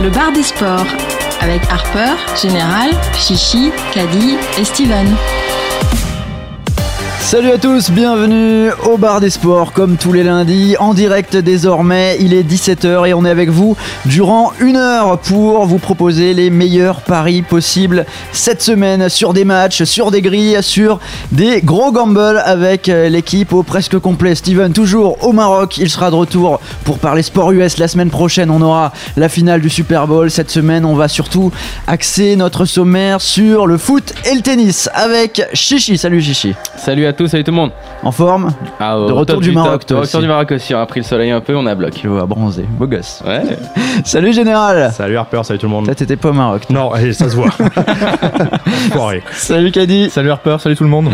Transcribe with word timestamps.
le 0.00 0.10
bar 0.10 0.32
des 0.32 0.42
sports 0.42 0.86
avec 1.40 1.62
Harper, 1.70 2.14
Général, 2.40 2.90
Chichi, 3.14 3.70
Caddy 3.92 4.36
et 4.58 4.64
Steven. 4.64 5.06
Salut 7.26 7.50
à 7.50 7.58
tous, 7.58 7.90
bienvenue 7.90 8.70
au 8.88 8.98
bar 8.98 9.20
des 9.20 9.30
sports 9.30 9.72
comme 9.72 9.96
tous 9.96 10.12
les 10.12 10.22
lundis, 10.22 10.76
en 10.78 10.94
direct 10.94 11.36
désormais, 11.36 12.16
il 12.20 12.32
est 12.32 12.44
17h 12.44 13.08
et 13.08 13.14
on 13.14 13.24
est 13.24 13.30
avec 13.30 13.48
vous 13.48 13.76
durant 14.04 14.52
une 14.60 14.76
heure 14.76 15.18
pour 15.18 15.66
vous 15.66 15.78
proposer 15.78 16.34
les 16.34 16.50
meilleurs 16.50 17.00
paris 17.00 17.42
possibles 17.42 18.06
cette 18.30 18.62
semaine 18.62 19.08
sur 19.08 19.32
des 19.32 19.44
matchs, 19.44 19.82
sur 19.82 20.12
des 20.12 20.22
grilles, 20.22 20.58
sur 20.60 21.00
des 21.32 21.62
gros 21.62 21.90
gambles 21.90 22.40
avec 22.44 22.86
l'équipe 22.86 23.52
au 23.52 23.64
presque 23.64 23.98
complet. 23.98 24.36
Steven 24.36 24.72
toujours 24.72 25.26
au 25.26 25.32
Maroc, 25.32 25.78
il 25.78 25.90
sera 25.90 26.12
de 26.12 26.14
retour 26.14 26.60
pour 26.84 27.00
parler 27.00 27.24
sport 27.24 27.50
US 27.50 27.78
la 27.78 27.88
semaine 27.88 28.10
prochaine, 28.10 28.52
on 28.52 28.62
aura 28.62 28.92
la 29.16 29.28
finale 29.28 29.60
du 29.60 29.68
Super 29.68 30.06
Bowl. 30.06 30.30
Cette 30.30 30.52
semaine 30.52 30.84
on 30.84 30.94
va 30.94 31.08
surtout 31.08 31.50
axer 31.88 32.36
notre 32.36 32.66
sommaire 32.66 33.20
sur 33.20 33.66
le 33.66 33.78
foot 33.78 34.14
et 34.30 34.34
le 34.36 34.42
tennis 34.42 34.88
avec 34.94 35.42
Chichi. 35.54 35.98
Salut 35.98 36.22
Chichi. 36.22 36.54
Salut 36.76 37.06
à 37.06 37.15
tous, 37.16 37.28
salut 37.28 37.44
tout 37.44 37.50
le 37.50 37.56
monde. 37.56 37.70
En 38.02 38.12
forme 38.12 38.50
Ah, 38.80 38.94
De 38.96 39.12
retour 39.12 39.40
du 39.40 39.52
Maroc, 39.52 39.86
toi 39.86 39.96
De 39.96 40.00
retour 40.02 40.18
aussi. 40.18 40.24
du 40.24 40.28
Maroc 40.28 40.52
aussi, 40.52 40.74
on 40.74 40.80
a 40.80 40.86
pris 40.86 41.00
le 41.00 41.04
soleil 41.06 41.30
un 41.30 41.40
peu, 41.40 41.56
on 41.56 41.66
a 41.66 41.74
bloc. 41.74 41.92
Tu 41.94 42.08
vois, 42.08 42.26
bronzé, 42.26 42.64
beau 42.68 42.86
gosse. 42.86 43.22
Ouais. 43.26 43.42
Salut 44.04 44.32
Général 44.32 44.92
Salut 44.92 45.16
Harper, 45.16 45.40
salut 45.42 45.58
tout 45.58 45.66
le 45.66 45.72
monde. 45.72 45.86
Toi 45.86 45.94
t'étais 45.94 46.16
pas 46.16 46.28
au 46.28 46.32
Maroc. 46.34 46.62
Non, 46.70 46.92
ça 47.12 47.28
se 47.30 47.34
voit. 47.36 47.48
Salut 49.32 49.70
Caddy 49.72 50.10
Salut 50.10 50.30
Harper, 50.30 50.56
salut 50.58 50.76
tout 50.76 50.84
le 50.84 50.90
monde. 50.90 51.10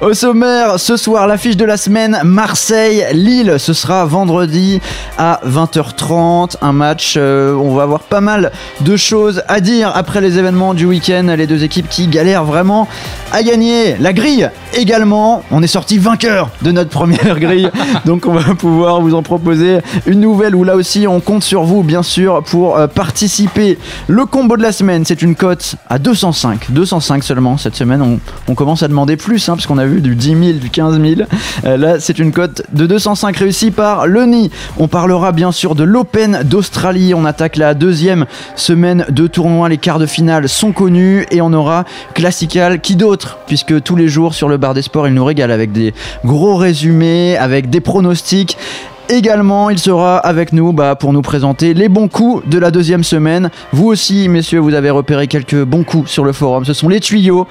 Au 0.00 0.12
sommaire, 0.14 0.78
ce 0.78 0.96
soir, 0.96 1.26
l'affiche 1.26 1.56
de 1.56 1.64
la 1.64 1.76
semaine, 1.76 2.18
Marseille-Lille. 2.24 3.54
Ce 3.58 3.72
sera 3.72 4.04
vendredi 4.04 4.80
à 5.18 5.40
20h30. 5.46 6.56
Un 6.62 6.72
match, 6.72 7.14
euh, 7.16 7.54
on 7.54 7.74
va 7.74 7.82
avoir 7.84 8.00
pas 8.00 8.20
mal 8.20 8.52
de 8.80 8.96
choses 8.96 9.42
à 9.48 9.60
dire 9.60 9.92
après 9.94 10.20
les 10.20 10.38
événements 10.38 10.74
du 10.74 10.86
week-end. 10.86 11.34
Les 11.36 11.46
deux 11.46 11.64
équipes 11.64 11.88
qui 11.88 12.06
galèrent 12.06 12.44
vraiment 12.44 12.88
à 13.32 13.42
gagner. 13.42 13.96
La 13.98 14.12
grille 14.12 14.50
également. 14.74 15.42
On 15.52 15.62
est 15.62 15.68
sorti 15.68 15.98
vainqueur 15.98 16.50
de 16.62 16.72
notre 16.72 16.90
première 16.90 17.38
grille. 17.38 17.70
Donc 18.04 18.26
on 18.26 18.32
va 18.32 18.54
pouvoir 18.54 19.00
vous 19.00 19.14
en 19.14 19.22
proposer 19.22 19.78
une 20.06 20.20
nouvelle 20.20 20.56
où 20.56 20.64
là 20.64 20.74
aussi 20.74 21.06
on 21.06 21.20
compte 21.20 21.44
sur 21.44 21.62
vous, 21.62 21.84
bien 21.84 22.02
sûr, 22.02 22.42
pour 22.42 22.76
euh, 22.76 22.88
participer. 22.88 23.78
Le 24.08 24.26
combo 24.26 24.56
de 24.56 24.62
la 24.62 24.72
semaine, 24.72 25.04
c'est 25.04 25.22
une 25.22 25.36
cote 25.36 25.76
à 25.88 25.98
205. 25.98 26.72
205 26.72 27.22
seulement 27.22 27.56
cette 27.58 27.76
semaine. 27.76 28.02
On, 28.02 28.18
on 28.48 28.54
commence 28.54 28.82
à 28.82 28.88
demander 28.88 29.16
plus, 29.16 29.48
hein, 29.48 29.54
parce 29.54 29.66
qu'on 29.66 29.78
a 29.78 29.86
vu 29.86 30.00
du 30.00 30.16
10 30.16 30.28
000, 30.28 30.58
du 30.58 30.68
15 30.68 31.00
000. 31.00 31.28
Euh, 31.64 31.76
là, 31.76 32.00
c'est 32.00 32.18
une 32.18 32.32
cote 32.32 32.62
de 32.72 32.86
205 32.86 33.36
réussie 33.36 33.70
par 33.70 34.08
Lenny. 34.08 34.50
On 34.78 34.88
parlera 34.88 35.30
bien 35.30 35.52
sûr 35.52 35.76
de 35.76 35.84
l'Open 35.84 36.42
d'Australie. 36.44 37.14
On 37.14 37.24
attaque 37.24 37.56
la 37.56 37.74
deuxième 37.74 38.26
semaine 38.56 39.06
de 39.10 39.28
tournoi. 39.28 39.68
Les 39.68 39.78
quarts 39.78 40.00
de 40.00 40.06
finale 40.06 40.48
sont 40.48 40.72
connus 40.72 41.24
et 41.30 41.40
on 41.40 41.52
aura 41.52 41.84
Classical. 42.14 42.80
Qui 42.80 42.96
d'autre 42.96 43.38
Puisque 43.46 43.80
tous 43.82 43.94
les 43.94 44.08
jours 44.08 44.34
sur 44.34 44.48
le 44.48 44.56
bar 44.56 44.74
des 44.74 44.82
sports, 44.82 45.06
il 45.06 45.14
nous 45.14 45.24
régale 45.24 45.35
avec 45.42 45.72
des 45.72 45.94
gros 46.24 46.56
résumés, 46.56 47.36
avec 47.36 47.70
des 47.70 47.80
pronostics. 47.80 48.56
Également, 49.08 49.70
il 49.70 49.78
sera 49.78 50.18
avec 50.18 50.52
nous 50.52 50.72
bah, 50.72 50.96
pour 50.96 51.12
nous 51.12 51.22
présenter 51.22 51.74
les 51.74 51.88
bons 51.88 52.08
coups 52.08 52.42
de 52.48 52.58
la 52.58 52.72
deuxième 52.72 53.04
semaine. 53.04 53.50
Vous 53.72 53.86
aussi, 53.86 54.28
messieurs, 54.28 54.58
vous 54.58 54.74
avez 54.74 54.90
repéré 54.90 55.28
quelques 55.28 55.62
bons 55.62 55.84
coups 55.84 56.10
sur 56.10 56.24
le 56.24 56.32
forum. 56.32 56.64
Ce 56.64 56.72
sont 56.72 56.88
les 56.88 56.98
tuyaux. 56.98 57.46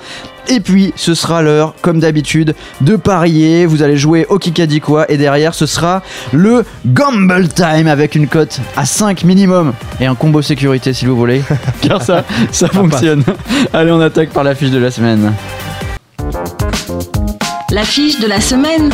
Et 0.50 0.60
puis, 0.60 0.92
ce 0.98 1.14
sera 1.14 1.42
l'heure, 1.42 1.74
comme 1.82 2.00
d'habitude, 2.00 2.56
de 2.82 2.98
parier. 2.98 3.66
Vous 3.66 3.84
allez 3.84 3.96
jouer 3.96 4.26
au 4.28 4.38
Kikadi 4.38 4.82
quoi. 4.82 5.10
Et 5.10 5.18
derrière, 5.18 5.54
ce 5.54 5.66
sera 5.66 6.02
le 6.34 6.66
Gamble 6.86 7.48
Time 7.48 7.88
avec 7.88 8.16
une 8.16 8.28
cote 8.28 8.60
à 8.76 8.86
5 8.86 9.24
minimum. 9.24 9.72
Et 10.02 10.08
un 10.08 10.16
combo 10.16 10.42
sécurité, 10.42 10.92
si 10.92 11.06
vous 11.06 11.16
voulez. 11.16 11.42
Car 11.82 12.02
ça, 12.02 12.26
ça 12.52 12.68
fonctionne. 12.68 13.24
Allez, 13.72 13.92
on 13.92 14.02
attaque 14.02 14.32
par 14.32 14.44
la 14.44 14.56
fiche 14.56 14.72
de 14.72 14.78
la 14.78 14.92
semaine. 14.92 15.32
L'affiche 17.76 18.22
de 18.22 18.28
la 18.28 18.40
semaine, 18.40 18.90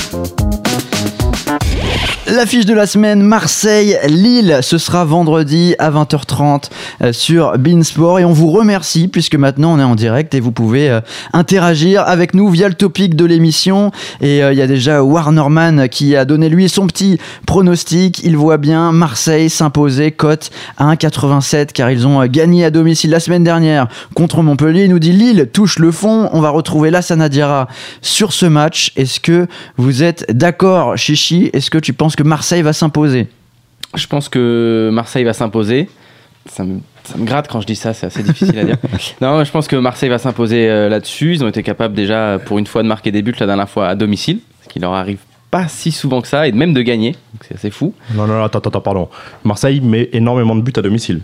L'affiche 2.32 2.66
de 2.66 2.74
la 2.74 2.88
semaine 2.88 3.24
Marseille-Lille, 3.24 4.60
ce 4.62 4.78
sera 4.78 5.04
vendredi 5.04 5.76
à 5.80 5.92
20h30 5.92 6.70
euh, 7.02 7.12
sur 7.12 7.58
Beansport 7.58 8.20
et 8.20 8.26
on 8.26 8.32
vous 8.32 8.50
remercie 8.52 9.10
puisque 9.10 9.36
maintenant 9.36 9.74
on 9.74 9.80
est 9.80 9.84
en 9.84 9.96
direct 9.96 10.34
et 10.34 10.40
vous 10.40 10.54
pouvez 10.54 10.90
euh, 10.90 11.02
interagir 11.34 12.08
avec 12.08 12.34
nous 12.34 12.48
via 12.48 12.70
le 12.70 12.74
topic 12.74 13.18
de 13.18 13.26
l'émission. 13.26 13.92
Et 14.22 14.42
euh, 14.42 14.54
il 14.54 14.58
y 14.58 14.62
a 14.62 14.68
déjà 14.68 15.04
Warnerman 15.04 15.90
qui 15.90 16.16
a 16.16 16.24
donné 16.24 16.48
lui 16.48 16.70
son 16.70 16.88
petit 16.88 17.18
pronostic, 17.46 18.22
il 18.24 18.38
voit 18.38 18.58
bien 18.58 18.94
Marseille 18.94 19.50
s'imposer 19.50 20.14
cote 20.14 20.52
à 20.78 20.86
1,87 20.94 21.74
car 21.74 21.92
ils 21.92 22.08
ont 22.08 22.26
gagné 22.28 22.64
à 22.64 22.72
domicile 22.72 23.10
la 23.10 23.20
semaine 23.20 23.44
dernière 23.44 23.90
contre 24.16 24.42
Montpellier, 24.42 24.86
il 24.86 24.92
nous 24.92 25.00
dit 25.00 25.12
Lille 25.12 25.50
touche 25.52 25.80
le 25.80 25.92
fond, 25.92 26.30
on 26.32 26.40
va 26.40 26.50
retrouver 26.52 26.92
Lassana 26.92 27.28
Diarra 27.28 27.68
sur 28.02 28.32
ce 28.32 28.46
match, 28.46 28.94
est-ce 28.96 29.20
que 29.20 29.48
vous 29.76 30.02
êtes 30.02 30.34
d'accord 30.34 30.96
Chichi, 30.96 31.50
est-ce 31.52 31.70
que 31.70 31.78
tu 31.78 31.92
penses 31.92 32.16
que 32.16 32.21
Marseille 32.24 32.62
va 32.62 32.74
s'imposer 32.74 33.28
Je 33.96 34.08
pense 34.08 34.30
que 34.30 34.90
Marseille 34.94 35.24
va 35.24 35.34
s'imposer. 35.34 35.90
Ça 36.50 36.64
me, 36.64 36.80
ça 37.04 37.18
me 37.18 37.26
gratte 37.26 37.48
quand 37.50 37.62
je 37.62 37.68
dis 37.68 37.76
ça, 37.76 37.94
c'est 37.94 38.08
assez 38.08 38.24
difficile 38.24 38.58
à 38.58 38.64
dire. 38.64 38.78
Non, 39.22 39.44
je 39.44 39.52
pense 39.52 39.68
que 39.68 39.76
Marseille 39.76 40.10
va 40.10 40.18
s'imposer 40.18 40.70
euh, 40.70 40.90
là-dessus. 40.90 41.34
Ils 41.36 41.44
ont 41.44 41.48
été 41.48 41.62
capables 41.62 41.94
déjà, 41.94 42.40
pour 42.44 42.58
une 42.58 42.66
fois, 42.66 42.82
de 42.84 42.88
marquer 42.88 43.12
des 43.12 43.22
buts 43.22 43.36
la 43.40 43.46
dernière 43.46 43.70
fois 43.70 43.88
à 43.90 43.96
domicile, 43.96 44.40
ce 44.64 44.70
qui 44.70 44.80
leur 44.80 44.94
arrive 44.94 45.20
pas 45.52 45.68
si 45.68 45.92
souvent 45.92 46.22
que 46.22 46.28
ça, 46.30 46.48
et 46.48 46.52
même 46.54 46.74
de 46.74 46.82
gagner. 46.82 47.16
C'est 47.42 47.56
assez 47.56 47.70
fou. 47.70 47.94
Non, 48.16 48.26
non, 48.26 48.36
non, 48.40 48.44
attends, 48.46 48.60
attends, 48.60 48.80
pardon. 48.82 49.10
Marseille 49.44 49.82
met 49.82 50.10
énormément 50.14 50.56
de 50.56 50.62
buts 50.62 50.74
à 50.78 50.82
domicile. 50.82 51.22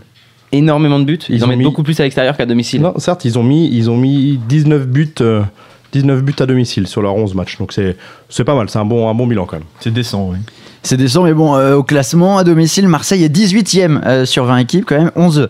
Énormément 0.52 0.98
de 1.00 1.04
buts. 1.04 1.18
Ils, 1.28 1.36
Ils 1.36 1.42
en 1.42 1.46
ont 1.46 1.48
mettent 1.48 1.58
mis- 1.58 1.64
beaucoup 1.64 1.82
plus 1.82 1.98
à 1.98 2.04
l'extérieur 2.04 2.36
qu'à 2.36 2.46
domicile. 2.46 2.80
Non, 2.82 2.92
certes, 2.98 3.24
ils 3.24 3.38
ont 3.38 3.42
mis, 3.42 3.68
ils 3.74 3.90
ont 3.90 3.96
mis 3.96 4.38
19 4.48 4.86
buts, 4.86 5.14
euh, 5.22 5.42
19 5.92 6.22
buts 6.22 6.34
à 6.40 6.46
domicile 6.46 6.86
sur 6.86 7.00
leurs 7.02 7.14
11 7.16 7.34
matchs. 7.34 7.56
Donc 7.58 7.72
c'est, 7.72 7.96
c'est 8.28 8.44
pas 8.44 8.54
mal, 8.54 8.68
c'est 8.70 8.78
un 8.78 8.84
bon, 8.84 9.08
un 9.08 9.14
bon 9.14 9.26
bilan 9.26 9.46
quand 9.46 9.56
même. 9.56 9.66
C'est 9.80 9.92
décent, 9.92 10.28
oui. 10.30 10.38
C'est 10.82 10.96
décent, 10.96 11.22
mais 11.24 11.34
bon, 11.34 11.56
euh, 11.56 11.74
au 11.74 11.82
classement, 11.82 12.38
à 12.38 12.44
domicile, 12.44 12.88
Marseille 12.88 13.24
est 13.24 13.34
18ème 13.34 14.00
euh, 14.06 14.24
sur 14.24 14.44
20 14.44 14.58
équipes, 14.58 14.84
quand 14.86 14.98
même 14.98 15.10
11 15.16 15.48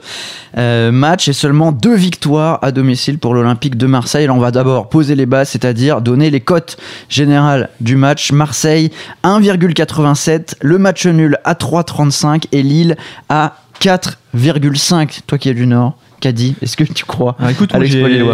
euh, 0.56 0.90
matchs 0.90 1.28
et 1.28 1.32
seulement 1.32 1.70
2 1.70 1.94
victoires 1.94 2.58
à 2.62 2.72
domicile 2.72 3.18
pour 3.18 3.34
l'Olympique 3.34 3.76
de 3.76 3.86
Marseille. 3.86 4.26
Là, 4.26 4.34
on 4.34 4.38
va 4.38 4.50
d'abord 4.50 4.88
poser 4.88 5.14
les 5.14 5.26
bases, 5.26 5.50
c'est-à-dire 5.50 6.00
donner 6.00 6.30
les 6.30 6.40
cotes 6.40 6.78
générales 7.08 7.68
du 7.80 7.96
match. 7.96 8.32
Marseille 8.32 8.90
1,87, 9.24 10.54
le 10.60 10.78
match 10.78 11.06
nul 11.06 11.36
à 11.44 11.54
3,35 11.54 12.44
et 12.52 12.62
Lille 12.62 12.96
à 13.28 13.56
4,5. 13.80 15.20
Toi 15.26 15.38
qui 15.38 15.50
es 15.50 15.54
du 15.54 15.66
Nord, 15.66 15.96
Caddy, 16.20 16.56
est-ce 16.62 16.76
que 16.76 16.84
tu 16.84 17.04
crois 17.04 17.36
Alors, 17.38 17.50
écoute, 17.50 17.72
moi, 17.74 17.84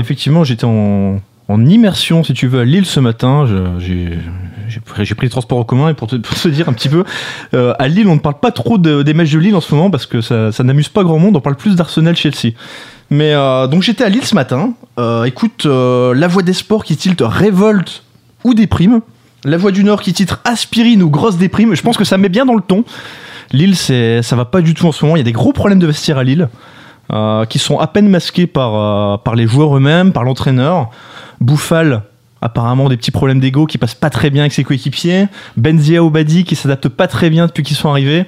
effectivement, 0.00 0.44
j'étais 0.44 0.64
en, 0.64 1.20
en 1.48 1.64
immersion, 1.66 2.24
si 2.24 2.32
tu 2.32 2.46
veux, 2.46 2.60
à 2.60 2.64
Lille 2.64 2.86
ce 2.86 3.00
matin. 3.00 3.46
J'ai 3.78 4.80
pris, 4.80 5.04
les 5.22 5.28
transports 5.28 5.58
en 5.58 5.64
commun 5.64 5.90
et 5.90 5.94
pour 5.94 6.08
te, 6.08 6.16
dire 6.48 6.68
un 6.68 6.72
petit 6.72 6.88
peu, 6.88 7.04
euh, 7.52 7.74
à 7.78 7.86
Lille, 7.88 8.08
on 8.08 8.14
ne 8.14 8.20
parle 8.20 8.40
pas 8.40 8.50
trop 8.50 8.78
de- 8.78 9.02
des 9.02 9.14
matchs 9.14 9.32
de 9.32 9.38
Lille 9.38 9.54
en 9.54 9.60
ce 9.60 9.74
moment 9.74 9.90
parce 9.90 10.06
que 10.06 10.20
ça, 10.20 10.50
n'amuse 10.64 10.88
pas 10.88 11.04
grand 11.04 11.18
monde. 11.18 11.36
On 11.36 11.40
parle 11.40 11.56
plus 11.56 11.76
d'Arsenal-Chelsea. 11.76 12.54
Mais 13.10 13.34
euh, 13.34 13.66
donc 13.66 13.82
j'étais 13.82 14.04
à 14.04 14.08
Lille 14.08 14.24
ce 14.24 14.34
matin. 14.34 14.72
Euh, 14.98 15.24
écoute, 15.24 15.66
la 15.66 16.28
voix 16.28 16.42
des 16.42 16.54
sports 16.54 16.84
qui 16.84 16.96
tilte 16.96 17.22
révolte 17.24 18.02
ou 18.44 18.54
déprime. 18.54 19.00
La 19.44 19.58
voix 19.58 19.72
du 19.72 19.84
Nord 19.84 20.00
qui 20.00 20.14
titre 20.14 20.40
aspirine 20.44 21.02
ou 21.02 21.10
grosse 21.10 21.36
déprime. 21.36 21.74
Je 21.74 21.82
pense 21.82 21.98
que 21.98 22.04
ça 22.04 22.16
met 22.16 22.30
bien 22.30 22.46
dans 22.46 22.54
le 22.54 22.62
ton. 22.62 22.84
Lille, 23.52 23.76
ça 23.76 24.36
va 24.36 24.46
pas 24.46 24.62
du 24.62 24.72
tout 24.72 24.86
en 24.86 24.92
ce 24.92 25.04
moment. 25.04 25.16
Il 25.16 25.18
y 25.18 25.20
a 25.20 25.24
des 25.24 25.32
gros 25.32 25.52
problèmes 25.52 25.78
de 25.78 25.86
vestiaire 25.86 26.16
à 26.16 26.24
Lille. 26.24 26.48
Euh, 27.12 27.44
qui 27.44 27.58
sont 27.58 27.78
à 27.78 27.86
peine 27.86 28.08
masqués 28.08 28.46
par, 28.46 28.74
euh, 28.74 29.16
par 29.18 29.34
les 29.34 29.46
joueurs 29.46 29.76
eux-mêmes, 29.76 30.12
par 30.12 30.24
l'entraîneur. 30.24 30.90
Bouffal, 31.40 32.02
apparemment 32.40 32.88
des 32.88 32.96
petits 32.96 33.10
problèmes 33.10 33.40
d'ego 33.40 33.66
qui 33.66 33.78
passent 33.78 33.94
pas 33.94 34.10
très 34.10 34.30
bien 34.30 34.42
avec 34.42 34.52
ses 34.52 34.64
coéquipiers. 34.64 35.26
Benzia 35.56 36.02
Obadi 36.02 36.44
qui 36.44 36.56
s'adapte 36.56 36.88
pas 36.88 37.06
très 37.06 37.30
bien 37.30 37.46
depuis 37.46 37.62
qu'ils 37.62 37.76
sont 37.76 37.90
arrivés. 37.90 38.26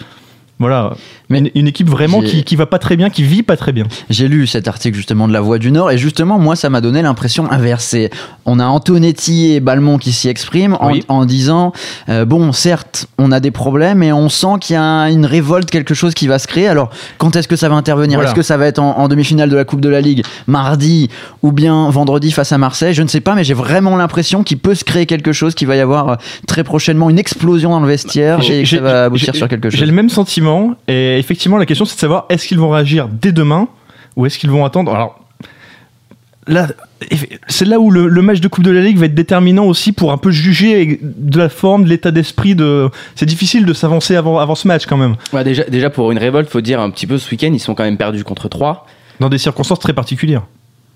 Voilà, 0.59 0.95
Mais 1.29 1.41
une, 1.41 1.51
une 1.55 1.67
équipe 1.67 1.91
vraiment 1.91 2.23
qui, 2.23 2.43
qui 2.43 2.57
va 2.57 2.65
pas 2.65 2.79
très 2.79 2.97
bien, 2.97 3.11
qui 3.11 3.23
vit 3.23 3.43
pas 3.43 3.59
très 3.59 3.73
bien. 3.73 3.85
J'ai 4.09 4.27
lu 4.27 4.47
cet 4.47 4.69
article 4.69 4.97
justement 4.97 5.29
de 5.29 5.33
La 5.35 5.43
Voix 5.43 5.59
du 5.59 5.71
Nord 5.71 5.91
et 5.91 5.99
justement 5.99 6.39
moi 6.39 6.57
ça 6.57 6.71
m'a 6.71 6.81
donné 6.81 7.03
l'impression 7.03 7.51
inversée. 7.53 8.09
On 8.47 8.59
a 8.59 8.65
Antonetti 8.65 9.53
et 9.53 9.61
Balmont 9.61 9.99
qui 9.99 10.13
s'y 10.13 10.29
expriment 10.31 10.79
en, 10.81 10.93
Oui. 10.93 11.05
en 11.09 11.27
disant 11.27 11.73
euh, 12.09 12.25
bon 12.25 12.53
certes 12.53 13.07
on 13.19 13.33
a 13.33 13.41
des 13.41 13.51
problèmes 13.51 14.03
et 14.03 14.15
on 14.15 14.31
sent 14.31 14.55
qu'il 14.63 14.75
y 14.75 14.79
a 14.79 15.11
une 15.11 15.27
révolte, 15.27 15.71
quelque 15.71 15.93
chose 15.93 16.15
qui 16.15 16.27
va 16.27 16.39
se 16.39 16.47
créer. 16.47 16.69
Alors 16.69 16.89
quand 17.19 17.37
est-ce 17.37 17.49
que 17.49 17.57
ça 17.57 17.69
va 17.69 17.75
intervenir? 17.75 18.17
Voilà. 18.17 18.31
Est-ce 18.31 18.35
que 18.37 18.43
ça 18.43 18.57
va 18.57 18.67
être 18.67 18.79
en, 18.79 18.97
en 18.97 19.09
demi-finale 19.09 19.51
de 19.51 19.57
la 19.57 19.67
Coupe 19.67 19.83
de 19.83 19.91
la 19.91 20.01
Ligue 20.01 20.25
mardi 20.47 21.11
ou 21.43 21.53
bien 21.53 21.91
vendredi 21.91 22.33
face 22.33 22.53
à 22.53 22.57
Marseille? 22.57 22.95
Je 22.95 23.03
ne 23.03 23.09
sais 23.09 23.21
pas 23.21 23.35
mais 23.35 23.45
j'ai 23.45 23.53
vraiment 23.53 23.95
l'impression 23.97 24.43
qu'il 24.43 24.57
peut 24.59 24.75
se 24.75 24.85
créer 24.85 25.05
quelque 25.05 25.33
chose, 25.33 25.55
qu'il 25.55 25.69
va 25.69 25.77
y 25.77 25.81
avoir 25.81 26.09
euh, 26.09 26.15
très 26.47 26.65
prochainement 26.65 27.11
une 27.11 27.19
explosion 27.19 27.71
dans 27.73 27.81
le 27.81 27.89
vestiaire 27.89 28.39
et 28.49 28.63
que 28.63 28.69
ça 28.71 28.81
va 28.81 29.05
aboutir 29.05 29.35
sur 29.37 29.49
quelque 29.49 29.69
chose. 29.69 29.79
J'ai 29.79 29.85
le 29.85 29.93
même 29.93 30.09
sentiment 30.09 30.46
et 30.89 31.19
effectivement 31.19 31.57
la 31.59 31.67
question 31.67 31.85
c'est 31.85 31.95
de 31.97 32.01
savoir 32.01 32.27
est-ce 32.29 32.47
qu'ils 32.47 32.59
vont 32.59 32.71
réagir 32.71 33.09
dès 33.09 33.33
demain 33.33 33.69
ou 34.17 34.27
est-ce 34.27 34.39
qu'ils 34.39 34.51
vont 34.51 34.65
attendre? 34.65 34.95
Alors 34.95 35.21
là, 36.47 36.69
c'est 37.49 37.65
là 37.65 37.79
où 37.79 37.91
le, 37.91 38.09
le 38.09 38.23
match 38.23 38.41
de 38.41 38.49
Coupe 38.49 38.65
de 38.65 38.71
la 38.71 38.81
Ligue 38.81 38.99
va 38.99 39.07
être 39.07 39.15
déterminant 39.15 39.65
aussi 39.65 39.93
pour 39.93 40.13
un 40.13 40.17
peu 40.17 40.31
juger 40.31 40.99
de 41.03 41.39
la 41.39 41.49
forme, 41.49 41.85
de 41.85 41.89
l'état 41.89 42.11
d'esprit. 42.11 42.55
De... 42.55 42.89
C'est 43.15 43.27
difficile 43.27 43.67
de 43.67 43.73
s'avancer 43.73 44.17
avant, 44.17 44.39
avant 44.39 44.55
ce 44.55 44.67
match 44.69 44.87
quand 44.87 44.97
même, 44.97 45.17
Ouais, 45.33 45.45
déjà, 45.45 45.65
déjà, 45.65 45.91
pour 45.91 46.11
une 46.13 46.19
révolte, 46.19 46.49
faut 46.49 46.61
dire 46.61 46.81
un 46.81 46.91
petit 46.91 47.07
peu 47.07 47.19
ce 47.19 47.31
week-end, 47.31 47.51
ils 47.53 47.61
sont 47.61 47.75
quand 47.75 47.85
même 47.85 47.99
perdus 47.99 48.25
contre 48.25 48.49
3. 48.49 48.87
dans 49.21 49.29
des 49.29 49.39
circonstances 49.39 49.81
très 49.81 49.93
particulières. 49.93 50.43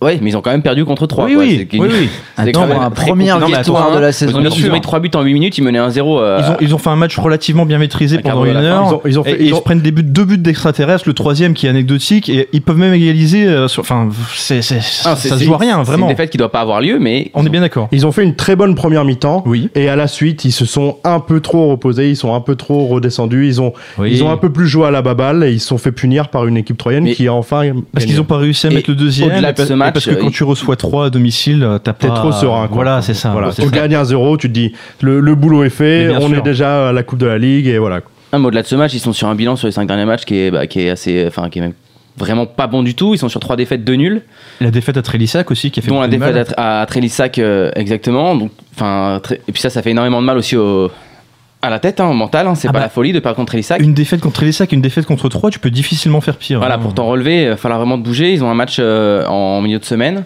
Ouais, 0.03 0.19
mais 0.23 0.31
ils 0.31 0.37
ont 0.37 0.41
quand 0.41 0.51
même 0.51 0.63
perdu 0.63 0.85
contre 0.85 1.07
3. 1.07 1.27
oui, 1.27 1.37
oui, 1.37 1.69
oui, 1.75 1.79
oui. 1.91 2.09
C'est 2.37 2.43
Attends, 2.49 2.63
quand 2.63 2.67
même 2.69 2.91
première 2.91 3.35
compliqué. 3.39 3.57
victoire 3.59 3.91
Non, 3.91 3.97
de 3.97 4.01
la 4.01 4.07
attends, 4.09 4.13
saison. 4.17 4.41
Ils 4.41 4.67
ont, 4.71 4.73
mis 4.73 4.81
3 4.81 5.01
buts 5.01 5.11
en 5.15 5.23
8 5.23 5.33
minutes, 5.35 5.59
ils 5.59 5.65
menaient 5.65 5.79
1-0. 5.79 6.19
euh, 6.21 6.39
Ils 6.41 6.51
ont, 6.51 6.57
ils 6.61 6.75
ont 6.75 6.79
fait 6.79 6.89
un 6.89 6.97
match 6.97 7.19
relativement 7.19 7.67
bien 7.67 7.77
maîtrisé 7.79 8.17
À 8.17 8.21
pendant 8.23 8.45
une 8.47 8.57
heure. 8.57 8.87
Ils 8.89 8.95
ont- 8.95 9.01
ils 9.07 9.19
ont 9.19 9.25
fait- 9.25 9.33
et 9.33 9.41
ils 9.43 9.47
ils 9.49 9.55
ont- 9.55 9.59
se 9.59 9.63
prennent 9.63 9.81
des 9.83 9.91
buts, 9.91 10.03
deux 10.03 10.25
buts 10.25 10.39
d'extraterrestres, 10.39 11.05
le 11.07 11.13
troisième 11.13 11.53
qui 11.53 11.67
est 11.67 11.69
anecdotique, 11.69 12.29
et 12.31 12.49
ils 12.53 12.63
peuvent 12.63 12.79
même 12.79 12.95
égaliser. 12.95 13.47
euh, 13.47 13.69
sur- 13.69 13.83
Enfin, 13.83 14.09
c'est, 14.35 14.63
c'est- 14.63 14.77
Ah, 14.79 14.81
ça 14.81 15.17
c'est- 15.17 15.29
se 15.29 15.37
c'est- 15.39 15.45
joue 15.45 15.55
à 15.55 15.59
rien, 15.59 15.79
C'est 15.85 15.91
vraiment. 15.91 16.07
une 16.07 16.13
défaite 16.13 16.31
qui 16.31 16.39
doit 16.39 16.51
pas 16.51 16.61
avoir 16.61 16.81
lieu, 16.81 16.99
mais. 16.99 17.31
On 17.35 17.45
est 17.45 17.51
bien 17.51 17.61
d'accord. 17.61 17.89
Ils 17.93 18.07
ont 18.07 18.13
fait 18.13 18.23
une 18.25 18.35
très 18.37 18.57
bonne 18.57 18.75
première 18.75 19.05
mi-temps. 19.05 19.43
Oui. 19.47 19.69
Et 19.75 19.89
à 19.91 19.97
la 19.97 20.07
suite, 20.09 20.45
ils 20.47 20.53
se 20.53 20.65
sont 20.65 20.97
un 21.05 21.21
peu 21.21 21.41
trop 21.41 21.69
reposés, 21.71 22.09
ils 22.09 22.17
sont 22.17 22.35
un 22.35 22.41
peu 22.41 22.55
trop 22.55 22.87
redescendus, 22.87 23.47
ils 23.49 23.61
ont, 23.61 23.75
Oui. 23.99 24.11
ils 24.13 24.25
ont 24.25 24.31
un 24.31 24.37
peu 24.39 24.51
plus 24.51 24.67
joué 24.67 24.87
à 24.87 24.91
la 24.91 25.03
baballe 25.03 25.45
et 25.45 25.53
ils 25.53 25.61
se 25.61 25.67
sont 25.69 25.79
fait 25.79 25.93
punir 25.93 26.29
par 26.29 26.47
une 26.47 26.57
équipe 26.57 26.79
troyenne 26.79 27.11
qui 27.13 27.29
a 27.29 27.35
enfin. 27.35 27.63
Parce 27.93 28.07
qu'ils 28.07 28.17
n'ont 28.17 28.25
pas 28.25 28.39
réussi 28.39 28.67
à 28.67 28.71
Et 28.71 28.75
mettre 28.75 28.89
le 28.91 28.97
deuxième. 28.97 29.31
De 29.91 29.97
match, 29.97 30.05
parce 30.07 30.17
que 30.17 30.21
quand 30.23 30.31
tu 30.31 30.45
reçois 30.45 30.77
3 30.77 31.07
à 31.07 31.11
domicile, 31.11 31.63
euh, 31.63 31.79
t'as 31.79 31.93
T'es 31.93 32.09
pas. 32.09 32.15
trop 32.15 32.33
serein. 32.33 32.67
quoi. 32.69 32.75
Voilà, 32.75 33.03
c'est 33.03 33.15
ça. 33.15 33.31
Voilà. 33.31 33.49
Au 33.59 33.71
gagner 33.71 33.97
1-0, 33.97 34.37
tu 34.39 34.49
te 34.49 34.53
dis 34.53 34.73
le, 35.01 35.21
le 35.21 35.35
boulot 35.35 35.65
est 35.65 35.71
fait, 35.71 36.09
on 36.17 36.29
sûr. 36.29 36.39
est 36.39 36.43
déjà 36.43 36.89
à 36.89 36.93
la 36.93 37.03
Coupe 37.03 37.19
de 37.19 37.27
la 37.27 37.39
Ligue 37.39 37.67
et 37.67 37.79
voilà. 37.79 38.01
Ah, 38.33 38.39
mais 38.39 38.47
au-delà 38.47 38.63
de 38.63 38.67
ce 38.67 38.77
match, 38.77 38.95
ils 38.95 39.01
sont 39.01 39.13
sur 39.13 39.29
un 39.29 39.35
bilan 39.35 39.57
sur 39.57 39.67
les 39.67 39.73
5 39.73 39.87
derniers 39.87 40.05
matchs 40.05 40.25
qui 40.25 40.37
est, 40.39 40.51
bah, 40.51 40.67
qui 40.67 40.83
est 40.83 40.91
assez. 40.91 41.25
Enfin, 41.27 41.49
qui 41.51 41.59
est 41.59 41.63
même 41.63 41.73
vraiment 42.17 42.45
pas 42.47 42.67
bon 42.67 42.83
du 42.83 42.95
tout. 42.95 43.15
Ils 43.15 43.19
sont 43.19 43.29
sur 43.29 43.41
3 43.41 43.57
défaites, 43.57 43.83
2 43.85 43.95
nuls. 43.95 44.23
La 44.61 44.71
défaite 44.71 44.97
à 44.97 45.03
Trélissac 45.03 45.51
aussi, 45.51 45.71
qui 45.71 45.81
a 45.81 45.83
fait 45.83 45.89
dont 45.91 46.01
la 46.01 46.07
de 46.09 46.17
mal. 46.17 46.33
défaite 46.35 46.55
à, 46.57 46.81
à 46.83 46.87
Trélissac 46.87 47.39
euh, 47.39 47.71
exactement. 47.77 48.37
Donc, 48.37 48.51
enfin, 48.77 49.21
très- 49.23 49.41
et 49.49 49.53
puis 49.53 49.61
ça, 49.61 49.71
ça 49.71 49.83
fait 49.83 49.91
énormément 49.91 50.21
de 50.21 50.27
mal 50.27 50.37
aussi 50.37 50.57
au, 50.57 50.91
à 51.63 51.71
la 51.71 51.79
tête, 51.79 52.01
hein, 52.01 52.07
au 52.09 52.15
mental. 52.15 52.47
hein. 52.47 52.55
C'est 52.55 52.69
Ah 52.69 52.73
pas 52.73 52.79
bah, 52.79 52.85
la 52.85 52.91
folie 52.91 53.13
de 53.13 53.21
perdre 53.21 53.37
contre 53.37 53.49
Trélissac. 53.51 53.81
Une 53.83 53.95
défaite 53.95 54.21
contre 54.21 54.37
Trélissac, 54.37 54.73
une 54.73 54.81
défaite 54.81 55.07
contre 55.07 55.29
3, 55.29 55.51
tu 55.51 55.59
peux 55.59 55.71
difficilement 55.71 56.21
faire 56.21 56.37
pire. 56.37 56.59
Voilà, 56.59 56.77
hein. 56.77 56.79
pour 56.79 56.95
t'en 56.95 57.07
relever, 57.07 57.43
il 57.43 57.49
va 57.51 57.57
falloir 57.57 57.79
vraiment 57.81 57.99
te 57.99 58.03
bouger. 58.05 58.33
Ils 58.33 58.43
ont 58.43 58.51
un 58.51 58.55
match 58.55 58.77
euh, 58.79 59.27
en 59.27 59.61
milieu 59.61 59.79
de 59.79 59.85
semaine. 59.85 60.25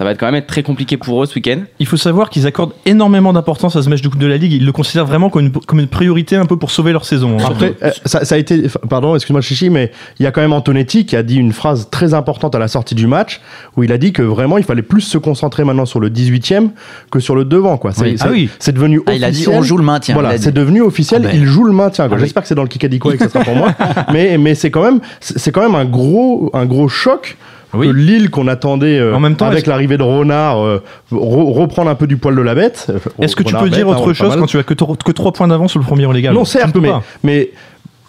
Ça 0.00 0.04
va 0.04 0.12
être 0.12 0.18
quand 0.18 0.24
même 0.24 0.36
être 0.36 0.46
très 0.46 0.62
compliqué 0.62 0.96
pour 0.96 1.22
eux 1.22 1.26
ce 1.26 1.34
week-end. 1.34 1.58
Il 1.78 1.84
faut 1.84 1.98
savoir 1.98 2.30
qu'ils 2.30 2.46
accordent 2.46 2.72
énormément 2.86 3.34
d'importance 3.34 3.76
à 3.76 3.82
ce 3.82 3.90
match 3.90 4.00
de 4.00 4.08
Coupe 4.08 4.18
de 4.18 4.26
la 4.26 4.38
Ligue. 4.38 4.54
Ils 4.54 4.64
le 4.64 4.72
considèrent 4.72 5.04
vraiment 5.04 5.28
comme 5.28 5.42
une, 5.44 5.52
comme 5.52 5.78
une 5.78 5.88
priorité 5.88 6.36
un 6.36 6.46
peu 6.46 6.56
pour 6.56 6.70
sauver 6.70 6.92
leur 6.92 7.04
saison. 7.04 7.36
hein. 7.38 7.44
Après, 7.46 7.74
euh, 7.82 7.90
ça, 8.06 8.24
ça 8.24 8.34
a 8.34 8.38
été, 8.38 8.62
pardon, 8.88 9.14
excuse-moi 9.14 9.42
Chichi, 9.42 9.68
mais 9.68 9.92
il 10.18 10.22
y 10.22 10.26
a 10.26 10.30
quand 10.32 10.40
même 10.40 10.54
Antonetti 10.54 11.04
qui 11.04 11.16
a 11.16 11.22
dit 11.22 11.36
une 11.36 11.52
phrase 11.52 11.88
très 11.90 12.14
importante 12.14 12.54
à 12.54 12.58
la 12.58 12.66
sortie 12.68 12.94
du 12.94 13.06
match 13.06 13.42
où 13.76 13.82
il 13.82 13.92
a 13.92 13.98
dit 13.98 14.14
que 14.14 14.22
vraiment 14.22 14.56
il 14.56 14.64
fallait 14.64 14.80
plus 14.80 15.02
se 15.02 15.18
concentrer 15.18 15.64
maintenant 15.64 15.84
sur 15.84 16.00
le 16.00 16.08
18e 16.08 16.70
que 17.10 17.20
sur 17.20 17.36
le 17.36 17.44
devant. 17.44 17.76
Quoi. 17.76 17.92
C'est, 17.92 18.02
Oui. 18.04 18.14
c'est- 18.16 18.24
Ah 18.26 18.30
oui. 18.30 18.48
c'est 18.58 18.72
devenu 18.72 19.02
Ah, 19.04 19.12
il 19.12 19.22
a 19.22 19.30
dit 19.30 19.36
officiel. 19.40 19.58
on 19.58 19.62
joue 19.62 19.76
le 19.76 19.84
maintien. 19.84 20.14
Voilà, 20.14 20.38
c'est 20.38 20.50
devenu 20.54 20.80
officiel, 20.80 21.20
Ah 21.26 21.28
ben. 21.30 21.36
il 21.38 21.44
joue 21.44 21.64
le 21.64 21.72
maintien. 21.74 22.06
quoi. 22.08 22.16
Ah 22.16 22.20
oui. 22.20 22.24
J'espère 22.24 22.40
que 22.42 22.48
c'est 22.48 22.54
dans 22.54 22.62
le 22.62 22.68
Kikadico 22.68 23.12
et 23.12 23.18
que 23.18 23.24
ça 23.24 23.28
sera 23.28 23.44
pour 23.44 23.54
moi. 23.54 23.74
Mais, 24.14 24.38
mais 24.38 24.54
c'est 24.54 24.70
quand 24.70 24.82
même, 24.82 25.00
c'est 25.20 25.38
c'est 25.38 25.52
quand 25.52 25.60
même 25.60 25.74
un 25.74 25.84
gros, 25.84 26.48
un 26.54 26.64
gros 26.64 26.88
choc. 26.88 27.36
Oui. 27.72 27.86
Que 27.86 27.92
Lille 27.92 28.30
qu'on 28.30 28.48
attendait 28.48 28.98
euh, 28.98 29.14
En 29.14 29.20
même 29.20 29.36
temps, 29.36 29.46
avec 29.46 29.66
l'arrivée 29.66 29.96
de 29.96 30.02
Renard 30.02 30.58
euh, 30.64 30.82
re- 31.12 31.52
reprendre 31.52 31.90
un 31.90 31.94
peu 31.94 32.06
du 32.06 32.16
poil 32.16 32.34
de 32.34 32.42
la 32.42 32.54
bête. 32.54 32.86
Euh, 32.90 32.98
Est-ce 33.20 33.36
que 33.36 33.42
tu 33.44 33.54
peux 33.54 33.70
dire 33.70 33.86
bête, 33.86 33.94
hein, 33.96 34.00
autre 34.00 34.12
chose 34.12 34.34
quand 34.36 34.46
tu 34.46 34.58
as 34.58 34.62
que, 34.64 34.74
que 34.74 35.12
3 35.12 35.32
points 35.32 35.48
d'avance 35.48 35.70
sur 35.70 35.80
le 35.80 35.84
premier 35.86 36.04
relégable 36.06 36.34
Non, 36.36 36.44
certes, 36.44 36.76
mais, 36.76 36.90
mais 37.22 37.50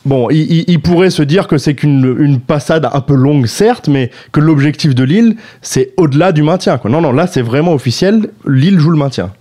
bon, 0.05 0.29
il, 0.31 0.39
il- 0.51 0.65
il 0.67 0.79
pourrait 0.81 1.11
se 1.11 1.21
dire 1.21 1.47
que 1.47 1.57
c'est 1.59 1.75
qu'une 1.75 2.15
une 2.19 2.39
passade 2.39 2.89
un 2.91 3.01
peu 3.01 3.13
longue, 3.13 3.45
certes, 3.45 3.87
mais 3.87 4.09
que 4.31 4.39
l'objectif 4.39 4.95
de 4.95 5.03
Lille, 5.03 5.35
c'est 5.61 5.93
au-delà 5.97 6.31
du 6.31 6.41
maintien. 6.41 6.77
Quoi. 6.79 6.89
Non, 6.89 7.01
non, 7.01 7.11
là, 7.11 7.27
c'est 7.27 7.43
vraiment 7.43 7.73
officiel. 7.73 8.29
Lille 8.47 8.79
joue 8.79 8.89
le 8.91 8.97
maintien. 8.97 9.31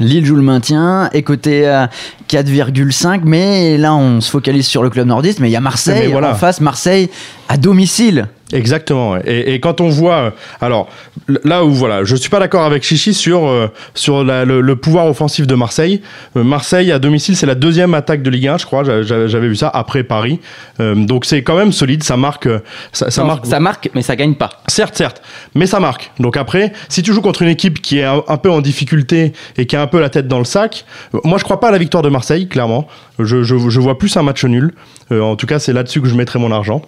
Lille 0.00 0.24
joue 0.24 0.34
le 0.36 0.42
maintien, 0.42 1.08
est 1.12 1.22
coté 1.22 1.66
à 1.68 1.88
4,5, 2.28 3.20
mais 3.24 3.76
là 3.78 3.94
on 3.94 4.20
se 4.20 4.28
focalise 4.28 4.66
sur 4.66 4.82
le 4.82 4.90
club 4.90 5.06
nordiste, 5.06 5.38
mais 5.38 5.48
il 5.48 5.52
y 5.52 5.56
a 5.56 5.60
Marseille 5.60 6.10
voilà. 6.10 6.32
en 6.32 6.34
face, 6.34 6.60
Marseille 6.60 7.10
à 7.48 7.56
domicile. 7.56 8.26
Exactement. 8.52 9.16
Et, 9.24 9.54
et 9.54 9.60
quand 9.60 9.80
on 9.80 9.88
voit, 9.88 10.14
euh, 10.16 10.30
alors 10.60 10.88
là 11.44 11.64
où 11.64 11.70
voilà, 11.72 12.04
je 12.04 12.14
suis 12.14 12.28
pas 12.28 12.38
d'accord 12.38 12.64
avec 12.64 12.82
Chichi 12.82 13.14
sur 13.14 13.46
euh, 13.48 13.68
sur 13.94 14.22
la- 14.22 14.44
le, 14.44 14.60
le 14.60 14.76
pouvoir 14.76 15.06
offensif 15.06 15.46
de 15.46 15.54
Marseille. 15.54 16.02
Euh, 16.36 16.44
Marseille 16.44 16.92
à 16.92 16.98
domicile, 16.98 17.36
c'est 17.36 17.46
la 17.46 17.54
deuxième 17.54 17.94
attaque 17.94 18.22
de 18.22 18.28
Ligue 18.30 18.48
1, 18.48 18.58
je 18.58 18.66
crois. 18.66 18.84
J'a- 18.84 19.02
j'a- 19.02 19.26
J'avais 19.26 19.48
vu 19.48 19.56
ça 19.56 19.70
après 19.72 20.04
Paris. 20.04 20.40
Euh, 20.78 20.94
donc 20.94 21.24
c'est 21.24 21.42
quand 21.42 21.56
même 21.56 21.72
solide. 21.72 22.02
Ça 22.04 22.16
marque, 22.18 22.46
ça, 22.92 23.10
ça 23.10 23.22
Non, 23.22 23.28
marque. 23.28 23.46
ça 23.46 23.60
marque, 23.60 23.90
mais 23.94 24.02
ça 24.02 24.14
gagne 24.14 24.34
pas. 24.34 24.62
Certes, 24.68 24.94
certes, 24.96 25.22
mais 25.54 25.66
ça 25.66 25.80
marque. 25.80 26.12
Donc 26.20 26.36
après, 26.36 26.72
si 26.90 27.02
tu 27.02 27.12
joues 27.14 27.22
contre 27.22 27.42
une 27.42 27.48
équipe 27.48 27.80
qui 27.80 27.98
est 28.00 28.04
un, 28.04 28.22
un 28.28 28.36
peu 28.36 28.50
en 28.50 28.60
difficulté 28.60 29.32
et 29.56 29.64
qui 29.66 29.74
a 29.74 29.80
un 29.82 29.86
peu 29.86 30.00
la 30.00 30.10
tête 30.10 30.28
dans 30.28 30.38
le 30.38 30.44
sac, 30.44 30.84
moi 31.24 31.38
je 31.38 31.44
crois 31.44 31.60
pas 31.60 31.68
à 31.68 31.72
la 31.72 31.78
victoire 31.78 32.02
de 32.02 32.10
Marseille, 32.10 32.46
clairement. 32.46 32.86
Je, 33.18 33.42
je, 33.42 33.56
je 33.70 33.80
vois 33.80 33.96
plus 33.96 34.16
un 34.16 34.22
match 34.22 34.44
nul. 34.44 34.74
Euh, 35.12 35.20
en 35.20 35.36
tout 35.36 35.46
cas, 35.46 35.58
c'est 35.58 35.72
là-dessus 35.72 36.00
que 36.00 36.08
je 36.08 36.14
mettrai 36.14 36.38
mon 36.38 36.50
argent. 36.52 36.82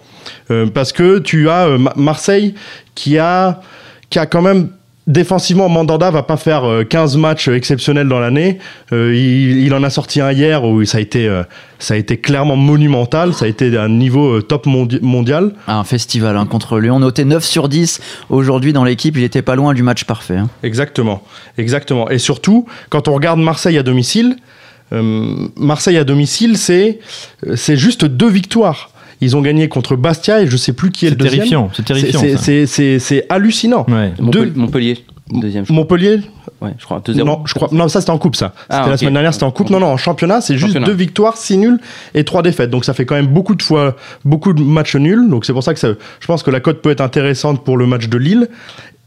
Euh, 0.51 0.65
parce 0.67 0.91
que 0.91 1.19
tu 1.19 1.49
as 1.49 1.67
euh, 1.67 1.77
Ma- 1.77 1.93
Marseille 1.95 2.55
qui 2.95 3.17
a, 3.17 3.61
qui 4.09 4.17
a 4.19 4.25
quand 4.25 4.41
même 4.41 4.69
défensivement, 5.05 5.69
Mandanda 5.69 6.11
va 6.11 6.21
pas 6.23 6.35
faire 6.35 6.65
euh, 6.65 6.83
15 6.83 7.15
matchs 7.15 7.47
exceptionnels 7.47 8.09
dans 8.09 8.19
l'année. 8.19 8.57
Euh, 8.91 9.15
il, 9.15 9.59
il 9.65 9.73
en 9.73 9.81
a 9.83 9.89
sorti 9.89 10.19
un 10.19 10.33
hier 10.33 10.65
où 10.65 10.83
ça 10.83 10.97
a 10.97 11.01
été, 11.01 11.27
euh, 11.29 11.43
ça 11.79 11.93
a 11.93 11.97
été 11.97 12.17
clairement 12.17 12.57
monumental. 12.57 13.33
Ça 13.33 13.45
a 13.45 13.47
été 13.47 13.77
un 13.77 13.87
niveau 13.87 14.41
top 14.41 14.65
mondi- 14.65 14.99
mondial. 15.01 15.53
Un 15.67 15.85
festival 15.85 16.35
hein, 16.35 16.45
contre 16.45 16.79
Lyon, 16.79 16.99
noté 16.99 17.23
9 17.23 17.41
sur 17.45 17.69
10 17.69 18.01
aujourd'hui 18.29 18.73
dans 18.73 18.83
l'équipe, 18.83 19.15
il 19.15 19.23
était 19.23 19.41
pas 19.41 19.55
loin 19.55 19.73
du 19.73 19.81
match 19.83 20.03
parfait. 20.03 20.35
hein. 20.37 20.49
Exactement, 20.63 21.23
exactement. 21.57 22.09
Et 22.09 22.17
surtout, 22.17 22.65
quand 22.89 23.07
on 23.07 23.13
regarde 23.13 23.39
Marseille 23.39 23.77
à 23.77 23.83
domicile, 23.83 24.35
Marseille 24.91 25.97
à 25.97 26.03
domicile, 26.03 26.57
c'est 26.57 26.99
euh, 27.45 27.55
c'est 27.55 27.77
juste 27.77 28.05
deux 28.05 28.29
victoires. 28.29 28.91
Ils 29.19 29.35
ont 29.35 29.41
gagné 29.41 29.67
contre 29.67 29.95
Bastia 29.95 30.41
et 30.41 30.47
je 30.47 30.57
sais 30.57 30.73
plus 30.73 30.91
qui 30.91 31.07
est, 31.07 31.09
le 31.09 31.15
deuxième. 31.15 31.37
terrifiant, 31.39 31.69
c'est 31.75 31.85
terrifiant. 31.85 32.19
C'est- 32.19 32.35
ça. 32.37 32.43
C'est 32.43 32.65
c'est- 32.67 32.99
c'est 32.99 33.25
hallucinant. 33.29 33.85
Ouais. 33.89 34.13
Deux- 34.19 34.51
Montpellier, 34.55 35.03
deuxième. 35.31 35.65
je. 35.65 35.73
Montpellier, 35.73 36.19
Ouais, 36.61 36.71
je 36.79 36.85
crois. 36.85 37.01
2-0. 37.05 37.23
non, 37.25 37.41
je 37.45 37.53
crois, 37.53 37.69
non, 37.71 37.87
ça 37.87 37.99
c'était 37.99 38.11
en 38.11 38.17
coupe 38.17 38.35
ça. 38.35 38.53
C'était 38.55 38.65
Ah, 38.69 38.87
la 38.87 38.93
ok. 38.93 38.99
semaine 38.99 39.13
dernière, 39.13 39.33
c'était 39.33 39.45
en 39.45 39.51
coupe. 39.51 39.69
Non, 39.71 39.79
non, 39.79 39.87
en 39.87 39.97
championnat, 39.97 40.41
c'est 40.41 40.53
juste 40.55 40.67
Championnat. 40.67 40.85
deux 40.87 40.93
victoires, 40.93 41.35
six 41.37 41.57
nuls 41.57 41.79
et 42.15 42.23
trois 42.23 42.41
défaites. 42.43 42.69
Donc 42.69 42.85
ça 42.85 42.93
fait 42.93 43.05
quand 43.05 43.15
même 43.15 43.27
beaucoup 43.27 43.53
de 43.55 43.61
fois, 43.63 43.95
beaucoup 44.23 44.53
de 44.53 44.61
matchs 44.61 44.95
nuls. 44.95 45.29
Donc 45.29 45.45
c'est 45.45 45.53
pour 45.53 45.63
ça 45.63 45.73
que 45.73 45.79
ça- 45.79 45.93
je 46.19 46.25
pense 46.27 46.43
que 46.43 46.49
la 46.51 46.59
cote 46.59 46.81
peut 46.81 46.89
être 46.91 47.01
intéressante 47.01 47.63
pour 47.63 47.77
le 47.77 47.85
match 47.87 48.07
de 48.09 48.17
Lille. 48.17 48.47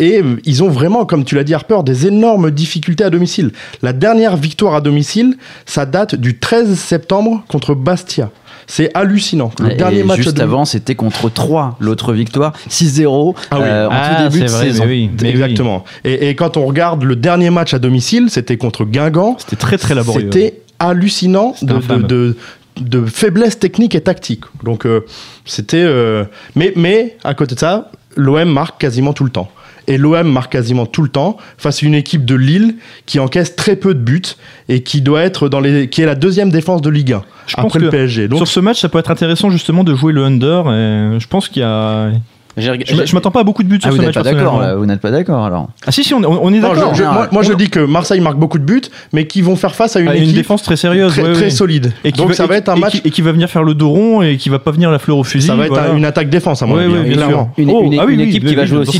Et 0.01 0.23
ils 0.45 0.63
ont 0.65 0.69
vraiment, 0.71 1.05
comme 1.05 1.25
tu 1.25 1.35
l'as 1.37 1.45
dit 1.45 1.55
Harper, 1.55 1.81
des 1.85 2.07
énormes 2.07 2.51
difficultés 2.51 3.05
à 3.05 3.11
domicile. 3.11 3.53
La 3.83 3.93
dernière 3.93 4.37
victoire 4.37 4.75
à 4.75 4.81
domicile, 4.81 5.37
ça 5.67 5.87
date 5.87 6.15
du 6.17 6.39
13 6.39 6.75
septembre 6.79 7.45
contre 7.49 7.75
Bastia. 7.75 8.31
C'est 8.67 8.91
hallucinant. 8.97 9.51
Le 9.61 9.73
Et 9.73 9.75
dernier 9.75 10.03
match 10.05 10.19
juste 10.23 10.39
avant, 10.41 10.65
c'était 10.65 10.95
contre 10.95 11.29
3, 11.29 11.77
l'autre 11.81 12.13
victoire, 12.13 12.53
6-0 12.69 13.35
Ah 13.51 13.57
oui. 13.59 13.65
euh, 13.67 13.89
en 13.89 13.91
Ah, 13.93 14.15
tout 14.17 14.23
début 14.33 14.43
de 14.45 14.47
c'est 14.49 14.55
vrai, 14.57 14.65
saison. 14.67 14.85
mais 14.87 14.91
oui, 14.91 15.11
mais 15.21 15.23
oui. 15.25 15.29
Exactement. 15.31 15.85
Et, 16.05 16.29
et 16.31 16.35
quand 16.37 16.57
on 16.57 16.65
regarde 16.67 17.03
le 17.03 17.17
dernier 17.17 17.51
match 17.51 17.75
à 17.75 17.79
domicile, 17.79 18.31
c'était 18.31 18.57
contre 18.57 18.85
Guingamp. 18.85 19.37
C'était 19.39 19.57
très 19.57 19.77
très 19.77 19.95
laborieux. 19.95 20.31
C'était 20.33 20.61
hallucinant 20.79 21.55
C'était 21.57 21.73
de, 21.73 21.79
infâme. 21.79 22.03
de, 22.05 22.37
de, 22.81 23.01
de 23.01 23.07
faiblesse 23.07 23.59
technique 23.59 23.95
et 23.97 24.01
tactique. 24.01 24.45
Donc 24.63 24.87
euh, 24.87 25.01
c'était. 25.45 25.83
euh, 25.85 26.25
mais, 26.55 26.73
mais 26.77 27.17
à 27.25 27.35
côté 27.35 27.55
de 27.57 27.61
ça, 27.61 27.91
l'OM 28.17 28.49
marque 28.49 28.81
quasiment 28.81 29.13
tout 29.13 29.25
le 29.25 29.31
temps. 29.31 29.51
Et 29.87 29.99
l'OM 29.99 30.31
marque 30.31 30.53
quasiment 30.53 30.87
tout 30.87 31.03
le 31.03 31.09
temps 31.09 31.37
face 31.59 31.83
à 31.83 31.87
une 31.87 31.95
équipe 31.95 32.25
de 32.25 32.35
Lille 32.35 32.77
qui 33.07 33.19
encaisse 33.19 33.57
très 33.57 33.77
peu 33.77 33.95
de 33.95 34.01
buts 34.01 34.23
et 34.69 34.83
qui 34.83 35.03
doit 35.03 35.23
être 35.23 35.49
dans 35.49 35.61
les, 35.61 35.89
qui 35.89 36.03
est 36.03 36.07
la 36.07 36.15
deuxième 36.15 36.51
défense 36.51 36.83
de 36.83 36.91
Ligue 36.91 37.13
1 37.13 37.23
Je 37.47 37.55
pense 37.57 37.65
après 37.67 37.79
le 37.79 37.87
que 37.87 37.91
PSG. 37.91 38.29
Donc 38.29 38.39
Sur 38.39 38.49
ce 38.49 38.61
match, 38.61 38.81
ça 38.81 38.89
peut 38.89 38.99
être 38.99 39.11
intéressant 39.11 39.51
justement 39.51 39.85
de 39.85 39.95
jouer 39.95 40.13
le 40.13 40.25
under. 40.25 40.71
Et 40.73 41.21
je 41.21 41.27
pense 41.27 41.49
qu'il 41.49 41.63
y 41.63 41.65
a. 41.65 42.11
Je 42.57 43.15
m'attends 43.15 43.31
pas 43.31 43.41
à 43.41 43.45
beaucoup 43.45 43.63
de 43.63 43.69
buts 43.69 43.79
Ah, 43.83 43.87
sur 43.87 43.91
vous 43.91 43.97
ce 43.97 44.03
n'êtes 44.03 44.15
match. 44.15 44.25
pas 44.25 44.33
d'accord, 44.35 44.63
vous 44.79 44.87
n'êtes 44.87 45.01
pas 45.01 45.11
d'accord 45.11 45.45
alors. 45.45 45.69
Ah 45.87 45.93
si 45.93 46.05
si, 46.05 46.15
on, 46.15 46.23
on 46.25 46.53
est 46.53 46.61
d'accord. 46.61 46.93
moi, 47.33 47.43
je 47.43 47.53
dis 47.53 47.69
que 47.71 47.81
Marseille 47.81 48.21
marque 48.21 48.39
beaucoup 48.39 48.59
de 48.59 48.65
buts, 48.65 48.83
mais 49.13 49.27
qui 49.27 49.41
vont 49.43 49.57
faire 49.57 49.75
face 49.75 49.97
à 49.97 50.01
une 50.01 50.09
Ah, 50.09 50.17
une 50.17 50.25
équipe 50.25 50.37
défense 50.37 50.63
très 50.63 50.77
sérieuse, 50.77 51.13
très, 51.13 51.23
ouais, 51.23 51.33
très 51.33 51.45
ouais. 51.45 51.51
solide. 51.51 51.93
Et 52.05 52.13
qui 52.13 52.19
Donc 52.19 52.29
va- 52.31 52.35
ça 52.35 52.47
va 52.47 52.57
être 52.57 52.69
un 52.69 52.77
et 52.77 52.81
match. 52.81 52.93
qui- 53.01 53.03
et 53.09 53.11
qui 53.11 53.23
va 53.23 53.33
venir 53.33 53.49
faire 53.49 53.63
le 53.63 53.75
dos 53.75 53.89
rond 53.91 54.23
et 54.23 54.37
qui 54.37 54.49
va 54.49 54.59
pas 54.59 54.71
venir 54.73 54.91
la 54.91 54.99
fleur 54.99 55.17
au 55.19 55.25
fusil. 55.25 55.47
Ça 55.47 55.55
va 55.55 55.65
être 55.67 55.71
voilà. 55.73 55.93
une 55.95 56.05
attaque 56.05 56.29
défense 56.31 56.63
à 56.63 56.67
mon 56.67 56.75
Ouais, 56.77 56.85
avis, 56.85 57.13
clairement. 57.13 57.53
Une, 57.57 57.71
Oh, 57.71 57.83
une- 57.85 57.99
ah 58.01 58.05
oui, 58.07 58.15
une 58.15 58.21
oui, 58.21 58.29
équipe 58.29 58.43
oui, 58.45 58.51
qui 58.51 58.55
va 58.57 58.65
jouer 58.67 58.79
aussi 58.79 58.99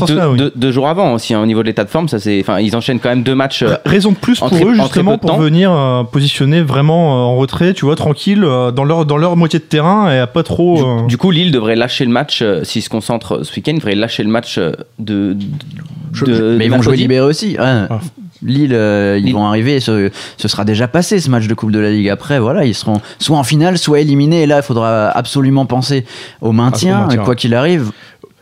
deux, 0.55 0.71
jours 0.71 0.87
avant 0.87 1.13
aussi 1.13 1.33
hein, 1.33 1.41
au 1.41 1.45
niveau 1.45 1.61
de 1.61 1.67
l'état 1.67 1.83
de 1.83 1.89
forme 1.89 2.07
ça 2.07 2.19
c'est 2.19 2.39
enfin 2.39 2.59
ils 2.59 2.75
enchaînent 2.75 2.99
quand 2.99 3.09
même 3.09 3.23
deux 3.23 3.35
matchs 3.35 3.63
Raison 3.85 4.11
de 4.11 4.15
plus 4.15 4.39
pour 4.39 4.53
eux 4.53 4.73
justement 4.75 5.17
pour 5.17 5.35
venir 5.37 5.71
euh, 5.71 6.03
positionner 6.03 6.61
vraiment 6.61 7.13
euh, 7.13 7.31
en 7.31 7.35
retrait, 7.35 7.73
tu 7.73 7.85
vois, 7.85 7.95
tranquille 7.95 8.43
euh, 8.43 8.71
dans 8.71 8.83
leur 8.85 9.05
dans 9.05 9.17
leur 9.17 9.35
moitié 9.35 9.59
de 9.59 9.63
terrain 9.65 10.11
et 10.11 10.19
à 10.19 10.27
pas 10.27 10.43
trop. 10.43 11.03
du, 11.07 11.17
coup 11.17 11.31
Lille 11.31 11.51
devrait 11.51 11.75
lâcher 11.75 12.05
le 12.05 12.11
match 12.11 12.43
s'ils 12.63 12.81
se 12.81 12.89
concentrent 12.89 13.40
ce 13.43 13.55
week-end 13.55 13.71
ils 13.73 13.79
devraient 13.79 13.95
lâcher 13.95 14.23
le 14.23 14.29
match 14.29 14.57
euh, 14.57 14.71
de, 14.99 15.33
de, 15.33 16.25
de- 16.25 16.55
Mais 16.57 16.65
ils 16.65 16.71
vont 16.71 16.81
jouer 16.81 16.97
libéré 16.97 17.25
aussi. 17.25 17.51
ouais. 17.51 17.57
Ah. 17.59 17.99
Lille, 18.43 18.73
euh, 18.73 19.17
ils 19.19 19.25
Lille. 19.25 19.33
vont 19.35 19.45
arriver, 19.45 19.79
ce, 19.79 20.09
ce 20.37 20.47
sera 20.47 20.65
déjà 20.65 20.87
passé 20.87 21.19
ce 21.19 21.29
match 21.29 21.45
de 21.45 21.53
Coupe 21.53 21.71
de 21.71 21.77
la 21.77 21.91
Ligue. 21.91 22.09
Après, 22.09 22.39
voilà, 22.39 22.65
ils 22.65 22.73
seront 22.73 22.99
soit 23.19 23.37
en 23.37 23.43
finale, 23.43 23.77
soit 23.77 23.99
éliminés. 23.99 24.41
Et 24.41 24.45
là, 24.47 24.57
il 24.57 24.63
faudra 24.63 25.09
absolument 25.09 25.67
penser 25.67 26.05
au 26.41 26.51
maintien, 26.51 27.01
maintien. 27.01 27.23
quoi 27.23 27.35
qu'il 27.35 27.53
arrive. 27.53 27.91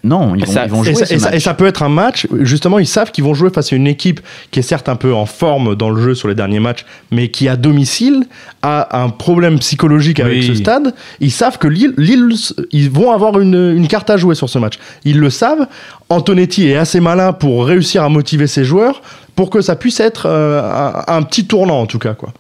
Non, 0.04 0.34
ils 0.36 0.46
vont, 0.46 0.52
Ça- 0.54 0.66
ils 0.66 0.72
vont 0.72 0.82
Et 0.84 0.94
jouer 0.94 1.06
ce 1.06 1.14
et 1.14 1.20
ça- 1.20 1.26
match. 1.28 1.36
et 1.36 1.40
ça 1.42 1.54
peut 1.54 1.66
être 1.68 1.84
un 1.84 1.90
match, 1.90 2.28
justement, 2.40 2.80
ils 2.80 2.88
savent 2.88 3.12
qu'ils 3.12 3.24
vont 3.26 3.34
jouer 3.34 3.50
face 3.50 3.74
à 3.74 3.76
une 3.76 3.88
équipe 3.88 4.22
qui 4.52 4.60
est 4.60 4.64
certes 4.64 4.88
un 4.88 4.96
peu 4.96 5.14
en 5.14 5.26
forme 5.26 5.76
dans 5.76 5.90
le 5.90 6.02
jeu 6.02 6.16
sur 6.16 6.28
les 6.30 6.36
derniers 6.36 6.60
matchs, 6.62 6.86
mais 7.12 7.28
qui 7.30 7.50
à 7.50 7.58
domicile 7.58 8.26
a 8.62 9.02
un 9.02 9.10
problème 9.10 9.60
psychologique 9.60 10.20
avec 10.22 10.38
Oui. 10.40 10.48
ce 10.48 10.54
stade. 10.56 10.94
Ils 11.20 11.32
savent 11.32 11.58
que 11.58 11.68
Lille, 11.68 11.94
Lille, 11.98 12.30
ils 12.72 12.90
vont 12.90 13.12
avoir 13.12 13.40
une, 13.40 13.74
une 13.76 13.88
carte 13.88 14.10
à 14.10 14.16
jouer 14.18 14.36
sur 14.36 14.50
ce 14.50 14.58
match. 14.60 14.76
Ils 15.04 15.20
le 15.20 15.30
savent. 15.30 15.68
Antonetti 16.10 16.68
est 16.70 16.76
assez 16.78 17.00
malin 17.02 17.34
pour 17.34 17.66
réussir 17.66 18.04
à 18.04 18.10
motiver 18.10 18.48
ses 18.48 18.64
joueurs 18.64 19.02
pour 19.36 19.50
que 19.50 19.62
ça 19.62 19.76
puisse 19.76 20.00
être 20.00 20.28
euh, 20.28 20.62
un, 21.08 21.18
un 21.18 21.22
petit 21.24 21.46
tournant 21.46 21.82
en 21.82 21.86
tout 21.86 22.00
cas. 22.00 22.14
Quoi. 22.14 22.34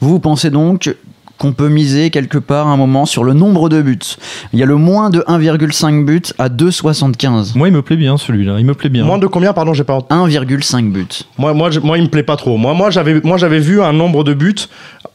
Vous 0.00 0.18
pensez 0.18 0.50
donc 0.50 0.94
qu'on 1.42 1.52
peut 1.52 1.68
miser 1.68 2.10
quelque 2.10 2.38
part 2.38 2.68
un 2.68 2.76
moment 2.76 3.04
sur 3.04 3.24
le 3.24 3.32
nombre 3.34 3.68
de 3.68 3.82
buts 3.82 3.98
Il 4.52 4.60
y 4.60 4.62
a 4.62 4.66
le 4.66 4.76
moins 4.76 5.10
de 5.10 5.24
1,5 5.26 6.04
buts 6.04 6.22
à 6.38 6.48
2,75. 6.48 7.58
Moi, 7.58 7.66
il 7.66 7.74
me 7.74 7.82
plaît 7.82 7.96
bien 7.96 8.16
celui-là. 8.16 8.56
Il 8.60 8.64
me 8.64 8.74
plaît 8.74 8.88
bien. 8.90 9.04
Moins 9.04 9.18
de 9.18 9.26
combien, 9.26 9.52
pardon, 9.52 9.74
j'ai 9.74 9.82
pas 9.82 9.94
entendu 9.94 10.32
1,5 10.36 10.92
buts. 10.92 11.06
Moi, 11.38 11.52
moi, 11.52 11.70
je- 11.72 11.80
moi, 11.80 11.98
il 11.98 12.04
me 12.04 12.08
plaît 12.08 12.22
pas 12.22 12.36
trop. 12.36 12.56
Moi, 12.56 12.74
moi, 12.74 12.90
j'avais, 12.90 13.20
moi, 13.24 13.38
j'avais 13.38 13.58
vu 13.58 13.82
un 13.82 13.92
nombre 13.92 14.22
de 14.22 14.34
buts 14.34 14.54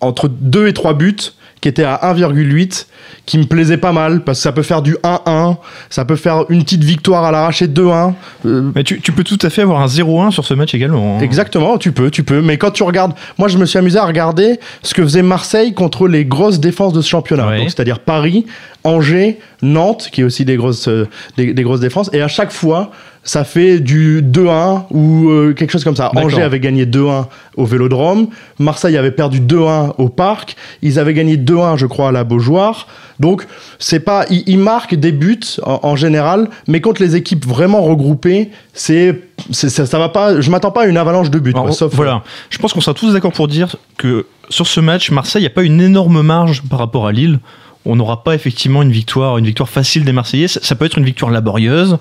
entre 0.01 0.27
2 0.27 0.67
et 0.67 0.73
3 0.73 0.93
buts 0.95 1.15
qui 1.61 1.69
était 1.69 1.85
à 1.85 1.95
1,8 2.03 2.87
qui 3.27 3.37
me 3.37 3.43
plaisait 3.43 3.77
pas 3.77 3.91
mal 3.91 4.23
parce 4.23 4.39
que 4.39 4.43
ça 4.43 4.51
peut 4.53 4.63
faire 4.63 4.81
du 4.81 4.95
1-1, 5.03 5.57
ça 5.91 6.05
peut 6.05 6.15
faire 6.15 6.45
une 6.49 6.63
petite 6.63 6.83
victoire 6.83 7.23
à 7.25 7.31
l'arraché 7.31 7.67
2-1. 7.67 8.13
Euh, 8.45 8.71
Mais 8.73 8.83
tu, 8.83 8.99
tu 9.01 9.11
peux 9.11 9.23
tout 9.23 9.37
à 9.43 9.49
fait 9.51 9.61
avoir 9.61 9.81
un 9.81 9.85
0-1 9.85 10.31
sur 10.31 10.45
ce 10.45 10.53
match 10.55 10.73
également. 10.73 11.17
hein. 11.17 11.21
Exactement, 11.21 11.77
tu 11.77 11.91
peux, 11.91 12.09
tu 12.09 12.23
peux. 12.23 12.41
Mais 12.41 12.57
quand 12.57 12.71
tu 12.71 12.81
regardes, 12.83 13.13
moi 13.37 13.47
je 13.49 13.57
me 13.59 13.65
suis 13.65 13.77
amusé 13.77 13.99
à 13.99 14.05
regarder 14.05 14.59
ce 14.81 14.93
que 14.95 15.03
faisait 15.03 15.21
Marseille 15.21 15.73
contre 15.75 16.07
les 16.07 16.25
grosses 16.25 16.59
défenses 16.59 16.93
de 16.93 17.01
ce 17.01 17.09
championnat. 17.09 17.47
Ouais. 17.49 17.63
C'est-à-dire 17.65 17.99
Paris, 17.99 18.45
Angers, 18.85 19.39
Nantes, 19.61 20.09
qui 20.11 20.21
est 20.21 20.23
aussi 20.23 20.45
des 20.45 20.55
grosses, 20.55 20.87
euh, 20.87 21.07
des, 21.35 21.53
des 21.53 21.63
grosses 21.63 21.81
défenses. 21.81 22.09
Et 22.13 22.21
à 22.21 22.27
chaque 22.29 22.51
fois, 22.51 22.91
ça 23.27 23.43
fait 23.43 23.81
du 23.81 24.21
2-1 24.23 24.83
ou 24.91 25.27
euh, 25.29 25.53
quelque 25.53 25.71
chose 25.71 25.83
comme 25.83 25.97
ça. 25.97 26.11
Angers 26.23 26.37
avait 26.45 26.59
gagné 26.61 26.85
2-1 26.85 27.25
au 27.57 27.65
Vélodrome. 27.65 28.27
Marseille 28.57 28.95
avait 28.95 29.11
perdu 29.11 29.41
2-1 29.41 29.95
au 29.97 30.07
Parc. 30.07 30.55
Ils 30.81 30.97
avaient 30.97 31.13
gagné 31.13 31.35
2-1, 31.35 31.75
je 31.77 31.85
crois, 31.87 32.07
à 32.07 32.11
la 32.13 32.23
Beaujoire. 32.23 32.87
Donc, 33.19 33.45
c'est 33.79 33.99
pas, 33.99 34.25
ils, 34.29 34.43
ils 34.47 34.57
marquent 34.57 34.95
des 34.95 35.11
buts 35.11 35.41
en, 35.63 35.79
en 35.83 35.95
général, 35.97 36.49
mais 36.69 36.79
contre 36.79 37.01
les 37.01 37.17
équipes 37.17 37.45
vraiment 37.45 37.81
regroupées, 37.83 38.49
c'est, 38.73 39.19
c'est- 39.51 39.69
ça, 39.69 39.85
ça 39.85 39.99
va 39.99 40.07
pas. 40.07 40.39
Je 40.39 40.49
m'attends 40.49 40.71
pas 40.71 40.83
à 40.83 40.85
une 40.87 40.97
avalanche 40.97 41.29
de 41.29 41.39
buts. 41.39 41.51
Alors, 41.53 41.65
quoi, 41.65 41.73
sauf 41.73 41.93
voilà. 41.93 42.23
Je 42.49 42.57
pense 42.59 42.71
qu'on 42.71 42.79
sera 42.81 42.93
tous 42.93 43.11
d'accord 43.11 43.33
pour 43.33 43.49
dire 43.49 43.75
que 43.97 44.25
sur 44.49 44.67
ce 44.67 44.79
match, 44.79 45.11
Marseille 45.11 45.43
n'a 45.43 45.49
pas 45.49 45.63
une 45.63 45.81
énorme 45.81 46.21
marge 46.21 46.63
par 46.69 46.79
rapport 46.79 47.07
à 47.07 47.11
Lille. 47.11 47.39
On 47.85 47.97
n'aura 47.97 48.23
pas 48.23 48.35
effectivement 48.35 48.81
une 48.83 48.91
victoire, 48.91 49.37
une 49.37 49.45
victoire 49.45 49.67
facile 49.67 50.05
des 50.05 50.13
Marseillais. 50.13 50.47
Ça, 50.47 50.61
ça 50.63 50.75
peut 50.75 50.85
être 50.85 50.97
une 50.97 51.05
victoire 51.05 51.29
laborieuse. 51.31 51.97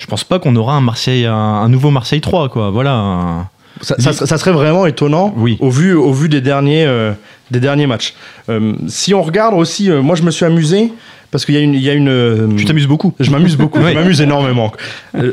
Je 0.00 0.06
pense 0.06 0.24
pas 0.24 0.38
qu'on 0.40 0.56
aura 0.56 0.74
un 0.74 0.80
Marseille, 0.80 1.26
un, 1.26 1.34
un 1.34 1.68
nouveau 1.68 1.90
Marseille 1.90 2.20
3, 2.20 2.48
quoi. 2.48 2.70
Voilà. 2.70 2.92
un- 2.94 3.48
Ça, 3.82 3.94
ça 3.98 4.12
serait- 4.12 4.26
ça 4.26 4.36
serait 4.38 4.52
vraiment 4.52 4.84
étonnant 4.86 5.32
Oui. 5.36 5.56
au, 5.60 5.70
vu, 5.70 5.94
au 5.94 6.12
vu 6.12 6.28
des 6.28 6.40
derniers, 6.40 6.84
euh, 6.86 7.12
des 7.52 7.60
derniers 7.60 7.86
matchs. 7.86 8.14
Euh, 8.48 8.72
si 8.88 9.14
on 9.14 9.22
regarde 9.22 9.54
aussi, 9.54 9.90
euh, 9.90 10.02
moi 10.02 10.16
je 10.16 10.22
me 10.22 10.30
suis 10.30 10.44
amusé 10.44 10.92
parce 11.30 11.44
qu'il 11.46 11.54
y 11.54 11.58
a 11.58 11.60
une. 11.60 11.74
il 11.74 11.80
Y 11.80 11.88
a 11.88 11.94
une 11.94 12.56
Tu 12.56 12.64
t'amuses 12.66 12.86
beaucoup. 12.88 13.14
je 13.20 13.30
m'amuse 13.30 13.56
beaucoup, 13.56 13.78
je 13.88 13.94
m'amuse 13.94 14.20
énormément. 14.20 14.72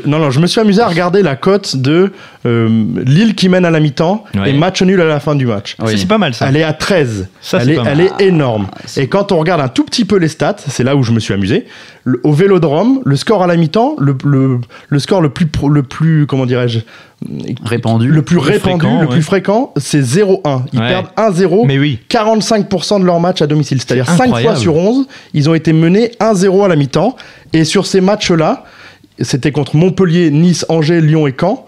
Non, 0.06 0.18
non, 0.18 0.30
je 0.30 0.40
me 0.40 0.46
suis 0.46 0.60
amusé 0.60 0.80
à 0.80 0.86
regarder 0.88 1.22
la 1.22 1.34
cote 1.36 1.76
de 1.76 2.12
euh, 2.46 2.68
Lille 3.04 3.34
qui 3.34 3.48
mène 3.48 3.64
à 3.64 3.70
la 3.70 3.80
mi-temps 3.80 4.24
Ouais. 4.36 4.50
et 4.50 4.52
match 4.52 4.80
nul 4.82 5.00
à 5.00 5.04
la 5.06 5.18
fin 5.20 5.34
du 5.34 5.46
match. 5.46 5.76
C'est 5.86 6.06
pas 6.06 6.18
mal 6.18 6.34
ça. 6.34 6.48
Elle 6.48 6.56
est 6.56 6.62
à 6.62 6.72
13. 6.72 7.28
Ça, 7.40 7.58
elle 7.58 7.64
c'est 7.66 7.72
est, 7.72 7.76
pas 7.76 7.82
mal. 7.84 7.92
elle 7.94 8.00
est 8.06 8.26
énorme. 8.28 8.68
c'est- 8.86 9.02
Et 9.04 9.08
quand 9.08 9.32
on 9.32 9.38
regarde 9.38 9.60
un 9.60 9.68
tout 9.68 9.84
petit 9.84 10.04
peu 10.04 10.16
les 10.16 10.28
stats, 10.28 10.56
c'est 10.68 10.84
là 10.84 10.94
où 10.96 11.02
je 11.02 11.12
me 11.12 11.20
suis 11.20 11.34
amusé. 11.34 11.66
Le- 12.04 12.20
au 12.24 12.32
Vélodrome, 12.32 13.00
le 13.04 13.16
score 13.16 13.42
à 13.42 13.46
la 13.46 13.56
mi-temps, 13.56 13.96
le, 13.98 14.16
le, 14.24 14.58
le 14.88 14.98
score 14.98 15.20
le 15.20 15.30
plus, 15.30 15.46
pro- 15.46 15.68
le 15.68 15.82
plus 15.82 16.26
comment 16.26 16.46
dirais-je, 16.46 16.80
Répandu. 17.64 18.06
le 18.06 18.22
plus 18.22 18.36
Le 18.36 18.40
plus 18.42 18.52
répandu, 18.52 18.80
fréquent, 18.84 19.00
le 19.00 19.06
ouais. 19.06 19.12
plus 19.12 19.22
fréquent, 19.22 19.72
c'est 19.76 20.00
0-1. 20.00 20.62
Ils 20.72 20.78
Ouais. 20.80 20.88
perdent 20.88 21.08
1-0. 21.16 21.64
Mais 21.66 21.78
oui. 21.78 21.98
45% 22.08 23.00
de 23.00 23.04
leurs 23.04 23.18
matchs 23.20 23.42
à 23.42 23.46
domicile. 23.48 23.80
C'est-à-dire 23.80 24.06
C'est 24.08 24.16
5 24.16 24.36
fois 24.40 24.54
sur 24.56 24.76
11, 24.76 25.06
ils 25.34 25.50
ont 25.50 25.54
été 25.54 25.72
menés 25.72 26.12
1-0 26.20 26.64
à 26.64 26.68
la 26.68 26.76
mi-temps. 26.76 27.16
Et 27.52 27.64
sur 27.64 27.86
ces 27.86 28.00
matchs-là, 28.00 28.64
c'était 29.20 29.50
contre 29.50 29.74
Montpellier, 29.76 30.30
Nice, 30.30 30.64
Angers, 30.68 31.00
Lyon 31.00 31.26
et 31.26 31.34
Caen. 31.38 31.66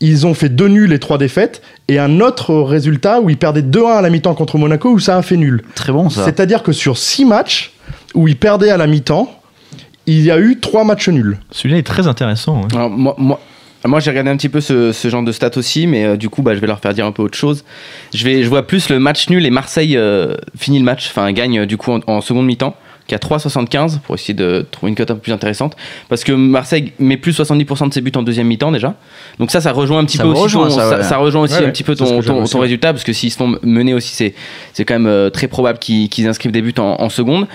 Ils 0.00 0.26
ont 0.26 0.34
fait 0.34 0.48
deux 0.48 0.68
nuls 0.68 0.92
et 0.92 0.98
trois 0.98 1.18
défaites. 1.18 1.60
Et 1.88 1.98
un 1.98 2.20
autre 2.20 2.54
résultat 2.54 3.20
où 3.20 3.28
ils 3.30 3.36
perdaient 3.36 3.62
2-1 3.62 3.98
à 3.98 4.00
la 4.02 4.10
mi-temps 4.10 4.34
contre 4.34 4.56
Monaco 4.58 4.90
où 4.90 4.98
ça 4.98 5.16
a 5.16 5.22
fait 5.22 5.36
nul. 5.36 5.62
Très 5.74 5.92
bon 5.92 6.08
ça. 6.08 6.24
C'est-à-dire 6.24 6.62
que 6.62 6.72
sur 6.72 6.96
6 6.96 7.24
matchs 7.26 7.72
où 8.14 8.26
ils 8.28 8.36
perdaient 8.36 8.70
à 8.70 8.76
la 8.76 8.86
mi-temps, 8.86 9.30
il 10.06 10.22
y 10.22 10.30
a 10.30 10.38
eu 10.38 10.58
3 10.58 10.84
matchs 10.84 11.08
nuls. 11.10 11.38
Celui-là 11.50 11.78
est 11.78 11.86
très 11.86 12.06
intéressant. 12.06 12.56
hein. 12.62 12.68
ouais. 12.70 12.76
Alors, 12.76 12.90
moi, 12.90 13.14
moi, 13.18 13.40
moi, 13.86 14.00
j'ai 14.00 14.10
regardé 14.10 14.30
un 14.30 14.36
petit 14.36 14.48
peu 14.48 14.60
ce, 14.60 14.92
ce 14.92 15.08
genre 15.08 15.22
de 15.22 15.32
stats 15.32 15.56
aussi, 15.56 15.86
mais 15.86 16.04
euh, 16.04 16.16
du 16.16 16.28
coup, 16.28 16.42
bah, 16.42 16.54
je 16.54 16.60
vais 16.60 16.66
leur 16.66 16.80
faire 16.80 16.92
dire 16.94 17.06
un 17.06 17.12
peu 17.12 17.22
autre 17.22 17.36
chose. 17.38 17.64
Je, 18.14 18.24
vais, 18.24 18.42
je 18.42 18.48
vois 18.48 18.66
plus 18.66 18.88
le 18.90 18.98
match 18.98 19.28
nul 19.30 19.44
et 19.46 19.50
Marseille 19.50 19.96
euh, 19.96 20.34
finit 20.58 20.78
le 20.78 20.84
match, 20.84 21.08
enfin 21.10 21.30
gagne 21.32 21.60
euh, 21.60 21.66
du 21.66 21.76
coup 21.76 21.92
en, 21.92 22.00
en 22.06 22.20
seconde 22.20 22.46
mi-temps, 22.46 22.74
qui 23.06 23.14
a 23.14 23.18
3,75 23.18 24.00
pour 24.00 24.14
essayer 24.14 24.34
de 24.34 24.66
trouver 24.70 24.90
une 24.90 24.96
cote 24.96 25.10
un 25.10 25.14
peu 25.14 25.20
plus 25.20 25.32
intéressante. 25.32 25.76
Parce 26.08 26.22
que 26.22 26.32
Marseille 26.32 26.92
met 26.98 27.16
plus 27.16 27.38
70% 27.38 27.88
de 27.88 27.94
ses 27.94 28.00
buts 28.00 28.12
en 28.14 28.22
deuxième 28.22 28.46
mi-temps 28.46 28.70
déjà. 28.70 28.94
Donc 29.38 29.50
ça, 29.50 29.60
ça 29.60 29.72
rejoint 29.72 29.98
un 29.98 30.04
petit 30.04 30.16
Ça 30.18 30.22
peu 30.22 30.28
aussi, 30.30 30.42
rejoint, 30.42 30.68
ton- 30.68 30.74
ça, 30.76 30.90
ça, 30.90 30.96
ouais. 30.98 31.02
ça 31.02 31.16
rejoint 31.18 31.42
aussi 31.42 31.54
Ouais, 31.54 31.66
un 31.66 31.70
petit 31.70 31.82
peu 31.82 31.94
ton, 31.96 32.20
ton, 32.22 32.58
résultat, 32.60 32.92
parce 32.92 33.04
que 33.04 33.12
s'ils 33.12 33.30
se 33.32 33.36
font 33.36 33.56
mener 33.62 33.94
aussi, 33.94 34.14
c'est 34.14 34.34
c'est 34.72 34.84
quand 34.84 34.94
même 34.94 35.06
euh, 35.06 35.30
très 35.30 35.48
probable 35.48 35.78
qu'ils 35.78 36.08
qu'ils 36.08 36.26
inscrivent 36.28 36.52
des 36.52 36.62
buts 36.62 36.74
en, 36.78 37.00
en 37.00 37.08
seconde. 37.08 37.46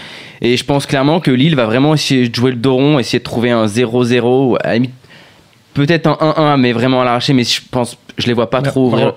Et 0.42 0.58
je 0.58 0.64
pense 0.66 0.86
clairement 0.86 1.20
que 1.20 1.32
Lille 1.32 1.56
va 1.56 1.66
vraiment 1.66 1.94
essayer 1.94 2.28
de 2.28 2.36
jouer 2.36 2.52
le 2.52 2.58
dos 2.58 2.75
rond, 2.75 3.00
essayer 3.00 3.20
de 3.20 3.24
trouver 3.24 3.52
un 3.52 3.66
0-0, 3.66 4.22
ou 4.24 4.56
à 4.62 4.68
la 4.68 4.74
limite 4.75 4.92
peut-être 5.74 6.08
un 6.08 6.56
1-1, 6.56 6.58
mais 6.58 6.72
vraiment 6.74 7.02
à 7.02 7.06
l'arraché, 7.06 7.34
mais 7.34 7.44
je 7.44 7.62
pense, 7.70 7.98
je 8.18 8.28
les 8.28 8.34
vois 8.34 8.50
pas 8.50 8.62
trop 8.62 8.88
ouvrir. 8.88 9.14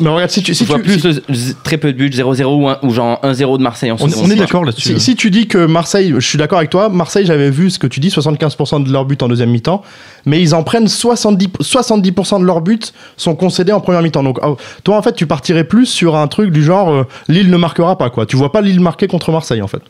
Mais 0.00 0.08
regarde, 0.08 0.30
si 0.30 0.42
tu, 0.42 0.54
si 0.54 0.64
vois 0.64 0.76
tu- 0.76 0.82
plus 0.84 0.98
si- 1.00 1.06
le- 1.28 1.62
très 1.62 1.76
peu 1.76 1.92
de 1.92 1.98
buts, 1.98 2.10
0-0 2.10 2.44
ou, 2.56 2.68
un- 2.68 2.78
ou 2.82 2.90
genre 2.92 3.20
1-0 3.22 3.58
de 3.58 3.62
Marseille 3.62 3.90
en 3.90 3.96
On, 4.00 4.04
on 4.24 4.30
est 4.30 4.34
d'accord 4.36 4.64
là-dessus. 4.64 4.94
Si, 4.94 5.00
si 5.00 5.16
tu 5.16 5.30
dis 5.30 5.46
que 5.46 5.66
Marseille, 5.66 6.12
je 6.14 6.26
suis 6.26 6.38
d'accord 6.38 6.58
avec 6.58 6.70
toi, 6.70 6.88
Marseille, 6.88 7.26
j'avais 7.26 7.50
vu 7.50 7.70
ce 7.70 7.78
que 7.78 7.86
tu 7.86 8.00
dis, 8.00 8.08
75% 8.10 8.80
de 8.82 8.90
leurs 8.90 9.04
buts 9.04 9.18
en 9.20 9.28
deuxième 9.28 9.50
mi-temps, 9.50 9.82
mais 10.24 10.40
ils 10.40 10.54
en 10.54 10.62
prennent 10.62 10.88
70%, 10.88 11.50
70% 11.60 12.40
de 12.40 12.44
leurs 12.44 12.62
buts 12.62 12.80
sont 13.16 13.34
concédés 13.34 13.72
en 13.72 13.80
première 13.80 14.02
mi-temps. 14.02 14.22
Donc, 14.22 14.38
oh, 14.42 14.56
toi, 14.82 14.96
en 14.96 15.02
fait, 15.02 15.12
tu 15.14 15.26
partirais 15.26 15.64
plus 15.64 15.86
sur 15.86 16.16
un 16.16 16.26
truc 16.26 16.50
du 16.52 16.64
genre 16.64 16.90
euh, 16.90 17.04
Lille 17.28 17.50
ne 17.50 17.56
marquera 17.56 17.96
pas, 17.98 18.08
quoi. 18.10 18.24
Tu 18.26 18.36
vois 18.36 18.50
pas 18.50 18.60
Lille 18.62 18.80
marquer 18.80 19.06
contre 19.08 19.30
Marseille, 19.30 19.62
en 19.62 19.68
fait. 19.68 19.82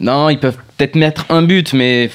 Non, 0.00 0.28
ils 0.30 0.38
peuvent 0.40 0.56
peut-être 0.76 0.94
mettre 0.94 1.24
un 1.30 1.42
but, 1.42 1.72
mais. 1.72 2.10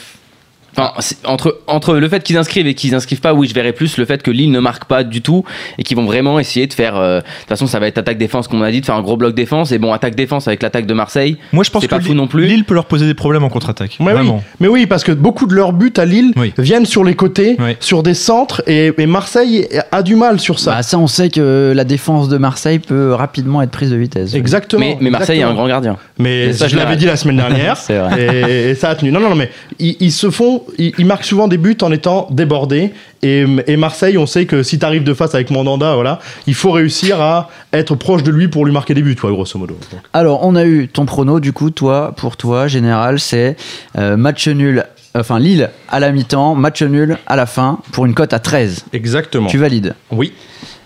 Enfin, 0.78 0.92
c'est- 1.00 1.26
entre, 1.28 1.60
entre 1.68 1.96
le 1.96 2.08
fait 2.10 2.24
qu'ils 2.24 2.38
inscrivent 2.38 2.68
et 2.68 2.74
qu'ils 2.74 2.96
inscrivent 2.96 3.20
pas, 3.22 3.34
oui, 3.34 3.48
je 3.48 3.54
verrais 3.54 3.74
plus 3.74 3.98
le 3.98 4.06
fait 4.06 4.24
que 4.24 4.32
Lille 4.32 4.52
ne 4.52 4.60
marque 4.60 4.86
pas 4.86 5.04
du 5.04 5.22
tout 5.22 5.44
et 5.78 5.84
qu'ils 5.84 5.98
vont 5.98 6.06
vraiment 6.06 6.40
essayer 6.40 6.68
de 6.68 6.74
faire. 6.74 6.96
euh, 6.96 7.20
de 7.20 7.24
toute 7.24 7.50
façon, 7.50 7.68
ça 7.68 7.80
va 7.80 7.88
être 7.88 7.98
attaque-défense, 7.98 8.48
comme 8.48 8.62
on 8.62 8.64
a 8.64 8.72
dit, 8.72 8.82
de 8.82 8.86
faire 8.86 8.96
un 8.96 9.02
gros 9.02 9.18
bloc 9.18 9.34
défense. 9.36 9.72
Et 9.72 9.78
bon, 9.80 9.92
attaque-défense 9.94 10.48
avec 10.48 10.62
l'attaque 10.64 10.86
de 10.86 10.94
Marseille. 10.94 11.38
Moi, 11.52 11.64
je 11.64 11.70
pense 11.72 11.82
c'est 11.82 11.88
que 11.88 11.96
pas 11.96 12.00
fou 12.02 12.08
Lille- 12.10 12.18
non 12.18 12.28
plus. 12.28 12.46
Lille 12.46 12.64
peut 12.64 12.74
leur 12.74 12.86
poser 12.86 13.06
des 13.06 13.14
problèmes 13.14 13.44
en 13.44 13.50
contre-attaque. 13.50 13.98
Mais 14.00 14.08
oui, 14.08 14.12
Vraiment. 14.14 14.44
mais 14.60 14.68
oui, 14.68 14.86
parce 14.86 15.04
que 15.04 15.12
beaucoup 15.12 15.46
de 15.48 15.54
leurs 15.54 15.74
buts 15.74 15.94
à 15.98 16.06
Lille 16.06 16.32
Oui. 16.38 16.54
viennent 16.58 16.86
sur 16.86 17.04
les 17.04 17.16
côtés, 17.16 17.56
Oui. 17.60 17.76
sur 17.80 18.04
des 18.04 18.14
centres, 18.14 18.62
et, 18.68 18.92
et 18.98 19.06
Marseille 19.06 19.68
a 19.92 20.02
du 20.04 20.16
mal 20.16 20.40
sur 20.40 20.60
ça. 20.60 20.72
Bah, 20.72 20.84
ça, 20.84 20.98
on 20.98 21.08
sait 21.08 21.30
que 21.30 21.74
la 21.76 21.84
défense 21.84 22.30
de 22.30 22.38
Marseille 22.38 22.80
peut 22.80 23.14
rapidement 23.14 23.62
être 23.62 23.72
prise 23.72 23.92
de 23.92 23.98
vitesse. 23.98 24.34
Exactement. 24.34 24.80
Mais, 24.86 24.98
mais 25.02 25.10
Marseille 25.10 25.42
a 25.42 25.48
un 25.48 25.52
exactement. 25.52 25.54
grand 25.56 25.68
gardien. 25.68 25.98
Mais 26.18 26.48
Mais 26.48 26.54
ça, 26.54 26.68
je 26.68 26.76
l'avais 26.78 26.96
dit 26.96 27.06
la 27.06 27.18
semaine 27.18 27.38
dernière. 27.38 27.78
C'est 27.78 27.98
vrai. 27.98 28.22
et, 28.50 28.70
et 28.70 28.76
ça 28.76 28.90
a 28.90 28.96
tenu. 28.96 29.12
Non, 29.12 29.20
non, 29.20 29.30
non, 29.30 29.36
mais 29.36 29.50
ils, 29.80 29.98
ils 30.00 30.12
se 30.12 30.30
font, 30.30 30.61
ils, 30.78 30.94
ils 30.98 31.06
marquent 31.06 31.26
souvent 31.26 31.48
des 31.48 31.58
buts 31.58 31.78
en 31.82 31.92
étant 31.92 32.28
débordés. 32.32 32.92
Et, 33.22 33.46
et 33.68 33.78
Marseille, 33.78 34.18
on 34.18 34.26
sait 34.26 34.46
que 34.46 34.64
si 34.64 34.80
tu 34.80 34.86
arrives 34.86 35.04
de 35.04 35.14
face 35.14 35.36
avec 35.36 35.52
Mandanda, 35.52 35.96
voilà, 35.96 36.20
il 36.48 36.56
faut 36.56 36.72
réussir 36.72 37.22
à 37.22 37.50
être 37.74 37.96
proche 37.96 38.24
de 38.24 38.32
lui 38.32 38.48
pour 38.48 38.66
lui 38.66 38.74
marquer 38.74 38.94
des 38.94 39.02
buts, 39.02 39.18
ouais, 39.24 39.32
grosso 39.32 39.58
modo. 39.60 39.78
Donc, 39.92 40.02
Alors, 40.14 40.46
on 40.46 40.56
a 40.56 40.66
eu 40.66 40.88
ton 40.88 41.06
prono, 41.06 41.40
du 41.40 41.54
coup, 41.54 41.70
toi, 41.70 42.14
pour 42.18 42.38
toi, 42.38 42.68
général, 42.68 43.20
c'est 43.20 43.56
euh, 43.98 44.18
match 44.18 44.48
nul, 44.48 44.86
enfin 45.16 45.40
Lille 45.40 45.70
à 45.90 46.00
la 46.00 46.12
mi-temps, 46.12 46.56
match 46.56 46.82
nul 46.82 47.18
à 47.28 47.36
la 47.36 47.46
fin, 47.46 47.80
pour 47.92 48.06
une 48.06 48.14
cote 48.14 48.34
à 48.34 48.40
13. 48.40 48.86
Exactement. 48.94 49.48
Tu 49.48 49.58
valides 49.58 49.96
Oui. 50.12 50.34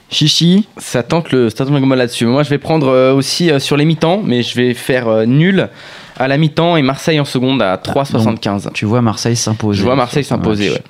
Chichi, 0.10 0.68
Ça 0.78 1.04
tente 1.04 1.32
le 1.32 1.50
ça 1.50 1.66
tente 1.66 1.80
le 1.80 1.96
là-dessus. 1.96 2.26
Moi, 2.26 2.44
je 2.44 2.50
vais 2.50 2.58
prendre 2.58 2.88
euh, 2.88 3.14
aussi 3.14 3.52
euh, 3.52 3.60
sur 3.60 3.76
les 3.76 3.86
mi-temps, 3.86 4.22
mais 4.24 4.44
je 4.44 4.56
vais 4.56 4.74
faire 4.74 5.08
euh, 5.08 5.26
nul 5.26 5.68
à 6.18 6.28
la 6.28 6.38
mi-temps 6.38 6.78
et 6.78 6.82
Marseille 6.82 7.20
en 7.20 7.26
seconde 7.26 7.62
à 7.62 7.76
3,75. 7.76 8.72
tu 8.74 8.86
vois 8.86 9.02
Marseille 9.02 9.36
s'imposer. 9.36 9.80
Je 9.80 9.86
vois 9.86 9.96
Marseille 9.96 10.24
s'imposer, 10.24 10.70
ouais. 10.72 10.84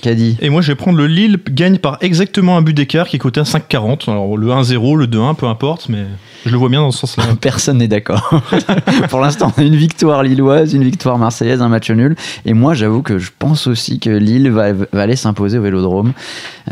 Caddy. 0.00 0.36
Et 0.40 0.50
moi, 0.50 0.62
je 0.62 0.68
vais 0.68 0.74
prendre 0.74 0.98
le 0.98 1.06
Lille 1.06 1.38
gagne 1.50 1.78
par 1.78 1.98
exactement 2.00 2.56
un 2.56 2.62
but 2.62 2.74
d'écart 2.74 3.08
qui 3.08 3.16
est 3.16 3.18
coté 3.18 3.40
à 3.40 3.44
5,40. 3.44 4.10
Alors 4.10 4.36
le 4.36 4.48
1-0, 4.48 4.96
le 4.96 5.06
2-1, 5.06 5.34
peu 5.36 5.46
importe, 5.46 5.88
mais 5.88 6.04
je 6.46 6.50
le 6.50 6.56
vois 6.56 6.68
bien 6.68 6.80
dans 6.80 6.90
ce 6.90 7.00
sens-là. 7.00 7.24
Personne 7.40 7.78
n'est 7.78 7.88
d'accord. 7.88 8.42
Pour 9.10 9.20
l'instant, 9.20 9.52
on 9.56 9.60
a 9.60 9.64
une 9.64 9.76
victoire 9.76 10.22
lilloise, 10.22 10.74
une 10.74 10.84
victoire 10.84 11.18
marseillaise, 11.18 11.60
un 11.60 11.68
match 11.68 11.90
nul. 11.90 12.16
Et 12.44 12.54
moi, 12.54 12.74
j'avoue 12.74 13.02
que 13.02 13.18
je 13.18 13.30
pense 13.38 13.66
aussi 13.66 13.98
que 13.98 14.10
Lille 14.10 14.50
va, 14.50 14.72
va 14.72 15.02
aller 15.02 15.16
s'imposer 15.16 15.58
au 15.58 15.62
Vélodrome. 15.62 16.12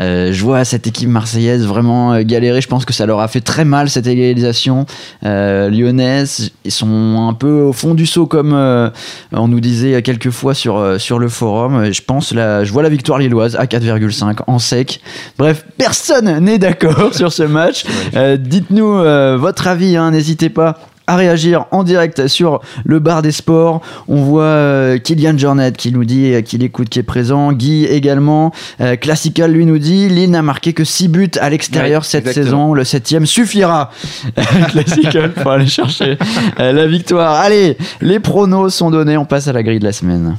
Euh, 0.00 0.32
je 0.32 0.42
vois 0.42 0.64
cette 0.64 0.86
équipe 0.86 1.08
marseillaise 1.08 1.66
vraiment 1.66 2.14
euh, 2.14 2.22
galérer. 2.24 2.60
Je 2.60 2.68
pense 2.68 2.84
que 2.84 2.92
ça 2.92 3.06
leur 3.06 3.20
a 3.20 3.28
fait 3.28 3.40
très 3.40 3.64
mal 3.64 3.90
cette 3.90 4.06
égalisation 4.06 4.86
euh, 5.24 5.68
lyonnaise. 5.70 6.50
Ils 6.64 6.70
sont 6.70 7.26
un 7.28 7.34
peu 7.34 7.62
au 7.62 7.72
fond 7.72 7.94
du 7.94 8.06
saut 8.06 8.26
comme 8.26 8.52
euh, 8.54 8.90
on 9.32 9.48
nous 9.48 9.60
disait 9.60 10.00
quelques 10.02 10.30
fois 10.30 10.54
sur, 10.54 10.76
euh, 10.76 10.98
sur 10.98 11.18
le 11.18 11.28
forum. 11.28 11.92
Je 11.92 12.02
pense 12.02 12.32
là, 12.32 12.64
je 12.64 12.72
vois 12.72 12.82
la 12.82 12.88
victoire 12.88 13.17
lilloise 13.18 13.56
à 13.56 13.64
4,5 13.66 14.38
en 14.46 14.58
sec. 14.58 15.00
Bref, 15.36 15.64
personne 15.76 16.38
n'est 16.40 16.58
d'accord 16.58 17.12
sur 17.14 17.32
ce 17.32 17.42
match. 17.42 17.84
Euh, 18.14 18.36
Dites-nous 18.36 18.98
euh, 18.98 19.36
votre 19.38 19.66
avis, 19.66 19.96
hein, 19.96 20.10
n'hésitez 20.10 20.48
pas 20.48 20.78
à 21.08 21.16
réagir 21.16 21.64
en 21.72 21.82
direct 21.82 22.28
sur 22.28 22.60
le 22.84 22.98
bar 23.00 23.22
des 23.22 23.32
sports. 23.32 23.80
On 24.06 24.22
voit 24.22 24.42
euh, 24.42 24.98
Kylian 24.98 25.36
Jornet 25.36 25.72
qui 25.72 25.90
nous 25.90 26.04
dit 26.04 26.34
euh, 26.34 26.42
qu'il 26.42 26.62
écoute, 26.62 26.88
qui 26.90 26.98
est 26.98 27.02
présent. 27.02 27.52
Guy 27.52 27.86
également. 27.86 28.52
Euh, 28.80 28.96
Classical 28.96 29.50
lui 29.50 29.64
nous 29.66 29.78
dit 29.78 30.08
Lille 30.08 30.30
n'a 30.30 30.42
marqué 30.42 30.74
que 30.74 30.84
6 30.84 31.08
buts 31.08 31.30
à 31.40 31.48
l'extérieur 31.50 32.02
Ouais, 32.02 32.06
cette 32.06 32.26
exactement. 32.26 32.44
saison. 32.44 32.74
Le 32.74 32.84
septième 32.84 33.26
suffira. 33.26 33.90
Classical 34.70 35.32
pour 35.32 35.50
aller 35.50 35.66
chercher 35.66 36.18
euh, 36.60 36.72
la 36.72 36.86
victoire. 36.86 37.40
Allez, 37.40 37.78
les 38.02 38.20
pronos 38.20 38.68
sont 38.74 38.90
donnés. 38.90 39.16
On 39.16 39.24
passe 39.24 39.48
à 39.48 39.52
la 39.52 39.62
grille 39.62 39.78
de 39.78 39.84
la 39.84 39.92
semaine. 39.92 40.36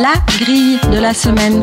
La 0.00 0.14
grille 0.38 0.78
de 0.90 0.98
la 1.00 1.12
semaine. 1.12 1.62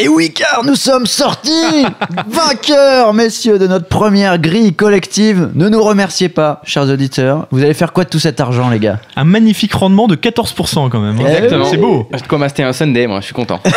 Et 0.00 0.08
oui, 0.08 0.32
car 0.32 0.62
nous 0.64 0.74
sommes 0.74 1.04
sortis 1.06 1.50
vainqueurs, 2.28 3.12
messieurs, 3.12 3.58
de 3.58 3.66
notre 3.66 3.86
première 3.86 4.38
grille 4.38 4.72
collective. 4.72 5.50
Ne 5.54 5.68
nous 5.68 5.82
remerciez 5.82 6.30
pas, 6.30 6.62
chers 6.64 6.88
auditeurs. 6.88 7.46
Vous 7.50 7.62
allez 7.62 7.74
faire 7.74 7.92
quoi 7.92 8.04
de 8.04 8.08
tout 8.08 8.18
cet 8.18 8.40
argent, 8.40 8.70
les 8.70 8.78
gars? 8.78 9.00
Un 9.16 9.24
magnifique 9.24 9.74
rendement 9.74 10.08
de 10.08 10.16
14% 10.16 10.88
quand 10.88 10.98
même. 11.00 11.18
hein. 11.20 11.26
Exactement. 11.28 11.66
C'est 11.66 11.76
beau. 11.76 12.08
Comme 12.26 12.42
c'était 12.48 12.62
un 12.62 12.72
Sunday, 12.72 13.06
moi, 13.06 13.20
je 13.20 13.26
suis 13.26 13.34
content. 13.34 13.60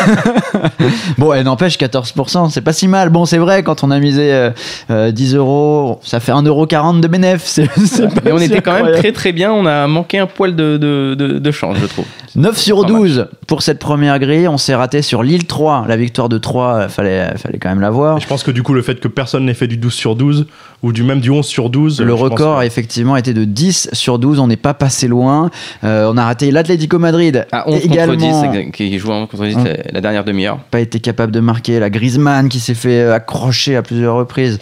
Bon, 1.18 1.34
elle 1.34 1.44
n'empêche 1.46 1.78
14%, 1.78 2.50
c'est 2.50 2.62
pas 2.62 2.74
si 2.74 2.88
mal. 2.88 3.10
Bon, 3.10 3.26
c'est 3.26 3.38
vrai, 3.38 3.64
quand 3.64 3.84
on 3.84 3.92
a 3.92 4.00
misé 4.00 4.32
euh, 4.34 4.52
euh, 4.90 5.12
10 5.12 5.36
euros, 5.36 6.00
ça 6.04 6.20
fait 6.20 6.32
1,40€ 6.32 7.00
de 7.00 7.08
bénéf. 7.08 7.44
C'est, 7.46 7.70
c'est 7.86 8.08
pas 8.14 8.22
Mais 8.26 8.32
on 8.32 8.38
si 8.38 8.46
était 8.46 8.62
quand 8.62 8.72
même 8.72 8.82
incroyable. 8.82 9.02
très 9.04 9.12
très 9.12 9.32
bien. 9.32 9.52
On 9.52 9.66
a 9.66 9.88
manqué 9.88 10.20
un 10.20 10.28
poil 10.28 10.56
de, 10.56 10.78
de, 10.78 11.16
de, 11.18 11.40
de 11.40 11.52
chance, 11.52 11.78
je 11.82 11.86
trouve. 11.86 12.06
9 12.36 12.58
sur 12.58 12.82
Pas 12.82 12.92
mal. 12.92 13.02
12 13.02 13.28
pour 13.48 13.62
cette 13.62 13.80
première 13.80 14.20
grille. 14.20 14.48
On 14.48 14.58
s'est 14.58 14.76
raté 14.76 15.02
sur 15.02 15.24
l'île 15.24 15.46
3. 15.46 15.86
La 15.88 15.96
victoire 15.96 16.06
de 16.30 16.38
3, 16.38 16.74
euh, 16.74 16.90
fallait, 16.90 17.36
fallait 17.38 17.58
quand 17.60 17.70
même 17.70 17.82
la 17.82 17.90
voir. 17.92 18.18
Et 18.18 18.22
je 18.22 18.28
pense 18.28 18.44
que 18.44 18.52
du 18.52 18.64
coup, 18.64 18.74
le 18.74 18.82
fait 18.82 19.00
que 19.00 19.08
personne 19.08 19.46
n'ait 19.46 19.54
fait 19.54 19.68
du 19.68 19.78
12 19.78 19.94
sur 19.94 20.16
12 20.16 20.48
ou 20.84 20.92
du 20.92 21.04
même 21.04 21.20
du 21.20 21.30
11 21.30 21.46
sur 21.46 21.70
12. 21.70 22.02
Le 22.02 22.14
record 22.14 22.56
que- 22.58 22.62
a 22.62 22.66
effectivement 22.66 23.16
été 23.18 23.34
de 23.34 23.44
10 23.46 23.90
sur 23.94 24.18
12. 24.20 24.40
On 24.40 24.48
n'est 24.48 24.56
pas 24.58 24.74
passé 24.74 25.08
loin. 25.08 25.50
Euh, 25.84 26.12
on 26.14 26.18
a 26.18 26.26
raté 26.26 26.52
l'Atlético 26.52 26.98
Madrid. 27.00 27.46
À 27.52 27.70
11 27.70 27.86
également. 27.86 28.14
contre 28.16 28.26
10, 28.52 28.58
exact- 28.60 28.72
qui 28.76 28.98
joue 29.00 29.12
à 29.12 29.16
11 29.16 29.30
contre 29.30 29.46
10 29.46 29.56
Hum. 29.58 29.64
c'est 29.66 29.92
la 29.94 30.02
dernière 30.02 30.24
demi-heure. 30.26 30.58
pas 30.72 30.80
été 30.80 31.00
capable 31.00 31.32
de 31.32 31.40
marquer. 31.40 31.80
La 31.80 31.90
Griezmann 31.90 32.50
qui 32.50 32.60
s'est 32.60 32.74
fait 32.76 33.02
euh, 33.02 33.14
accrocher 33.16 33.76
à 33.76 33.82
plusieurs 33.82 34.16
reprises. 34.16 34.60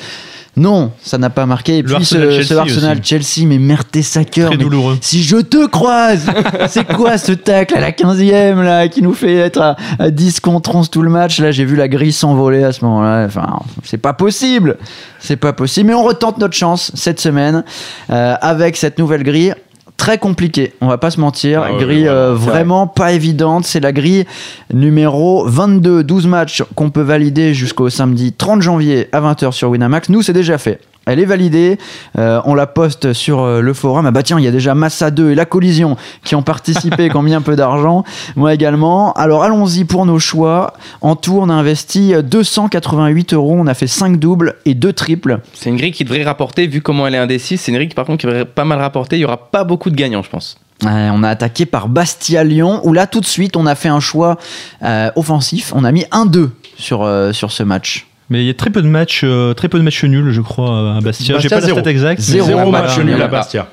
Non, 0.55 0.91
ça 1.01 1.17
n'a 1.17 1.31
pas 1.31 1.47
marqué. 1.47 1.77
Et 1.77 1.81
Le 1.81 1.87
puis 1.87 1.95
Arsenal 1.95 2.27
ce, 2.27 2.31
Chelsea 2.31 2.47
ce 2.47 2.53
Arsenal 2.53 2.99
Chelsea, 3.03 3.47
mais 3.47 3.57
Mertesacker. 3.57 4.45
Très 4.45 4.57
mais 4.57 4.63
douloureux. 4.63 4.97
Si 5.01 5.23
je 5.23 5.37
te 5.37 5.65
croise, 5.65 6.27
c'est 6.67 6.85
quoi 6.85 7.17
ce 7.17 7.31
tacle 7.31 7.75
à 7.75 7.81
la 7.81 7.91
15e 7.91 8.61
là 8.61 8.87
qui 8.87 9.01
nous 9.01 9.13
fait 9.13 9.35
être 9.35 9.59
à, 9.61 9.75
à 9.97 10.11
10 10.11 10.41
contre 10.41 10.75
11 10.75 10.91
tout 10.91 11.01
le 11.01 11.09
match? 11.09 11.39
Là, 11.39 11.51
j'ai 11.51 11.65
vu 11.65 11.75
la 11.75 11.87
grille 11.87 12.13
s'envoler 12.13 12.63
à 12.63 12.71
ce 12.71 12.85
moment-là. 12.85 13.25
Enfin, 13.25 13.61
c'est 13.83 13.97
pas 13.97 14.13
possible. 14.13 14.77
C'est 15.19 15.37
pas 15.37 15.53
possible. 15.53 15.87
Mais 15.87 15.95
on 15.95 16.03
retente 16.03 16.37
notre 16.37 16.55
chance 16.55 16.91
cette 16.93 17.19
semaine 17.19 17.63
euh, 18.11 18.35
avec 18.39 18.77
cette 18.77 18.99
nouvelle 18.99 19.23
grille. 19.23 19.55
Très 19.97 20.17
compliquée, 20.17 20.73
on 20.81 20.87
va 20.87 20.97
pas 20.97 21.11
se 21.11 21.19
mentir. 21.19 21.63
Ah 21.63 21.71
grille 21.79 22.03
ouais, 22.03 22.09
euh, 22.09 22.33
vraiment 22.33 22.87
pas 22.87 23.13
évidente. 23.13 23.65
C'est 23.65 23.79
la 23.79 23.91
grille 23.91 24.25
numéro 24.73 25.45
22. 25.47 26.03
12 26.03 26.27
matchs 26.27 26.63
qu'on 26.75 26.89
peut 26.89 27.01
valider 27.01 27.53
jusqu'au 27.53 27.89
samedi 27.89 28.33
30 28.33 28.61
janvier 28.61 29.07
à 29.11 29.21
20h 29.21 29.51
sur 29.51 29.69
Winamax. 29.69 30.09
Nous, 30.09 30.21
c'est 30.21 30.33
déjà 30.33 30.57
fait. 30.57 30.79
Elle 31.05 31.19
est 31.19 31.25
validée, 31.25 31.77
Euh, 32.17 32.41
on 32.45 32.53
la 32.53 32.67
poste 32.67 33.13
sur 33.13 33.41
euh, 33.41 33.61
le 33.61 33.73
forum. 33.73 34.05
Ah 34.05 34.11
bah 34.11 34.23
tiens, 34.23 34.39
il 34.39 34.45
y 34.45 34.47
a 34.47 34.51
déjà 34.51 34.75
Massa 34.75 35.11
2 35.11 35.31
et 35.31 35.35
La 35.35 35.45
Collision 35.45 35.97
qui 36.23 36.35
ont 36.35 36.43
participé, 36.43 37.09
qui 37.09 37.15
ont 37.17 37.21
mis 37.21 37.33
un 37.33 37.41
peu 37.41 37.55
d'argent. 37.55 38.03
Moi 38.35 38.53
également. 38.53 39.11
Alors 39.13 39.43
allons-y 39.43 39.83
pour 39.83 40.05
nos 40.05 40.19
choix. 40.19 40.73
En 41.01 41.15
tout, 41.15 41.39
on 41.41 41.49
a 41.49 41.53
investi 41.53 42.13
288 42.23 43.33
euros. 43.33 43.55
On 43.57 43.67
a 43.67 43.73
fait 43.73 43.87
5 43.87 44.17
doubles 44.17 44.55
et 44.65 44.75
2 44.75 44.93
triples. 44.93 45.39
C'est 45.53 45.69
une 45.69 45.77
grille 45.77 45.91
qui 45.91 46.03
devrait 46.03 46.23
rapporter, 46.23 46.67
vu 46.67 46.81
comment 46.81 47.07
elle 47.07 47.15
est 47.15 47.19
indécise. 47.19 47.59
C'est 47.59 47.71
une 47.71 47.77
grille 47.77 47.89
qui, 47.89 47.95
par 47.95 48.05
contre, 48.05 48.19
qui 48.19 48.27
devrait 48.27 48.45
pas 48.45 48.65
mal 48.65 48.79
rapporter. 48.79 49.17
Il 49.17 49.21
y 49.21 49.25
aura 49.25 49.37
pas 49.49 49.63
beaucoup 49.63 49.89
de 49.89 49.95
gagnants, 49.95 50.23
je 50.23 50.29
pense. 50.29 50.57
Euh, 50.85 51.09
on 51.13 51.23
a 51.23 51.29
attaqué 51.29 51.65
par 51.65 51.87
Bastia-Lyon, 51.89 52.81
où 52.83 52.93
là 52.93 53.07
tout 53.07 53.21
de 53.21 53.25
suite 53.25 53.55
on 53.55 53.65
a 53.65 53.75
fait 53.75 53.89
un 53.89 53.99
choix 53.99 54.37
euh, 54.83 55.09
offensif. 55.15 55.71
On 55.75 55.83
a 55.83 55.91
mis 55.91 56.03
1-2 56.11 56.49
sur, 56.77 57.09
sur 57.31 57.51
ce 57.51 57.63
match. 57.63 58.07
Mais 58.29 58.43
il 58.43 58.47
y 58.47 58.49
a 58.49 58.53
très 58.53 58.69
peu 58.69 58.81
de 58.81 58.87
matchs, 58.87 59.21
euh, 59.23 59.53
très 59.53 59.67
peu 59.67 59.77
de 59.77 59.83
matchs 59.83 60.03
nuls, 60.05 60.31
je 60.31 60.41
crois, 60.41 60.95
à 60.97 61.01
Bastia. 61.01 61.39
J'ai 61.39 61.49
pas 61.49 61.55
la 61.55 61.61
zéro. 61.61 61.79
stat 61.79 61.89
exacte. 61.89 62.19
mais 62.19 62.25
Zéro 62.25 62.47
Zéro 62.47 62.71
match 62.71 62.97
match 62.97 63.05
nul 63.05 63.21
à 63.21 63.27
Bastia. 63.27 63.67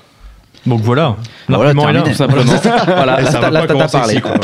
Donc 0.66 0.81
voilà. 0.83 1.16
Voilà, 1.49 1.70
est 1.70 1.92
là. 1.92 2.03
Tout 2.03 2.14
simplement. 2.14 2.53
voilà, 2.87 3.25
ça 3.25 3.51
là, 3.51 3.66
t'as 3.66 3.88
parlé. 3.88 4.14
ici, 4.14 4.23
quoi. 4.23 4.35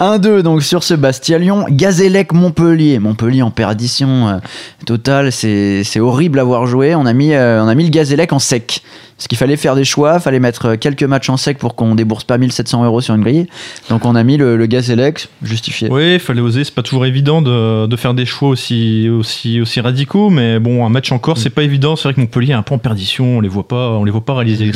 1-2 0.00 0.42
donc 0.42 0.62
sur 0.62 0.82
ce 0.82 0.94
Bastia-Lyon. 0.94 1.66
Gazélec-Montpellier. 1.70 2.98
Montpellier 2.98 3.42
en 3.42 3.50
perdition 3.50 4.28
euh, 4.28 4.38
totale. 4.86 5.32
C'est 5.32 6.00
horrible 6.00 6.38
à 6.38 6.44
voir 6.44 6.66
jouer. 6.66 6.94
On 6.94 7.06
a 7.06 7.12
mis, 7.12 7.32
euh, 7.32 7.62
on 7.62 7.68
a 7.68 7.74
mis 7.74 7.84
le 7.84 7.90
Gazélec 7.90 8.32
en 8.32 8.38
sec. 8.38 8.82
Parce 9.20 9.28
qu'il 9.28 9.36
fallait 9.36 9.58
faire 9.58 9.74
des 9.74 9.84
choix, 9.84 10.18
fallait 10.18 10.40
mettre 10.40 10.64
euh, 10.64 10.76
quelques 10.76 11.02
matchs 11.02 11.28
en 11.28 11.36
sec 11.36 11.58
pour 11.58 11.74
qu'on 11.74 11.94
débourse 11.94 12.24
pas 12.24 12.38
1700 12.38 12.86
euros 12.86 13.02
sur 13.02 13.14
une 13.14 13.20
grille. 13.20 13.48
Donc 13.90 14.06
on 14.06 14.14
a 14.14 14.22
mis 14.22 14.38
le, 14.38 14.56
le 14.56 14.64
Gazélec 14.64 15.28
justifié. 15.42 15.88
Oui, 15.90 16.14
il 16.14 16.20
fallait 16.20 16.40
oser. 16.40 16.64
C'est 16.64 16.74
pas 16.74 16.82
toujours 16.82 17.04
évident 17.04 17.42
de, 17.42 17.86
de 17.86 17.96
faire 17.96 18.14
des 18.14 18.24
choix 18.24 18.48
aussi, 18.48 19.10
aussi, 19.10 19.60
aussi 19.60 19.78
radicaux. 19.82 20.30
Mais 20.30 20.58
bon, 20.58 20.86
un 20.86 20.88
match 20.88 21.12
encore, 21.12 21.36
c'est 21.36 21.50
pas 21.50 21.64
évident. 21.64 21.96
C'est 21.96 22.04
vrai 22.04 22.14
que 22.14 22.20
Montpellier 22.20 22.52
est 22.52 22.54
un 22.54 22.62
peu 22.62 22.74
en 22.74 22.78
perdition. 22.78 23.36
On 23.36 23.40
les 23.42 23.48
voit 23.50 23.68
pas, 23.68 23.90
on 23.90 24.04
les 24.04 24.10
voit 24.10 24.24
pas 24.24 24.36
réaliser 24.36 24.64
les 24.64 24.72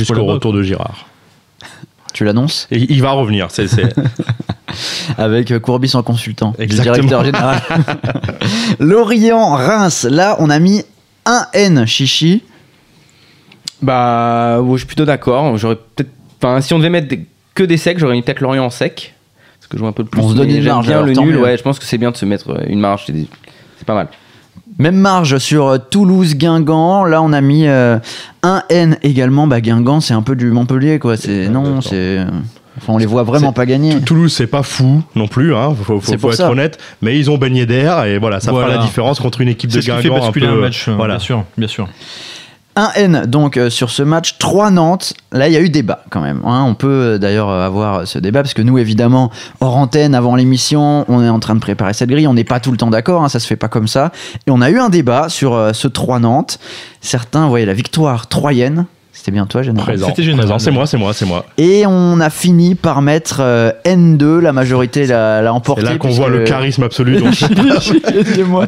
retour 0.48 0.52
de 0.52 0.62
Girard. 0.62 1.06
Tu 2.12 2.24
l'annonces 2.24 2.68
Et 2.70 2.78
il 2.92 3.00
va 3.02 3.10
revenir. 3.12 3.48
C'est, 3.50 3.66
c'est- 3.66 3.92
avec 5.18 5.50
euh, 5.50 5.58
Courbis 5.58 5.90
en 5.94 6.02
consultant, 6.02 6.54
le 6.58 6.64
Exactement. 6.64 6.94
directeur 7.08 7.24
général. 7.24 7.60
Lorient-Reims. 8.78 10.06
Là, 10.10 10.36
on 10.38 10.50
a 10.50 10.58
mis 10.58 10.84
un 11.26 11.46
N 11.54 11.86
chichi. 11.86 12.42
Bah, 13.82 14.60
ouais, 14.60 14.72
je 14.74 14.78
suis 14.78 14.86
plutôt 14.86 15.04
d'accord. 15.04 15.56
J'aurais 15.58 15.76
peut-être. 15.76 16.10
Enfin, 16.42 16.60
si 16.60 16.72
on 16.74 16.78
devait 16.78 16.90
mettre 16.90 17.08
des- 17.08 17.26
que 17.54 17.62
des 17.64 17.76
secs, 17.76 17.98
j'aurais 17.98 18.14
mis 18.14 18.22
peut-être 18.22 18.40
Lorient 18.40 18.64
en 18.66 18.70
sec. 18.70 19.14
Parce 19.58 19.68
que 19.68 19.76
je 19.76 19.80
joue 19.82 19.86
un 19.88 19.92
peu 19.92 20.02
le 20.02 20.08
plus. 20.08 20.20
On 20.20 20.28
se 20.30 20.34
donne 20.34 20.50
une 20.50 20.56
j'aime 20.62 20.72
marge, 20.74 20.86
bien 20.86 20.96
alors, 20.96 21.06
le 21.06 21.12
nul. 21.14 21.34
mieux. 21.36 21.40
Ouais, 21.42 21.56
je 21.56 21.62
pense 21.62 21.78
que 21.78 21.84
c'est 21.84 21.98
bien 21.98 22.10
de 22.10 22.16
se 22.16 22.26
mettre 22.26 22.50
euh, 22.50 22.64
une 22.66 22.80
marge. 22.80 23.04
C'est 23.06 23.14
c'est 23.78 23.86
pas 23.86 23.94
mal. 23.94 24.08
Même 24.78 24.96
marge 24.96 25.38
sur 25.38 25.68
euh, 25.68 25.78
Toulouse-Guingamp. 25.78 27.04
Là, 27.04 27.22
on 27.22 27.32
a 27.32 27.40
mis 27.40 27.66
euh, 27.66 27.98
un 28.42 28.62
N 28.70 28.96
également. 29.02 29.46
Bah, 29.46 29.60
Guingamp, 29.60 30.00
c'est 30.00 30.14
un 30.14 30.22
peu 30.22 30.34
du 30.36 30.46
Montpellier, 30.50 30.98
quoi. 30.98 31.16
C'est 31.16 31.44
Ouais, 31.46 31.48
non, 31.48 31.80
c'est. 31.80 31.92
euh, 31.94 32.24
Enfin, 32.76 32.94
on 32.94 32.98
les 32.98 33.06
voit 33.06 33.22
vraiment 33.22 33.52
pas 33.52 33.66
gagner. 33.66 34.00
Toulouse, 34.00 34.32
c'est 34.34 34.48
pas 34.48 34.64
fou 34.64 35.00
non 35.14 35.28
plus, 35.28 35.54
hein. 35.54 35.76
faut, 35.80 36.00
être 36.00 36.32
ça. 36.32 36.50
honnête, 36.50 36.76
mais 37.02 37.16
ils 37.16 37.30
ont 37.30 37.38
baigné 37.38 37.66
d'air 37.66 38.02
et 38.04 38.18
voilà, 38.18 38.40
ça 38.40 38.50
Voilà. 38.50 38.66
fera 38.66 38.78
la 38.78 38.84
différence 38.84 39.20
contre 39.20 39.40
une 39.42 39.48
équipe 39.48 39.70
de 39.70 39.74
C'est 39.80 39.82
ce 39.82 39.96
qui 39.96 40.02
fait 40.02 40.08
Guingamp 40.08 40.26
un 40.26 40.32
peu. 40.32 40.44
un 40.44 40.54
match. 40.56 40.88
voilà. 40.88 41.14
Bien 41.14 41.20
sûr, 41.20 41.44
bien 41.56 41.68
sûr. 41.68 41.88
Un 42.76 42.90
N 42.96 43.26
donc 43.26 43.56
euh, 43.56 43.70
sur 43.70 43.90
ce 43.90 44.02
match, 44.02 44.36
3 44.38 44.70
Nantes. 44.72 45.14
Là, 45.30 45.46
il 45.46 45.54
y 45.54 45.56
a 45.56 45.60
eu 45.60 45.70
débat 45.70 46.04
quand 46.10 46.20
même. 46.20 46.40
hein. 46.44 46.64
On 46.66 46.74
peut 46.74 46.88
euh, 46.88 47.18
d'ailleurs 47.18 47.48
euh, 47.48 47.64
avoir 47.64 48.06
ce 48.06 48.18
débat 48.18 48.42
parce 48.42 48.54
que 48.54 48.62
nous, 48.62 48.78
évidemment, 48.78 49.30
hors 49.60 49.76
antenne, 49.76 50.14
avant 50.14 50.34
l'émission, 50.34 51.04
on 51.08 51.22
est 51.22 51.28
en 51.28 51.38
train 51.38 51.54
de 51.54 51.60
préparer 51.60 51.92
cette 51.92 52.10
grille. 52.10 52.26
On 52.26 52.34
n'est 52.34 52.42
pas 52.42 52.58
tout 52.58 52.72
le 52.72 52.76
temps 52.76 52.90
d'accord, 52.90 53.22
hein, 53.22 53.28
ça 53.28 53.38
se 53.38 53.46
fait 53.46 53.54
pas 53.56 53.68
comme 53.68 53.86
ça. 53.86 54.10
Et 54.48 54.50
on 54.50 54.60
a 54.60 54.70
eu 54.70 54.78
un 54.80 54.88
débat 54.88 55.28
sur 55.28 55.70
ce 55.72 55.86
3 55.86 56.18
Nantes. 56.18 56.58
Certains 57.00 57.46
voyaient 57.46 57.66
la 57.66 57.74
victoire 57.74 58.26
troyenne. 58.26 58.86
C'était 59.16 59.30
bien 59.30 59.46
toi, 59.46 59.62
Général. 59.62 59.86
Présent, 59.86 60.08
C'était 60.08 60.22
général. 60.24 60.46
présent. 60.46 60.58
c'est 60.58 60.70
moi, 60.72 60.86
c'est 60.86 60.96
moi, 60.98 61.14
c'est 61.14 61.24
moi. 61.24 61.46
Et 61.56 61.84
on 61.86 62.18
a 62.20 62.28
fini 62.30 62.74
par 62.74 63.00
mettre 63.00 63.38
euh, 63.40 63.70
N2. 63.86 64.40
La 64.40 64.52
majorité 64.52 65.06
l'a, 65.06 65.40
l'a 65.40 65.48
C'est 65.50 65.54
emporté. 65.56 65.82
là 65.82 65.96
qu'on 65.96 66.10
voit 66.10 66.28
le 66.28 66.42
charisme 66.44 66.82
absolu. 66.82 67.16
Donc, 67.18 67.32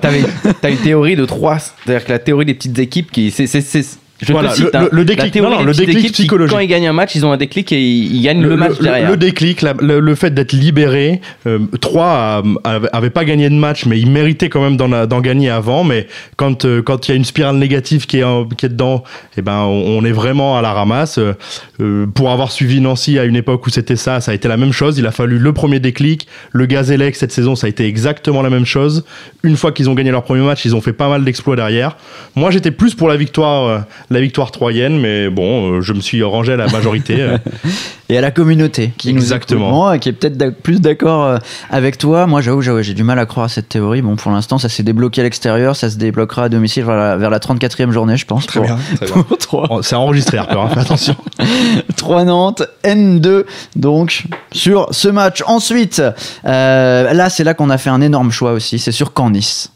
t'as 0.00 0.70
une 0.70 0.76
théorie 0.78 1.16
de 1.16 1.24
trois. 1.24 1.58
C'est-à-dire 1.58 2.04
que 2.06 2.12
la 2.12 2.18
théorie 2.18 2.44
des 2.46 2.54
petites 2.54 2.78
équipes 2.78 3.10
qui. 3.10 3.30
C'est 3.30 3.46
c'est- 3.46 3.60
c'est- 3.60 3.98
Je 4.22 4.32
Voilà, 4.32 4.48
te 4.50 4.54
cite, 4.56 4.64
le- 4.72 4.76
hein, 4.76 4.88
le- 4.90 5.04
déclic- 5.04 5.24
la 5.24 5.30
théorie 5.30 5.50
non, 5.50 5.56
non, 5.58 5.60
des 5.60 5.66
le 5.66 5.74
déclic 5.86 6.06
qui, 6.06 6.12
psychologique. 6.12 6.52
quand 6.54 6.58
ils 6.60 6.68
gagnent 6.68 6.88
un 6.88 6.92
match, 6.94 7.14
ils 7.14 7.26
ont 7.26 7.32
un 7.32 7.36
déclic 7.36 7.70
et 7.72 7.78
ils, 7.80 8.16
ils 8.16 8.22
gagnent 8.22 8.40
le, 8.42 8.56
match 8.56 8.78
derrière. 8.80 9.10
le 9.10 9.16
déclic, 9.18 9.60
la- 9.60 9.74
le, 9.78 10.14
fait 10.14 10.32
d'être 10.32 10.52
libéré. 10.52 11.20
Euh, 11.46 11.58
Troyes 11.82 12.42
euh, 12.66 12.80
avait 12.94 13.10
pas 13.10 13.24
gagné 13.26 13.50
de 13.50 13.54
match, 13.54 13.84
mais 13.84 13.98
il 14.00 14.10
méritait 14.10 14.48
quand 14.48 14.62
même 14.62 14.76
d'en 14.78 15.06
d'en 15.06 15.20
gagner 15.20 15.50
avant. 15.50 15.84
Mais 15.84 16.06
quand 16.36 16.64
euh, 16.64 16.80
quand 16.80 17.08
il 17.08 17.10
y 17.10 17.14
a 17.14 17.16
une 17.16 17.24
spirale 17.26 17.56
négative 17.56 18.06
qui 18.06 18.20
est 18.20 18.24
qui 18.56 18.64
est 18.66 18.70
dedans, 18.70 19.04
eh 19.36 19.42
ben 19.42 19.58
on, 19.64 19.98
on 19.98 20.04
est 20.04 20.12
vraiment 20.12 20.56
à 20.56 20.62
la 20.62 20.72
ramasse. 20.72 21.18
Euh, 21.18 21.34
euh, 21.80 22.06
pour 22.06 22.30
avoir 22.30 22.52
suivi 22.52 22.80
Nancy 22.80 23.18
à 23.18 23.24
une 23.24 23.36
époque 23.36 23.66
où 23.66 23.70
c'était 23.70 23.96
ça, 23.96 24.22
ça 24.22 24.32
a 24.32 24.34
été 24.34 24.48
la 24.48 24.56
même 24.56 24.72
chose. 24.72 24.96
Il 24.98 25.06
a 25.06 25.10
fallu 25.12 25.38
le 25.38 25.52
premier 25.52 25.78
déclic. 25.78 26.26
Le 26.52 26.64
Gazélec 26.64 27.16
cette 27.16 27.32
saison, 27.32 27.54
ça 27.54 27.66
a 27.66 27.70
été 27.70 27.84
exactement 27.86 28.40
la 28.40 28.48
même 28.50 28.64
chose. 28.64 29.04
Une 29.42 29.56
fois 29.56 29.72
qu'ils 29.72 29.90
ont 29.90 29.94
gagné 29.94 30.10
leur 30.10 30.22
premier 30.22 30.42
match, 30.44 30.64
ils 30.64 30.74
ont 30.74 30.80
fait 30.80 30.94
pas 30.94 31.08
mal 31.10 31.22
d'exploits 31.24 31.54
derrière. 31.56 31.96
Moi, 32.34 32.50
j'étais 32.50 32.70
plus 32.70 32.94
pour 32.94 33.08
la 33.08 33.16
victoire, 33.16 33.64
euh, 33.68 33.78
la 34.10 34.20
victoire 34.20 34.50
troyenne, 34.52 34.98
mais 35.00 35.28
bon, 35.30 35.72
euh, 35.72 35.80
je 35.80 35.92
me 35.92 36.00
suis 36.00 36.22
rangé 36.22 36.52
à 36.52 36.56
la 36.56 36.68
majorité. 36.68 37.20
euh. 37.20 37.38
Et 38.08 38.16
à 38.16 38.20
la 38.20 38.30
communauté 38.30 38.92
qui 38.96 39.10
Exactement. 39.10 39.62
nous 39.62 39.66
écoute, 39.66 39.74
moi, 39.74 39.98
qui 39.98 40.08
est 40.10 40.12
peut-être 40.12 40.62
plus 40.62 40.80
d'accord 40.80 41.24
euh, 41.24 41.38
avec 41.70 41.98
toi. 41.98 42.28
Moi, 42.28 42.40
j'avoue, 42.40 42.62
j'avoue, 42.62 42.80
j'ai 42.82 42.94
du 42.94 43.02
mal 43.02 43.18
à 43.18 43.26
croire 43.26 43.46
à 43.46 43.48
cette 43.48 43.68
théorie. 43.68 44.00
Bon, 44.00 44.14
pour 44.14 44.30
l'instant, 44.30 44.58
ça 44.58 44.68
s'est 44.68 44.84
débloqué 44.84 45.22
à 45.22 45.24
l'extérieur, 45.24 45.74
ça 45.74 45.90
se 45.90 45.96
débloquera 45.96 46.44
à 46.44 46.48
domicile 46.48 46.84
vers 46.84 46.94
la, 46.94 47.16
vers 47.16 47.30
la 47.30 47.40
34e 47.40 47.90
journée, 47.90 48.16
je 48.16 48.24
pense. 48.24 48.46
Très 48.46 48.60
pour, 48.60 48.66
bien, 48.68 48.78
très 49.00 49.06
bien. 49.06 49.24
pour. 49.48 49.66
Oh, 49.70 49.82
C'est 49.82 49.96
enregistré, 49.96 50.38
Harper, 50.38 50.54
hein, 50.56 50.68
fais 50.72 50.80
attention. 50.80 51.16
3 51.96 52.24
Nantes, 52.24 52.62
N2, 52.84 53.42
donc 53.74 54.22
sur 54.52 54.86
ce 54.92 55.08
match. 55.08 55.42
Ensuite, 55.46 56.00
euh, 56.44 57.12
là, 57.12 57.28
c'est 57.28 57.42
là 57.42 57.54
qu'on 57.54 57.70
a 57.70 57.78
fait 57.78 57.90
un 57.90 58.00
énorme 58.00 58.30
choix 58.30 58.52
aussi, 58.52 58.78
c'est 58.78 58.92
sur 58.92 59.10
Caen-Nice. 59.16 59.72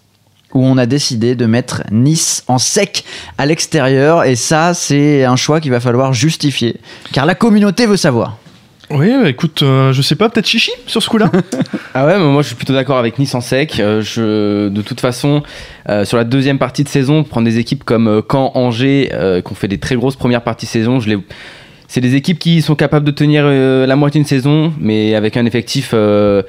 Où 0.53 0.65
on 0.65 0.79
a 0.79 0.87
décidé 0.87 1.35
de 1.35 1.47
mettre 1.47 1.83
Nice 1.93 2.43
en 2.49 2.59
sec 2.59 3.05
à 3.39 3.47
l'extérieur. 3.47 4.25
Et 4.25 4.37
ça, 4.37 4.75
c'est 4.75 5.25
un 5.25 5.37
choix 5.37 5.61
qu'il 5.61 5.71
va 5.71 5.81
falloir 5.81 6.13
justifier. 6.13 6.77
Car 7.13 7.27
la 7.27 7.35
communauté 7.35 7.87
veut 7.87 7.97
savoir. 7.97 8.39
Oui, 8.91 9.13
bah, 9.23 9.29
écoute, 9.29 9.63
euh, 9.63 9.93
je 9.93 10.03
sais 10.03 10.17
pas, 10.17 10.29
peut-être 10.29 10.49
Chichi 10.49 10.73
sur 10.87 11.01
ce 11.01 11.09
coup-là 11.09 11.31
Ah 11.95 12.07
ouais, 12.07 12.19
mais 12.19 12.25
moi 12.25 12.43
je 12.43 12.49
suis 12.49 12.57
plutôt 12.57 12.73
d'accord 12.73 12.99
avec 12.99 13.21
Nice 13.21 13.35
en 13.37 13.41
sec. 13.41 13.79
Euh, 13.79 14.03
je, 14.03 14.69
de 14.69 14.83
toute 14.83 15.01
façon, 15.01 15.45
euh, 15.89 16.05
sur 16.05 16.17
la 16.17 16.25
deuxième 16.25 16.59
partie 16.59 16.83
de 16.83 16.89
saison, 16.89 17.23
prendre 17.23 17.45
des 17.45 17.59
équipes 17.59 17.85
comme 17.85 18.09
euh, 18.09 18.21
Caen, 18.29 18.51
Angers, 18.55 19.11
euh, 19.13 19.43
qui 19.43 19.53
ont 19.53 19.55
fait 19.55 19.69
des 19.69 19.79
très 19.79 19.95
grosses 19.95 20.17
premières 20.17 20.43
parties 20.43 20.67
de 20.67 20.71
saison, 20.71 20.99
je 20.99 21.09
les... 21.09 21.19
c'est 21.87 22.01
des 22.01 22.17
équipes 22.17 22.41
qui 22.41 22.63
sont 22.63 22.75
capables 22.75 23.07
de 23.07 23.13
tenir 23.13 23.45
euh, 23.47 23.87
la 23.87 23.95
moitié 23.95 24.21
de 24.21 24.27
saison, 24.27 24.73
mais 24.81 25.15
avec 25.15 25.37
un 25.37 25.47
effectif 25.47 25.91
euh, 25.95 26.43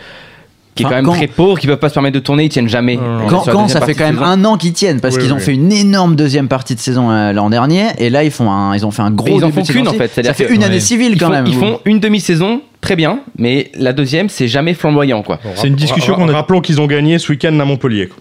qui 0.75 0.83
est 0.83 0.85
quand 0.85 0.91
même 0.91 1.05
quand- 1.05 1.13
très 1.13 1.27
pauvre, 1.27 1.59
qui 1.59 1.67
peuvent 1.67 1.77
pas 1.77 1.89
se 1.89 1.93
permettre 1.93 2.15
de 2.15 2.19
tourner, 2.19 2.45
ils 2.45 2.49
tiennent 2.49 2.69
jamais. 2.69 2.97
Quand, 3.27 3.67
ça 3.67 3.81
fait 3.81 3.93
quand 3.93 4.05
même 4.05 4.23
un 4.23 4.43
an 4.45 4.57
qu'ils 4.57 4.73
tiennent 4.73 4.99
parce 5.01 5.15
Oui, 5.15 5.23
qu'ils 5.23 5.33
ont 5.33 5.37
oui. 5.37 5.41
fait 5.41 5.53
une 5.53 5.71
énorme 5.71 6.15
deuxième 6.15 6.47
partie 6.47 6.75
de 6.75 6.79
saison 6.79 7.11
euh, 7.11 7.33
l'an 7.33 7.49
dernier 7.49 7.87
et 7.97 8.09
là 8.09 8.23
ils 8.23 8.31
font 8.31 8.49
un, 8.51 8.73
ils 8.75 8.85
ont 8.85 8.91
fait 8.91 9.01
un 9.01 9.11
gros 9.11 9.27
Mais 9.27 9.35
ils 9.35 9.43
en 9.45 9.51
font 9.51 9.63
qu'une, 9.63 9.87
en 9.87 9.93
fait, 9.93 10.07
ça 10.23 10.33
fait 10.33 10.45
que- 10.45 10.53
une 10.53 10.63
année 10.63 10.75
Ouais. 10.75 10.79
civile 10.79 11.11
Ils 11.13 11.17
quand 11.19 11.25
font, 11.27 11.31
même 11.33 11.45
ils 11.47 11.55
font 11.55 11.79
une 11.85 11.99
demi-saison 11.99 12.61
très 12.79 12.95
bien, 12.95 13.19
mais 13.37 13.71
la 13.75 13.93
deuxième, 13.93 14.29
c'est 14.29 14.47
jamais 14.47 14.73
flamboyant 14.73 15.21
quoi. 15.23 15.39
C'est 15.55 15.67
une 15.67 15.75
discussion 15.75 16.15
qu'on 16.15 16.29
a- 16.29 16.33
Rappelons 16.33 16.61
qu'ils 16.61 16.79
ont 16.81 16.87
gagné 16.87 17.19
ce 17.19 17.31
week-end 17.31 17.59
à 17.59 17.65
Montpellier. 17.65 18.07
quoi. 18.07 18.17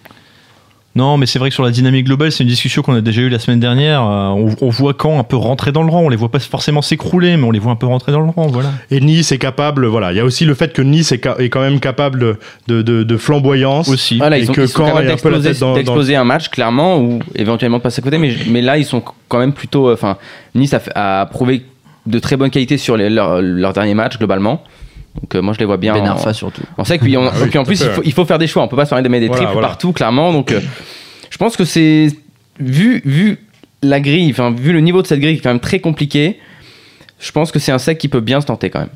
Non, 0.97 1.17
mais 1.17 1.27
c'est 1.27 1.39
vrai 1.39 1.51
que 1.51 1.55
sur 1.55 1.63
la 1.63 1.71
dynamique 1.71 2.07
globale, 2.07 2.33
c'est 2.33 2.43
une 2.43 2.49
discussion 2.49 2.83
qu'on 2.83 2.95
a 2.95 3.01
déjà 3.01 3.23
eue 3.23 3.29
la 3.29 3.39
semaine 3.39 3.61
dernière. 3.61 4.03
Euh, 4.03 4.29
on, 4.31 4.49
on 4.61 4.71
voit 4.71 4.93
quand 4.93 5.21
un 5.21 5.23
peu 5.23 5.37
rentrer 5.37 5.71
dans 5.71 5.85
le 5.85 5.91
rang. 5.91 6.01
On 6.01 6.09
les 6.09 6.17
voit 6.17 6.31
pas 6.31 6.41
forcément 6.41 6.83
s'écrouler, 6.83 7.37
mais 7.37 7.45
on 7.45 7.53
les 7.53 7.61
voit 7.61 7.71
un 7.71 7.77
peu 7.77 7.87
rentrer 7.87 8.11
dans 8.11 8.19
le 8.21 8.29
rang. 8.31 8.49
Voilà. 8.49 8.71
Et 8.91 9.01
Nice 9.01 9.31
est 9.31 9.39
capable, 9.39 9.87
voilà. 9.87 10.13
Il 10.13 10.17
y 10.17 10.21
a 10.21 10.25
aussi 10.25 10.45
le 10.45 10.55
fait 10.55 10.73
que 10.73 10.83
Nice 10.83 11.13
est, 11.13 11.23
ca- 11.23 11.37
est 11.39 11.49
quand 11.49 11.61
même 11.61 11.79
capable 11.79 12.39
de, 12.67 12.83
de, 12.83 13.05
de 13.05 13.17
flamboyance. 13.17 13.89
Aussi. 13.89 14.19
Voilà, 14.19 14.37
Et 14.39 14.43
ils, 14.43 14.51
ont, 14.51 14.55
que 14.55 14.63
ils 14.63 14.69
sont 14.69 14.79
Caen 14.79 14.87
capables 14.89 15.07
d'exploser 15.07 16.15
dans- 16.15 16.21
un 16.21 16.25
match, 16.25 16.49
clairement, 16.49 16.99
ou 16.99 17.21
éventuellement 17.37 17.79
de 17.79 17.83
passer 17.85 18.01
à 18.01 18.03
côté. 18.03 18.19
Mais, 18.19 18.35
mais 18.49 18.61
là, 18.61 18.77
ils 18.77 18.85
sont 18.85 19.03
quand 19.29 19.39
même 19.39 19.53
plutôt. 19.53 19.89
euh, 19.91 19.95
Enfin, 19.95 20.17
Nice 20.57 20.75
a, 20.97 21.27
prouvé 21.27 21.63
de 22.07 22.19
très 22.19 22.37
bonnes 22.37 22.51
qualités 22.51 22.79
sur 22.79 22.97
les- 22.97 23.11
leur, 23.11 23.41
leur 23.41 23.73
dernier 23.75 23.95
match, 23.95 24.19
globalement. 24.19 24.65
Donc, 25.21 25.35
euh, 25.35 25.43
moi, 25.43 25.53
je 25.55 25.59
les 25.59 25.65
vois 25.65 25.77
bien. 25.77 25.93
Ben 25.95 26.03
en- 26.03 26.07
Arfa 26.13 26.33
surtout. 26.33 26.63
On 26.79 26.85
sait 26.85 26.95
Ah 26.95 26.99
oui, 27.03 27.09
puis 27.09 27.17
en 27.17 27.31
tout 27.31 27.59
à 27.61 27.65
plus, 27.65 27.81
il 27.81 27.91
faut, 27.91 28.03
il 28.05 28.13
faut 28.13 28.25
faire 28.25 28.39
des 28.39 28.47
choix. 28.47 28.63
On 28.63 28.69
peut 28.69 28.77
pas 28.77 28.85
se 28.85 28.91
permettre 28.91 29.09
de 29.09 29.11
mettre 29.11 29.23
des 29.23 29.27
Voilà, 29.29 29.43
triples 29.43 29.53
voilà. 29.55 29.69
partout, 29.69 29.93
clairement. 29.93 30.33
Donc, 30.33 30.53
euh, 30.53 30.61
je 31.31 31.37
pense 31.39 31.57
que 31.57 31.65
c'est. 31.65 32.09
Vu, 32.59 33.01
vu 33.05 33.39
la 33.83 34.01
grille, 34.01 34.31
enfin, 34.31 34.53
vu 34.53 34.73
le 34.73 34.81
niveau 34.81 35.01
de 35.03 35.07
cette 35.07 35.21
grille 35.21 35.35
qui 35.35 35.41
est 35.41 35.43
quand 35.43 35.49
même 35.51 35.61
très 35.61 35.81
compliqué, 35.81 36.39
je 37.19 37.33
pense 37.33 37.51
que 37.51 37.59
c'est 37.59 37.73
un 37.73 37.79
sec 37.79 37.97
qui 37.99 38.09
peut 38.09 38.21
bien 38.21 38.41
se 38.41 38.47
tenter 38.47 38.69
quand 38.71 38.81
même. 38.81 38.89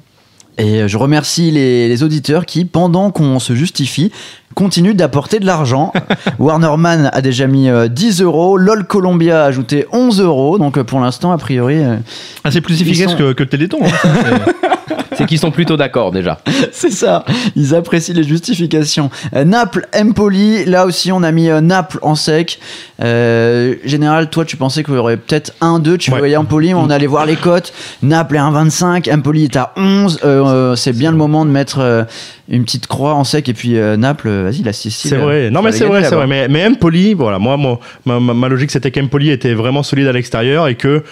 Et 0.57 0.83
euh, 0.83 0.89
je 0.89 0.97
remercie 0.99 1.51
les, 1.51 1.89
les 1.89 2.03
auditeurs 2.05 2.47
qui, 2.47 2.65
pendant 2.65 3.11
qu'on 3.11 3.39
se 3.41 3.55
justifie, 3.55 4.13
continuent 4.55 4.95
d'apporter 4.95 5.41
de 5.41 5.47
l'argent. 5.47 5.93
Warnerman 6.39 7.11
a 7.13 7.21
déjà 7.23 7.47
mis 7.49 7.69
euh, 7.69 7.89
10 7.89 8.21
euros, 8.23 8.57
LOL 8.57 8.87
Columbia 8.87 9.43
a 9.43 9.47
ajouté 9.47 9.87
11 9.93 10.21
euros. 10.21 10.59
Donc 10.59 10.81
pour 10.83 11.01
l'instant, 11.01 11.33
a 11.33 11.39
priori, 11.39 11.77
euh, 11.79 11.97
Ah, 12.45 12.51
c'est 12.53 12.61
plus 12.61 12.81
efficace 12.83 13.13
sont- 13.13 13.17
que, 13.17 13.33
que 13.33 13.43
le 13.43 13.49
Téléthon. 13.49 13.79
hein, 13.83 13.89
ça, 13.89 14.09
c'est- 15.17 15.27
qu'ils 15.27 15.39
sont 15.39 15.51
plutôt 15.51 15.77
d'accord 15.77 16.13
déjà. 16.13 16.39
c'est 16.73 16.91
ça. 16.91 17.25
Ils 17.57 17.75
apprécient 17.75 18.15
les 18.15 18.25
justifications. 18.25 19.11
Euh, 19.35 19.45
Naples, 19.45 19.87
Empoli, 19.99 20.65
là 20.65 20.87
aussi 20.87 21.13
on 21.13 21.23
a 21.23 21.33
mis 21.33 21.49
euh, 21.51 21.61
Naples 21.61 21.99
en 22.03 22.15
sec. 22.15 22.59
Euh, 23.03 23.75
Général, 23.85 24.31
toi 24.31 24.45
tu 24.45 24.57
pensais 24.57 24.85
qu'il 24.85 24.95
y 24.95 24.97
aurait 24.99 25.17
peut-être 25.17 25.53
1-2, 25.61 25.97
tu 25.99 26.11
Ouais. 26.13 26.19
voyais 26.19 26.37
Empoli, 26.37 26.69
mais 26.69 26.75
on 26.75 26.91
allait 26.91 27.07
voir 27.07 27.27
les 27.27 27.37
cotes. 27.37 27.73
Naples 28.03 28.37
est 28.37 28.39
à 28.39 28.45
1,25, 28.51 29.09
Empoli 29.13 29.45
est 29.45 29.57
à 29.57 29.73
11. 29.77 30.21
Euh, 30.25 30.45
euh, 30.45 30.77
c'est 30.77 30.93
bien 30.93 31.11
le 31.11 31.17
moment 31.17 31.45
de 31.45 31.51
mettre 31.51 32.07
une 32.49 32.65
petite 32.65 32.87
croix 32.87 33.15
en 33.15 33.25
sec 33.25 33.49
et 33.49 33.55
puis 33.55 33.79
euh, 33.79 33.97
Naples, 33.97 34.29
euh, 34.29 34.43
vas-y, 34.51 34.63
la 34.63 34.73
Sicile. 34.75 35.11
C'est 35.11 35.17
vrai. 35.17 35.47
euh, 35.47 35.51
Non, 35.51 35.63
mais 35.63 35.73
c'est 35.73 35.87
vrai, 35.87 36.05
c'est 36.05 36.15
vrai. 36.15 36.27
Mais, 36.27 36.47
mais 36.49 36.67
Empoli, 36.67 37.15
voilà, 37.15 37.39
moi, 37.39 37.57
mon- 37.57 37.79
ma, 38.05 38.21
ma- 38.21 38.35
ma 38.35 38.49
logique, 38.49 38.71
c'était 38.71 38.91
qu'Empoli 38.91 39.31
était 39.31 39.55
vraiment 39.55 39.83
solide 39.83 40.07
à 40.09 40.13
l'extérieur 40.13 40.69
et 40.69 40.75
que 40.75 41.03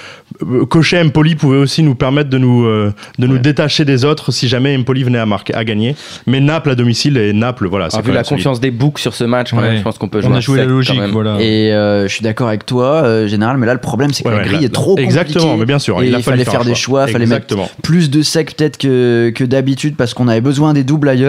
euh, 0.42 0.66
cocher 0.66 1.00
Empoli 1.00 1.34
pouvait 1.34 1.56
aussi 1.56 1.82
nous 1.82 1.94
permettre 1.94 2.28
de 2.28 2.36
nous, 2.38 2.64
euh, 2.66 2.92
de 3.18 3.26
nous 3.26 3.38
détacher 3.38 3.84
des 3.86 4.04
autres 4.04 4.30
si 4.30 4.46
jamais 4.46 4.76
Empoli 4.76 5.04
venait 5.04 5.18
à, 5.18 5.26
marquer, 5.26 5.54
à 5.54 5.64
gagner. 5.64 5.96
Mais 6.26 6.40
Naples 6.40 6.70
à 6.70 6.74
domicile 6.74 7.16
et 7.16 7.32
Naples, 7.32 7.66
voilà, 7.66 7.88
c'est 7.88 7.96
Ah, 7.96 8.00
quand 8.02 8.08
vu 8.08 8.12
la 8.14 8.24
solide. 8.24 8.40
confiance 8.44 8.60
des 8.60 8.70
books 8.70 8.98
sur 8.98 9.14
ce 9.14 9.24
match, 9.24 9.50
quand 9.52 9.60
même, 9.60 9.78
je 9.78 9.82
pense 9.82 9.96
qu'on 9.98 10.08
peut 10.08 10.20
jouer 10.20 10.30
On 10.30 10.34
a 10.34 10.40
joué 10.40 10.58
la 10.58 10.64
sec, 10.64 10.70
logique, 10.70 11.00
voilà. 11.12 11.38
Et 11.40 11.72
euh, 11.72 12.08
je 12.08 12.12
suis 12.12 12.22
d'accord 12.22 12.48
avec 12.48 12.66
toi, 12.66 13.02
euh, 13.04 13.26
Général, 13.26 13.56
mais 13.56 13.66
là 13.66 13.72
le 13.74 13.80
problème 13.80 14.12
c'est 14.12 14.22
que 14.22 14.28
Ouais, 14.28 14.36
la 14.36 14.42
grille 14.44 14.60
là- 14.60 14.66
est 14.66 14.68
trop 14.68 14.90
compliquée. 14.90 15.04
Exactement, 15.06 15.56
mais 15.56 15.64
bien 15.64 15.78
sûr, 15.78 16.02
Et 16.02 16.08
il 16.08 16.14
a 16.14 16.18
il 16.18 16.22
fallu 16.22 16.38
fallait 16.40 16.50
faire 16.50 16.64
des 16.64 16.74
choix. 16.74 17.04
choix, 17.04 17.12
fallait 17.12 17.26
mettre 17.26 17.56
plus 17.82 18.10
de 18.10 18.20
sec 18.22 18.54
peut-être 18.56 18.76
que, 18.76 19.30
que 19.34 19.44
d'habitude 19.44 19.96
parce 19.96 20.12
qu'on 20.14 20.28
avait 20.28 20.40
besoin 20.42 20.72
des 20.74 20.84
doubles 20.84 21.08
ailleurs. 21.08 21.21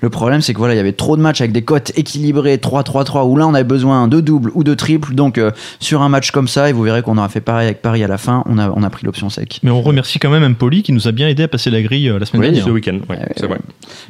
Le 0.00 0.10
problème 0.10 0.40
c'est 0.40 0.52
que 0.52 0.58
voilà, 0.58 0.74
il 0.74 0.76
y 0.76 0.80
avait 0.80 0.92
trop 0.92 1.16
de 1.16 1.22
matchs 1.22 1.40
avec 1.40 1.52
des 1.52 1.62
cotes 1.62 1.92
équilibrées 1.96 2.56
3-3-3 2.56 3.26
où 3.28 3.36
là 3.36 3.46
on 3.46 3.54
avait 3.54 3.64
besoin 3.64 4.08
de 4.08 4.20
doubles 4.20 4.50
ou 4.54 4.64
de 4.64 4.74
triples. 4.74 5.14
Donc 5.14 5.38
euh, 5.38 5.50
sur 5.80 6.02
un 6.02 6.08
match 6.08 6.30
comme 6.30 6.48
ça, 6.48 6.68
et 6.68 6.72
vous 6.72 6.82
verrez 6.82 7.02
qu'on 7.02 7.18
aura 7.18 7.28
fait 7.28 7.40
pareil 7.40 7.66
avec 7.66 7.82
Paris 7.82 8.02
à 8.04 8.08
la 8.08 8.18
fin, 8.18 8.42
on 8.46 8.58
a, 8.58 8.70
on 8.70 8.82
a 8.82 8.90
pris 8.90 9.04
l'option 9.06 9.30
sec 9.30 9.60
Mais 9.62 9.70
on 9.70 9.82
remercie 9.82 10.18
quand 10.18 10.30
même 10.30 10.44
Empoli 10.44 10.82
qui 10.82 10.92
nous 10.92 11.08
a 11.08 11.12
bien 11.12 11.28
aidé 11.28 11.42
à 11.44 11.48
passer 11.48 11.70
la 11.70 11.82
grille 11.82 12.08
euh, 12.08 12.18
la 12.18 12.26
semaine 12.26 12.42
Oui, 12.42 12.46
dernière. 12.48 12.64
Ce 12.64 12.70
week-end, 12.70 12.98
ouais, 13.08 13.16
Ouais, 13.18 13.32
c'est 13.36 13.46
vrai. 13.46 13.58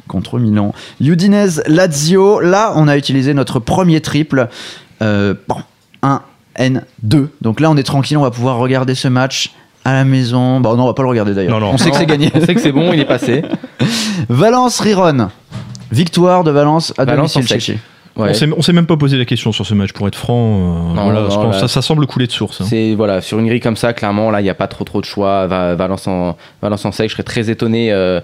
contre 0.07 0.39
Milan. 0.39 0.73
Udinese 0.99 1.61
Lazio, 1.67 2.39
là 2.39 2.73
on 2.75 2.87
a 2.87 2.97
utilisé 2.97 3.33
notre 3.33 3.59
premier 3.59 4.01
triple. 4.01 4.47
Euh, 5.01 5.33
bon, 5.47 5.57
1 6.03 6.21
N2. 6.59 7.27
Donc 7.41 7.59
là 7.59 7.71
on 7.71 7.77
est 7.77 7.83
tranquille, 7.83 8.17
on 8.17 8.21
va 8.23 8.31
pouvoir 8.31 8.57
regarder 8.57 8.93
ce 8.95 9.07
match 9.07 9.53
à 9.85 9.93
la 9.93 10.03
maison. 10.03 10.59
Bon 10.59 10.75
non, 10.75 10.83
on 10.83 10.87
va 10.87 10.93
pas 10.93 11.03
le 11.03 11.09
regarder 11.09 11.33
d'ailleurs. 11.33 11.59
Non, 11.59 11.67
non. 11.67 11.71
On 11.73 11.77
sait 11.77 11.89
que 11.91 11.97
c'est 11.97 12.05
gagné. 12.07 12.31
On 12.33 12.41
sait 12.41 12.53
que 12.55 12.61
c'est 12.61 12.71
bon, 12.71 12.93
il 12.93 12.99
est 12.99 13.05
passé. 13.05 13.43
Valence 14.29 14.79
Riron. 14.79 15.29
Victoire 15.91 16.43
de 16.43 16.51
Valence 16.51 16.93
à 16.97 17.05
Valence 17.05 17.33
domicile 17.33 17.41
en 17.43 17.59
sec. 17.59 17.59
Chichi. 17.61 17.79
Ouais. 18.17 18.29
On 18.31 18.33
s'est- 18.33 18.49
On 18.57 18.61
s'est 18.61 18.73
même 18.73 18.85
pas 18.87 18.97
posé 18.97 19.17
la 19.17 19.23
question 19.23 19.53
sur 19.53 19.65
ce 19.65 19.73
match, 19.73 19.93
pour 19.93 20.05
être 20.07 20.17
franc. 20.17 20.35
euh, 20.35 20.93
Non, 20.95 21.03
voilà, 21.05 21.21
non, 21.21 21.29
je 21.29 21.35
pense 21.35 21.45
là- 21.45 21.51
que 21.51 21.57
ça, 21.59 21.67
ça 21.69 21.81
semble 21.81 22.05
couler 22.07 22.27
de 22.27 22.31
source. 22.33 22.59
hein. 22.59 22.65
C'est 22.67 22.93
voilà 22.93 23.21
sur 23.21 23.39
une 23.39 23.47
grille 23.47 23.61
comme 23.61 23.77
ça, 23.77 23.93
clairement 23.93 24.31
là 24.31 24.41
il 24.41 24.43
n'y 24.43 24.49
a 24.49 24.53
pas 24.53 24.67
trop 24.67 24.83
trop 24.83 24.99
de 24.99 25.05
choix. 25.05 25.47
Va- 25.47 25.75
Valence 25.75 26.07
en 26.07 26.35
Valence 26.61 26.83
en 26.83 26.91
sec, 26.91 27.07
je 27.09 27.13
serais 27.13 27.23
très 27.23 27.49
étonné. 27.49 27.91
euh, 27.93 28.19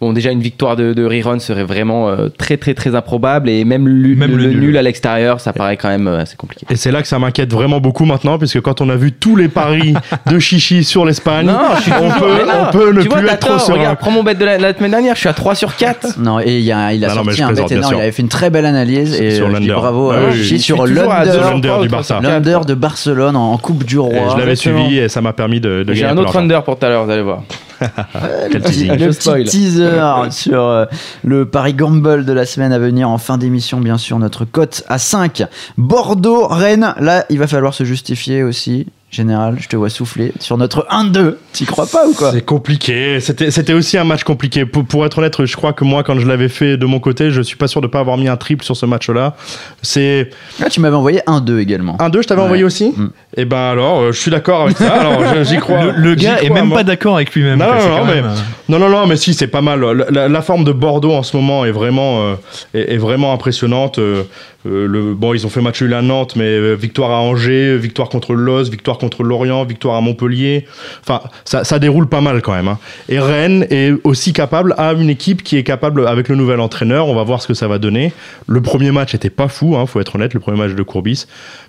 bon 0.00 0.12
déjà 0.12 0.30
une 0.30 0.40
victoire 0.40 0.76
de, 0.76 0.92
de 0.92 1.04
Riron 1.04 1.38
serait 1.38 1.64
vraiment 1.64 2.08
euh, 2.08 2.28
très 2.28 2.56
très 2.56 2.74
très 2.74 2.94
improbable 2.94 3.48
et 3.48 3.64
même, 3.64 3.86
le, 3.88 4.14
le 4.14 4.26
nul. 4.26 4.60
nul. 4.60 4.76
à 4.76 4.82
l'extérieur, 4.82 5.40
ça 5.40 5.52
paraît 5.52 5.76
quand 5.76 5.88
même 5.88 6.06
euh, 6.06 6.20
assez 6.20 6.36
compliqué. 6.36 6.66
Et 6.70 6.76
c'est 6.76 6.90
là 6.92 7.02
que 7.02 7.08
ça 7.08 7.18
m'inquiète 7.18 7.52
vraiment 7.52 7.80
beaucoup 7.80 8.04
maintenant, 8.04 8.38
puisque 8.38 8.60
quand 8.60 8.80
on 8.80 8.88
a 8.88 8.96
vu 8.96 9.12
tous 9.12 9.36
les 9.36 9.48
paris 9.48 9.94
de 10.30 10.38
Chichi 10.38 10.84
sur 10.84 11.04
l'Espagne, 11.04 11.46
Non, 11.46 11.58
je 11.76 11.82
suis 11.82 11.92
on 11.92 12.10
peut, 12.10 12.26
on 12.68 12.72
peut 12.72 12.92
ne 12.92 13.02
tu 13.02 13.08
vois, 13.08 13.18
plus 13.18 13.26
t'as 13.26 13.32
être 13.34 13.40
trop 13.40 13.50
tort, 13.50 13.60
serein. 13.60 13.78
Regarde, 13.78 13.98
prends 13.98 14.10
mon 14.10 14.22
bet 14.22 14.34
de 14.34 14.44
la, 14.44 14.58
la 14.58 14.74
semaine 14.74 14.90
dernière, 14.92 15.14
je 15.14 15.20
suis 15.20 15.28
à 15.28 15.32
3 15.34 15.54
sur 15.54 15.74
4. 15.76 16.06
Non, 16.18 16.40
et 16.40 16.58
il, 16.58 16.64
y 16.64 16.72
a, 16.72 16.92
il 16.92 17.04
a 17.04 17.08
Non, 17.08 17.14
non, 17.16 17.24
mais 17.24 17.32
sorti 17.34 17.42
un 17.42 17.52
bet 17.66 17.74
énorme. 17.74 17.94
Il 17.96 18.00
avait 18.00 18.12
fait 18.12 18.22
une 18.22 18.28
très 18.28 18.50
belle 18.50 18.66
analyse. 18.66 19.14
Et 19.20 19.36
Sur 19.36 19.46
euh, 19.46 19.54
je 19.54 19.60
dis 19.60 19.66
l'under. 19.66 19.80
bravo 19.80 20.10
Ah 20.10 20.18
oui. 20.30 20.32
Chichi 20.32 20.42
Je 20.42 20.44
suis 20.54 20.60
sur 20.60 20.86
l'under. 20.86 21.80
du 21.82 21.88
Barça. 21.88 22.20
L'under 22.22 22.60
de 22.66 22.74
Barcelone 22.74 23.36
en, 23.36 23.56
Coupe 23.58 23.84
du 23.84 23.98
Roi. 23.98 24.30
je 24.32 24.38
l'avais 24.38 24.56
suivi 24.56 24.98
et 24.98 25.08
ça 25.08 25.20
m'a 25.20 25.32
permis 25.32 25.60
de, 25.60 25.82
de 25.82 25.92
J'ai 25.92 26.02
gagner 26.02 26.12
un 26.12 26.22
autre 26.22 26.36
under 26.36 26.62
pour 26.62 26.78
tout 26.78 26.86
à 26.86 26.88
l'heure, 26.88 27.04
vous 27.04 27.10
allez 27.10 27.22
voir. 27.22 27.42
Teasing. 27.78 28.92
Le 28.92 29.08
petit 29.08 29.12
spoil. 29.14 29.44
teaser 29.44 30.00
sur 30.30 30.64
euh, 30.64 30.86
le 31.24 31.46
Paris 31.46 31.74
Gamble 31.74 32.24
de 32.24 32.32
la 32.32 32.46
semaine 32.46 32.72
à 32.72 32.78
venir 32.78 33.08
en 33.08 33.18
fin 33.18 33.38
d'émission, 33.38 33.80
bien 33.80 33.98
sûr, 33.98 34.18
notre 34.18 34.44
cote 34.44 34.84
à 34.88 34.98
5. 34.98 35.44
Bordeaux, 35.76 36.46
Rennes, 36.46 36.94
là, 37.00 37.24
il 37.30 37.38
va 37.38 37.46
falloir 37.46 37.74
se 37.74 37.84
justifier 37.84 38.42
aussi. 38.42 38.86
Général, 39.10 39.56
je 39.58 39.68
te 39.68 39.74
vois 39.76 39.88
souffler 39.88 40.34
sur 40.38 40.58
notre 40.58 40.86
1-2. 40.90 41.36
T'y 41.54 41.64
crois 41.64 41.86
pas 41.86 42.06
ou 42.06 42.12
quoi 42.12 42.30
C'est 42.30 42.44
compliqué. 42.44 43.20
C'était, 43.20 43.72
aussi 43.72 43.96
un 43.96 44.04
match 44.04 44.22
compliqué. 44.22 44.66
Pour, 44.66 44.84
pour 44.84 45.06
être 45.06 45.16
honnête, 45.16 45.46
je 45.46 45.56
crois 45.56 45.72
que 45.72 45.82
moi, 45.82 46.02
quand 46.02 46.18
je 46.20 46.26
l'avais 46.26 46.50
fait 46.50 46.76
de 46.76 46.84
mon 46.84 47.00
côté, 47.00 47.30
je 47.30 47.40
suis 47.40 47.56
pas 47.56 47.68
sûr 47.68 47.80
de 47.80 47.86
pas 47.86 48.00
avoir 48.00 48.18
mis 48.18 48.28
un 48.28 48.36
triple 48.36 48.66
sur 48.66 48.76
ce 48.76 48.84
match-là. 48.84 49.34
C'est 49.80 50.28
Ah, 50.62 50.68
tu 50.68 50.80
m'avais 50.80 50.94
envoyé 50.94 51.20
1-2 51.26 51.58
également. 51.58 51.96
1-2, 51.98 52.20
je 52.22 52.28
t'avais 52.28 52.40
Ouais. 52.40 52.44
envoyé 52.44 52.64
aussi 52.64 52.92
Mm. 52.94 53.08
Et 53.38 53.44
ben 53.46 53.56
alors, 53.56 54.00
euh, 54.00 54.12
je 54.12 54.20
suis 54.20 54.30
d'accord 54.30 54.62
avec 54.64 54.76
ça. 54.76 54.92
Alors, 55.00 55.24
je- 55.34 55.42
j'y 55.44 55.56
crois. 55.56 55.84
Le, 55.96 56.14
gars 56.14 56.36
est 56.42 56.46
crois, 56.46 56.54
même 56.56 56.66
moi. 56.68 56.78
pas 56.78 56.84
d'accord 56.84 57.16
avec 57.16 57.32
lui-même. 57.34 57.58
Non, 57.58 57.64
quoi, 57.66 57.76
non, 57.78 57.88
non, 57.98 58.04
mais- 58.04 58.14
même, 58.22 58.30
Non, 58.68 58.78
non, 58.78 58.88
non, 58.90 59.06
mais 59.06 59.16
si, 59.16 59.32
c'est 59.32 59.46
pas 59.48 59.62
mal. 59.62 59.80
La, 59.80 60.04
la- 60.10 60.28
la 60.28 60.42
forme 60.42 60.64
de 60.64 60.72
Bordeaux 60.72 61.12
en 61.14 61.22
ce 61.22 61.34
moment 61.34 61.64
est 61.64 61.70
vraiment, 61.70 62.20
euh, 62.22 62.34
est, 62.74 62.92
est 62.94 62.98
vraiment 62.98 63.32
impressionnante. 63.32 63.98
Euh, 63.98 64.24
le, 64.68 65.14
bon, 65.14 65.34
ils 65.34 65.46
ont 65.46 65.48
fait 65.48 65.60
match 65.60 65.80
nul 65.82 65.94
à 65.94 66.02
Nantes, 66.02 66.36
mais 66.36 66.44
euh, 66.44 66.74
victoire 66.74 67.10
à 67.10 67.20
Angers, 67.20 67.76
victoire 67.76 68.08
contre 68.08 68.34
Los, 68.34 68.64
victoire 68.64 68.98
contre 68.98 69.22
Lorient, 69.22 69.64
victoire 69.64 69.96
à 69.96 70.00
Montpellier. 70.00 70.66
Enfin, 71.00 71.20
ça, 71.44 71.78
déroule 71.78 72.08
pas 72.08 72.20
mal 72.20 72.42
quand 72.42 72.52
même. 72.52 72.68
hein. 72.68 72.78
Et 73.08 73.18
Rennes 73.18 73.66
est 73.70 73.94
aussi 74.04 74.32
capable, 74.32 74.74
a 74.78 74.92
une 74.92 75.10
équipe 75.10 75.42
qui 75.42 75.56
est 75.56 75.64
capable, 75.64 76.06
avec 76.06 76.28
le 76.28 76.36
nouvel 76.36 76.60
entraîneur, 76.60 77.08
on 77.08 77.14
va 77.14 77.22
voir 77.22 77.40
ce 77.42 77.48
que 77.48 77.54
ça 77.54 77.68
va 77.68 77.78
donner. 77.78 78.12
Le 78.46 78.60
premier 78.60 78.90
match 78.90 79.14
était 79.14 79.30
pas 79.30 79.48
fou, 79.48 79.76
hein, 79.76 79.86
faut 79.86 80.00
être 80.00 80.14
honnête, 80.16 80.34
le 80.34 80.40
premier 80.40 80.58
match 80.58 80.72
de 80.72 80.82
Courbis. 80.82 81.26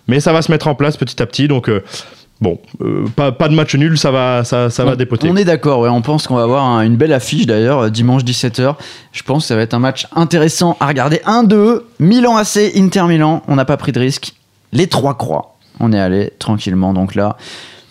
Mais 0.08 0.20
ça 0.20 0.34
va 0.34 0.42
se 0.42 0.52
mettre 0.52 0.68
en 0.68 0.76
place 0.76 0.98
petit 0.98 1.22
à 1.22 1.26
petit, 1.26 1.48
donc... 1.48 1.70
euh, 1.70 1.84
Bon, 2.42 2.58
euh, 2.82 3.06
pas, 3.18 3.34
pas 3.34 3.50
de 3.50 3.54
match 3.54 3.76
nul, 3.76 3.98
ça 3.98 4.12
va, 4.12 4.46
ça, 4.46 4.70
ça 4.70 4.86
va 4.86 4.96
dépoter. 4.96 5.30
On 5.30 5.36
est 5.36 5.44
d'accord, 5.44 5.80
ouais, 5.82 5.90
on 5.90 6.02
pense 6.02 6.26
qu'on 6.26 6.36
va 6.36 6.44
avoir 6.44 6.64
un- 6.64 6.84
une 6.84 6.96
belle 6.96 7.12
affiche 7.12 7.46
d'ailleurs, 7.46 7.80
euh, 7.80 7.90
dimanche 7.90 8.24
17h. 8.24 8.76
Je 9.12 9.24
pense 9.24 9.44
que 9.44 9.48
ça 9.50 9.56
va 9.58 9.62
être 9.62 9.74
un 9.74 9.80
match 9.80 10.08
intéressant 10.16 10.78
à 10.80 10.88
regarder. 10.88 11.20
1-2, 11.26 11.86
Milan 12.00 12.38
AC, 12.38 12.72
Inter 12.78 13.04
Milan, 13.08 13.44
on 13.50 13.56
n'a 13.56 13.66
pas 13.66 13.76
pris 13.76 13.92
de 13.92 14.00
risque. 14.00 14.34
Les 14.72 14.88
trois 14.88 15.18
croix, 15.18 15.58
on 15.82 15.92
est 15.92 16.00
allé 16.00 16.32
tranquillement, 16.40 16.94
donc 16.94 17.14
là, 17.16 17.36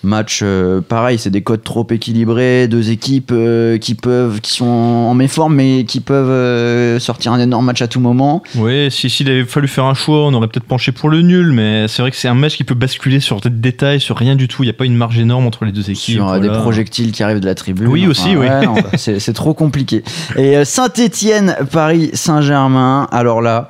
match 0.03 0.41
euh, 0.43 0.81
pareil, 0.81 1.19
c'est 1.19 1.31
des 1.31 1.43
codes 1.43 1.65
trop 1.65 1.87
équilibrés, 1.91 2.69
deux 2.69 2.91
équipes 2.91 3.33
euh, 3.33 3.79
qui 3.79 3.95
peuvent, 3.95 4.41
qui 4.41 4.53
sont 4.53 4.67
en 4.67 5.15
méforme, 5.15 5.55
mais 5.55 5.85
qui 5.85 6.01
peuvent 6.01 6.31
euh, 6.31 6.99
sortir 6.99 7.33
un 7.33 7.41
énorme 7.41 7.67
match 7.67 7.83
à 7.83 7.89
tout 7.89 8.01
moment. 8.01 8.43
Ouais, 8.55 8.89
si 8.91 9.11
s'il 9.11 9.29
avait 9.31 9.45
fallu 9.45 9.69
faire 9.69 9.85
un 9.85 9.95
choix, 9.95 10.27
on 10.27 10.35
aurait 10.35 10.49
peut-être 10.49 10.67
penché 10.67 10.93
pour 10.93 11.09
le 11.09 11.23
nul, 11.23 11.53
mais 11.53 11.89
c'est 11.89 12.03
vrai 12.03 12.11
que 12.11 12.17
c'est 12.17 12.29
un 12.29 12.35
match 12.35 12.57
qui 12.57 12.65
peut 12.65 12.75
basculer 12.75 13.21
sur 13.21 13.41
des 13.41 13.51
détails, 13.51 14.01
sur 14.01 14.17
rien 14.17 14.37
du 14.37 14.49
tout. 14.49 14.63
Il 14.63 14.67
n'y 14.67 14.71
a 14.71 14.75
pas 14.75 14.85
une 14.85 14.97
marge 14.97 15.19
énorme 15.19 15.47
entre 15.47 15.65
les 15.65 15.73
deux 15.73 15.91
équipes. 15.91 16.17
sur 16.17 16.41
des 16.41 16.49
projectiles 16.49 17.13
qui 17.13 17.23
arrivent 17.23 17.41
de 17.41 17.47
la 17.47 17.55
tribune. 17.55 17.89
Oui, 17.89 18.07
aussi, 18.07 18.31
oui. 18.31 18.47
ouais, 18.49 18.65
non, 18.65 18.77
c'est 18.97 19.33
trop 19.33 19.55
compliqué. 19.55 20.03
Et 20.37 20.65
Saint-Étienne, 20.65 21.57
Paris, 21.73 22.11
Saint-Germain. 22.13 23.09
Alors 23.11 23.41
là, 23.41 23.69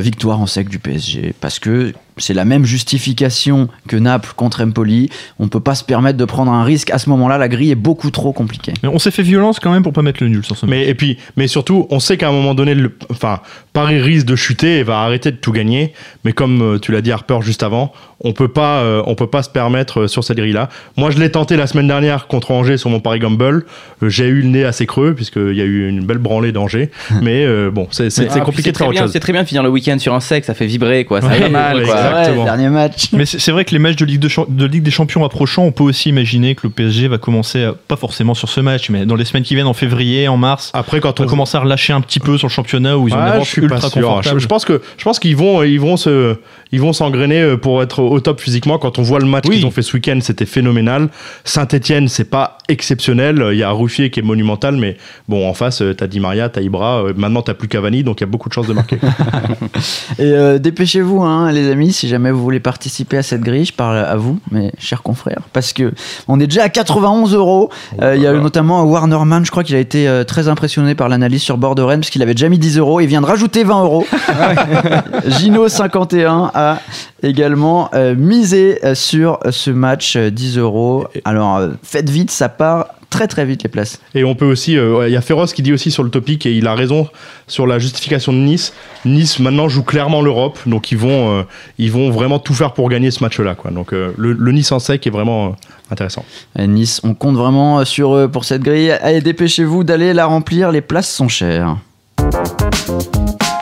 victoire 0.00 0.40
en 0.40 0.46
sec 0.46 0.68
du 0.68 0.78
PSG 0.78 1.34
parce 1.40 1.58
que 1.58 1.92
c'est 2.18 2.34
la 2.34 2.44
même 2.44 2.64
justification 2.64 3.68
que 3.88 3.96
Naples 3.96 4.32
contre 4.36 4.62
Empoli. 4.62 5.10
On 5.38 5.48
peut 5.48 5.60
pas 5.60 5.74
se 5.74 5.84
permettre 5.84 6.16
de 6.18 6.24
prendre 6.24 6.50
un 6.52 6.64
risque 6.64 6.90
à 6.90 6.98
ce 6.98 7.08
moment-là. 7.10 7.38
La 7.38 7.48
grille 7.48 7.70
est 7.70 7.74
beaucoup 7.74 8.10
trop 8.10 8.32
compliquée. 8.32 8.72
Mais 8.82 8.88
on 8.88 8.98
s'est 8.98 9.10
fait 9.10 9.22
violence 9.22 9.60
quand 9.60 9.70
même 9.70 9.82
pour 9.82 9.92
pas 9.92 10.02
mettre 10.02 10.22
le 10.22 10.28
nul 10.28 10.44
sur 10.44 10.56
ce 10.56 10.66
match. 10.66 10.70
Mais 10.70 10.86
et 10.88 10.94
puis, 10.94 11.18
mais 11.36 11.46
surtout, 11.46 11.86
on 11.90 12.00
sait 12.00 12.16
qu'à 12.16 12.28
un 12.28 12.32
moment 12.32 12.54
donné, 12.54 12.74
le, 12.74 12.96
enfin, 13.10 13.40
Paris 13.72 14.00
risque 14.00 14.26
de 14.26 14.36
chuter 14.36 14.78
et 14.78 14.82
va 14.82 15.00
arrêter 15.00 15.30
de 15.30 15.36
tout 15.36 15.52
gagner. 15.52 15.92
Mais 16.24 16.32
comme 16.32 16.62
euh, 16.62 16.78
tu 16.78 16.90
l'as 16.92 17.02
dit 17.02 17.12
Harper 17.12 17.38
juste 17.42 17.62
avant, 17.62 17.92
on 18.20 18.32
peut 18.32 18.48
pas, 18.48 18.78
euh, 18.78 19.02
on 19.06 19.14
peut 19.14 19.26
pas 19.26 19.42
se 19.42 19.50
permettre 19.50 20.02
euh, 20.02 20.08
sur 20.08 20.24
cette 20.24 20.38
grille-là. 20.38 20.70
Moi, 20.96 21.10
je 21.10 21.18
l'ai 21.18 21.30
tenté 21.30 21.56
la 21.56 21.66
semaine 21.66 21.86
dernière 21.86 22.26
contre 22.28 22.50
Angers 22.50 22.78
sur 22.78 22.88
mon 22.88 23.00
Paris 23.00 23.18
Gamble. 23.18 23.66
J'ai 24.02 24.26
eu 24.26 24.40
le 24.40 24.48
nez 24.48 24.64
assez 24.64 24.86
creux 24.86 25.14
puisqu'il 25.14 25.54
y 25.54 25.60
a 25.60 25.64
eu 25.64 25.88
une 25.88 26.04
belle 26.06 26.18
branlée 26.18 26.52
d'Angers. 26.52 26.90
mais 27.22 27.44
euh, 27.44 27.70
bon, 27.70 27.88
c'est 27.90 28.08
Ah, 28.30 28.40
compliqué 28.40 28.70
de 28.70 28.74
très 28.74 28.84
faire 28.84 28.88
autre 28.88 28.92
bien- 28.94 29.02
chose. 29.02 29.12
C'est 29.12 29.20
très 29.20 29.32
bien 29.34 29.42
de 29.42 29.48
finir 29.48 29.62
le 29.62 29.68
week-end 29.68 29.98
sur 29.98 30.14
un 30.14 30.20
sec, 30.20 30.44
ça 30.46 30.54
fait 30.54 30.66
vibrer 30.66 31.04
quoi, 31.04 31.20
ça 31.20 31.28
Ouais, 31.28 31.48
mal 31.50 31.76
ouais, 31.76 31.84
quoi. 31.84 31.94
Exactement. 32.10 32.38
Ouais, 32.38 32.44
dernier 32.44 32.68
match. 32.68 33.08
Mais 33.12 33.24
c'est 33.26 33.50
vrai 33.52 33.64
que 33.64 33.72
les 33.72 33.78
matchs 33.78 33.96
de 33.96 34.04
Ligue 34.04 34.20
de, 34.20 34.28
Champ- 34.28 34.46
de 34.48 34.66
Ligue 34.66 34.82
des 34.82 34.90
Champions 34.90 35.24
approchant, 35.24 35.62
on 35.64 35.72
peut 35.72 35.84
aussi 35.84 36.08
imaginer 36.08 36.54
que 36.54 36.62
le 36.66 36.70
PSG 36.70 37.08
va 37.08 37.18
commencer, 37.18 37.64
à- 37.64 37.72
pas 37.72 37.96
forcément 37.96 38.34
sur 38.34 38.48
ce 38.48 38.60
match, 38.60 38.90
mais 38.90 39.06
dans 39.06 39.14
les 39.16 39.24
semaines 39.24 39.42
qui 39.44 39.54
viennent, 39.54 39.66
en 39.66 39.72
février, 39.74 40.28
en 40.28 40.36
mars, 40.36 40.70
Après, 40.74 41.00
quand 41.00 41.20
on 41.20 41.22
on 41.22 41.26
va 41.26 41.30
commencer 41.30 41.56
à 41.56 41.60
relâcher 41.60 41.92
un 41.92 42.00
petit 42.00 42.20
peu 42.20 42.38
sur 42.38 42.48
le 42.48 42.52
championnat 42.52 42.96
où 42.98 43.08
ils 43.08 43.14
ont 43.14 43.18
une 43.18 43.22
Ah, 43.22 43.32
avance 43.32 43.46
je 43.46 43.52
suis 43.52 43.62
ultra 43.62 43.80
pas 43.80 43.88
sûr. 43.90 44.02
confortable. 44.02 44.38
Je, 44.38 44.42
je 44.42 44.48
pense 44.48 44.64
que 44.64 44.80
je 44.96 45.04
pense 45.04 45.18
qu'ils 45.18 45.36
vont 45.36 45.62
ils 45.62 45.80
vont 45.80 45.96
se 45.96 46.36
ils 46.72 46.80
vont 46.80 46.92
s'engrainer 46.92 47.40
euh, 47.42 47.56
pour 47.56 47.82
être 47.82 48.00
au 48.02 48.20
top 48.20 48.40
physiquement. 48.40 48.78
Quand 48.78 48.98
on 48.98 49.02
voit 49.02 49.18
le 49.20 49.26
match 49.26 49.44
Oui. 49.48 49.56
qu'ils 49.56 49.66
ont 49.66 49.70
fait 49.70 49.82
ce 49.82 49.92
week-end, 49.94 50.18
c'était 50.20 50.46
phénoménal. 50.46 51.08
Saint-Etienne, 51.44 52.08
c'est 52.08 52.24
pas 52.30 52.58
exceptionnel. 52.68 53.44
Il 53.52 53.58
y 53.58 53.62
a 53.62 53.70
Ruffier 53.70 54.10
qui 54.10 54.20
est 54.20 54.22
monumental, 54.24 54.76
mais 54.76 54.96
bon 55.28 55.48
en 55.48 55.54
face 55.54 55.82
euh, 55.82 55.94
t'as 55.94 56.06
Di 56.06 56.20
Maria, 56.20 56.48
t'as 56.48 56.60
Ibra. 56.62 57.02
euh, 57.04 57.12
Maintenant 57.16 57.42
t'as 57.42 57.54
plus 57.54 57.68
Cavani, 57.68 58.02
donc 58.02 58.20
il 58.20 58.24
y 58.24 58.26
a 58.26 58.30
beaucoup 58.30 58.48
de 58.48 58.54
chances 58.54 58.66
de 58.66 58.72
marquer. 58.72 58.98
Et 60.18 60.22
euh, 60.24 60.58
dépêchez-vous, 60.58 61.22
hein, 61.22 61.52
les 61.52 61.70
amis, 61.70 61.92
si 61.92 62.08
jamais 62.08 62.30
vous 62.30 62.42
voulez 62.42 62.60
participer 62.60 63.18
à 63.18 63.22
cette 63.22 63.42
grille, 63.42 63.64
je 63.66 63.72
parle 63.72 63.98
à 63.98 64.16
vous, 64.16 64.38
mes 64.50 64.72
chers 64.78 65.02
confrères, 65.02 65.42
parce 65.52 65.72
que 65.72 65.92
on 66.28 66.40
est 66.40 66.46
déjà 66.46 66.64
à 66.64 66.68
91 66.68 67.34
euros. 67.34 67.70
Euh, 68.02 68.14
Il 68.16 68.22
y 68.22 68.26
a 68.26 68.32
notamment 68.32 68.82
Warnerman, 68.84 69.44
je 69.44 69.50
crois 69.50 69.62
qu'il 69.64 69.76
a 69.76 69.78
été 69.78 70.08
euh, 70.08 70.24
très 70.24 70.48
impressionné 70.48 70.94
par 70.94 71.08
l'analyse 71.08 71.42
sur 71.42 71.58
bord 71.58 71.74
de 71.74 71.82
Rennes, 71.82 72.00
parce 72.00 72.10
qu'il 72.10 72.22
avait 72.22 72.34
déjà 72.34 72.48
mis 72.48 72.58
10 72.58 72.78
euros, 72.78 73.00
il 73.00 73.06
vient 73.06 73.20
de 73.20 73.26
rajouter 73.26 73.62
20 73.64 73.82
euros. 73.84 74.06
Gino 75.28 75.68
51 75.68 76.50
a 76.56 76.80
également 77.22 77.90
euh, 77.94 78.14
misé 78.16 78.78
euh, 78.84 78.94
sur 78.94 79.38
ce 79.50 79.70
match 79.70 80.16
euh, 80.16 80.30
10 80.30 80.58
euros. 80.58 81.06
Alors 81.24 81.56
euh, 81.58 81.68
faites 81.82 82.10
vite, 82.10 82.30
ça 82.30 82.48
part 82.48 82.86
très 83.10 83.28
très 83.28 83.44
vite 83.44 83.62
les 83.62 83.68
places. 83.68 84.00
Et 84.14 84.24
on 84.24 84.34
peut 84.34 84.44
aussi, 84.44 84.76
euh, 84.76 85.08
il 85.08 85.12
y 85.12 85.16
a 85.16 85.20
Féroce 85.20 85.52
qui 85.52 85.62
dit 85.62 85.72
aussi 85.72 85.90
sur 85.90 86.02
le 86.02 86.10
topic, 86.10 86.44
et 86.46 86.52
il 86.52 86.66
a 86.66 86.74
raison 86.74 87.08
sur 87.46 87.66
la 87.66 87.78
justification 87.78 88.32
de 88.32 88.38
Nice. 88.38 88.72
Nice 89.04 89.38
maintenant 89.38 89.68
joue 89.68 89.82
clairement 89.82 90.22
l'Europe, 90.22 90.58
donc 90.66 90.90
ils 90.92 90.98
vont, 90.98 91.38
euh, 91.38 91.42
ils 91.78 91.90
vont 91.90 92.10
vraiment 92.10 92.38
tout 92.38 92.54
faire 92.54 92.72
pour 92.72 92.88
gagner 92.88 93.10
ce 93.10 93.22
match-là. 93.22 93.54
Quoi. 93.54 93.70
Donc 93.70 93.92
euh, 93.92 94.12
le, 94.16 94.32
le 94.32 94.52
Nice 94.52 94.72
en 94.72 94.78
sec 94.78 95.06
est 95.06 95.10
vraiment 95.10 95.46
euh, 95.46 95.50
intéressant. 95.90 96.24
Euh, 96.58 96.66
Nice, 96.66 97.00
on 97.04 97.14
compte 97.14 97.36
vraiment 97.36 97.84
sur 97.84 98.14
eux 98.16 98.28
pour 98.28 98.44
cette 98.44 98.62
grille. 98.62 98.90
Allez, 98.90 99.20
dépêchez-vous 99.20 99.84
d'aller 99.84 100.12
la 100.12 100.26
remplir, 100.26 100.72
les 100.72 100.80
places 100.80 101.10
sont 101.10 101.28
chères. 101.28 101.76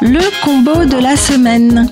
Le 0.01 0.45
combo 0.45 0.85
de 0.85 1.01
la 1.01 1.17
semaine. 1.17 1.89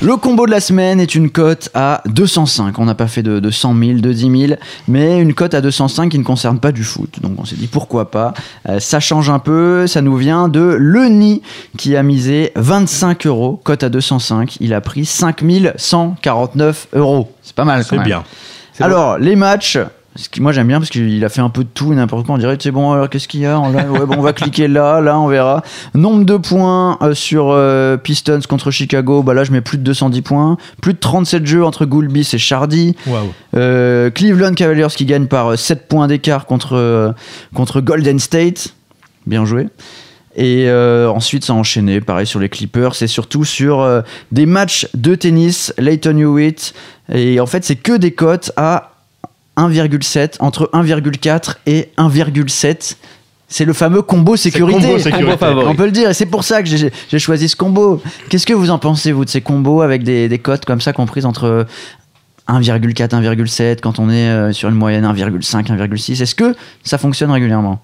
Le 0.00 0.16
combo 0.16 0.46
de 0.46 0.52
la 0.52 0.60
semaine 0.60 1.00
est 1.00 1.16
une 1.16 1.28
cote 1.28 1.70
à 1.74 2.02
205. 2.06 2.78
On 2.78 2.84
n'a 2.84 2.94
pas 2.94 3.08
fait 3.08 3.24
de, 3.24 3.40
de 3.40 3.50
100 3.50 3.76
000, 3.76 3.98
de 3.98 4.12
10 4.12 4.46
000, 4.48 4.60
mais 4.86 5.20
une 5.20 5.34
cote 5.34 5.54
à 5.54 5.60
205 5.60 6.10
qui 6.10 6.18
ne 6.18 6.24
concerne 6.24 6.60
pas 6.60 6.70
du 6.70 6.84
foot. 6.84 7.18
Donc 7.20 7.32
on 7.36 7.44
s'est 7.44 7.56
dit 7.56 7.66
pourquoi 7.66 8.10
pas. 8.10 8.32
Euh, 8.68 8.78
ça 8.78 9.00
change 9.00 9.28
un 9.28 9.40
peu. 9.40 9.88
Ça 9.88 10.00
nous 10.00 10.16
vient 10.16 10.48
de 10.48 10.76
Leni 10.78 11.42
qui 11.76 11.96
a 11.96 12.04
misé 12.04 12.52
25 12.54 13.26
euros. 13.26 13.60
Cote 13.64 13.82
à 13.82 13.88
205. 13.88 14.58
Il 14.60 14.72
a 14.72 14.80
pris 14.80 15.04
5149 15.04 16.88
euros. 16.92 17.32
C'est 17.42 17.56
pas 17.56 17.64
mal. 17.64 17.82
C'est 17.84 17.98
bien. 17.98 18.22
Alors, 18.78 19.18
les 19.18 19.34
matchs. 19.34 19.78
Ce 20.18 20.28
qui, 20.28 20.40
moi 20.40 20.50
j'aime 20.50 20.66
bien 20.66 20.80
parce 20.80 20.90
qu'il 20.90 21.24
a 21.24 21.28
fait 21.28 21.40
un 21.40 21.48
peu 21.48 21.62
de 21.62 21.68
tout 21.72 21.92
et 21.92 21.96
n'importe 21.96 22.26
quoi. 22.26 22.34
On 22.34 22.38
dirait, 22.38 22.58
c'est 22.60 22.72
bon, 22.72 22.90
alors 22.90 23.08
qu'est-ce 23.08 23.28
qu'il 23.28 23.38
y 23.40 23.46
a 23.46 23.52
Là, 23.52 23.88
ouais, 23.88 24.04
bon, 24.04 24.16
On 24.18 24.20
va 24.20 24.32
cliquer 24.32 24.66
là, 24.66 25.00
là, 25.00 25.18
on 25.20 25.28
verra. 25.28 25.62
Nombre 25.94 26.24
de 26.24 26.36
points 26.36 26.98
euh, 27.02 27.14
sur 27.14 27.50
euh, 27.50 27.96
Pistons 27.96 28.40
contre 28.48 28.72
Chicago. 28.72 29.22
Bah 29.22 29.32
là, 29.32 29.44
je 29.44 29.52
mets 29.52 29.60
plus 29.60 29.78
de 29.78 29.84
210 29.84 30.22
points. 30.22 30.56
Plus 30.82 30.94
de 30.94 30.98
37 30.98 31.46
jeux 31.46 31.64
entre 31.64 31.84
Goulbis 31.84 32.30
et 32.32 32.38
Chardy. 32.38 32.96
Euh, 33.54 34.10
Cleveland 34.10 34.54
Cavaliers 34.54 34.88
qui 34.96 35.04
gagne 35.04 35.26
par 35.26 35.52
euh, 35.52 35.56
7 35.56 35.86
points 35.86 36.08
d'écart 36.08 36.46
contre, 36.46 37.14
contre 37.54 37.80
Golden 37.80 38.18
State. 38.18 38.74
Bien 39.24 39.44
joué. 39.44 39.68
Et 40.38 40.68
euh, 40.68 41.10
ensuite, 41.10 41.44
ça 41.44 41.52
a 41.52 41.56
enchaîné, 41.56 42.00
pareil 42.00 42.24
sur 42.24 42.38
les 42.38 42.48
Clippers, 42.48 42.94
c'est 42.94 43.08
surtout 43.08 43.44
sur 43.44 43.80
euh, 43.80 44.02
des 44.30 44.46
matchs 44.46 44.86
de 44.94 45.16
tennis, 45.16 45.74
Leighton 45.78 46.16
Hewitt. 46.16 46.74
Et 47.12 47.40
en 47.40 47.46
fait, 47.46 47.64
c'est 47.64 47.74
que 47.74 47.96
des 47.96 48.12
cotes 48.12 48.52
à 48.56 48.87
1,7, 49.58 50.36
entre 50.40 50.70
1,4 50.72 51.56
et 51.66 51.88
1,7. 51.98 52.96
C'est 53.50 53.64
le 53.64 53.72
fameux 53.72 54.02
combo 54.02 54.36
sécurité. 54.36 54.80
combo 54.80 54.98
sécurité. 54.98 55.24
Combo 55.24 55.36
favori. 55.38 55.66
On 55.68 55.74
peut 55.74 55.86
le 55.86 55.90
dire, 55.90 56.10
et 56.10 56.14
c'est 56.14 56.26
pour 56.26 56.44
ça 56.44 56.62
que 56.62 56.68
j'ai 56.68 57.18
choisi 57.18 57.48
ce 57.48 57.56
combo. 57.56 58.02
Qu'est-ce 58.28 58.46
que 58.46 58.52
vous 58.52 58.70
en 58.70 58.78
pensez, 58.78 59.10
vous, 59.10 59.24
de 59.24 59.30
ces 59.30 59.40
combos 59.40 59.80
avec 59.80 60.02
des, 60.02 60.28
des 60.28 60.38
cotes 60.38 60.64
comme 60.66 60.80
ça 60.82 60.92
comprises 60.92 61.24
entre 61.24 61.66
1,4, 62.48 63.08
1,7, 63.08 63.80
quand 63.80 63.98
on 63.98 64.10
est 64.10 64.28
euh, 64.28 64.52
sur 64.52 64.68
une 64.68 64.74
moyenne 64.74 65.04
1,5, 65.04 65.66
1,6 65.66 66.22
Est-ce 66.22 66.34
que 66.34 66.54
ça 66.82 66.98
fonctionne 66.98 67.30
régulièrement? 67.30 67.80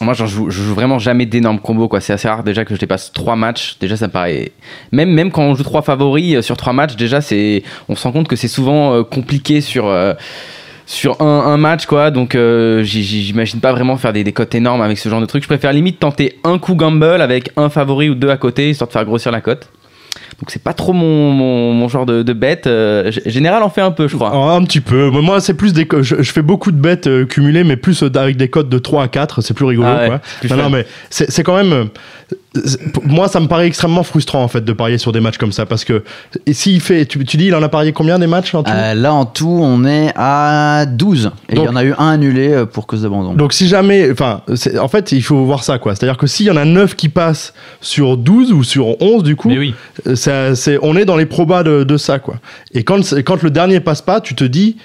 Moi, 0.00 0.12
j'en 0.14 0.26
joue, 0.26 0.50
je 0.50 0.62
joue 0.62 0.74
vraiment 0.74 0.98
jamais 0.98 1.24
d'énormes 1.26 1.60
combos. 1.60 1.86
quoi. 1.88 2.00
C'est 2.00 2.12
assez 2.12 2.26
rare 2.26 2.42
déjà 2.42 2.64
que 2.64 2.74
je 2.74 2.80
dépasse 2.80 3.12
trois 3.12 3.36
matchs. 3.36 3.76
Déjà, 3.80 3.96
ça 3.96 4.06
me 4.08 4.12
paraît. 4.12 4.52
Même, 4.90 5.10
même 5.10 5.30
quand 5.30 5.42
on 5.42 5.54
joue 5.54 5.62
trois 5.62 5.82
favoris 5.82 6.34
euh, 6.36 6.42
sur 6.42 6.56
trois 6.56 6.72
matchs, 6.72 6.96
déjà, 6.96 7.20
c'est, 7.20 7.62
on 7.88 7.94
se 7.94 8.02
rend 8.04 8.12
compte 8.12 8.26
que 8.26 8.36
c'est 8.36 8.48
souvent 8.48 8.94
euh, 8.94 9.02
compliqué 9.04 9.60
sur. 9.60 9.86
euh, 9.86 10.14
sur 10.86 11.20
un, 11.22 11.24
un 11.46 11.56
match 11.56 11.86
quoi 11.86 12.10
donc 12.10 12.34
euh, 12.34 12.82
j'imagine 12.82 13.60
pas 13.60 13.72
vraiment 13.72 13.96
faire 13.96 14.12
des, 14.12 14.22
des 14.24 14.32
cotes 14.32 14.54
énormes 14.54 14.82
avec 14.82 14.98
ce 14.98 15.08
genre 15.08 15.20
de 15.20 15.26
truc 15.26 15.42
je 15.42 15.48
préfère 15.48 15.72
limite 15.72 15.98
tenter 15.98 16.38
un 16.44 16.58
coup 16.58 16.74
gamble 16.74 17.20
avec 17.20 17.50
un 17.56 17.68
favori 17.68 18.10
ou 18.10 18.14
deux 18.14 18.30
à 18.30 18.36
côté 18.36 18.70
histoire 18.70 18.88
de 18.88 18.92
faire 18.92 19.04
grossir 19.04 19.32
la 19.32 19.40
cote 19.40 19.68
donc 20.40 20.50
c'est 20.50 20.62
pas 20.62 20.72
trop 20.74 20.92
mon, 20.92 21.30
mon, 21.30 21.72
mon 21.72 21.88
genre 21.88 22.06
de, 22.06 22.22
de 22.22 22.32
bête 22.32 22.66
Euh, 22.66 23.10
général 23.26 23.62
en 23.62 23.70
fait 23.70 23.80
un 23.80 23.90
peu 23.92 24.08
je 24.08 24.16
crois 24.16 24.30
un 24.30 24.62
petit 24.64 24.80
peu. 24.80 25.10
Moi, 25.10 25.40
c'est 25.40 25.54
plus 25.54 25.72
des. 25.72 25.86
Je, 26.02 26.22
je 26.22 26.32
fais 26.32 26.42
beaucoup 26.42 26.72
de 26.72 26.76
bêtes 26.76 27.06
euh, 27.06 27.24
cumulées, 27.24 27.62
mais 27.64 27.76
plus 27.76 28.02
euh, 28.02 28.10
avec 28.16 28.36
des 28.36 28.48
codes 28.48 28.68
de 28.68 28.78
3 28.78 29.04
à 29.04 29.08
4. 29.08 29.42
C'est 29.42 29.54
plus 29.54 29.64
rigolo. 29.64 29.88
Ah 29.88 30.00
ouais, 30.00 30.08
quoi. 30.08 30.20
plus 30.40 30.50
Non, 30.50 30.56
non, 30.56 30.70
mais 30.70 30.86
c'est 31.10 31.30
c'est 31.30 31.42
quand 31.44 31.56
même. 31.56 31.88
Moi, 33.04 33.28
ça 33.28 33.40
me 33.40 33.46
paraît 33.48 33.66
extrêmement 33.66 34.02
frustrant 34.04 34.42
en 34.42 34.48
fait 34.48 34.64
de 34.64 34.72
parier 34.72 34.98
sur 34.98 35.10
des 35.12 35.20
matchs 35.20 35.38
comme 35.38 35.52
ça 35.52 35.66
parce 35.66 35.84
que 35.84 36.04
s'il 36.52 36.80
fait, 36.80 37.04
tu, 37.06 37.24
tu 37.24 37.36
dis, 37.36 37.46
il 37.46 37.54
en 37.54 37.62
a 37.62 37.68
parié 37.68 37.92
combien 37.92 38.18
des 38.18 38.26
matchs 38.26 38.54
en 38.54 38.62
tout 38.62 38.70
Euh, 38.72 38.94
là, 38.94 39.12
en 39.12 39.24
tout, 39.26 39.58
on 39.60 39.84
est 39.84 40.12
à 40.16 40.86
12. 40.86 41.32
Et 41.48 41.56
il 41.56 41.62
y 41.62 41.68
en 41.68 41.76
a 41.76 41.84
eu 41.84 41.92
un 41.98 42.08
annulé 42.10 42.50
euh, 42.52 42.66
pour 42.66 42.86
cause 42.86 43.02
d'abandon. 43.02 43.34
Donc 43.34 43.52
si 43.52 43.66
jamais, 43.66 44.10
enfin, 44.10 44.42
en 44.80 44.88
fait, 44.88 45.12
il 45.12 45.22
faut 45.22 45.44
voir 45.44 45.64
ça 45.64 45.78
quoi. 45.78 45.94
C'est-à-dire 45.94 46.16
que 46.16 46.26
s'il 46.26 46.46
y 46.46 46.50
en 46.50 46.56
a 46.56 46.64
9 46.64 46.94
qui 46.94 47.08
passent 47.08 47.54
sur 47.80 48.16
12 48.16 48.52
ou 48.52 48.62
sur 48.62 49.00
11 49.02 49.22
du 49.24 49.36
coup, 49.36 49.48
oui. 49.50 49.74
euh, 50.06 50.14
ça- 50.14 50.54
c'est, 50.54 50.78
on 50.82 50.96
est 50.96 51.04
dans 51.04 51.16
les 51.16 51.26
probas 51.26 51.62
de, 51.64 51.84
de 51.84 51.96
ça 51.96 52.18
quoi. 52.18 52.36
Et 52.72 52.84
quand, 52.84 53.00
quand 53.24 53.42
le 53.42 53.50
dernier 53.50 53.80
passe 53.80 54.02
pas, 54.02 54.20
tu 54.20 54.34
te 54.34 54.44
dis, 54.44 54.76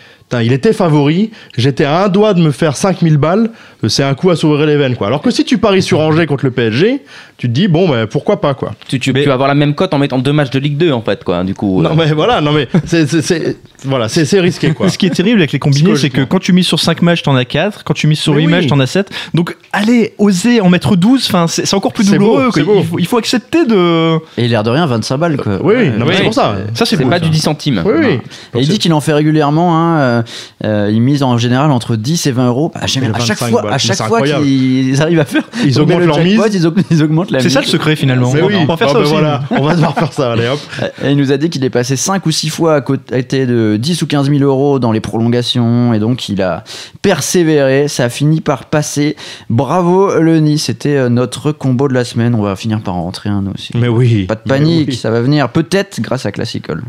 il 0.43 0.53
était 0.53 0.73
favori, 0.73 1.31
j'étais 1.57 1.85
à 1.85 2.03
un 2.03 2.07
doigt 2.07 2.35
de 2.35 2.41
me 2.41 2.51
faire 2.51 2.75
5000 2.77 3.17
balles, 3.17 3.49
c'est 3.87 4.03
un 4.03 4.13
coup 4.13 4.29
à 4.29 4.35
s'ouvrir 4.35 4.65
les 4.65 4.75
veines 4.77 4.95
quoi. 4.95 5.07
Alors 5.07 5.21
que 5.21 5.31
si 5.31 5.45
tu 5.45 5.57
paries 5.57 5.81
sur 5.81 5.99
Angers 5.99 6.25
contre 6.25 6.45
le 6.45 6.51
PSG, 6.51 7.01
tu 7.37 7.47
te 7.47 7.51
dis 7.53 7.67
bon 7.67 7.87
ben 7.87 8.07
pourquoi 8.07 8.41
pas 8.41 8.53
quoi. 8.53 8.71
Tu, 8.87 8.99
tu, 8.99 9.13
Mais- 9.13 9.21
tu 9.21 9.27
vas 9.27 9.35
avoir 9.35 9.47
la 9.47 9.55
même 9.55 9.73
cote 9.75 9.93
en 9.93 9.97
mettant 9.99 10.17
deux 10.19 10.33
matchs 10.33 10.49
de 10.49 10.59
Ligue 10.59 10.77
2 10.77 10.91
en 10.91 11.01
fait 11.01 11.23
quoi. 11.23 11.43
Du 11.43 11.53
coup. 11.55 11.81
Non 11.81 11.91
euh, 11.91 11.93
mais 11.97 12.11
voilà, 12.11 12.41
non 12.41 12.51
mais 12.51 12.67
c'est, 12.85 13.07
c'est, 13.07 13.21
c'est- 13.21 13.57
voilà, 13.85 14.09
c'est, 14.09 14.25
c'est 14.25 14.41
risqué 14.41 14.73
quoi. 14.73 14.89
Ce 14.89 14.97
qui 14.97 15.05
est 15.05 15.09
terrible 15.11 15.39
avec 15.39 15.51
les 15.53 15.59
combinés, 15.59 15.95
c'est 15.95 16.09
que 16.09 16.21
quand 16.21 16.39
tu 16.39 16.51
mises 16.51 16.67
sur 16.67 16.79
5 16.79 17.01
matchs, 17.01 17.23
t'en 17.23 17.35
as 17.35 17.45
4. 17.45 17.83
Quand 17.85 17.93
tu 17.93 18.07
mises 18.07 18.19
sur 18.19 18.33
Mais 18.33 18.39
8 18.41 18.45
oui. 18.47 18.51
matchs, 18.51 18.67
t'en 18.67 18.79
as 18.81 18.87
7. 18.87 19.09
Donc, 19.33 19.55
allez, 19.71 20.13
oser 20.17 20.59
en 20.59 20.69
mettre 20.69 20.97
12, 20.97 21.25
enfin, 21.29 21.47
c'est 21.47 21.65
c'est 21.65 21.75
encore 21.75 21.93
plus 21.93 22.09
douloureux. 22.11 22.49
beau, 22.53 22.63
beau. 22.65 22.79
Il, 22.81 22.85
faut, 22.85 22.99
il 22.99 23.07
faut 23.07 23.17
accepter 23.17 23.65
de. 23.65 24.17
Et 24.37 24.49
l'air 24.49 24.63
de 24.63 24.69
rien, 24.69 24.85
25 24.85 25.17
balles. 25.17 25.37
Quoi. 25.37 25.59
Oui, 25.63 25.75
oui, 25.77 25.89
non, 25.91 25.99
mais 25.99 26.05
Oui. 26.07 26.13
c'est 26.17 26.23
pour 26.23 26.33
ça. 26.33 26.57
Ça, 26.73 26.85
c'est 26.85 26.97
beau, 26.97 27.05
pas 27.09 27.19
ça. 27.19 27.19
du 27.25 27.29
10 27.29 27.39
centimes. 27.39 27.81
Oui, 27.85 27.93
oui. 27.97 28.19
Et 28.55 28.61
il 28.63 28.67
dit 28.67 28.79
qu'il 28.79 28.91
en 28.91 28.99
fait 28.99 29.13
régulièrement. 29.13 29.77
Hein, 29.77 29.99
euh, 29.99 30.21
euh, 30.65 30.89
il 30.91 31.01
mise 31.01 31.23
en 31.23 31.37
général 31.37 31.71
entre 31.71 31.95
10 31.95 32.27
et 32.27 32.31
20 32.31 32.47
euros. 32.47 32.71
Bah, 32.73 32.81
à 32.83 32.87
chaque 32.87 33.03
25 33.03 33.37
fois. 33.49 33.68
À 33.73 33.77
chaque 33.77 33.97
c'est 33.97 34.03
fois 34.05 34.21
qu'ils 34.21 35.01
arrivent 35.01 35.19
à 35.19 35.25
faire. 35.25 35.43
Ils 35.65 35.79
augmentent 35.79 35.99
le 35.99 36.05
leur 36.07 36.19
mise. 36.19 36.39
Ils, 36.53 36.65
aug- 36.67 36.83
ils 36.91 37.03
augmentent 37.03 37.31
la 37.31 37.39
C'est 37.39 37.45
mise. 37.45 37.53
ça 37.53 37.61
le 37.61 37.67
secret 37.67 37.95
finalement. 37.95 38.31
Mais 38.33 38.41
on, 38.41 38.47
oui, 38.47 38.53
va- 38.53 38.59
on 38.59 38.65
va 38.65 38.77
faire 38.77 38.87
Ah 38.89 38.93
ça 38.93 38.97
ben 38.99 39.03
aussi. 39.03 39.11
voilà, 39.13 39.41
on 39.51 39.61
va 39.63 39.73
devoir 39.75 39.93
faire 39.95 40.13
ça, 40.13 40.31
allez 40.33 40.47
hop. 40.47 40.59
Et 41.03 41.11
il 41.11 41.17
nous 41.17 41.31
a 41.31 41.37
dit 41.37 41.49
qu'il 41.49 41.63
est 41.63 41.69
passé 41.69 41.95
5 41.95 42.25
ou 42.25 42.31
6 42.31 42.49
fois 42.49 42.75
à 42.75 42.81
côté 42.81 43.45
de 43.45 43.77
10 43.79 44.01
ou 44.01 44.07
15 44.07 44.29
000 44.29 44.43
euros 44.43 44.79
dans 44.79 44.91
les 44.91 44.99
prolongations. 45.01 45.93
Et 45.93 45.99
donc, 45.99 46.29
il 46.29 46.41
a 46.41 46.63
persévéré. 47.01 47.87
Ça 47.87 48.05
a 48.05 48.09
fini 48.09 48.41
par 48.41 48.65
passer. 48.65 49.15
Bravo, 49.49 50.19
Lenny. 50.21 50.57
C'était 50.59 50.95
euh, 50.97 51.09
notre 51.09 51.51
combo 51.51 51.87
de 51.87 51.93
la 51.93 52.03
semaine. 52.05 52.35
On 52.35 52.41
va 52.41 52.55
finir 52.55 52.81
par 52.81 52.95
en 52.95 53.03
rentrer 53.03 53.29
un 53.29 53.45
aussi. 53.53 53.71
Mais 53.75 53.87
oui. 53.87 54.23
Pas 54.25 54.35
de 54.35 54.41
panique, 54.41 54.89
oui. 54.89 54.95
ça 54.95 55.09
va 55.11 55.21
venir 55.21 55.49
peut-être 55.49 55.99
grâce 56.01 56.25
à 56.25 56.31
Classical. 56.31 56.81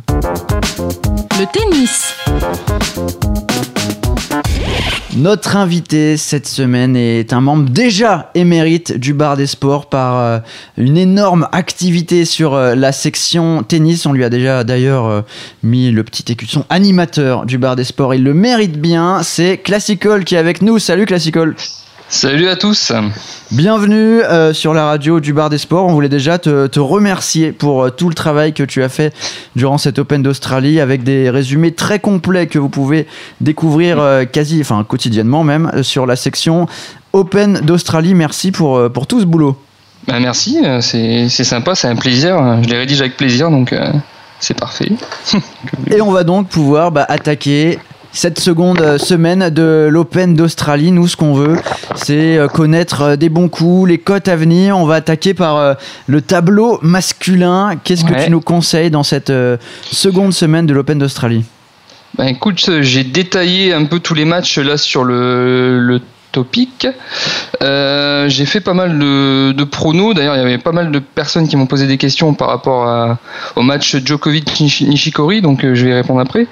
Le 1.38 1.47
tennis. 1.53 2.14
Notre 5.16 5.57
invité 5.57 6.16
cette 6.16 6.46
semaine 6.46 6.94
est 6.94 7.33
un 7.33 7.40
membre 7.40 7.68
déjà 7.68 8.31
émérite 8.37 8.96
du 8.96 9.12
bar 9.12 9.37
des 9.37 9.49
sports 9.49 9.88
par 9.88 10.18
euh, 10.18 10.38
une 10.77 10.96
énorme 10.96 11.49
activité 11.51 12.25
sur 12.25 12.55
euh, 12.55 12.77
la 12.77 12.92
section 12.92 13.64
tennis. 13.64 14.07
On 14.07 14.12
lui 14.12 14.23
a 14.23 14.29
déjà 14.29 14.62
d'ailleurs 14.62 15.07
euh, 15.07 15.23
mis 15.64 15.90
le 15.90 16.05
petit 16.05 16.31
écusson 16.31 16.64
animateur 16.70 17.44
du 17.44 17.59
bar 17.59 17.75
des 17.75 17.83
sports. 17.83 18.14
Il 18.14 18.23
le 18.23 18.35
mérite 18.35 18.81
bien. 18.81 19.25
C'est 19.25 19.59
Classical 19.59 20.25
qui 20.25 20.37
est 20.37 20.38
avec 20.38 20.62
nous. 20.62 20.79
Salut 20.79 21.07
Classical. 21.07 21.57
Salut 22.12 22.49
à 22.49 22.57
tous. 22.57 22.90
Bienvenue 23.53 24.20
euh, 24.20 24.53
sur 24.53 24.75
la 24.75 24.85
radio 24.85 25.20
du 25.20 25.33
Bar 25.33 25.49
des 25.49 25.59
Sports. 25.59 25.87
On 25.87 25.92
voulait 25.92 26.09
déjà 26.09 26.38
te, 26.40 26.66
te 26.66 26.81
remercier 26.81 27.53
pour 27.53 27.85
euh, 27.85 27.90
tout 27.90 28.09
le 28.09 28.16
travail 28.16 28.53
que 28.53 28.64
tu 28.64 28.83
as 28.83 28.88
fait 28.88 29.14
durant 29.55 29.79
cet 29.79 30.01
Open 30.01 30.20
d'Australie 30.20 30.81
avec 30.81 31.05
des 31.05 31.31
résumés 31.31 31.70
très 31.70 32.01
complets 32.01 32.49
que 32.49 32.59
vous 32.59 32.68
pouvez 32.68 33.07
découvrir 33.40 34.01
euh, 34.01 34.25
quasi, 34.25 34.61
enfin 34.61 34.83
quotidiennement 34.83 35.44
même, 35.44 35.85
sur 35.85 36.05
la 36.05 36.16
section 36.16 36.66
Open 37.12 37.61
d'Australie. 37.61 38.14
Merci 38.14 38.51
pour, 38.51 38.90
pour 38.90 39.07
tout 39.07 39.20
ce 39.20 39.25
boulot. 39.25 39.57
Bah, 40.09 40.18
merci, 40.18 40.59
c'est 40.81 41.29
c'est 41.29 41.44
sympa, 41.44 41.77
c'est 41.77 41.88
un 41.88 41.96
plaisir. 41.96 42.59
Je 42.64 42.68
les 42.68 42.77
rédige 42.77 43.01
avec 43.01 43.16
plaisir, 43.16 43.53
donc 43.53 43.73
c'est 44.40 44.59
parfait. 44.59 44.90
Et 45.92 46.01
on 46.01 46.11
va 46.11 46.25
donc 46.25 46.49
pouvoir 46.49 46.90
bah, 46.90 47.07
attaquer 47.09 47.79
cette 48.12 48.40
seconde 48.40 48.81
euh, 48.81 48.99
semaine 48.99 49.51
de 49.51 49.88
l'Open 49.90 50.35
d'Australie. 50.35 50.92
Nous, 50.92 51.09
ce 51.09 51.16
qu'on 51.16 51.35
veut, 51.35 51.57
c'est 51.94 52.37
euh, 52.37 52.49
connaître 52.49 53.03
euh, 53.03 53.16
des 53.16 53.29
bons 53.29 53.49
coups, 53.49 53.88
les 53.88 53.99
cotes 53.99 54.29
à 54.29 54.37
venir. 54.37 54.77
On 54.77 54.85
va 54.85 54.96
attaquer 54.96 55.35
par 55.35 55.77
le 56.07 56.20
tableau 56.20 56.79
masculin. 56.83 57.77
Qu'est-ce 57.83 58.05
que 58.05 58.25
tu 58.25 58.31
nous 58.31 58.40
conseilles 58.40 58.90
dans 58.90 59.03
cette 59.03 59.33
seconde 59.90 60.33
semaine 60.33 60.66
de 60.66 60.75
l'Open 60.75 60.99
d'Australie? 60.99 61.44
Bah, 62.16 62.29
écoute, 62.29 62.81
j'ai 62.81 63.05
détaillé 63.05 63.73
un 63.73 63.85
peu 63.85 64.01
tous 64.01 64.14
les 64.14 64.25
matchs 64.25 64.59
là 64.59 64.77
sur 64.77 65.05
le, 65.05 65.79
le 65.79 66.01
topic. 66.33 66.87
Euh, 67.62 68.29
j'ai 68.29 68.47
fait 68.47 68.61
pas 68.61 68.75
mal 68.75 68.99
de, 68.99 69.53
de 69.53 69.64
pronos. 69.64 70.14
D'ailleurs, 70.14 70.35
il 70.37 70.38
y 70.38 70.43
avait 70.43 70.59
pas 70.59 70.73
mal 70.73 70.90
de 70.90 70.99
personnes 70.99 71.49
qui 71.49 71.57
m'ont 71.57 71.66
posé 71.66 71.87
des 71.87 71.99
questions 71.99 72.35
par 72.35 72.49
rapport 72.49 72.87
à- 72.88 73.19
au 73.57 73.62
match 73.62 73.97
Djokovic-Nishikori, 73.97 75.40
donc 75.43 75.64
euh, 75.64 75.75
je 75.75 75.85
vais 75.85 75.90
y 75.90 75.95
répondre 75.95 76.21
après. 76.21 76.47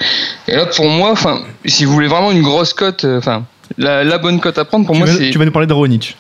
Et 0.49 0.57
là, 0.57 0.67
pour 0.67 0.89
moi, 0.89 1.11
enfin, 1.13 1.41
si 1.65 1.85
vous 1.85 1.93
voulez 1.93 2.09
vraiment 2.09 2.31
une 2.31 2.43
grosse 2.43 2.73
cote, 2.75 3.05
euh, 3.05 3.19
enfin, 3.19 3.45
la, 3.77 4.05
la 4.05 4.19
bonne 4.19 4.41
cote 4.41 4.59
à 4.59 4.65
prendre 4.65 4.87
pour 4.87 4.95
Tu, 4.95 5.01
moi, 5.03 5.09
c'est 5.11 5.31
tu 5.31 5.39
vas 5.39 5.45
nous 5.45 5.53
parler 5.53 5.67
de 5.69 5.73
Raonic. 5.73 6.17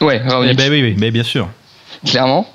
ouais, 0.00 0.22
Raonic. 0.26 0.52
Eh 0.52 0.56
ben 0.56 0.70
oui, 0.72 0.82
oui, 0.82 0.96
mais 0.98 1.10
bien 1.10 1.24
sûr. 1.24 1.48
clairement. 2.06 2.46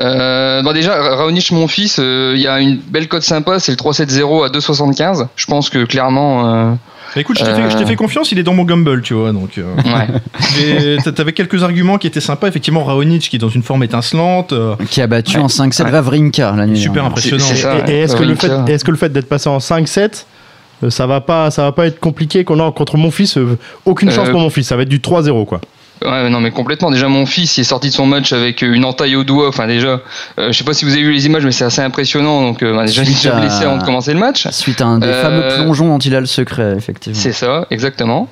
Euh, 0.00 0.62
déjà, 0.72 0.94
Ra- 0.94 1.16
Raonic, 1.16 1.50
mon 1.50 1.66
fils, 1.66 1.98
il 1.98 2.38
y 2.40 2.46
a 2.46 2.60
une 2.60 2.76
belle 2.76 3.08
cote 3.08 3.22
sympa, 3.22 3.58
c'est 3.58 3.72
le 3.72 3.76
3-7-0 3.76 4.44
à 4.44 4.48
2,75. 4.50 5.26
Je 5.34 5.46
pense 5.46 5.70
que 5.70 5.84
clairement, 5.84 6.78
Bah, 7.14 7.20
écoute, 7.20 7.38
je 7.38 7.44
t'ai 7.44 7.52
fait, 7.54 7.60
Euh. 7.82 7.86
fait 7.86 7.96
confiance, 7.96 8.32
il 8.32 8.38
est 8.38 8.42
dans 8.42 8.54
mon 8.54 8.64
Gumble, 8.64 9.02
tu 9.02 9.14
vois. 9.14 9.32
Donc, 9.32 9.58
euh, 9.58 9.74
ouais. 9.76 11.00
T'avais 11.14 11.32
quelques 11.32 11.62
arguments 11.62 11.98
qui 11.98 12.06
étaient 12.06 12.20
sympas. 12.20 12.48
Effectivement, 12.48 12.84
Raonic 12.84 13.28
qui 13.28 13.36
est 13.36 13.38
dans 13.38 13.48
une 13.48 13.62
forme 13.62 13.82
étincelante. 13.82 14.52
euh, 14.52 14.74
Qui 14.90 15.00
a 15.00 15.06
battu 15.06 15.36
Ouais. 15.38 15.42
en 15.42 15.48
5-7 15.48 15.84
Ouais. 15.86 15.90
Vavrinka 15.90 16.54
la 16.56 16.66
nuit 16.66 16.76
super 16.78 16.94
dernière. 16.94 17.10
impressionnant. 17.12 17.44
Ça. 17.44 17.78
Et, 17.88 17.92
et 17.92 17.98
est-ce 18.00 18.14
que, 18.16 18.22
le 18.24 18.34
fait, 18.34 18.48
Wawrinka. 18.48 18.72
est-ce 18.72 18.84
que 18.84 18.90
le 18.90 18.96
fait 18.96 19.08
d'être 19.12 19.28
passé 19.28 19.48
en 19.48 19.58
5-7, 19.58 20.26
euh, 20.84 20.90
ça 20.90 21.06
va 21.06 21.20
pas, 21.20 21.50
ça 21.50 21.62
va 21.62 21.72
pas 21.72 21.86
être 21.86 21.98
compliqué 21.98 22.44
qu'on 22.44 22.60
a 22.66 22.70
contre 22.72 22.96
mon 22.96 23.10
fils 23.10 23.36
euh, 23.36 23.58
Aucune 23.84 24.10
chance 24.10 24.28
Euh, 24.28 24.30
pour 24.30 24.40
mon 24.40 24.50
fils, 24.50 24.66
ça 24.68 24.76
va 24.76 24.82
être 24.82 24.88
du 24.88 25.00
3-0 25.00 25.44
quoi. 25.46 25.60
Ouais, 26.04 26.30
non, 26.30 26.40
mais 26.40 26.50
complètement. 26.50 26.90
Déjà, 26.90 27.08
mon 27.08 27.26
fils, 27.26 27.56
il 27.58 27.62
est 27.62 27.64
sorti 27.64 27.88
de 27.88 27.94
son 27.94 28.06
match 28.06 28.32
avec 28.32 28.62
euh, 28.62 28.72
une 28.72 28.84
entaille 28.84 29.16
au 29.16 29.24
doigt. 29.24 29.48
Enfin, 29.48 29.66
déjà, 29.66 30.00
euh, 30.38 30.52
je 30.52 30.52
sais 30.52 30.64
pas 30.64 30.74
si 30.74 30.84
vous 30.84 30.92
avez 30.92 31.02
vu 31.02 31.12
les 31.12 31.26
images, 31.26 31.44
mais 31.44 31.52
c'est 31.52 31.64
assez 31.64 31.80
impressionnant. 31.82 32.42
Donc, 32.42 32.62
euh, 32.62 32.74
bah, 32.74 32.84
déjà, 32.86 33.02
il 33.02 33.08
est 33.08 33.10
déjà 33.10 33.20
Suite 33.20 33.32
à- 33.32 33.40
blessé 33.40 33.64
avant 33.64 33.76
de 33.78 33.84
commencer 33.84 34.12
le 34.12 34.18
match. 34.20 34.46
Suite 34.50 34.80
à 34.80 34.86
un 34.86 34.98
des 34.98 35.06
Euh, 35.08 35.22
fameux 35.22 35.62
plongeons 35.62 35.88
dont 35.88 35.98
il 35.98 36.14
a 36.14 36.20
le 36.20 36.26
secret, 36.26 36.74
effectivement. 36.76 37.18
C'est 37.18 37.32
ça, 37.32 37.66
exactement. 37.70 38.28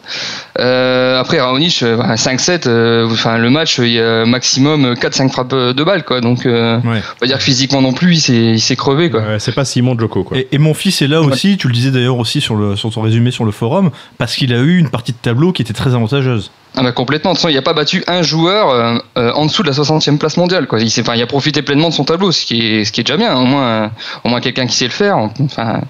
Euh, 0.59 1.19
après, 1.21 1.41
Raonic, 1.41 1.83
euh, 1.83 1.97
bah, 1.97 2.17
5-7, 2.17 2.67
euh, 2.67 3.09
enfin, 3.11 3.39
le 3.39 3.51
match, 3.51 3.79
il 3.79 3.89
y 3.93 4.01
a 4.01 4.25
maximum 4.25 4.95
4-5 4.95 5.31
frappes 5.31 5.55
de 5.55 5.85
balles, 5.85 6.05
quoi. 6.05 6.21
Donc, 6.21 6.47
euh, 6.47 6.77
Ouais. 6.81 7.01
on 7.01 7.21
va 7.21 7.27
dire 7.27 7.39
que 7.39 7.43
physiquement 7.43 7.83
non 7.83 7.93
plus, 7.93 8.15
il 8.15 8.21
s'est, 8.21 8.33
il 8.55 8.61
s'est 8.61 8.77
crevé, 8.77 9.11
quoi. 9.11 9.21
Ouais, 9.21 9.39
c'est 9.39 9.53
pas 9.55 9.65
Simon 9.65 9.99
Joko 9.99 10.25
quoi. 10.25 10.39
Et, 10.39 10.49
et 10.53 10.59
mon 10.59 10.75
fils 10.75 11.03
est 11.03 11.09
là 11.09 11.21
aussi, 11.23 11.57
tu 11.57 11.67
le 11.69 11.73
disais 11.75 11.91
d'ailleurs 11.91 12.19
aussi 12.19 12.41
sur, 12.41 12.55
le, 12.57 12.77
sur 12.77 12.91
ton 12.91 13.01
résumé 13.03 13.31
sur 13.31 13.45
le 13.45 13.53
forum, 13.53 13.91
parce 14.19 14.35
qu'il 14.37 14.53
a 14.53 14.59
eu 14.59 14.79
une 14.79 14.89
partie 14.91 15.13
de 15.13 15.19
tableau 15.21 15.53
qui 15.53 15.63
était 15.63 15.73
très 15.75 15.95
avantageuse. 15.95 16.51
Ah 16.79 16.83
bah 16.83 16.93
complètement. 16.93 17.31
De 17.31 17.37
toute 17.37 17.41
façon, 17.43 17.49
il 17.49 17.55
n'a 17.55 17.63
pas 17.63 17.73
battu 17.73 18.05
un 18.07 18.23
joueur 18.23 18.69
euh, 18.71 18.99
euh, 19.17 19.33
en 19.33 19.47
dessous 19.47 19.63
de 19.63 19.69
la 19.69 19.73
60e 19.75 20.19
place 20.19 20.37
mondiale. 20.37 20.67
Quoi. 20.67 20.79
Il, 20.81 20.91
s'est- 20.91 21.01
enfin, 21.01 21.15
il 21.15 21.23
a 21.23 21.27
profité 21.27 21.63
pleinement 21.63 21.89
de 21.89 21.95
son 21.95 22.05
tableau, 22.05 22.33
ce 22.33 22.45
qui 22.45 22.61
est, 22.61 22.85
ce 22.85 22.93
qui 22.93 23.01
est 23.01 23.05
déjà 23.05 23.17
bien. 23.17 23.35
Au 23.37 23.45
moins, 23.45 23.67
euh, 23.67 23.89
au 24.25 24.29
moins 24.29 24.41
quelqu'un 24.41 24.67
qui 24.67 24.77
sait 24.77 24.85
le 24.85 24.91
faire. 24.91 25.17
Enfin, 25.41 25.81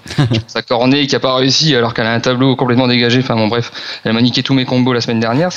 à 0.54 0.62
Cornet 0.62 1.06
qui 1.06 1.14
n'a 1.14 1.20
pas 1.20 1.34
réussi 1.34 1.74
alors 1.74 1.92
qu'elle 1.92 2.06
a 2.06 2.12
un 2.12 2.20
tableau 2.20 2.54
complètement 2.56 2.86
dégagé. 2.86 3.18
Enfin 3.20 3.34
bon, 3.34 3.48
bref, 3.48 3.72
elle 4.04 4.12
m'a 4.12 4.22
niqué 4.22 4.42
tous 4.42 4.54
mes 4.54 4.64
combos 4.64 4.92
la 4.92 5.00
semaine 5.00 5.18
dernière. 5.20 5.48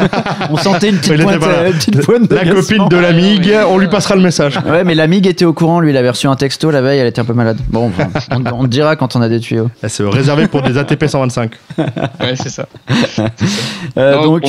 On 0.50 0.56
sentait 0.56 0.88
une 0.88 0.98
petite 0.98 1.22
pointe, 1.22 1.42
euh, 1.42 1.66
une 1.70 1.74
petite 1.78 2.00
pointe 2.00 2.32
La 2.32 2.44
copine 2.46 2.88
de 2.88 2.96
la 2.96 3.12
MIG, 3.12 3.52
on 3.68 3.76
lui 3.78 3.88
passera 3.88 4.16
le 4.16 4.22
message. 4.22 4.58
Ouais, 4.66 4.84
mais 4.84 4.94
la 4.94 5.06
MIG 5.06 5.26
était 5.26 5.44
au 5.44 5.52
courant, 5.52 5.80
lui, 5.80 5.90
il 5.90 5.96
avait 5.96 6.08
reçu 6.10 6.26
un 6.26 6.36
texto 6.36 6.70
la 6.70 6.80
veille, 6.80 6.98
elle 6.98 7.06
était 7.06 7.20
un 7.20 7.24
peu 7.26 7.34
malade. 7.34 7.58
Bon, 7.68 7.90
on, 8.30 8.44
on 8.52 8.62
te 8.62 8.68
dira 8.68 8.96
quand 8.96 9.16
on 9.16 9.20
a 9.22 9.28
des 9.28 9.40
tuyaux. 9.40 9.70
C'est 9.86 10.02
réservé 10.08 10.48
pour 10.48 10.62
des 10.62 10.78
ATP 10.78 11.06
125. 11.06 11.50
ouais, 11.78 11.86
c'est 12.36 12.48
ça. 12.48 12.66
Euh, 13.96 14.16
Non, 14.16 14.22
donc, 14.24 14.42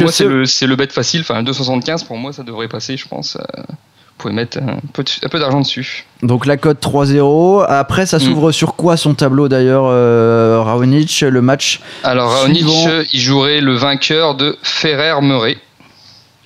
c'est 0.46 0.68
le, 0.68 0.76
bet 0.76 0.88
facile. 0.88 1.22
Enfin, 1.22 1.42
2,75 1.44 2.06
pour 2.06 2.18
moi, 2.18 2.34
ça 2.34 2.44
devrait 2.44 2.68
passer, 2.68 2.98
je 2.98 3.08
pense. 3.08 3.36
Euh, 3.36 3.42
vous 3.68 4.24
pouvez 4.24 4.34
mettre 4.34 4.58
un 4.58 4.80
peu, 4.94 5.04
de- 5.04 5.10
un 5.26 5.30
peu 5.30 5.40
d'argent 5.40 5.62
dessus. 5.62 6.06
donc 6.24 6.46
la 6.46 6.58
cote 6.58 6.80
3-0. 6.82 7.64
Après, 7.68 8.06
ça 8.06 8.18
Mm. 8.18 8.20
s'ouvre 8.20 8.52
sur 8.52 8.76
quoi 8.76 8.98
son 8.98 9.14
tableau 9.14 9.48
d'ailleurs, 9.48 9.86
euh, 9.88 10.62
Raonic 10.62 11.22
Le 11.22 11.42
match. 11.42 11.80
Alors, 12.04 12.30
Raonic, 12.32 12.58
Suivant? 12.68 13.02
il 13.14 13.20
jouerait 13.22 13.62
le 13.62 13.76
vainqueur 13.76 14.36
de 14.36 14.58
Ferrer-Murray. 14.62 15.58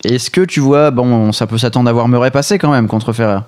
Est-ce 0.03 0.29
que 0.29 0.41
tu 0.41 0.59
vois, 0.59 0.91
bon, 0.91 1.31
ça 1.31 1.47
peut 1.47 1.57
s'attendre 1.57 1.89
à 1.89 1.93
voir 1.93 2.07
Murray 2.07 2.29
passer 2.29 2.59
quand 2.59 2.71
même 2.71 2.87
contre 2.87 3.11
Ferrer? 3.13 3.39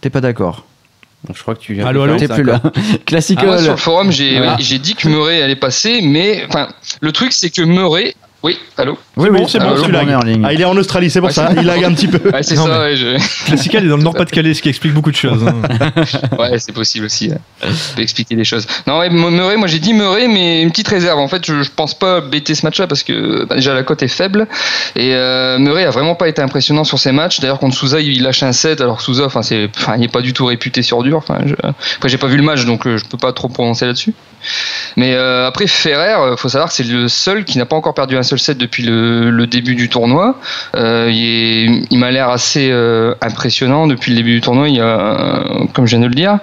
T'es 0.00 0.10
pas 0.10 0.20
d'accord 0.20 0.64
Je 1.34 1.42
crois 1.42 1.54
que 1.54 1.60
tu 1.60 1.74
viens. 1.74 1.86
Allô, 1.86 2.02
allô 2.02 2.16
T'es 2.16 2.28
plus 2.28 2.44
là. 2.44 2.60
Classical. 3.06 3.48
Ah, 3.52 3.58
sur 3.58 3.72
le 3.72 3.76
forum, 3.76 4.12
j'ai 4.12 4.40
Ouais. 4.40 4.54
j'ai 4.60 4.78
dit 4.78 4.94
que 4.94 5.08
Murray 5.08 5.42
allait 5.42 5.56
passer, 5.56 6.00
mais 6.02 6.44
enfin, 6.48 6.68
le 7.00 7.12
truc, 7.12 7.32
c'est 7.32 7.50
que 7.50 7.62
Murray, 7.62 8.14
Oui, 8.40 8.56
allô 8.76 8.96
Oui, 9.16 9.30
bon, 9.30 9.40
oui, 9.40 9.44
c'est 9.48 9.58
bon, 9.58 9.74
tu. 9.82 9.92
Erling. 9.92 10.42
Ah, 10.46 10.52
il 10.52 10.60
est 10.60 10.64
en 10.64 10.76
Australie, 10.76 11.10
c'est 11.10 11.18
pour 11.18 11.26
Ouais, 11.26 11.32
ça, 11.34 11.50
il 11.56 11.64
lag 11.66 11.82
un 11.82 11.92
petit 11.92 12.06
peu. 12.06 12.20
Ouais, 12.32 12.42
c'est 12.44 12.54
ça, 12.54 12.64
mais- 12.66 12.78
ouais, 12.78 12.96
je- 12.96 13.44
Classical 13.46 13.84
est 13.84 13.88
dans 13.88 13.96
le 13.96 14.04
Nord-Pas-de-Calais, 14.04 14.54
ce 14.54 14.62
qui 14.62 14.68
explique 14.68 14.92
beaucoup 14.94 15.10
de 15.10 15.16
choses. 15.16 15.44
hein. 15.44 15.56
ouais, 16.38 16.56
c'est 16.60 16.70
possible 16.72 17.06
aussi. 17.06 17.30
Ça 17.30 17.36
peut 17.96 18.02
expliquer 18.02 18.36
des 18.36 18.44
choses. 18.44 18.64
Non, 18.86 19.00
ouais, 19.00 19.10
Murray, 19.10 19.56
moi 19.56 19.66
j'ai 19.66 19.80
dit 19.80 19.92
Murray, 19.92 20.28
mais 20.28 20.62
une 20.62 20.70
petite 20.70 20.86
réserve. 20.86 21.18
En 21.18 21.26
fait, 21.26 21.44
je, 21.44 21.64
je 21.64 21.70
pense 21.74 21.98
pas 21.98 22.20
bêter 22.20 22.54
ce 22.54 22.64
match-là 22.64 22.86
parce 22.86 23.02
que 23.02 23.44
bah, 23.44 23.56
déjà 23.56 23.74
la 23.74 23.82
cote 23.82 24.04
est 24.04 24.08
faible. 24.08 24.46
Et 24.94 25.14
euh, 25.16 25.58
Murray 25.58 25.84
a 25.84 25.90
vraiment 25.90 26.14
pas 26.14 26.28
été 26.28 26.40
impressionnant 26.40 26.84
sur 26.84 27.00
ces 27.00 27.10
matchs. 27.10 27.40
D'ailleurs, 27.40 27.58
contre 27.58 27.76
Souza, 27.76 28.00
il 28.00 28.22
lâche 28.22 28.44
un 28.44 28.52
7, 28.52 28.80
alors 28.80 29.00
Souza, 29.00 29.24
enfin, 29.24 29.42
c'est, 29.42 29.68
enfin, 29.76 29.96
il 29.98 30.04
est 30.04 30.12
pas 30.12 30.20
du 30.22 30.32
tout 30.32 30.46
réputé 30.46 30.82
sur 30.82 31.02
dur. 31.02 31.16
Enfin, 31.16 31.38
je- 31.44 31.54
Après, 31.96 32.08
j'ai 32.08 32.18
pas 32.18 32.28
vu 32.28 32.36
le 32.36 32.44
match, 32.44 32.64
donc 32.66 32.86
euh, 32.86 32.98
je 32.98 33.04
peux 33.04 33.18
pas 33.18 33.32
trop 33.32 33.48
prononcer 33.48 33.84
là-dessus. 33.84 34.14
Mais 34.96 35.14
euh, 35.14 35.46
après, 35.46 35.66
Ferrer, 35.66 36.14
euh, 36.14 36.36
faut 36.36 36.48
savoir 36.48 36.68
que 36.68 36.74
c'est 36.74 36.86
le 36.86 37.08
seul 37.08 37.44
qui 37.44 37.58
n'a 37.58 37.66
pas 37.66 37.76
encore 37.76 37.94
perdu 37.94 38.16
un 38.16 38.22
seul 38.22 38.38
set 38.38 38.58
depuis 38.58 38.82
le, 38.82 39.46
début 39.46 39.74
du 39.74 39.88
tournoi. 39.88 40.38
Euh, 40.76 41.08
il 41.10 41.98
m'a 41.98 42.10
l'air 42.10 42.28
assez 42.28 42.70
impressionnant 43.20 43.86
depuis 43.86 44.12
le 44.12 44.18
début 44.18 44.34
du 44.34 44.40
tournoi, 44.40 44.68
comme 45.72 45.86
je 45.86 45.96
viens 45.96 46.00
de 46.00 46.08
le 46.08 46.14
dire. 46.14 46.38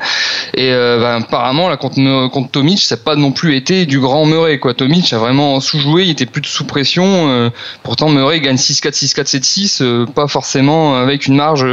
Et 0.56 0.72
ben, 0.72 1.22
apparemment, 1.22 1.70
là, 1.70 1.78
contre, 1.78 2.28
contre 2.30 2.52
Tomic, 2.52 2.80
ça 2.80 2.96
n'a 2.96 3.02
pas 3.04 3.16
non 3.16 3.32
plus 3.32 3.56
été 3.56 3.86
du 3.86 4.00
grand 4.00 4.26
Murray. 4.26 4.60
Quoi. 4.60 4.74
Tomic 4.74 5.12
a 5.14 5.18
vraiment 5.18 5.60
sous-joué, 5.60 6.04
il 6.04 6.12
était 6.12 6.26
plus 6.26 6.44
sous 6.46 6.66
pression. 6.66 7.52
pourtant, 7.84 8.10
Murray 8.10 8.40
gagne 8.40 8.56
6-4, 8.56 8.94
6-4, 8.94 9.26
7-6, 9.40 9.82
euh, 9.82 10.06
pas 10.06 10.28
forcément 10.28 10.98
avec 10.98 11.28
une 11.28 11.36
marge 11.36 11.66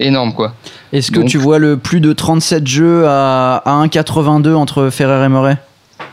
énorme. 0.00 0.34
Quoi. 0.34 0.54
Est-ce 0.92 1.10
que 1.10 1.20
Donc- 1.20 1.28
tu 1.28 1.38
vois 1.38 1.58
le 1.58 1.76
plus 1.76 2.00
de 2.00 2.12
37 2.12 2.66
jeux 2.66 3.04
à, 3.06 3.56
à 3.64 3.70
1,82 3.84 4.54
entre 4.54 4.88
Ferrer 4.90 5.24
et 5.24 5.28
Murray 5.28 5.56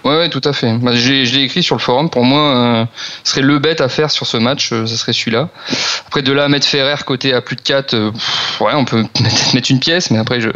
Ouais, 0.05 0.17
ouais, 0.17 0.29
tout 0.29 0.41
à 0.43 0.51
fait. 0.51 0.77
Bah, 0.79 0.91
j'ai- 0.93 1.25
je 1.25 1.33
l'ai 1.33 1.43
écrit 1.43 1.63
sur 1.63 1.75
le 1.75 1.79
forum. 1.81 2.09
Pour 2.09 2.25
moi, 2.25 2.41
euh, 2.55 2.85
ce 3.23 3.31
serait 3.31 3.41
le 3.41 3.59
bet 3.59 3.81
à 3.81 3.87
faire 3.87 4.11
sur 4.11 4.25
ce 4.27 4.35
match, 4.35 4.71
euh, 4.73 4.85
ce 4.85 4.97
serait 4.97 5.13
celui-là. 5.13 5.47
Après, 6.07 6.21
de 6.21 6.33
là 6.33 6.43
à 6.43 6.47
mettre 6.49 6.67
Ferrer 6.67 6.95
côté 7.05 7.33
à 7.33 7.39
plus 7.41 7.55
de 7.55 7.61
4, 7.61 7.93
euh, 7.93 8.11
pff, 8.11 8.61
ouais, 8.61 8.73
on 8.75 8.83
peut 8.83 9.03
peut-être 9.13 9.53
mettre 9.53 9.71
une 9.71 9.79
pièce, 9.79 10.11
mais 10.11 10.17
après, 10.19 10.41
je 10.41 10.49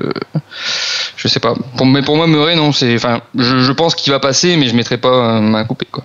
je 1.15 1.27
sais 1.29 1.39
pas. 1.39 1.53
Pour, 1.77 1.85
mais 1.85 2.01
pour 2.01 2.17
moi, 2.17 2.27
Murray, 2.27 2.55
non, 2.57 2.73
c'est, 2.73 2.93
enfin, 2.95 3.21
je, 3.37 3.59
je 3.61 3.71
pense 3.71 3.95
qu'il 3.95 4.11
va 4.11 4.19
passer, 4.19 4.57
mais 4.57 4.67
je 4.67 4.75
mettrai 4.75 4.97
pas 4.97 5.37
euh, 5.37 5.39
main 5.39 5.63
coupée, 5.63 5.87
quoi. 5.89 6.03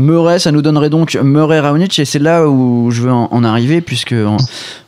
Murray, 0.00 0.38
ça 0.38 0.50
nous 0.50 0.62
donnerait 0.62 0.88
donc 0.88 1.14
Murray 1.22 1.60
Raonic 1.60 1.98
et 1.98 2.04
c'est 2.04 2.18
là 2.18 2.48
où 2.48 2.90
je 2.90 3.02
veux 3.02 3.12
en, 3.12 3.44
arriver 3.44 3.80
puisque 3.82 4.14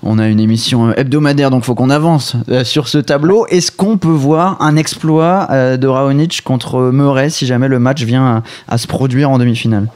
on, 0.02 0.18
a 0.18 0.26
une 0.26 0.40
émission 0.40 0.92
hebdomadaire 0.94 1.50
donc 1.50 1.64
faut 1.64 1.74
qu'on 1.74 1.90
avance 1.90 2.34
euh, 2.48 2.64
sur 2.64 2.88
ce 2.88 2.98
tableau. 2.98 3.46
Est-ce 3.48 3.70
qu'on 3.70 3.98
peut 3.98 4.08
voir 4.08 4.60
un 4.60 4.76
exploit 4.76 5.48
euh, 5.50 5.76
de 5.76 5.86
Raonic 5.86 6.42
contre 6.42 6.90
Murray 6.90 7.28
si 7.28 7.46
jamais 7.46 7.68
le 7.68 7.78
match 7.78 8.02
vient 8.02 8.42
à 8.68 8.78
se 8.78 8.86
produire 8.86 9.30
en 9.30 9.38
demi-finale? 9.38 9.88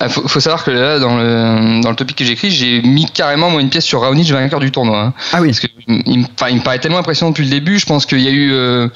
Il 0.00 0.08
faut, 0.08 0.26
faut 0.26 0.40
savoir 0.40 0.64
que 0.64 0.70
là, 0.70 0.98
dans 0.98 1.16
le, 1.16 1.80
dans 1.82 1.90
le 1.90 1.96
topic 1.96 2.16
que 2.16 2.24
j'ai 2.24 2.32
écrit, 2.32 2.50
j'ai 2.50 2.82
mis 2.82 3.06
carrément 3.06 3.50
moi, 3.50 3.60
une 3.60 3.70
pièce 3.70 3.84
sur 3.84 4.00
Raonic 4.00 4.28
vainqueur 4.30 4.58
du 4.60 4.70
tournoi. 4.72 5.00
hein. 5.00 5.14
Ah 5.32 5.40
oui. 5.40 5.48
Parce 5.48 5.60
que 5.60 5.66
il, 5.86 6.18
me- 6.20 6.24
enfin, 6.34 6.48
il 6.50 6.56
me 6.56 6.62
paraît 6.62 6.78
tellement 6.78 6.98
impressionnant 6.98 7.30
depuis 7.30 7.44
le 7.44 7.50
début. 7.50 7.78
Je 7.78 7.86
pense 7.86 8.04
qu'il 8.06 8.20
y 8.20 8.26
a 8.28 8.30
eu, 8.32 8.52
euh, 8.52 8.88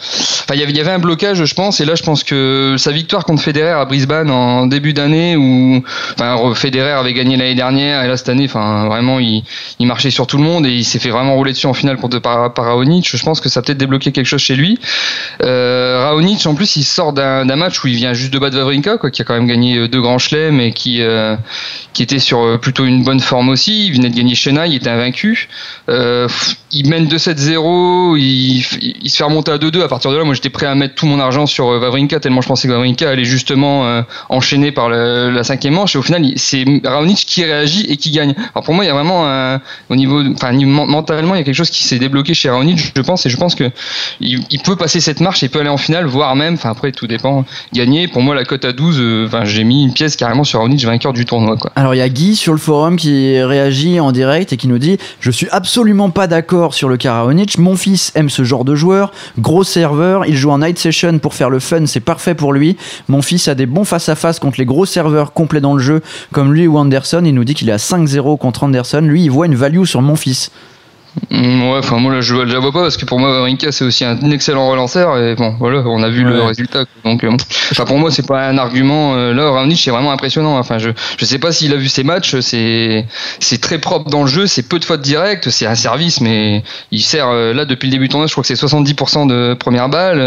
il 0.53 0.59
y 0.59 0.63
avait, 0.63 0.73
il 0.73 0.77
y 0.77 0.81
avait 0.81 0.91
un 0.91 0.99
blocage, 0.99 1.45
je 1.45 1.55
pense. 1.55 1.81
Et 1.81 1.85
là, 1.85 1.95
je 1.95 2.03
pense 2.03 2.25
que 2.25 2.75
sa 2.79 2.91
victoire 2.91 3.25
contre 3.25 3.43
Federer 3.43 3.71
à 3.71 3.85
Brisbane 3.85 4.31
en 4.31 4.67
début 4.67 4.93
d'année, 4.93 5.37
où, 5.37 5.83
enfin, 6.19 6.37
Federer 6.55 6.91
avait 6.93 7.13
gagné 7.13 7.37
l'année 7.37 7.55
dernière, 7.55 8.03
et 8.03 8.09
là 8.09 8.17
cette 8.17 8.29
année, 8.31 8.47
enfin, 8.47 8.87
vraiment, 8.87 9.19
il, 9.21 9.45
il 9.79 9.87
marchait 9.87 10.11
sur 10.11 10.27
tout 10.27 10.37
le 10.39 10.43
monde 10.45 10.67
et 10.67 10.71
il 10.71 10.85
s'est 10.85 10.99
fait 10.99 11.11
vraiment 11.11 11.35
rouler 11.35 11.53
dessus 11.53 11.67
en 11.67 11.75
finale 11.75 11.97
contre 11.99 12.19
par, 12.19 12.53
par 12.55 12.65
Raonic. 12.65 13.09
Je 13.17 13.23
pense 13.23 13.41
que 13.41 13.49
ça 13.49 13.61
a 13.61 13.63
peut-être 13.63 13.79
débloqué 13.79 14.11
quelque 14.11 14.27
chose 14.27 14.41
chez 14.41 14.57
lui. 14.57 14.79
Euh, 15.45 16.01
Raonic, 16.03 16.47
en 16.47 16.55
plus, 16.55 16.77
il 16.77 16.85
sort 16.85 17.13
d'un 17.13 17.45
match 17.57 17.85
où 17.85 17.89
il 17.89 17.95
vient 17.97 18.15
juste 18.15 18.33
de 18.33 18.39
battre 18.39 18.57
Wawrinka, 18.57 18.99
quoi, 18.99 19.11
qui 19.11 19.23
a 19.23 19.25
quand 19.25 19.35
même 19.35 19.47
gagné 19.47 19.77
euh, 19.77 19.89
deux 19.89 20.01
grands 20.01 20.19
chelems 20.19 20.61
et 20.61 20.73
qui, 20.73 20.88
euh, 21.01 21.36
qui 21.93 22.03
était 22.03 22.18
sur 22.18 22.41
euh, 22.41 22.59
plutôt 22.59 22.84
une 22.84 23.05
bonne 23.05 23.20
forme 23.20 23.49
aussi. 23.49 23.86
Il 23.86 23.95
venait 23.95 24.11
de 24.11 24.16
gagner 24.16 24.34
Chennai, 24.34 24.68
il 24.68 24.76
était 24.76 24.91
invaincu. 24.91 25.49
Euh, 25.89 26.28
il 26.72 26.89
mène 26.89 27.07
2-7-0, 27.07 28.18
il, 28.18 28.62
se 29.11 29.16
fait 29.16 29.24
remonter 29.24 29.53
à 29.53 29.59
2-2. 29.59 29.82
À 29.82 29.89
partir 29.89 30.11
de 30.11 30.16
là, 30.16 30.24
moi, 30.24 30.34
j'étais 30.34 30.51
prêt 30.51 30.66
à 30.66 30.74
mettre 30.74 30.95
tout 30.95 31.07
mon 31.07 31.18
argent 31.20 31.47
sur 31.47 31.66
Wawrinka, 31.66 32.20
tellement 32.20 32.43
je 32.43 32.49
pensais 32.49 32.68
que 32.68 32.72
Wawrinka 32.72 33.09
allait 33.09 33.24
justement 33.24 34.03
enchaîner 34.28 34.70
par 34.70 34.91
la 34.91 35.45
cinquième 35.45 35.74
manche. 35.74 35.95
Et 35.95 35.99
au 35.99 36.03
final, 36.03 36.26
c'est 36.36 36.64
Raonic 36.84 37.18
qui 37.18 37.45
réagit 37.45 37.86
et 37.89 37.97
qui 37.97 38.11
gagne. 38.11 38.34
Alors 38.55 38.64
pour 38.64 38.74
moi, 38.74 38.84
il 38.84 38.89
y 38.89 38.91
a 38.91 38.95
vraiment 38.95 39.26
un, 39.26 39.61
au 39.89 39.97
niveau, 39.97 40.22
enfin, 40.32 40.53
mentalement, 40.53 41.34
il 41.34 41.39
y 41.39 41.41
a 41.41 41.45
quelque 41.45 41.55
chose 41.55 41.70
qui 41.70 41.84
s'est 41.84 41.99
débloqué 41.99 42.34
chez 42.34 42.51
Raonic, 42.51 42.93
je 42.95 43.03
pense, 43.03 43.24
et 43.26 43.30
je 43.30 43.36
pense 43.36 43.55
que 43.55 43.70
il, 44.20 44.61
peut 44.62 44.76
passer 44.76 45.01
cette 45.01 45.20
marche, 45.20 45.43
il 45.43 45.51
peut 45.51 45.61
aller 45.61 45.68
en 45.68 45.76
finale, 45.76 46.07
voire 46.07 46.36
même, 46.36 46.55
enfin 46.55 46.70
après 46.70 46.93
tout 46.93 47.07
dépend, 47.07 47.45
gagner. 47.72 48.09
Pour 48.09 48.22
moi, 48.22 48.34
la 48.34 48.45
cote 48.45 48.64
à 48.64 48.72
12, 48.72 49.01
euh, 49.01 49.26
enfin 49.26 49.45
j'ai 49.45 49.64
mis 49.64 49.84
une 49.84 49.93
pièce 49.93 50.16
carrément 50.16 50.45
sur 50.45 50.61
Raonic, 50.61 50.78
vainqueur 50.85 51.12
du 51.12 51.24
tournoi, 51.24 51.57
quoi. 51.57 51.70
Alors 51.76 51.95
il 51.95 51.99
y 51.99 52.03
a 52.03 52.09
Guy 52.09 52.37
sur 52.37 52.53
le 52.53 52.59
forum 52.59 52.97
qui 52.97 53.41
réagit 53.43 54.01
en 54.01 54.12
direct 54.12 54.53
et 54.53 54.57
qui 54.57 54.68
nous 54.68 54.79
dit 54.79 54.99
Je 55.20 55.31
suis 55.31 55.49
absolument 55.51 56.11
pas 56.11 56.26
d'accord 56.26 56.74
sur 56.74 56.89
le 56.89 56.97
cas 56.97 57.14
Raonic. 57.14 57.59
Mon 57.59 57.76
fils 57.76 58.12
aime 58.14 58.31
ce 58.31 58.45
genre 58.45 58.64
de 58.64 58.74
joueur, 58.74 59.12
gros 59.39 59.64
serveur, 59.64 60.26
il 60.26 60.37
joue 60.37 60.51
en 60.51 60.59
night 60.59 60.79
session 60.79 61.18
pour 61.18 61.35
faire 61.35 61.51
le 61.51 61.59
fun, 61.59 61.87
c'est 61.87 62.01
parfait 62.01 62.35
pour 62.35 62.53
lui. 62.53 62.76
Mon 63.09 63.22
fils 63.22 63.49
a 63.49 63.55
des 63.55 63.66
bons 63.66 63.85
face-à-face 63.85 64.39
contre 64.39 64.59
les 64.59 64.66
gros 64.66 64.87
serveurs 64.87 65.33
complets 65.33 65.61
dans 65.61 65.74
le 65.74 65.83
jeu, 65.83 66.03
comme 66.33 66.53
lui 66.53 66.66
ou 66.66 66.79
Anderson. 66.79 67.22
Il 67.24 67.35
nous 67.35 67.45
dit 67.45 67.55
qu'il 67.55 67.68
est 67.68 67.72
à 67.72 67.76
5-0 67.76 68.39
contre 68.39 68.64
Anderson. 68.64 69.01
Lui, 69.03 69.24
il 69.24 69.31
voit 69.31 69.47
une 69.47 69.55
value 69.55 69.85
sur 69.85 70.03
mon 70.03 70.16
fils. 70.16 70.51
Mm, 71.31 71.71
ouais, 71.71 71.79
enfin 71.79 71.97
moi 71.97 72.15
là, 72.15 72.21
je, 72.21 72.35
je 72.35 72.41
la 72.53 72.59
vois 72.59 72.71
pas 72.73 72.83
parce 72.83 72.97
que 72.97 73.05
pour 73.05 73.19
moi 73.19 73.31
Wawrinka 73.31 73.73
c'est 73.73 73.85
aussi 73.85 74.05
un 74.05 74.31
excellent 74.31 74.69
relanceur 74.71 75.19
et 75.19 75.35
bon 75.35 75.55
voilà, 75.59 75.83
on 75.87 76.03
a 76.03 76.09
vu 76.09 76.23
le 76.23 76.43
résultat. 76.43 76.85
Donc 77.05 77.25
euh, 77.25 77.31
bon. 77.31 77.37
enfin 77.73 77.85
pour 77.85 77.99
moi 77.99 78.11
c'est 78.11 78.27
pas 78.27 78.47
un 78.49 78.57
argument. 78.59 79.15
euh, 79.17 79.33
là 79.35 79.51
Raonic 79.51 79.79
c'est 79.81 79.91
vraiment 79.91 80.13
impressionnant. 80.13 80.59
Enfin 80.59 80.79
je 80.79 80.91
je 81.19 81.25
sais 81.25 81.39
pas 81.39 81.51
s'il 81.53 81.73
a 81.73 81.77
vu 81.77 81.89
ses 81.89 82.05
matchs, 82.05 82.39
c'est 82.41 83.07
c'est 83.41 83.61
très 83.61 83.79
propre 83.79 84.11
dans 84.11 84.23
le 84.23 84.29
jeu, 84.29 84.47
c'est 84.47 84.63
peu 84.69 84.79
de 84.79 84.85
fautes 84.85 85.01
directes, 85.03 85.51
c'est 85.51 85.67
un 85.67 85.75
service 85.75 86.21
mais 86.21 86.63
il 86.93 87.01
sert 87.03 87.29
euh, 87.29 87.53
là 87.53 87.65
depuis 87.65 87.87
le 87.87 87.93
début 87.93 88.05
du 88.05 88.11
tournoi, 88.11 88.27
je 88.27 88.33
crois 88.33 88.43
que 88.43 88.49
c'est 88.49 88.55
70% 88.67 89.27
de 89.27 89.55
première 89.55 89.89
balle. 89.89 90.21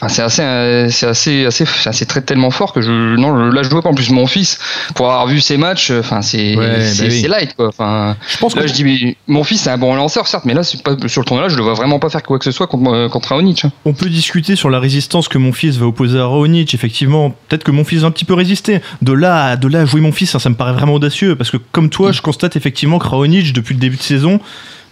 Enfin 0.00 0.08
c'est 0.08 0.22
assez 0.22 0.86
c'est 0.90 1.06
assez 1.06 1.44
assez 1.46 1.64
c'est 1.92 2.06
très 2.06 2.22
tellement 2.22 2.50
fort 2.50 2.72
que 2.72 2.80
je 2.80 2.90
non 3.16 3.34
là 3.50 3.62
je 3.62 3.68
vois 3.68 3.82
pas 3.82 3.90
en 3.90 3.94
plus 3.94 4.10
mon 4.10 4.26
fils 4.26 4.58
pour 4.94 5.06
avoir 5.10 5.26
vu 5.26 5.40
ses 5.40 5.56
matchs, 5.56 5.90
enfin 5.90 6.22
c'est 6.22 6.56
Ouais, 6.56 6.80
c'est 6.80 7.02
bah 7.04 7.08
oui. 7.10 7.20
c'est 7.20 7.28
light 7.28 7.54
quoi. 7.54 7.68
Enfin 7.68 8.16
Je 8.28 8.38
pense 8.38 8.54
que 8.54 8.60
Là, 8.60 8.66
je 8.66 8.72
dis, 8.72 8.84
mais 8.84 9.16
mon 9.28 9.44
fils, 9.44 9.62
c'est 9.62 9.70
un 9.70 9.78
bon 9.78 9.92
lanceur, 9.98 10.26
certes, 10.26 10.44
mais 10.44 10.54
là, 10.54 10.62
c'est 10.62 10.82
pas, 10.82 10.96
sur 11.06 11.20
le 11.20 11.26
tournoi-là, 11.26 11.48
je 11.48 11.56
le 11.56 11.62
vois 11.62 11.74
vraiment 11.74 11.98
pas 11.98 12.08
faire 12.08 12.22
quoi 12.22 12.38
que 12.38 12.44
ce 12.44 12.50
soit 12.50 12.66
contre, 12.66 12.90
euh, 12.92 13.08
contre 13.08 13.28
Raonic. 13.28 13.64
hein. 13.64 13.72
On 13.84 13.92
peut 13.92 14.08
discuter 14.08 14.56
sur 14.56 14.70
la 14.70 14.80
résistance 14.80 15.28
que 15.28 15.38
mon 15.38 15.52
fils 15.52 15.76
va 15.76 15.86
opposer 15.86 16.18
à 16.18 16.26
Raonic. 16.26 16.72
Effectivement, 16.74 17.30
peut-être 17.48 17.64
que 17.64 17.70
mon 17.70 17.84
fils 17.84 18.00
va 18.00 18.08
un 18.08 18.10
petit 18.10 18.24
peu 18.24 18.34
résister. 18.34 18.80
De 19.02 19.12
là, 19.12 19.44
à, 19.44 19.56
de 19.56 19.68
là 19.68 19.80
à 19.80 19.84
jouer 19.84 20.00
mon 20.00 20.12
fils, 20.12 20.30
ça, 20.30 20.38
ça 20.38 20.48
me 20.50 20.54
paraît 20.54 20.72
vraiment 20.72 20.94
audacieux. 20.94 21.36
Parce 21.36 21.50
que 21.50 21.56
comme 21.56 21.90
toi, 21.90 22.12
je 22.12 22.22
constate 22.22 22.56
effectivement 22.56 22.98
que 22.98 23.06
Raonic, 23.08 23.52
depuis 23.52 23.74
le 23.74 23.80
début 23.80 23.96
de 23.96 24.02
saison, 24.02 24.40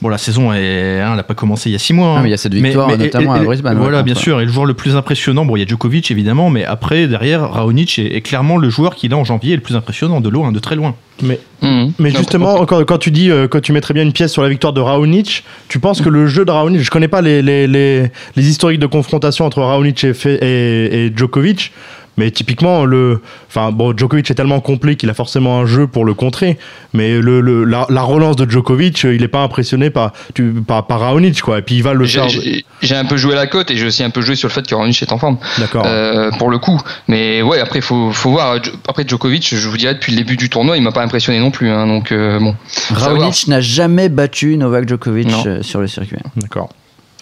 bon, 0.03 0.09
la 0.09 0.19
saison, 0.19 0.53
est, 0.53 1.01
hein, 1.01 1.09
elle 1.11 1.17
n'a 1.17 1.23
pas 1.23 1.35
commencé 1.35 1.69
il 1.71 1.73
y 1.73 1.77
a 1.77 1.79
six 1.79 1.93
mois. 1.93 2.09
hein. 2.09 2.15
Ah, 2.19 2.23
mais 2.23 2.29
il 2.29 2.33
y 2.33 2.35
a 2.35 2.39
cette 2.39 2.55
victoire, 2.55 2.89
notamment 2.97 3.33
à 3.33 3.39
Brisbane, 3.41 3.79
Voilà, 3.79 4.03
bien 4.03 4.15
sûr. 4.15 4.41
Et 4.41 4.45
le 4.45 4.51
joueur 4.53 4.67
le 4.67 4.75
plus 4.75 4.97
impressionnant, 4.97 5.45
bon, 5.45 5.57
il 5.57 5.61
y 5.61 5.63
a 5.63 5.67
Djokovic 5.67 6.11
évidemment, 6.11 6.51
mais 6.51 6.65
après, 6.65 7.07
derrière, 7.07 7.51
Raonic 7.51 7.99
est, 7.99 8.17
est 8.17 8.21
clairement 8.21 8.57
le 8.57 8.69
joueur 8.71 8.95
qui, 8.95 9.09
là, 9.09 9.17
en 9.17 9.25
janvier, 9.25 9.53
est 9.53 9.57
le 9.57 9.63
plus 9.63 9.77
impressionnant 9.77 10.21
de 10.21 10.29
loin, 10.29 10.53
de 10.53 10.59
très 10.59 10.77
loin. 10.77 10.95
Mais, 11.23 11.41
Mhm. 11.63 11.93
mais 11.99 12.11
justement, 12.11 12.67
quand, 12.67 12.85
quand 12.85 12.99
tu 12.99 13.11
dis 13.11 13.31
euh, 13.31 13.49
que 13.49 13.57
tu 13.57 13.73
mettrais 13.73 13.95
bien 13.95 14.03
une 14.03 14.13
pièce 14.13 14.31
sur 14.33 14.43
la 14.43 14.51
victoire 14.51 14.75
de 14.75 14.81
Raonic, 14.83 15.45
tu 15.69 15.79
penses 15.79 16.03
que 16.03 16.11
le 16.11 16.27
jeu 16.27 16.45
de 16.45 16.51
Raonic, 16.51 16.83
je 16.83 16.91
connais 16.91 17.09
pas 17.09 17.23
les, 17.23 17.41
les, 17.41 17.67
les, 17.67 18.11
les 18.37 18.49
historiques 18.49 18.81
de 18.81 18.87
confrontation 18.87 19.47
entre 19.47 19.63
Raonic 19.63 20.05
et, 20.05 20.13
Fe- 20.13 20.39
et, 20.43 21.07
et 21.07 21.13
Djokovic, 21.17 21.73
mais 22.17 22.31
typiquement, 22.31 22.85
le, 22.85 23.21
enfin, 23.49 23.73
bon, 23.73 23.97
Djokovic 23.97 24.31
est 24.31 24.35
tellement 24.35 24.61
complet 24.61 24.97
qu'il 24.97 25.11
a 25.11 25.14
forcément 25.14 25.61
un 25.61 25.67
jeu 25.67 25.87
pour 25.87 26.05
le 26.05 26.14
contrer, 26.14 26.59
mais 26.95 27.19
le, 27.21 27.41
le- 27.41 27.64
la, 27.64 27.87
la 27.91 28.03
relance 28.03 28.37
de 28.37 28.49
Djokovic, 28.51 29.05
euh, 29.05 29.14
il 29.14 29.23
est 29.23 29.29
pas 29.29 29.43
impressionné 29.43 29.91
par, 29.91 30.12
tu, 30.35 30.53
par, 30.67 30.87
par 30.87 31.01
Raonic, 31.01 31.41
quoi, 31.43 31.59
et 31.59 31.62
puis 31.62 31.77
il 31.77 31.83
va 31.83 31.93
le 31.95 32.05
J'ai- 32.05 32.19
faire. 32.21 32.29
J'ai 32.29 32.64
j'ai 32.83 32.95
un 32.95 33.05
peu 33.07 33.17
joué 33.17 33.35
la 33.35 33.47
cote 33.47 33.71
et 33.71 33.77
j'ai 33.77 33.87
aussi 33.87 34.03
un 34.05 34.11
peu 34.11 34.21
joué 34.21 34.37
sur 34.37 34.49
le 34.49 34.53
fait 34.53 34.67
que 34.67 34.75
Raonic 34.75 35.01
est 35.03 35.11
en 35.12 35.19
forme, 35.19 35.39
D'accord. 35.59 35.85
euh, 35.87 36.31
pour 36.39 36.51
le 36.51 36.59
coup. 36.59 36.79
Mais 37.09 37.41
ouais, 37.43 37.59
après, 37.61 37.81
faut, 37.81 38.12
faut 38.12 38.31
voir. 38.31 38.59
Après, 38.89 39.05
Djokovic, 39.07 39.55
je 39.57 39.69
vous 39.69 39.77
dirais, 39.77 39.95
depuis 39.95 40.12
le 40.12 40.19
début 40.19 40.37
du 40.37 40.51
tournoi, 40.51 40.77
il 40.77 40.83
m'a 40.83 40.93
pas 40.93 41.03
impressionné 41.03 41.39
non 41.41 41.51
plus. 41.51 41.71
hein, 41.71 41.87
donc, 41.87 42.12
euh, 42.12 42.39
bon. 42.39 42.55
Raonic 42.91 43.47
n'a 43.49 43.61
jamais 43.61 44.09
battu 44.09 44.57
Novak 44.57 44.89
Djokovic 44.89 45.29
Non. 45.29 45.62
sur 45.62 45.81
le 45.81 45.87
circuit. 45.87 46.17
D'accord. 46.37 46.69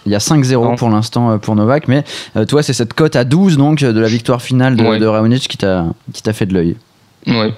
Il 0.07 0.12
y 0.12 0.14
a 0.14 0.18
5-0 0.18 0.52
Non. 0.64 0.76
pour 0.76 0.90
l'instant 0.90 1.30
euh, 1.30 1.36
pour 1.38 1.57
Novak, 1.57 1.88
mais 1.88 2.05
euh, 2.36 2.44
toi, 2.44 2.62
c'est 2.62 2.72
cette 2.72 2.92
cote 2.94 3.16
à 3.16 3.24
12 3.24 3.57
donc 3.57 3.82
euh, 3.82 3.92
de 3.92 4.00
la 4.00 4.09
victoire 4.09 4.42
finale 4.42 4.76
de, 4.76 4.84
Ouais. 4.84 4.98
de 4.98 5.07
Raonic 5.07 5.48
qui 5.48 5.57
t'a 5.57 5.86
qui 6.12 6.22
t'a 6.22 6.32
fait 6.32 6.46
de 6.46 6.55
l'œil. 6.55 6.76
Ouais. 7.26 7.55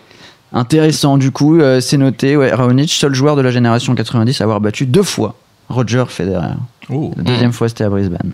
Intéressant, 0.53 1.19
du 1.19 1.33
coup, 1.33 1.59
euh, 1.59 1.81
c'est 1.81 1.97
noté. 1.97 2.37
Ouais, 2.37 2.53
Raonic, 2.53 2.91
seul 2.93 3.15
joueur 3.15 3.35
de 3.37 3.43
la 3.43 3.51
génération 3.51 3.95
90 3.95 4.41
à 4.41 4.45
avoir 4.45 4.61
battu 4.61 4.87
deux 4.87 5.03
fois 5.03 5.35
Roger 5.69 6.05
Federer. 6.09 6.55
Oh. 6.89 7.13
La 7.17 7.25
deuxième 7.25 7.53
fois, 7.53 7.69
c'était 7.69 7.85
à 7.85 7.89
Brisbane. 7.91 8.33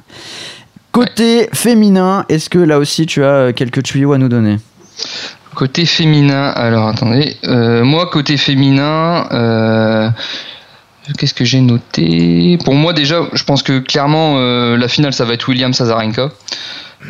Côté 0.93 1.49
féminin, 1.55 2.27
est-ce 2.29 2.51
que 2.51 2.59
là 2.59 2.79
aussi 2.79 3.07
tu 3.07 3.25
as 3.25 3.55
quelques 3.55 3.83
tuyaux 3.83 4.13
à 4.13 4.19
nous 4.19 4.29
donner? 4.29 4.59
Côté 5.55 5.87
féminin, 5.87 6.49
alors 6.49 6.89
attendez. 6.89 7.37
Euh, 7.45 7.83
moi, 7.83 8.07
côté 8.13 8.37
féminin, 8.37 9.27
euh, 9.33 10.09
qu'est-ce 11.19 11.35
que 11.35 11.45
j'ai 11.45 11.61
noté? 11.61 12.59
Pour 12.65 12.75
moi, 12.75 12.93
déjà, 12.93 13.23
je 13.33 13.45
pense 13.45 13.63
que 13.63 13.79
clairement, 13.79 14.35
euh, 14.37 14.77
la 14.77 14.89
finale, 14.89 15.13
ça 15.13 15.25
va 15.25 15.35
être 15.35 15.49
William 15.49 15.73
Sazarenka. 15.73 16.31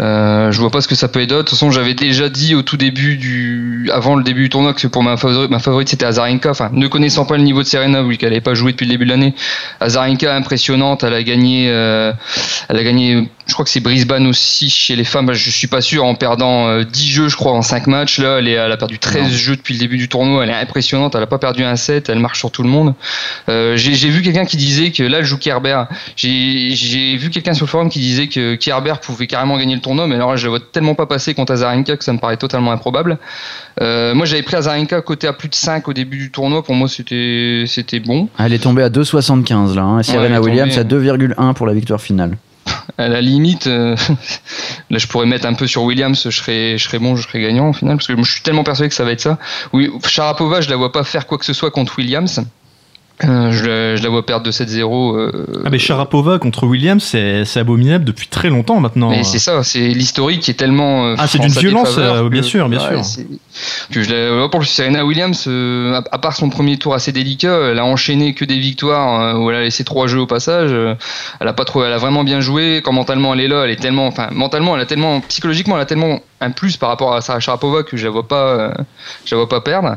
Euh, 0.00 0.50
je 0.52 0.60
vois 0.60 0.70
pas 0.70 0.80
ce 0.80 0.88
que 0.88 0.94
ça 0.94 1.08
peut 1.08 1.20
être 1.20 1.28
d'autre. 1.28 1.44
De 1.44 1.48
toute 1.50 1.58
façon, 1.58 1.70
j'avais 1.70 1.94
déjà 1.94 2.28
dit 2.28 2.54
au 2.54 2.62
tout 2.62 2.76
début 2.76 3.16
du, 3.16 3.90
avant 3.92 4.16
le 4.16 4.24
début 4.24 4.44
du 4.44 4.48
tournoi 4.48 4.72
que 4.72 4.86
pour 4.86 5.02
ma 5.02 5.16
favorite, 5.16 5.50
ma 5.50 5.58
favorite 5.58 5.88
c'était 5.88 6.06
Azarenka. 6.06 6.50
Enfin, 6.50 6.70
ne 6.72 6.86
connaissant 6.88 7.26
pas 7.26 7.36
le 7.36 7.42
niveau 7.42 7.62
de 7.62 7.68
Serena, 7.68 8.02
vu 8.02 8.16
qu'elle 8.16 8.30
n'avait 8.30 8.40
pas 8.40 8.54
joué 8.54 8.72
depuis 8.72 8.86
le 8.86 8.92
début 8.92 9.04
de 9.04 9.10
l'année. 9.10 9.34
Azarenka 9.80 10.34
impressionnante, 10.34 11.04
elle 11.04 11.14
a 11.14 11.22
gagné, 11.22 11.66
euh, 11.68 12.12
elle 12.68 12.78
a 12.78 12.84
gagné, 12.84 13.28
je 13.46 13.54
crois 13.54 13.64
que 13.64 13.70
c'est 13.70 13.80
Brisbane 13.80 14.26
aussi 14.26 14.70
chez 14.70 14.94
les 14.94 15.04
femmes. 15.04 15.32
Je 15.32 15.50
suis 15.50 15.66
pas 15.66 15.80
sûr 15.80 16.04
en 16.04 16.14
perdant 16.14 16.68
euh, 16.68 16.84
10 16.84 17.06
jeux, 17.10 17.28
je 17.28 17.36
crois, 17.36 17.52
en 17.52 17.62
5 17.62 17.86
matchs. 17.88 18.18
Là, 18.18 18.38
elle, 18.38 18.48
est, 18.48 18.52
elle 18.52 18.70
a 18.70 18.76
perdu 18.76 18.98
13 18.98 19.32
jeux 19.32 19.56
depuis 19.56 19.74
le 19.74 19.80
début 19.80 19.96
du 19.96 20.08
tournoi. 20.08 20.44
Elle 20.44 20.50
est 20.50 20.54
impressionnante. 20.54 21.14
Elle 21.14 21.22
a 21.22 21.26
pas 21.26 21.38
perdu 21.38 21.64
un 21.64 21.76
set. 21.76 22.08
Elle 22.08 22.20
marche 22.20 22.38
sur 22.38 22.50
tout 22.50 22.62
le 22.62 22.68
monde. 22.68 22.94
Euh, 23.48 23.76
j'ai 23.76 24.08
vu 24.08 24.22
quelqu'un 24.22 24.44
qui 24.44 24.56
disait 24.56 24.90
que 24.90 25.02
là, 25.02 25.18
elle 25.18 25.24
joue 25.24 25.38
Kerber. 25.38 25.84
J'ai 26.16 27.16
vu 27.16 27.30
quelqu'un 27.30 27.54
sur 27.54 27.66
le 27.66 27.70
forum 27.70 27.88
qui 27.90 27.98
disait 27.98 28.28
que 28.28 28.54
Kerber 28.54 28.94
pouvait 29.02 29.26
carrément 29.26 29.58
gagner 29.58 29.74
le 29.74 29.80
tournoi, 29.80 30.06
mais 30.06 30.14
alors 30.14 30.30
là, 30.30 30.36
je 30.36 30.44
le 30.44 30.50
vois 30.50 30.60
tellement 30.60 30.94
pas 30.94 31.06
passer 31.06 31.34
contre 31.34 31.52
Azarenka 31.52 31.96
que 31.96 32.04
ça 32.04 32.12
me 32.12 32.18
paraît 32.18 32.36
totalement 32.36 32.70
improbable. 32.70 33.18
Euh, 33.80 34.14
moi, 34.14 34.24
j'avais 34.24 34.42
pris 34.42 34.56
Azarenka 34.56 35.00
côté 35.00 35.26
à 35.26 35.32
plus 35.32 35.48
de 35.48 35.54
5 35.54 35.88
au 35.88 35.92
début 35.92 36.18
du 36.18 36.30
tournoi. 36.30 36.62
Pour 36.62 36.74
moi, 36.74 36.88
c'était 36.88 38.00
bon. 38.04 38.28
Elle 38.38 38.52
est 38.52 38.62
tombée 38.62 38.82
à 38.82 38.88
2,75 38.88 39.74
là. 39.74 39.82
Hein. 39.82 40.02
Serena 40.02 40.40
Williams 40.40 40.78
à 40.78 40.84
tombée. 40.84 41.08
2,1 41.08 41.54
pour 41.54 41.66
la 41.66 41.74
victoire 41.74 42.00
finale. 42.00 42.36
À 42.98 43.08
la 43.08 43.20
limite, 43.20 43.66
euh, 43.66 43.96
là, 44.90 44.98
je 44.98 45.06
pourrais 45.06 45.26
mettre 45.26 45.46
un 45.46 45.54
peu 45.54 45.66
sur 45.66 45.82
Williams. 45.82 46.22
Je 46.24 46.30
serais 46.30 46.78
je 46.78 46.96
bon, 46.98 47.16
je 47.16 47.26
serais 47.26 47.40
gagnant 47.40 47.70
au 47.70 47.72
final, 47.72 47.96
parce 47.96 48.06
que 48.06 48.16
je 48.16 48.30
suis 48.30 48.42
tellement 48.42 48.64
persuadé 48.64 48.88
que 48.88 48.94
ça 48.94 49.04
va 49.04 49.12
être 49.12 49.20
ça. 49.20 49.38
Oui, 49.72 49.90
Sharapova, 50.06 50.60
je 50.60 50.70
la 50.70 50.76
vois 50.76 50.92
pas 50.92 51.04
faire 51.04 51.26
quoi 51.26 51.38
que 51.38 51.44
ce 51.44 51.52
soit 51.52 51.70
contre 51.70 51.98
Williams. 51.98 52.42
Euh, 53.24 53.52
je, 53.52 53.64
la, 53.64 53.96
je 53.96 54.02
la 54.02 54.08
vois 54.08 54.26
perdre 54.26 54.44
de 54.44 54.50
7-0. 54.50 55.16
euh, 55.16 55.30
Ah, 55.64 55.70
mais 55.70 55.78
Sharapova 55.78 56.38
contre 56.38 56.66
Williams, 56.66 57.02
c'est 57.02 57.56
abominable 57.60 58.04
depuis 58.04 58.26
très 58.28 58.48
longtemps 58.50 58.80
maintenant. 58.80 59.10
Mais 59.10 59.22
c'est 59.24 59.38
ça, 59.38 59.62
c'est 59.62 59.88
l'historique 59.88 60.40
qui 60.40 60.50
est 60.50 60.54
tellement. 60.54 61.06
euh, 61.06 61.14
Ah, 61.18 61.26
c'est 61.26 61.38
d'une 61.38 61.50
violence, 61.52 61.94
que- 61.96 62.28
bien 62.28 62.42
sûr, 62.42 62.68
bien 62.68 62.80
sûr. 62.80 63.04
c'est- 63.04 63.26
que 63.92 64.02
je 64.02 64.10
la- 64.12 64.48
pour 64.48 64.64
Serena 64.64 65.04
Williams, 65.04 65.46
à, 65.46 66.02
à 66.10 66.18
part 66.18 66.34
son 66.34 66.48
premier 66.50 66.78
tour 66.78 66.94
assez 66.94 67.12
délicat, 67.12 67.70
elle 67.70 67.78
a 67.78 67.84
enchaîné 67.84 68.34
que 68.34 68.44
des 68.44 68.58
victoires 68.58 69.20
euh, 69.36 69.38
où 69.38 69.50
elle 69.50 69.56
a 69.56 69.62
laissé 69.62 69.84
trois 69.84 70.06
jeux 70.06 70.20
au 70.20 70.26
passage. 70.26 70.72
elle 71.40 71.48
a 71.48 71.52
pas 71.52 71.64
trop, 71.64 71.84
elle 71.84 71.92
a 71.92 71.98
vraiment 71.98 72.24
bien 72.24 72.40
joué. 72.40 72.80
Quand 72.84 72.92
mentalement 72.92 73.34
elle 73.34 73.40
est 73.40 73.48
là, 73.48 73.64
elle 73.64 73.70
est 73.70 73.76
tellement, 73.80 74.06
enfin 74.06 74.28
mentalement, 74.32 74.74
elle 74.74 74.82
a 74.82 74.86
tellement, 74.86 75.20
psychologiquement, 75.20 75.76
elle 75.76 75.82
a 75.82 75.86
tellement 75.86 76.20
un 76.40 76.50
plus 76.50 76.76
par 76.76 76.88
rapport 76.88 77.14
à 77.14 77.20
Sarah 77.20 77.40
Sharapova 77.40 77.82
que 77.84 77.96
je 77.96 78.04
la 78.04 78.10
vois 78.10 78.26
pas, 78.26 78.72
je 79.24 79.34
la 79.34 79.38
vois 79.38 79.48
pas 79.48 79.60
perdre. 79.60 79.96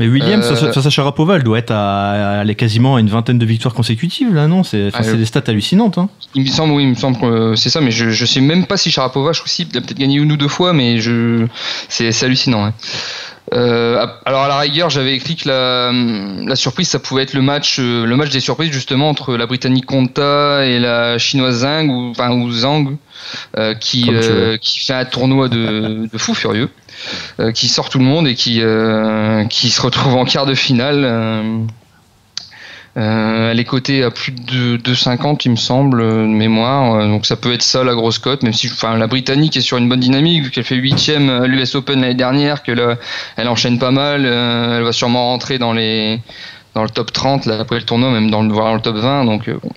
Mais 0.00 0.08
Williams, 0.08 0.44
Euh, 0.50 0.72
face 0.72 0.86
à 0.86 0.90
Sharapova, 0.90 1.36
elle 1.36 1.42
doit 1.44 1.58
être 1.58 1.70
à, 1.70 2.40
elle 2.42 2.50
est 2.50 2.54
quasiment 2.56 2.96
à 2.96 3.00
une 3.00 3.08
vingtaine 3.10 3.38
de 3.38 3.46
victoires 3.46 3.74
consécutives 3.74 4.34
là, 4.34 4.48
non? 4.48 4.64
C'est 4.64 4.88
Ah, 4.94 5.02
euh, 5.04 5.14
des 5.14 5.26
stats 5.26 5.42
hallucinantes. 5.46 5.98
Hein. 5.98 6.08
Il 6.34 6.42
me 6.42 6.48
semble, 6.48 6.72
oui, 6.72 6.82
il 6.84 6.88
me 6.88 6.94
semble 6.94 7.18
que 7.20 7.26
euh, 7.26 7.54
c'est 7.54 7.70
ça, 7.70 7.80
mais 7.80 7.90
je, 7.92 8.10
je 8.10 8.24
sais 8.24 8.40
même 8.40 8.66
pas 8.66 8.76
si 8.76 8.90
Sharapova, 8.90 9.32
je 9.32 9.40
crois 9.40 9.48
si, 9.48 9.62
a 9.62 9.80
peut-être 9.80 9.98
gagné 9.98 10.16
une 10.16 10.32
ou 10.32 10.36
deux 10.36 10.48
fois, 10.48 10.72
mais 10.72 10.98
je, 11.00 11.46
c'est, 11.88 12.10
c'est 12.12 12.26
hallucinant. 12.26 12.64
hein. 12.64 12.72
Euh, 13.52 14.06
alors 14.24 14.42
à 14.42 14.48
la 14.48 14.58
rigueur, 14.58 14.90
j'avais 14.90 15.14
écrit 15.14 15.34
que 15.34 15.48
la, 15.48 15.92
la 16.46 16.56
surprise, 16.56 16.88
ça 16.88 16.98
pouvait 16.98 17.24
être 17.24 17.34
le 17.34 17.42
match, 17.42 17.78
euh, 17.80 18.04
le 18.04 18.16
match 18.16 18.30
des 18.30 18.40
surprises 18.40 18.70
justement 18.70 19.08
entre 19.08 19.36
la 19.36 19.46
Britannique 19.46 19.86
Konta 19.86 20.64
et 20.64 20.78
la 20.78 21.18
chinoise 21.18 21.62
Zhang 21.62 21.90
ou 21.90 22.10
enfin 22.10 22.30
ou 22.30 22.50
Zhang, 22.50 22.96
euh, 23.56 23.74
qui 23.74 24.08
euh, 24.12 24.56
qui 24.56 24.78
fait 24.78 24.92
un 24.92 25.04
tournoi 25.04 25.48
de, 25.48 26.08
de 26.12 26.18
fou 26.18 26.34
furieux, 26.34 26.68
euh, 27.40 27.50
qui 27.50 27.66
sort 27.66 27.88
tout 27.88 27.98
le 27.98 28.04
monde 28.04 28.28
et 28.28 28.34
qui 28.36 28.60
euh, 28.62 29.44
qui 29.46 29.70
se 29.70 29.82
retrouve 29.82 30.14
en 30.14 30.24
quart 30.24 30.46
de 30.46 30.54
finale. 30.54 31.66
Euh, 32.96 33.52
elle 33.52 33.60
est 33.60 33.64
cotée 33.64 34.02
à 34.02 34.10
plus 34.10 34.32
de 34.32 34.76
2,50 34.76 35.42
il 35.44 35.52
me 35.52 35.56
semble 35.56 36.00
euh, 36.00 36.22
de 36.22 36.32
mémoire, 36.32 36.96
Euh, 36.96 37.06
donc 37.06 37.24
ça 37.24 37.36
peut 37.36 37.52
être 37.52 37.62
ça 37.62 37.84
la 37.84 37.94
grosse 37.94 38.18
cote, 38.18 38.42
même 38.42 38.52
si 38.52 38.68
la 38.82 39.06
Britannique 39.06 39.56
est 39.56 39.60
sur 39.60 39.76
une 39.76 39.88
bonne 39.88 40.00
dynamique 40.00 40.42
vu 40.42 40.50
qu'elle 40.50 40.64
fait 40.64 40.74
huitième 40.74 41.30
à 41.30 41.46
l'US 41.46 41.74
Open 41.76 42.00
l'année 42.00 42.14
dernière, 42.14 42.62
que 42.64 42.72
là 42.72 42.96
elle 43.36 43.48
enchaîne 43.48 43.78
pas 43.78 43.92
mal, 43.92 44.24
elle 44.24 44.82
va 44.82 44.92
sûrement 44.92 45.26
rentrer 45.26 45.58
dans 45.58 45.72
le 45.72 46.18
top 46.92 47.12
30 47.12 47.46
là, 47.46 47.60
après 47.60 47.76
le 47.76 47.84
tournoi, 47.84 48.10
même 48.10 48.30
dans 48.30 48.42
le 48.42 48.52
voire 48.52 48.66
dans 48.66 48.74
le 48.74 48.80
top 48.80 48.96
20, 48.96 49.24
donc 49.24 49.48
euh, 49.48 49.58
bon. 49.62 49.70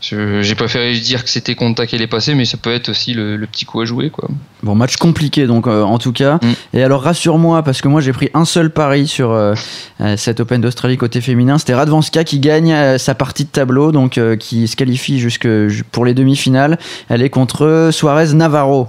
J'ai 0.00 0.54
préféré 0.54 0.98
dire 0.98 1.22
que 1.24 1.28
c'était 1.30 1.54
Conta 1.54 1.86
qui 1.86 1.94
allait 1.94 2.06
passer, 2.06 2.34
mais 2.34 2.46
ça 2.46 2.56
peut 2.56 2.72
être 2.72 2.88
aussi 2.88 3.12
le, 3.12 3.36
le 3.36 3.46
petit 3.46 3.66
coup 3.66 3.80
à 3.80 3.84
jouer 3.84 4.08
quoi. 4.10 4.28
Bon, 4.62 4.74
match 4.74 4.96
compliqué 4.96 5.46
donc 5.46 5.66
euh, 5.66 5.82
en 5.82 5.98
tout 5.98 6.12
cas. 6.12 6.36
Mm. 6.36 6.52
Et 6.78 6.82
alors 6.82 7.02
rassure-moi 7.02 7.62
parce 7.62 7.82
que 7.82 7.88
moi 7.88 8.00
j'ai 8.00 8.12
pris 8.12 8.30
un 8.32 8.44
seul 8.46 8.70
pari 8.70 9.06
sur 9.06 9.30
euh, 9.30 9.54
euh, 10.00 10.16
cette 10.16 10.40
Open 10.40 10.60
d'Australie 10.60 10.96
côté 10.96 11.20
féminin. 11.20 11.58
C'était 11.58 11.74
Radvanska 11.74 12.24
qui 12.24 12.40
gagne 12.40 12.72
euh, 12.72 12.96
sa 12.98 13.14
partie 13.14 13.44
de 13.44 13.50
tableau, 13.50 13.92
donc 13.92 14.18
qui 14.38 14.68
se 14.68 14.76
qualifie 14.76 15.18
jusque 15.18 15.46
pour 15.92 16.04
les 16.06 16.14
demi-finales. 16.14 16.78
Elle 17.10 17.22
est 17.22 17.30
contre 17.30 17.90
Suarez 17.92 18.32
Navarro. 18.34 18.88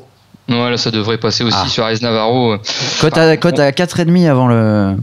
Ouais, 0.50 0.70
là 0.70 0.78
ça 0.78 0.92
devrait 0.92 1.18
passer 1.18 1.44
aussi 1.44 1.58
Ah. 1.62 1.68
sur 1.68 1.84
Arez 1.84 1.98
Navarro. 2.02 2.56
Cote 3.00 3.18
à, 3.18 3.38
cote 3.38 3.60
à 3.60 3.72
4,5 3.72 4.28
avant 4.30 4.48
le 4.48 4.96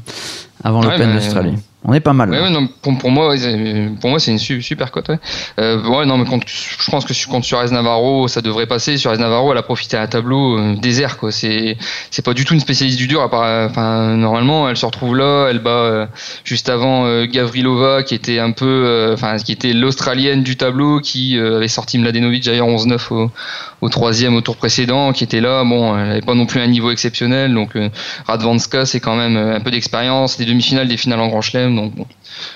avant 0.64 0.80
Ouais, 0.82 0.90
l'Open 0.98 1.14
d'Australie. 1.14 1.54
On 1.84 1.92
est 1.94 2.00
pas 2.00 2.12
mal. 2.12 2.28
Ouais, 2.30 2.36
là. 2.36 2.42
ouais, 2.42 2.50
non, 2.50 2.66
pour, 2.82 2.98
pour 2.98 3.10
moi, 3.10 3.28
ouais, 3.28 3.88
pour 4.00 4.10
moi, 4.10 4.18
c'est 4.18 4.32
une 4.32 4.38
su- 4.38 4.62
super 4.62 4.90
cote. 4.90 5.10
Ouais. 5.10 5.18
Euh, 5.60 6.04
non, 6.04 6.18
mais 6.18 6.24
contre, 6.24 6.46
je 6.48 6.90
pense 6.90 7.04
que 7.04 7.14
sur- 7.14 7.30
contre 7.30 7.46
Suarez 7.46 7.70
Navarro, 7.70 8.26
ça 8.26 8.40
devrait 8.42 8.66
passer. 8.66 8.96
Suarez 8.98 9.18
Navarro, 9.18 9.52
elle 9.52 9.58
a 9.58 9.62
profité 9.62 9.96
à 9.96 10.02
un 10.02 10.06
tableau 10.08 10.58
euh, 10.58 10.74
désert, 10.74 11.16
quoi. 11.18 11.30
C'est, 11.30 11.76
c'est 12.10 12.24
pas 12.24 12.34
du 12.34 12.44
tout 12.44 12.54
une 12.54 12.60
spécialiste 12.60 12.98
du 12.98 13.06
dur. 13.06 13.22
À 13.22 13.30
part, 13.30 13.44
euh, 13.44 13.68
enfin, 13.68 14.16
normalement, 14.16 14.68
elle 14.68 14.76
se 14.76 14.84
retrouve 14.86 15.16
là, 15.16 15.46
elle 15.50 15.60
bat 15.60 15.70
euh, 15.70 16.06
juste 16.44 16.68
avant 16.68 17.24
Gavrilova, 17.26 18.02
qui 18.02 18.16
était 18.16 18.40
un 18.40 18.50
peu, 18.50 19.10
enfin, 19.14 19.36
qui 19.38 19.52
était 19.52 19.72
l'australienne 19.72 20.42
du 20.42 20.56
tableau, 20.56 20.98
qui 21.00 21.38
avait 21.38 21.68
sorti 21.68 21.98
Mladenovic 21.98 22.44
d'ailleurs 22.44 22.66
11-9 22.68 23.12
au, 23.14 23.30
au 23.80 23.88
troisième 23.88 24.34
au 24.34 24.40
tour 24.40 24.56
précédent, 24.56 25.12
qui 25.12 25.24
était 25.24 25.40
là. 25.40 25.62
Bon, 25.64 25.96
elle 25.98 26.10
avait 26.10 26.20
pas 26.20 26.34
non 26.34 26.46
plus 26.46 26.60
un 26.60 26.66
niveau 26.66 26.90
exceptionnel, 26.90 27.54
donc 27.54 27.76
euh, 27.76 27.88
Radvanska, 28.26 28.86
c'est 28.86 29.00
quand 29.00 29.16
même 29.16 29.36
euh, 29.36 29.56
un 29.56 29.60
peu 29.60 29.70
d'expérience, 29.70 30.36
des 30.36 30.44
demi-finales, 30.44 30.88
des 30.88 30.96
finales 30.96 31.20
en 31.20 31.28
Grand 31.28 31.40
Chelem, 31.42 31.76
donc 31.76 31.94
bon, 31.94 32.06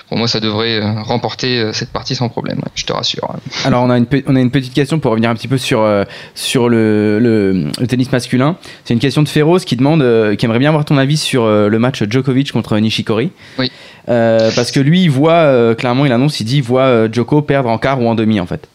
pour 0.09 0.17
moi, 0.17 0.27
ça 0.27 0.39
devrait 0.39 0.81
euh, 0.81 1.01
remporter 1.01 1.59
euh, 1.59 1.73
cette 1.73 1.89
partie 1.91 2.15
sans 2.15 2.29
problème. 2.29 2.59
Je 2.75 2.85
te 2.85 2.93
rassure. 2.93 3.29
hein. 3.33 3.39
Alors 3.65 3.83
on 3.83 3.89
a, 3.89 3.97
une, 3.97 4.05
pe- 4.05 4.23
on 4.27 4.35
a 4.35 4.39
une 4.41 4.51
petite 4.51 4.73
question 4.73 4.99
pour 4.99 5.11
revenir 5.11 5.29
un 5.29 5.35
petit 5.35 5.47
peu 5.47 5.57
sur, 5.57 5.81
euh, 5.81 6.03
sur 6.35 6.69
le, 6.69 7.19
le- 7.19 7.67
le 7.79 7.87
tennis 7.87 8.11
masculin. 8.11 8.57
C'est 8.85 8.93
une 8.93 8.99
question 8.99 9.23
de 9.23 9.29
Féroz 9.29 9.59
qui 9.65 9.75
demande, 9.75 10.01
euh, 10.01 10.35
qui 10.35 10.45
aimerait 10.45 10.59
bien 10.59 10.69
avoir 10.69 10.85
ton 10.85 10.97
avis 10.97 11.17
sur 11.17 11.43
euh, 11.43 11.69
le 11.69 11.79
match 11.79 12.03
Djokovic 12.09 12.51
contre 12.51 12.77
Nishikori. 12.77 13.31
Oui. 13.59 13.71
Euh, 14.09 14.51
parce 14.55 14.71
que 14.71 14.79
lui, 14.81 15.03
il 15.03 15.09
voit, 15.09 15.33
euh, 15.33 15.75
clairement, 15.75 16.05
il 16.05 16.11
annonce, 16.11 16.39
il 16.41 16.43
dit, 16.45 16.57
il 16.57 16.63
voit 16.63 16.81
euh, 16.83 17.09
Djoko 17.11 17.41
perdre 17.41 17.69
en 17.69 17.77
quart 17.77 18.01
ou 18.01 18.07
en 18.07 18.15
demi 18.15 18.39
en 18.41 18.45
fait. 18.45 18.67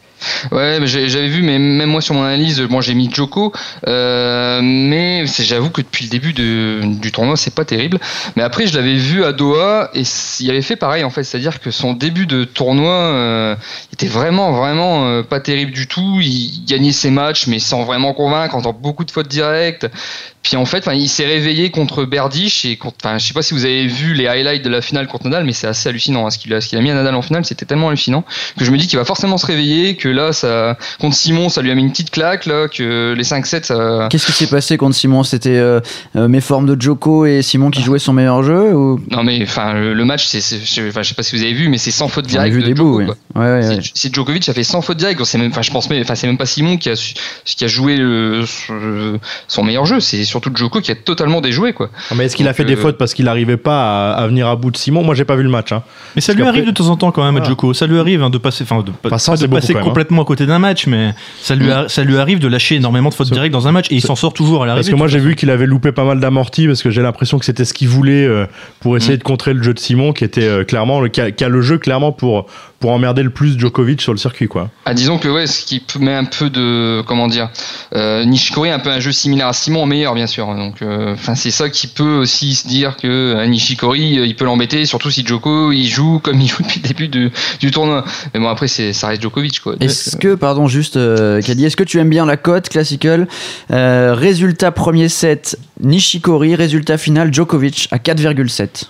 Ouais, 0.52 0.80
j'avais 0.84 1.28
vu, 1.28 1.42
mais 1.42 1.58
même 1.58 1.90
moi 1.90 2.00
sur 2.00 2.14
mon 2.14 2.22
analyse, 2.24 2.60
bon, 2.62 2.80
j'ai 2.80 2.94
mis 2.94 3.10
Joko, 3.12 3.52
euh, 3.86 4.60
mais 4.62 5.26
j'avoue 5.26 5.70
que 5.70 5.80
depuis 5.80 6.04
le 6.04 6.10
début 6.10 6.32
du 6.32 7.12
tournoi, 7.12 7.36
c'est 7.36 7.54
pas 7.54 7.64
terrible. 7.64 7.98
Mais 8.36 8.42
après, 8.42 8.66
je 8.66 8.76
l'avais 8.76 8.94
vu 8.94 9.24
à 9.24 9.32
Doha 9.32 9.90
et 9.94 10.02
il 10.40 10.50
avait 10.50 10.62
fait 10.62 10.76
pareil 10.76 11.04
en 11.04 11.10
fait, 11.10 11.24
c'est-à-dire 11.24 11.60
que 11.60 11.70
son 11.70 11.92
début 11.92 12.26
de 12.26 12.44
tournoi 12.44 12.92
euh, 12.92 13.56
était 13.92 14.06
vraiment, 14.06 14.52
vraiment 14.52 15.06
euh, 15.06 15.22
pas 15.22 15.40
terrible 15.40 15.72
du 15.72 15.86
tout. 15.86 16.18
Il 16.20 16.64
gagnait 16.66 16.92
ses 16.92 17.10
matchs, 17.10 17.46
mais 17.46 17.58
sans 17.58 17.84
vraiment 17.84 18.12
convaincre, 18.14 18.54
en 18.54 18.58
faisant 18.58 18.72
beaucoup 18.72 19.04
de 19.04 19.10
fautes 19.10 19.28
directes. 19.28 19.88
Puis 20.48 20.56
en 20.56 20.64
fait, 20.64 20.88
il 20.94 21.10
s'est 21.10 21.26
réveillé 21.26 21.70
contre 21.70 22.06
Berdych 22.06 22.64
et 22.64 22.76
contre, 22.78 22.96
enfin, 23.04 23.18
je 23.18 23.26
sais 23.26 23.34
pas 23.34 23.42
si 23.42 23.52
vous 23.52 23.66
avez 23.66 23.86
vu 23.86 24.14
les 24.14 24.26
highlights 24.28 24.64
de 24.64 24.70
la 24.70 24.80
finale 24.80 25.06
contre 25.06 25.24
Nadal, 25.26 25.44
mais 25.44 25.52
c'est 25.52 25.66
assez 25.66 25.90
hallucinant. 25.90 26.26
hein, 26.26 26.30
ce 26.30 26.38
qu'il 26.38 26.54
a, 26.54 26.60
qu'il 26.60 26.78
a 26.78 26.80
mis 26.80 26.90
à 26.90 26.94
Nadal 26.94 27.14
en 27.16 27.20
finale, 27.20 27.44
c'était 27.44 27.66
tellement 27.66 27.88
hallucinant 27.88 28.24
que 28.58 28.64
je 28.64 28.70
me 28.70 28.78
dis 28.78 28.86
qu'il 28.86 28.98
va 28.98 29.04
forcément 29.04 29.36
se 29.36 29.44
réveiller, 29.44 29.96
que 29.96 30.08
là, 30.08 30.32
ça, 30.32 30.78
contre 31.00 31.14
Simon, 31.16 31.50
ça 31.50 31.60
lui 31.60 31.70
a 31.70 31.74
mis 31.74 31.82
une 31.82 31.90
petite 31.90 32.10
claque, 32.10 32.46
là, 32.46 32.66
que 32.66 33.12
les 33.14 33.24
5-7, 33.24 33.64
ça... 33.64 34.08
Qu'est-ce 34.10 34.24
qui 34.24 34.32
s'est 34.32 34.46
passé 34.46 34.78
contre 34.78 34.96
Simon? 34.96 35.22
C'était 35.22 35.50
euh, 35.50 35.80
euh, 36.16 36.28
mes 36.28 36.40
formes 36.40 36.64
de 36.74 36.80
Joko 36.80 37.26
et 37.26 37.42
Simon 37.42 37.70
qui 37.70 37.82
jouaient 37.82 37.98
son 37.98 38.14
meilleur 38.14 38.42
jeu 38.42 38.72
ou? 38.74 38.98
Non 39.10 39.22
mais 39.24 39.42
enfin 39.42 39.74
le, 39.74 39.92
le 39.92 40.04
match 40.06 40.24
c'est 40.26 40.40
je, 40.40 40.88
enfin, 40.88 41.02
je 41.02 41.08
sais 41.10 41.14
pas 41.14 41.22
si 41.22 41.36
vous 41.36 41.42
avez 41.42 41.52
vu 41.52 41.68
mais 41.68 41.76
c'est 41.76 41.90
sans 41.90 42.08
faute 42.08 42.26
vu 42.26 42.32
de 42.38 42.66
des 42.66 42.72
bouts. 42.74 43.00
Ouais, 43.00 43.06
ouais, 43.34 43.44
ouais. 43.66 43.78
C'est- 43.94 44.14
Djokovic 44.14 44.48
a 44.48 44.54
fait 44.54 44.64
100 44.64 44.80
fautes 44.80 44.96
directes. 44.96 45.22
C'est 45.24 45.36
même, 45.36 45.50
enfin, 45.50 45.60
je 45.60 45.70
pense, 45.70 45.90
mais, 45.90 46.00
enfin, 46.00 46.14
c'est 46.14 46.26
même 46.26 46.38
pas 46.38 46.46
Simon 46.46 46.78
qui 46.78 46.88
a, 46.88 46.94
qui 47.44 47.68
joué 47.68 47.96
le- 47.98 48.44
son- 49.48 49.64
meilleur 49.64 49.84
jeu. 49.84 50.00
C'est 50.00 50.24
surtout 50.40 50.56
Djoko 50.56 50.80
qui 50.80 50.90
a 50.90 50.94
totalement 50.94 51.40
déjoué, 51.40 51.72
quoi. 51.72 51.90
Ah, 52.10 52.14
Mais 52.16 52.24
est-ce 52.26 52.36
qu'il 52.36 52.48
a 52.48 52.54
fait 52.54 52.64
des 52.64 52.74
euh, 52.74 52.80
fautes 52.80 52.98
parce 52.98 53.14
qu'il 53.14 53.24
n'arrivait 53.24 53.56
pas 53.56 54.12
à, 54.12 54.22
à 54.22 54.26
venir 54.26 54.46
à 54.48 54.56
bout 54.56 54.70
de 54.70 54.76
Simon? 54.76 55.02
Moi, 55.02 55.14
j'ai 55.14 55.24
pas 55.24 55.36
vu 55.36 55.42
le 55.42 55.48
match. 55.48 55.72
hein. 55.72 55.82
Mais 56.14 56.20
ça 56.20 56.32
Parce 56.32 56.38
lui 56.42 56.48
arrive 56.48 56.66
de 56.66 56.70
temps 56.70 56.88
en 56.88 56.96
temps 56.96 57.10
quand 57.10 57.22
même 57.24 57.36
à 57.36 57.40
Voilà. 57.40 57.46
Djoko. 57.48 57.74
Ça 57.74 57.86
lui 57.86 57.98
arrive 57.98 58.22
hein, 58.22 58.30
de 58.30 58.38
passer, 58.38 58.64
enfin 58.64 58.82
de, 58.82 58.90
pas- 58.90 59.18
ça, 59.18 59.34
de 59.36 59.46
beaucoup 59.46 59.60
passer 59.60 59.74
hein. 59.76 59.80
complètement 59.82 60.22
à 60.22 60.24
côté 60.24 60.46
d'un 60.46 60.58
match, 60.58 60.86
mais 60.86 61.12
ça 61.40 61.54
lui, 61.54 61.70
a- 61.70 61.88
ça 61.88 62.04
lui 62.04 62.16
arrive 62.18 62.38
de 62.38 62.48
lâcher 62.48 62.76
énormément 62.76 63.08
de 63.08 63.14
fautes 63.14 63.30
directes 63.30 63.52
dans 63.52 63.66
un 63.68 63.72
match 63.72 63.86
et 63.90 63.94
il 63.96 64.00
s'en 64.02 64.16
sort 64.16 64.32
toujours 64.32 64.62
à 64.62 64.66
l'arrivée. 64.66 64.82
Parce 64.82 64.90
que 64.90 64.96
moi, 64.98 65.08
j'ai 65.08 65.18
vu 65.18 65.34
qu'il 65.36 65.50
avait 65.50 65.66
loupé 65.66 65.92
pas 65.92 66.04
mal 66.04 66.20
d'amortis 66.20 66.66
parce 66.66 66.82
que 66.82 66.90
j'ai 66.90 67.02
l'impression 67.02 67.38
que 67.38 67.44
c'était 67.44 67.64
ce 67.64 67.74
qu'il 67.74 67.88
voulait 67.88 68.24
euh, 68.24 68.46
pour 68.80 68.96
essayer 68.96 69.14
Mm. 69.14 69.18
de 69.18 69.22
contrer 69.24 69.54
le 69.54 69.62
jeu 69.62 69.74
de 69.74 69.78
Simon 69.78 70.12
qui 70.12 70.24
était 70.24 70.42
euh, 70.46 70.64
clairement 70.64 71.00
le, 71.00 71.08
qui 71.08 71.20
a, 71.20 71.30
qui 71.30 71.42
a 71.44 71.48
le 71.48 71.62
jeu 71.62 71.78
clairement 71.78 72.12
pour 72.12 72.46
pour 72.80 72.92
emmerder 72.92 73.24
le 73.24 73.30
plus 73.30 73.58
Djokovic 73.58 74.00
sur 74.00 74.12
le 74.12 74.18
circuit, 74.18 74.46
quoi. 74.46 74.70
Ah, 74.84 74.94
disons 74.94 75.18
que 75.18 75.26
ouais, 75.26 75.48
ce 75.48 75.64
qui 75.64 75.80
peut- 75.80 75.98
met 75.98 76.14
un 76.14 76.24
peu 76.24 76.48
de 76.48 77.02
comment 77.02 77.26
dire, 77.26 77.48
euh, 77.96 78.24
Nishikori 78.24 78.70
a 78.70 78.74
un 78.76 78.78
peu 78.78 78.90
un 78.90 79.00
jeu 79.00 79.10
similaire 79.10 79.48
à 79.48 79.52
Simon, 79.52 79.84
meilleur 79.84 80.14
bien 80.18 80.26
sûr. 80.26 80.52
Donc, 80.54 80.82
euh, 80.82 81.14
enfin, 81.14 81.36
c'est 81.36 81.52
ça 81.52 81.70
qui 81.70 81.86
peut 81.86 82.16
aussi 82.16 82.54
se 82.54 82.66
dire 82.66 82.96
que 82.96 83.06
euh, 83.06 83.46
Nishikori, 83.46 84.18
euh, 84.18 84.26
il 84.26 84.34
peut 84.34 84.44
l'embêter, 84.44 84.84
surtout 84.84 85.10
si 85.10 85.24
Djoko 85.24 85.70
il 85.70 85.86
joue 85.86 86.18
comme 86.22 86.40
il 86.40 86.48
joue 86.48 86.62
depuis 86.64 86.80
le 86.82 86.88
début 86.88 87.30
du 87.60 87.70
tournoi. 87.70 88.04
Mais 88.34 88.40
bon, 88.40 88.48
après, 88.48 88.66
c'est 88.66 88.92
ça 88.92 89.08
reste 89.08 89.22
Djokovic, 89.22 89.60
quoi. 89.60 89.76
Est-ce 89.80 90.16
que, 90.16 90.34
pardon, 90.34 90.66
juste, 90.66 90.96
euh, 90.96 91.40
Kadi, 91.40 91.64
est-ce 91.64 91.76
que 91.76 91.84
tu 91.84 91.98
aimes 91.98 92.10
bien 92.10 92.26
la 92.26 92.36
cote 92.36 92.68
classical 92.68 93.28
Euh, 93.70 94.14
Résultat 94.14 94.72
premier 94.72 95.08
set, 95.08 95.56
Nishikori. 95.80 96.56
Résultat 96.56 96.98
final, 96.98 97.32
Djokovic 97.32 97.88
à 97.92 97.98
4,7. 97.98 98.86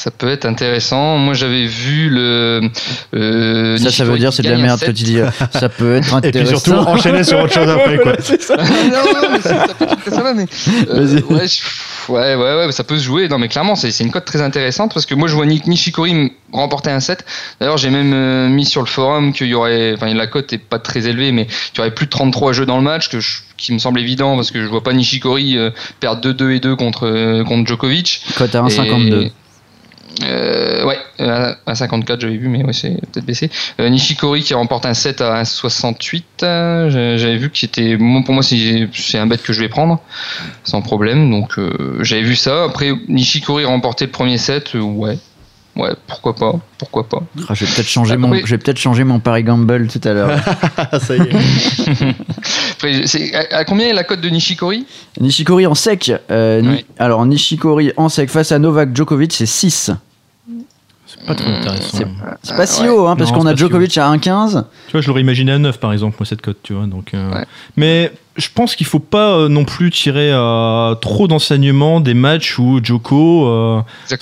Ça 0.00 0.12
peut 0.12 0.28
être 0.28 0.44
intéressant. 0.44 1.18
Moi, 1.18 1.34
j'avais 1.34 1.66
vu 1.66 2.08
le. 2.08 2.60
euh, 3.16 3.76
Ça, 3.78 3.90
ça 3.90 4.04
veut 4.04 4.16
dire 4.16 4.32
c'est 4.32 4.44
de 4.44 4.48
la 4.50 4.56
merde 4.56 4.78
que 4.78 4.92
tu 4.92 5.02
dis. 5.02 5.18
Ça 5.52 5.68
peut 5.68 5.96
être 5.96 6.04
Et 6.24 6.30
puis 6.30 6.38
intéressant. 6.40 6.58
surtout, 6.60 6.88
enchaîner 6.88 7.24
sur 7.24 7.40
autre 7.40 7.52
chose 7.52 7.68
après, 7.76 7.98
quoi. 7.98 8.12
non, 8.56 9.12
non, 9.22 9.28
mais 9.32 9.40
ça, 9.40 9.66
ça 9.66 9.74
peut 9.74 9.84
être 9.86 10.04
que 10.04 10.10
ça 10.12 10.22
va, 10.22 10.34
mais. 10.34 10.46
euh, 10.88 11.04
Vas-y. 11.04 11.22
ouais, 11.24 11.48
je- 11.48 12.12
ouais, 12.12 12.34
ouais, 12.36 12.66
ouais, 12.66 12.70
ça 12.70 12.84
peut 12.84 12.96
se 12.96 13.02
jouer. 13.02 13.26
Non, 13.26 13.38
mais 13.38 13.48
clairement, 13.48 13.74
c'est 13.74 13.90
une 13.98 14.12
cote 14.12 14.24
très 14.24 14.40
intéressante 14.40 14.94
parce 14.94 15.04
que 15.04 15.16
moi, 15.16 15.26
je 15.26 15.34
vois 15.34 15.46
Nishikori 15.46 16.32
remporter 16.52 16.90
un 16.92 17.00
set. 17.00 17.24
D'ailleurs, 17.58 17.76
j'ai 17.76 17.90
même 17.90 18.12
euh, 18.14 18.48
mis 18.48 18.66
sur 18.66 18.82
le 18.82 18.86
forum 18.86 19.32
qu'il 19.32 19.48
y 19.48 19.54
aurait. 19.54 19.94
Enfin, 19.96 20.14
la 20.14 20.26
cote 20.28 20.52
est 20.52 20.58
pas 20.58 20.78
très 20.78 21.08
élevée, 21.08 21.32
mais 21.32 21.46
qu'il 21.46 21.78
y 21.78 21.80
aurait 21.80 21.90
plus 21.90 22.06
de 22.06 22.10
33 22.10 22.52
jeux 22.52 22.66
dans 22.66 22.76
le 22.76 22.84
match, 22.84 23.08
que 23.08 23.18
je- 23.18 23.38
qui 23.56 23.72
me 23.72 23.78
semble 23.80 23.98
évident 23.98 24.36
parce 24.36 24.52
que 24.52 24.62
je 24.62 24.66
vois 24.68 24.84
pas 24.84 24.92
Nishikori 24.92 25.58
euh, 25.58 25.70
perdre 25.98 26.20
2-2 26.22 26.50
et 26.52 26.60
2 26.60 26.76
contre, 26.76 27.08
euh, 27.08 27.42
contre 27.42 27.66
Djokovic. 27.66 28.22
Cote 28.36 28.54
à 28.54 28.62
1,52. 28.62 29.32
Euh, 30.22 30.84
ouais, 30.84 30.98
à 31.18 31.74
54 31.74 32.20
j'avais 32.20 32.36
vu, 32.36 32.48
mais 32.48 32.64
ouais, 32.64 32.72
c'est 32.72 33.00
peut-être 33.12 33.24
baissé. 33.24 33.50
Euh, 33.80 33.88
Nishikori 33.88 34.42
qui 34.42 34.54
remporte 34.54 34.86
un 34.86 34.94
set 34.94 35.20
à 35.20 35.42
1,68. 35.42 36.22
euh, 36.42 37.16
j'avais 37.16 37.36
vu 37.36 37.50
que 37.50 37.58
c'était. 37.58 37.96
Moi, 37.96 38.22
pour 38.24 38.34
moi, 38.34 38.42
c'est 38.42 39.18
un 39.18 39.26
bet 39.26 39.38
que 39.38 39.52
je 39.52 39.60
vais 39.60 39.68
prendre 39.68 40.00
sans 40.64 40.82
problème. 40.82 41.30
Donc 41.30 41.58
euh, 41.58 41.98
j'avais 42.00 42.22
vu 42.22 42.36
ça. 42.36 42.64
Après, 42.64 42.92
Nishikori 43.08 43.64
remporter 43.64 44.06
le 44.06 44.10
premier 44.10 44.38
set, 44.38 44.74
euh, 44.74 44.80
ouais. 44.80 45.18
Ouais, 45.78 45.90
pourquoi 46.08 46.34
pas, 46.34 46.52
pourquoi 46.76 47.08
pas. 47.08 47.22
Ah, 47.48 47.54
je 47.54 47.64
vais 47.64 47.70
peut-être 47.72 47.88
changer, 47.88 48.16
mon, 48.16 48.26
Après- 48.28 48.40
je 48.44 48.50
vais 48.50 48.58
peut-être 48.58 48.78
changer 48.78 49.04
mon 49.04 49.20
pari 49.20 49.44
gamble 49.44 49.86
tout 49.86 50.00
à 50.02 50.12
l'heure. 50.12 50.30
Ça 51.00 51.16
y 51.16 51.20
est. 51.20 51.30
Après, 52.72 53.02
à, 53.52 53.56
à 53.58 53.64
combien 53.64 53.86
est 53.86 53.92
la 53.92 54.04
cote 54.04 54.20
de 54.20 54.28
Nishikori? 54.28 54.86
Nishikori 55.20 55.66
en 55.66 55.74
sec. 55.74 56.12
euh. 56.30 56.76
Alors, 56.98 57.24
Nishikori 57.26 57.92
en 57.96 58.08
sec 58.08 58.28
face 58.30 58.52
à 58.52 58.58
Novak 58.58 58.94
Djokovic, 58.94 59.32
c'est 59.32 59.46
6. 59.46 59.92
C'est 61.06 61.26
pas 61.26 61.34
très 61.34 61.50
intéressant. 61.50 61.98
C'est 62.42 62.56
pas 62.56 62.66
si 62.66 62.86
haut, 62.88 63.06
hein, 63.06 63.16
parce 63.16 63.32
qu'on 63.32 63.46
a 63.46 63.52
si 63.52 63.58
Djokovic 63.58 63.96
à 63.98 64.10
1,15. 64.12 64.64
Tu 64.86 64.92
vois, 64.92 65.00
je 65.00 65.08
l'aurais 65.08 65.20
imaginé 65.22 65.52
à 65.52 65.58
9 65.58 65.78
par 65.80 65.92
exemple, 65.92 66.16
moi, 66.18 66.26
cette 66.26 66.42
cote, 66.42 66.58
tu 66.62 66.74
vois. 66.74 66.86
Donc, 66.86 67.14
euh, 67.14 67.32
Ouais. 67.32 67.44
Mais 67.76 68.12
je 68.38 68.48
pense 68.54 68.74
qu'il 68.76 68.86
faut 68.86 68.98
pas 69.00 69.32
euh, 69.34 69.48
non 69.48 69.64
plus 69.64 69.90
tirer 69.90 70.30
euh, 70.32 70.94
trop 70.94 71.28
d'enseignements 71.28 72.00
des 72.00 72.14
matchs 72.14 72.58
où 72.58 72.80
Joko 72.82 73.46
euh, 73.48 73.80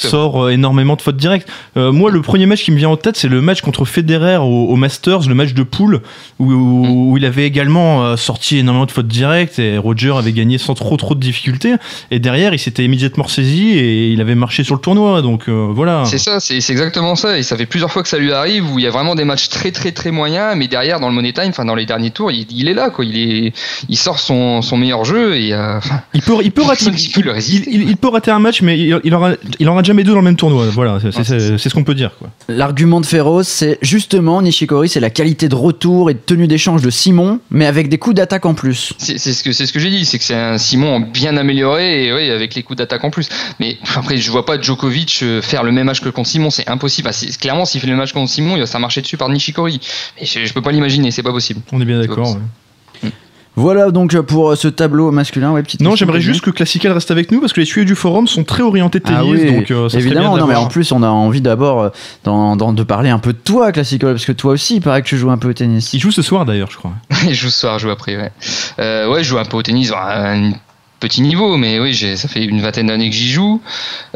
sort 0.08 0.50
énormément 0.50 0.96
de 0.96 1.02
fautes 1.02 1.16
directes. 1.16 1.48
Euh, 1.76 1.92
moi, 1.92 2.10
le 2.10 2.22
premier 2.22 2.46
match 2.46 2.64
qui 2.64 2.72
me 2.72 2.76
vient 2.76 2.88
en 2.88 2.96
tête, 2.96 3.16
c'est 3.16 3.28
le 3.28 3.40
match 3.40 3.60
contre 3.60 3.84
Federer 3.84 4.36
au, 4.38 4.44
au 4.68 4.76
Masters, 4.76 5.28
le 5.28 5.34
match 5.34 5.52
de 5.54 5.62
poule, 5.62 6.00
où, 6.38 6.52
où- 6.52 7.10
où 7.12 7.16
il 7.16 7.24
avait 7.24 7.44
également 7.46 8.16
sorti 8.16 8.58
énormément 8.58 8.86
de 8.86 8.90
fautes 8.90 9.06
directes 9.08 9.58
et 9.58 9.78
Roger 9.78 10.14
avait 10.16 10.32
gagné 10.32 10.58
sans 10.58 10.74
trop 10.74 10.96
trop 10.96 11.14
de 11.14 11.20
difficultés. 11.20 11.74
Et 12.10 12.18
derrière, 12.18 12.54
il 12.54 12.58
s'était 12.58 12.84
immédiatement 12.84 13.28
saisi 13.28 13.70
et 13.70 14.08
il 14.12 14.20
avait 14.20 14.34
marché 14.34 14.64
sur 14.64 14.74
le 14.74 14.80
tournoi. 14.80 15.22
Donc 15.22 15.48
voilà. 15.48 16.04
C'est 16.06 16.18
ça, 16.18 16.40
c'est 16.40 16.60
c'est 16.60 16.72
exactement 16.72 17.14
ça. 17.16 17.38
Et 17.38 17.42
ça 17.42 17.56
fait 17.56 17.66
plusieurs 17.66 17.92
fois 17.92 18.02
que 18.02 18.08
ça 18.08 18.18
lui 18.18 18.32
arrive 18.32 18.70
où 18.72 18.78
il 18.78 18.84
y 18.84 18.86
a 18.88 18.90
vraiment 18.90 19.14
des 19.14 19.24
matchs 19.24 19.48
très 19.48 19.70
très 19.72 19.92
très 19.92 20.10
moyens, 20.10 20.54
mais 20.56 20.68
derrière 20.68 21.00
dans 21.00 21.08
le 21.08 21.14
Money 21.14 21.32
Time, 21.32 21.48
enfin 21.50 21.64
dans 21.64 21.74
les 21.74 21.86
derniers 21.86 22.10
tours, 22.10 22.30
il, 22.30 22.46
il 22.50 22.68
est 22.68 22.74
là 22.74 22.90
quoi. 22.90 23.04
Il 23.04 23.16
est, 23.18 23.52
il 23.88 23.96
sort 24.06 24.20
son, 24.20 24.62
son 24.62 24.76
meilleur 24.76 25.04
jeu 25.04 25.36
et 25.36 25.52
euh, 25.52 25.80
Il 26.14 26.22
peut, 26.22 26.34
il 26.44 26.52
peut 26.52 26.62
rater, 26.70 26.84
il, 26.86 27.28
résister. 27.28 27.68
il- 27.72 27.88
il 27.90 27.96
peut 27.96 28.08
rater 28.08 28.30
un 28.30 28.38
match, 28.38 28.62
mais 28.62 28.78
il, 28.78 29.00
il 29.02 29.14
aura, 29.14 29.32
il 29.58 29.68
aura 29.68 29.82
jamais 29.82 30.04
deux 30.04 30.12
dans 30.12 30.18
le 30.18 30.24
même 30.24 30.36
tournoi. 30.36 30.66
Voilà, 30.70 30.98
c'est 31.00 31.22
c'est 31.58 31.68
ce 31.68 31.74
qu'on 31.74 31.82
peut 31.84 31.94
dire. 31.94 32.12
Quoi. 32.18 32.28
L'argument 32.48 33.00
de 33.00 33.06
Ferros, 33.06 33.42
c'est 33.42 33.78
justement 33.82 34.40
Nishikori, 34.42 34.88
c'est 34.88 35.00
la 35.00 35.10
qualité 35.10 35.48
de 35.48 35.56
retour 35.56 36.08
et 36.10 36.14
de 36.14 36.20
tenue 36.20 36.46
d'échange 36.46 36.82
de 36.82 36.90
Simon, 36.90 37.40
mais 37.50 37.66
avec 37.66 37.88
des 37.88 37.98
coups 37.98 38.14
d'attaque 38.14 38.46
en 38.46 38.54
plus. 38.54 38.92
c'est 38.98 39.18
c'est 39.18 39.32
ce 39.32 39.42
que 39.42 39.50
c'est 39.52 39.66
ce 39.66 39.72
que 39.72 39.80
j'ai 39.80 39.90
dit, 39.90 40.04
c'est 40.04 40.18
que 40.18 40.24
c'est 40.24 40.34
un 40.36 40.58
Simon 40.58 41.00
bien 41.00 41.36
amélioré 41.36 42.06
et 42.06 42.12
oui 42.12 42.30
avec 42.30 42.54
les 42.54 42.62
coups 42.62 42.76
d'attaque 42.78 43.02
en 43.02 43.10
plus. 43.10 43.28
Mais 43.58 43.76
après 43.96 44.18
je 44.18 44.30
vois 44.30 44.46
pas 44.46 44.60
Djokovic 44.60 45.20
euh, 45.22 45.42
faire 45.42 45.64
le 45.64 45.72
même 45.72 45.86
match 45.86 46.00
que 46.00 46.08
contre 46.10 46.28
Simon, 46.28 46.50
c'est 46.50 46.68
impossible. 46.68 47.08
Enfin, 47.08 47.26
clairement 47.40 47.64
s'il 47.64 47.80
fait 47.80 47.88
le 47.88 47.96
match 47.96 48.12
contre 48.12 48.30
Simon, 48.30 48.54
il 48.56 48.60
va 48.60 48.66
ça 48.66 48.78
marcher 48.78 49.00
dessus 49.02 49.16
par 49.16 49.28
Nishikori. 49.30 49.80
Mais 50.20 50.26
je, 50.26 50.44
je 50.44 50.52
peux 50.52 50.62
pas 50.62 50.70
l'imaginer, 50.72 51.10
c'est 51.10 51.24
pas 51.24 51.32
possible. 51.32 51.60
On 51.72 51.80
est 51.80 51.84
bien 51.84 51.98
d'accord. 52.00 52.36
Voilà 53.56 53.90
donc 53.90 54.14
pour 54.20 54.54
ce 54.54 54.68
tableau 54.68 55.10
masculin. 55.10 55.52
Ouais, 55.52 55.62
petite 55.62 55.80
Non, 55.80 55.96
j'aimerais 55.96 56.20
juste 56.20 56.42
que 56.42 56.50
Classical 56.50 56.92
reste 56.92 57.10
avec 57.10 57.32
nous 57.32 57.40
parce 57.40 57.54
que 57.54 57.60
les 57.60 57.66
sujets 57.66 57.86
du 57.86 57.94
forum 57.94 58.26
sont 58.26 58.44
très 58.44 58.62
orientés 58.62 59.00
tennis. 59.00 59.18
Ah 59.20 59.24
oui, 59.24 59.50
donc, 59.50 59.70
euh, 59.70 59.88
ça 59.88 59.98
évidemment, 59.98 60.34
bien 60.34 60.42
non, 60.42 60.46
mais 60.46 60.54
en 60.54 60.66
plus, 60.66 60.92
on 60.92 61.02
a 61.02 61.08
envie 61.08 61.40
d'abord 61.40 61.80
euh, 61.82 62.72
de 62.72 62.82
parler 62.82 63.08
un 63.08 63.18
peu 63.18 63.32
de 63.32 63.38
toi, 63.38 63.72
Classical, 63.72 64.12
parce 64.12 64.26
que 64.26 64.32
toi 64.32 64.52
aussi, 64.52 64.76
il 64.76 64.80
paraît 64.82 65.00
que 65.00 65.08
tu 65.08 65.16
joues 65.16 65.30
un 65.30 65.38
peu 65.38 65.48
au 65.48 65.52
tennis. 65.54 65.94
Il 65.94 66.00
joue 66.00 66.10
ce 66.10 66.22
soir 66.22 66.44
d'ailleurs, 66.44 66.70
je 66.70 66.76
crois. 66.76 66.92
je 67.10 67.32
joue 67.32 67.48
ce 67.48 67.60
soir, 67.60 67.78
je 67.78 67.84
joue 67.86 67.90
après, 67.90 68.16
ouais. 68.16 68.30
Euh, 68.78 69.10
ouais, 69.10 69.24
je 69.24 69.28
joue 69.30 69.38
un 69.38 69.44
peu 69.46 69.56
au 69.56 69.62
tennis, 69.62 69.90
à 69.90 70.32
un 70.32 70.52
petit 71.00 71.22
niveau, 71.22 71.56
mais 71.56 71.80
oui, 71.80 71.94
j'ai- 71.94 72.16
ça 72.16 72.28
fait 72.28 72.44
une 72.44 72.60
vingtaine 72.60 72.88
d'années 72.88 73.08
que 73.08 73.16
j'y 73.16 73.30
joue, 73.30 73.62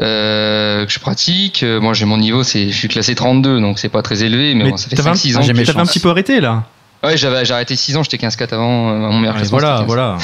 euh, 0.01 0.85
que 0.85 0.91
je 0.91 0.99
pratique. 0.99 1.63
Euh, 1.63 1.79
Moi, 1.79 1.93
j'ai 1.93 2.05
mon 2.05 2.17
niveau, 2.17 2.43
c'est, 2.43 2.69
je 2.69 2.77
suis 2.77 2.87
classé 2.87 3.15
32, 3.15 3.59
donc 3.59 3.79
c'est 3.79 3.89
pas 3.89 4.01
très 4.03 4.23
élevé, 4.23 4.53
mais, 4.53 4.65
Mais 4.65 4.69
bon, 4.71 4.77
ça 4.77 4.87
fait 4.87 4.95
t'avais 4.95 5.09
un- 5.09 5.13
5-6 5.13 5.33
ah, 5.35 5.39
ans. 5.39 5.47
T'avais 5.47 5.79
un 5.79 5.85
petit 5.85 5.99
peu 5.99 6.09
arrêté 6.09 6.39
là. 6.41 6.63
Ouais, 7.03 7.17
j'avais, 7.17 7.45
j'ai 7.45 7.53
arrêté 7.53 7.75
6 7.75 7.97
ans, 7.97 8.03
j'étais 8.03 8.17
15-4 8.17 8.53
avant, 8.53 8.91
euh, 8.91 8.95
mon 8.97 9.19
meilleur 9.19 9.35
Allez, 9.35 9.41
classement. 9.49 9.57
voilà, 9.57 9.77
c'était 9.77 9.79
15. 9.79 9.87
voilà. 9.87 10.17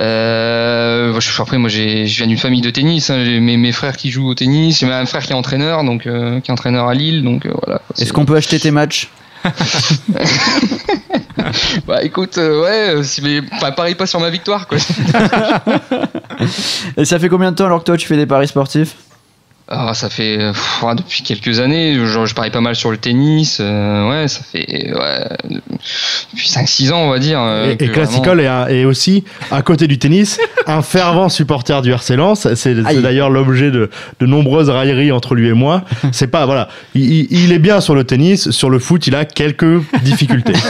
Euh, 0.00 1.20
je, 1.20 1.42
après, 1.42 1.58
moi, 1.58 1.68
j'ai, 1.68 2.06
je 2.06 2.16
viens 2.16 2.26
d'une 2.26 2.38
famille 2.38 2.60
de 2.60 2.70
tennis. 2.70 3.10
hein, 3.10 3.22
j'ai 3.24 3.38
mes, 3.40 3.56
mes 3.56 3.72
frères 3.72 3.96
qui 3.96 4.10
jouent 4.10 4.28
au 4.28 4.34
tennis. 4.34 4.80
J'ai 4.80 4.86
même 4.86 5.02
un 5.02 5.06
frère 5.06 5.22
qui 5.22 5.32
est 5.32 5.36
entraîneur, 5.36 5.84
donc 5.84 6.06
euh, 6.06 6.40
qui 6.40 6.50
est 6.50 6.52
entraîneur 6.52 6.88
à 6.88 6.94
Lille, 6.94 7.22
donc 7.22 7.46
euh, 7.46 7.52
voilà. 7.64 7.80
Est-ce 7.98 8.12
qu'on 8.12 8.24
peut 8.24 8.36
acheter 8.36 8.58
tes 8.58 8.70
matchs? 8.72 9.08
Bah, 11.86 12.02
écoute, 12.02 12.38
euh, 12.38 12.96
ouais, 12.96 13.02
si, 13.04 13.20
mais 13.22 13.40
enfin, 13.52 13.70
parie 13.72 13.94
pas 13.94 14.06
sur 14.06 14.18
ma 14.18 14.30
victoire, 14.30 14.66
quoi. 14.66 14.78
Et 16.96 17.04
ça 17.04 17.18
fait 17.18 17.28
combien 17.28 17.50
de 17.52 17.56
temps 17.56 17.66
alors 17.66 17.80
que 17.80 17.84
toi 17.84 17.96
tu 17.96 18.06
fais 18.06 18.16
des 18.16 18.26
paris 18.26 18.48
sportifs? 18.48 18.94
Ah, 19.66 19.94
ça 19.94 20.10
fait 20.10 20.36
pff, 20.36 20.84
depuis 20.94 21.22
quelques 21.22 21.58
années, 21.58 21.94
je, 21.94 22.26
je 22.26 22.34
parie 22.34 22.50
pas 22.50 22.60
mal 22.60 22.76
sur 22.76 22.90
le 22.90 22.98
tennis. 22.98 23.58
euh, 23.62 24.10
ouais, 24.10 24.28
ça 24.28 24.40
fait 24.42 24.92
ouais, 24.94 25.28
depuis 26.32 26.48
5-6 26.50 26.92
ans, 26.92 26.98
on 26.98 27.08
va 27.10 27.18
dire. 27.18 27.40
euh, 27.40 27.74
Et, 27.80 27.84
et 27.84 27.88
Classical 27.88 28.40
est, 28.40 28.84
aussi, 28.84 29.24
à 29.50 29.62
côté 29.62 29.86
du 29.86 29.98
tennis, 29.98 30.38
un 30.66 30.82
fervent 30.82 31.30
supporter 31.30 31.80
du 31.80 31.92
RC 31.92 32.16
Lens. 32.16 32.46
C'est 32.54 32.74
d'ailleurs 32.74 33.30
l'objet 33.30 33.70
de, 33.70 33.88
de 34.20 34.26
nombreuses 34.26 34.68
railleries 34.68 35.12
entre 35.12 35.34
lui 35.34 35.48
et 35.48 35.54
moi. 35.54 35.82
C'est 36.12 36.26
pas, 36.26 36.44
voilà. 36.44 36.68
Il, 36.94 37.50
est 37.50 37.58
bien 37.58 37.80
sur 37.80 37.94
le 37.94 38.04
tennis, 38.04 38.50
sur 38.50 38.68
le 38.68 38.78
foot, 38.78 39.06
il 39.06 39.14
a 39.14 39.24
quelques 39.24 39.80
difficultés. 40.02 40.52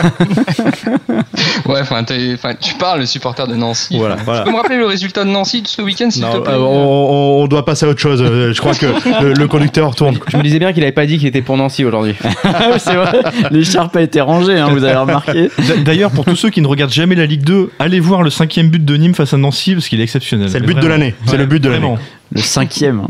Ouais, 1.67 1.81
enfin, 1.81 2.05
tu 2.05 2.75
parles, 2.79 3.01
le 3.01 3.07
supporter 3.07 3.47
de 3.47 3.55
Nancy. 3.55 3.97
Voilà, 3.97 4.15
Enfin, 4.15 4.25
voilà. 4.25 4.41
Tu 4.41 4.45
peux 4.47 4.51
me 4.53 4.57
rappeler 4.57 4.77
le 4.77 4.87
résultat 4.87 5.25
de 5.25 5.31
Nancy 5.31 5.63
de 5.63 5.67
ce 5.69 5.83
week-end, 5.83 6.11
s'il 6.11 6.23
te 6.23 6.39
plaît? 6.39 6.53
euh, 6.53 6.59
on, 6.59 7.43
on 7.43 7.47
doit 7.47 7.65
passer 7.65 7.87
à 7.87 7.89
autre 7.89 8.01
chose. 8.01 8.23
Je 8.23 8.59
crois 8.61 8.75
que 8.75 8.87
le, 9.23 9.33
le 9.35 9.49
conducteur 9.49 9.95
tourne. 9.95 10.19
Je 10.29 10.37
me 10.37 10.43
disais 10.43 10.59
bien 10.59 10.73
qu'il 10.73 10.83
avait 10.83 10.93
pas 10.93 11.07
dit 11.07 11.19
qu'il 11.19 11.29
était 11.29 11.43
pour 11.43 11.57
Nancy 11.57 11.85
aujourd'hui. 11.85 12.15
C'est 12.79 12.95
vrai, 12.95 13.21
l'écharpe 13.51 13.97
a 13.97 14.03
été 14.03 14.21
rangée, 14.21 14.59
hein, 14.59 14.69
vous 14.71 14.83
avez 14.85 14.97
remarqué. 14.97 15.51
D'a- 15.59 15.77
D'ailleurs, 15.85 16.11
pour 16.11 16.25
tous 16.25 16.37
ceux 16.37 16.51
qui 16.51 16.61
ne 16.61 16.67
regardent 16.67 16.93
jamais 16.93 17.15
la 17.15 17.27
Ligue 17.27 17.43
2, 17.45 17.71
allez 17.79 18.01
voir 18.01 18.23
le 18.23 18.31
cinquième 18.31 18.69
but 18.69 18.85
de 18.85 18.97
Nîmes 18.97 19.15
face 19.15 19.33
à 19.35 19.37
Nancy 19.37 19.75
parce 19.75 19.89
qu'il 19.89 20.01
est 20.01 20.05
exceptionnel. 20.05 20.49
C'est 20.51 20.59
le 20.61 20.67
but 20.67 20.79
de 20.79 20.87
l'année. 20.87 21.15
C'est 21.27 21.37
le 21.37 21.47
but 21.47 21.61
de 21.61 21.69
l'année. 21.69 21.95
Le 22.33 22.41
cinquième. 22.41 23.01
hein. 23.01 23.09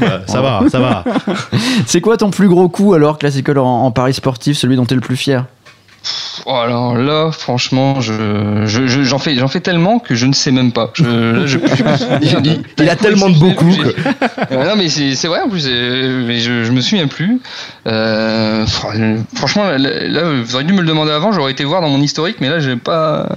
Bah, 0.00 0.22
ça 0.26 0.40
va, 0.40 0.62
ça 0.68 0.80
va. 0.80 1.04
C'est 1.86 2.00
quoi 2.00 2.16
ton 2.16 2.30
plus 2.30 2.48
gros 2.48 2.68
coup 2.68 2.94
alors, 2.94 3.16
Classical, 3.18 3.58
en, 3.58 3.84
en 3.84 3.90
paris 3.92 4.12
sportif, 4.14 4.56
celui 4.56 4.74
dont 4.74 4.84
tu 4.86 4.94
es 4.94 4.96
le 4.96 5.00
plus 5.00 5.16
fier? 5.16 5.44
Oh, 6.44 6.54
alors 6.54 6.96
là, 6.96 7.30
franchement, 7.32 8.00
je, 8.00 8.12
je- 8.66 8.86
je- 8.86 9.02
j'en 9.02 9.18
fais, 9.18 9.34
j'en 9.36 9.48
fais 9.48 9.60
tellement 9.60 9.98
que 9.98 10.14
je 10.14 10.26
ne 10.26 10.32
sais 10.32 10.52
même 10.52 10.70
pas. 10.72 10.90
Je, 10.94 11.02
là, 11.04 12.40
de- 12.40 12.50
Il 12.82 12.88
a 12.88 12.94
tellement 12.96 13.28
de 13.30 13.38
beaucoup 13.38 13.70
que- 13.74 14.54
non, 14.54 14.76
mais 14.76 14.88
c'est, 14.88 15.14
c'est 15.16 15.26
vrai 15.28 15.40
en 15.40 15.48
plus. 15.48 15.64
euh, 15.66 16.24
Mais 16.26 16.38
je, 16.38 16.62
je 16.64 16.70
me 16.72 16.80
souviens 16.80 17.08
plus. 17.08 17.40
Euh, 17.86 18.64
fr- 18.66 19.18
franchement, 19.34 19.64
là, 19.64 19.78
là, 19.78 20.22
vous 20.44 20.54
auriez 20.54 20.66
dû 20.66 20.72
me 20.74 20.80
le 20.82 20.86
demander 20.86 21.10
avant. 21.12 21.32
J'aurais 21.32 21.52
été 21.52 21.64
voir 21.64 21.80
dans 21.80 21.88
mon 21.88 22.00
historique, 22.00 22.36
mais 22.40 22.48
là, 22.48 22.60
j'ai 22.60 22.76
pas. 22.76 23.28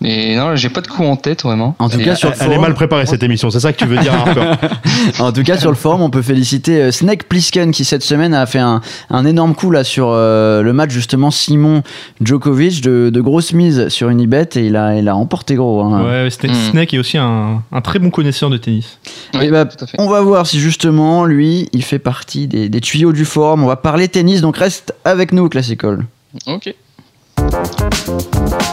Mais 0.00 0.36
non, 0.36 0.56
j'ai 0.56 0.68
pas 0.70 0.80
de 0.80 0.88
coup 0.88 1.04
en 1.04 1.16
tête 1.16 1.42
vraiment. 1.42 1.74
En 1.78 1.88
tout 1.88 2.00
Et- 2.00 2.04
cas, 2.04 2.14
sur 2.14 2.28
le 2.30 2.34
Elle 2.38 2.42
est 2.42 2.44
forum, 2.46 2.62
mal 2.62 2.74
préparée 2.74 3.06
cette 3.06 3.22
émission, 3.22 3.50
c'est 3.50 3.60
ça 3.60 3.72
que 3.72 3.78
tu 3.78 3.86
veux 3.86 3.98
dire 3.98 4.12
en 5.18 5.32
tout 5.32 5.42
cas, 5.42 5.58
sur 5.58 5.70
le 5.70 5.76
forum, 5.76 6.00
on 6.02 6.10
peut 6.10 6.22
féliciter 6.22 6.80
euh, 6.82 6.92
Snake 6.92 7.24
Plissken 7.24 7.70
qui 7.72 7.84
cette 7.84 8.02
semaine 8.02 8.32
a 8.34 8.46
fait 8.46 8.58
un, 8.58 8.80
un 9.10 9.24
énorme 9.26 9.54
coup 9.54 9.70
là 9.70 9.84
sur 9.84 10.08
euh, 10.10 10.62
le 10.62 10.72
match 10.72 10.90
justement 10.90 11.30
Simon 11.30 11.82
Djokovic 12.22 12.80
de, 12.82 13.10
de 13.12 13.20
grosses 13.20 13.52
mises 13.52 13.88
sur 13.88 14.08
une 14.08 14.20
ibet 14.20 14.48
et 14.56 14.66
il 14.66 14.76
a, 14.76 14.96
il 14.96 15.08
a 15.08 15.16
emporté 15.16 15.54
gros. 15.54 15.82
hein. 15.82 16.04
Ouais, 16.24 16.30
Snake, 16.30 16.52
Mm. 16.52 16.70
Snake 16.70 16.94
est 16.94 16.98
aussi 16.98 17.18
un, 17.18 17.62
un 17.72 17.80
très 17.80 17.98
bon 17.98 18.10
connaisseur 18.10 18.50
de 18.50 18.56
tennis. 18.56 18.98
Et 19.40 19.48
bah, 19.50 19.66
à 19.80 19.86
fait. 19.86 19.96
on 19.98 20.08
va 20.08 20.20
voir 20.20 20.46
si 20.46 20.58
justement 20.60 21.24
lui, 21.24 21.68
il 21.72 21.82
fait 21.84 21.98
partie 21.98 22.46
des, 22.48 22.68
des 22.68 22.80
tuyaux 22.80 23.12
du 23.12 23.24
forum. 23.24 23.62
On 23.62 23.66
va 23.66 23.76
parler 23.76 24.08
tennis, 24.08 24.40
donc 24.40 24.56
reste 24.56 24.94
avec 25.04 25.32
nous, 25.32 25.48
Classical. 25.48 26.04
Ok. 26.46 26.74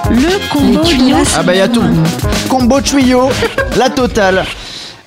Le 0.09 0.51
combo 0.51 0.81
la 0.83 1.23
Ah 1.37 1.43
bah 1.43 1.53
il 1.53 1.57
y 1.57 1.61
a 1.61 1.67
tout. 1.67 1.83
Combo 2.49 2.81
tuyau, 2.81 3.29
la 3.77 3.89
totale. 3.89 4.43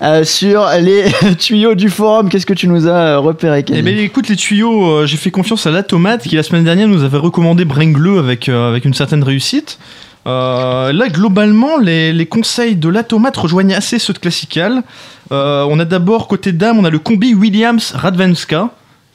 Euh, 0.00 0.22
sur 0.22 0.68
les 0.80 1.06
tuyaux 1.38 1.74
du 1.74 1.90
forum, 1.90 2.28
qu'est-ce 2.28 2.46
que 2.46 2.54
tu 2.54 2.68
nous 2.68 2.86
as 2.86 2.90
euh, 2.90 3.18
repéré, 3.18 3.64
Eh 3.68 3.82
ben 3.82 3.98
écoute 3.98 4.28
les 4.28 4.36
tuyaux, 4.36 4.86
euh, 4.86 5.06
j'ai 5.06 5.16
fait 5.16 5.32
confiance 5.32 5.66
à 5.66 5.72
la 5.72 5.82
tomate 5.82 6.22
qui 6.22 6.36
la 6.36 6.44
semaine 6.44 6.62
dernière 6.62 6.86
nous 6.86 7.02
avait 7.02 7.18
recommandé 7.18 7.64
Brengleux 7.64 8.18
avec, 8.18 8.48
avec 8.48 8.84
une 8.84 8.94
certaine 8.94 9.24
réussite. 9.24 9.78
Là 10.26 11.08
globalement 11.08 11.78
les, 11.78 12.26
conseils 12.26 12.76
de 12.76 12.90
la 12.90 13.02
tomate 13.02 13.36
rejoignent 13.36 13.74
assez 13.74 13.98
ceux 13.98 14.12
de 14.12 14.18
Classical. 14.18 14.82
On 15.30 15.80
a 15.80 15.84
d'abord 15.84 16.28
côté 16.28 16.52
dame 16.52 16.78
on 16.78 16.84
a 16.84 16.90
le 16.90 16.98
combi 16.98 17.34
Williams 17.34 17.92
Radvenska 17.94 18.70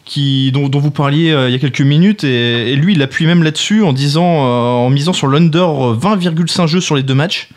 qui, 0.06 0.52
dont, 0.52 0.70
vous 0.74 0.92
parliez 0.92 1.28
il 1.48 1.52
y 1.52 1.56
a 1.56 1.60
quelques 1.60 1.82
minutes 1.82 2.24
et, 2.24 2.76
lui 2.76 2.94
il 2.94 3.02
appuie 3.04 3.28
même 3.28 3.44
là-dessus 3.44 3.84
en 3.84 3.94
disant 3.94 4.26
en 4.26 4.90
misant 4.90 5.14
sur 5.14 5.28
l'under 5.28 5.60
euh, 5.60 5.96
20,5 5.96 6.68
jeux 6.68 6.82
sur 6.82 6.96
les 6.96 7.04
deux 7.04 7.14
matchs. 7.14 7.50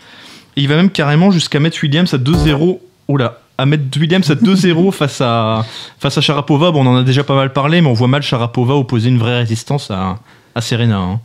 Et 0.57 0.63
il 0.63 0.69
va 0.69 0.77
même 0.77 0.91
carrément 0.91 1.31
jusqu'à 1.31 1.59
mettre 1.59 1.79
Williams 1.83 2.13
à 2.13 2.19
2-0. 2.19 2.79
Oula, 3.09 3.39
mettre 3.65 3.85
Williams 3.99 4.31
à 4.31 4.35
2-0 4.35 4.91
face 4.93 5.21
à, 5.21 5.65
face 5.99 6.19
à 6.19 6.21
Sharapova. 6.21 6.71
Bon, 6.73 6.85
on 6.85 6.91
en 6.91 6.97
a 6.97 7.03
déjà 7.03 7.25
pas 7.25 7.37
mal 7.37 7.53
parlé, 7.53 7.81
mais 7.81 7.89
on 7.89 7.93
voit 7.95 8.09
mal 8.09 8.23
Sharapova 8.23 8.75
opposer 8.75 9.09
une 9.09 9.19
vraie 9.19 9.39
résistance 9.39 9.91
à, 9.91 10.19
à 10.55 10.61
Serena. 10.61 10.99
hein. 10.99 11.21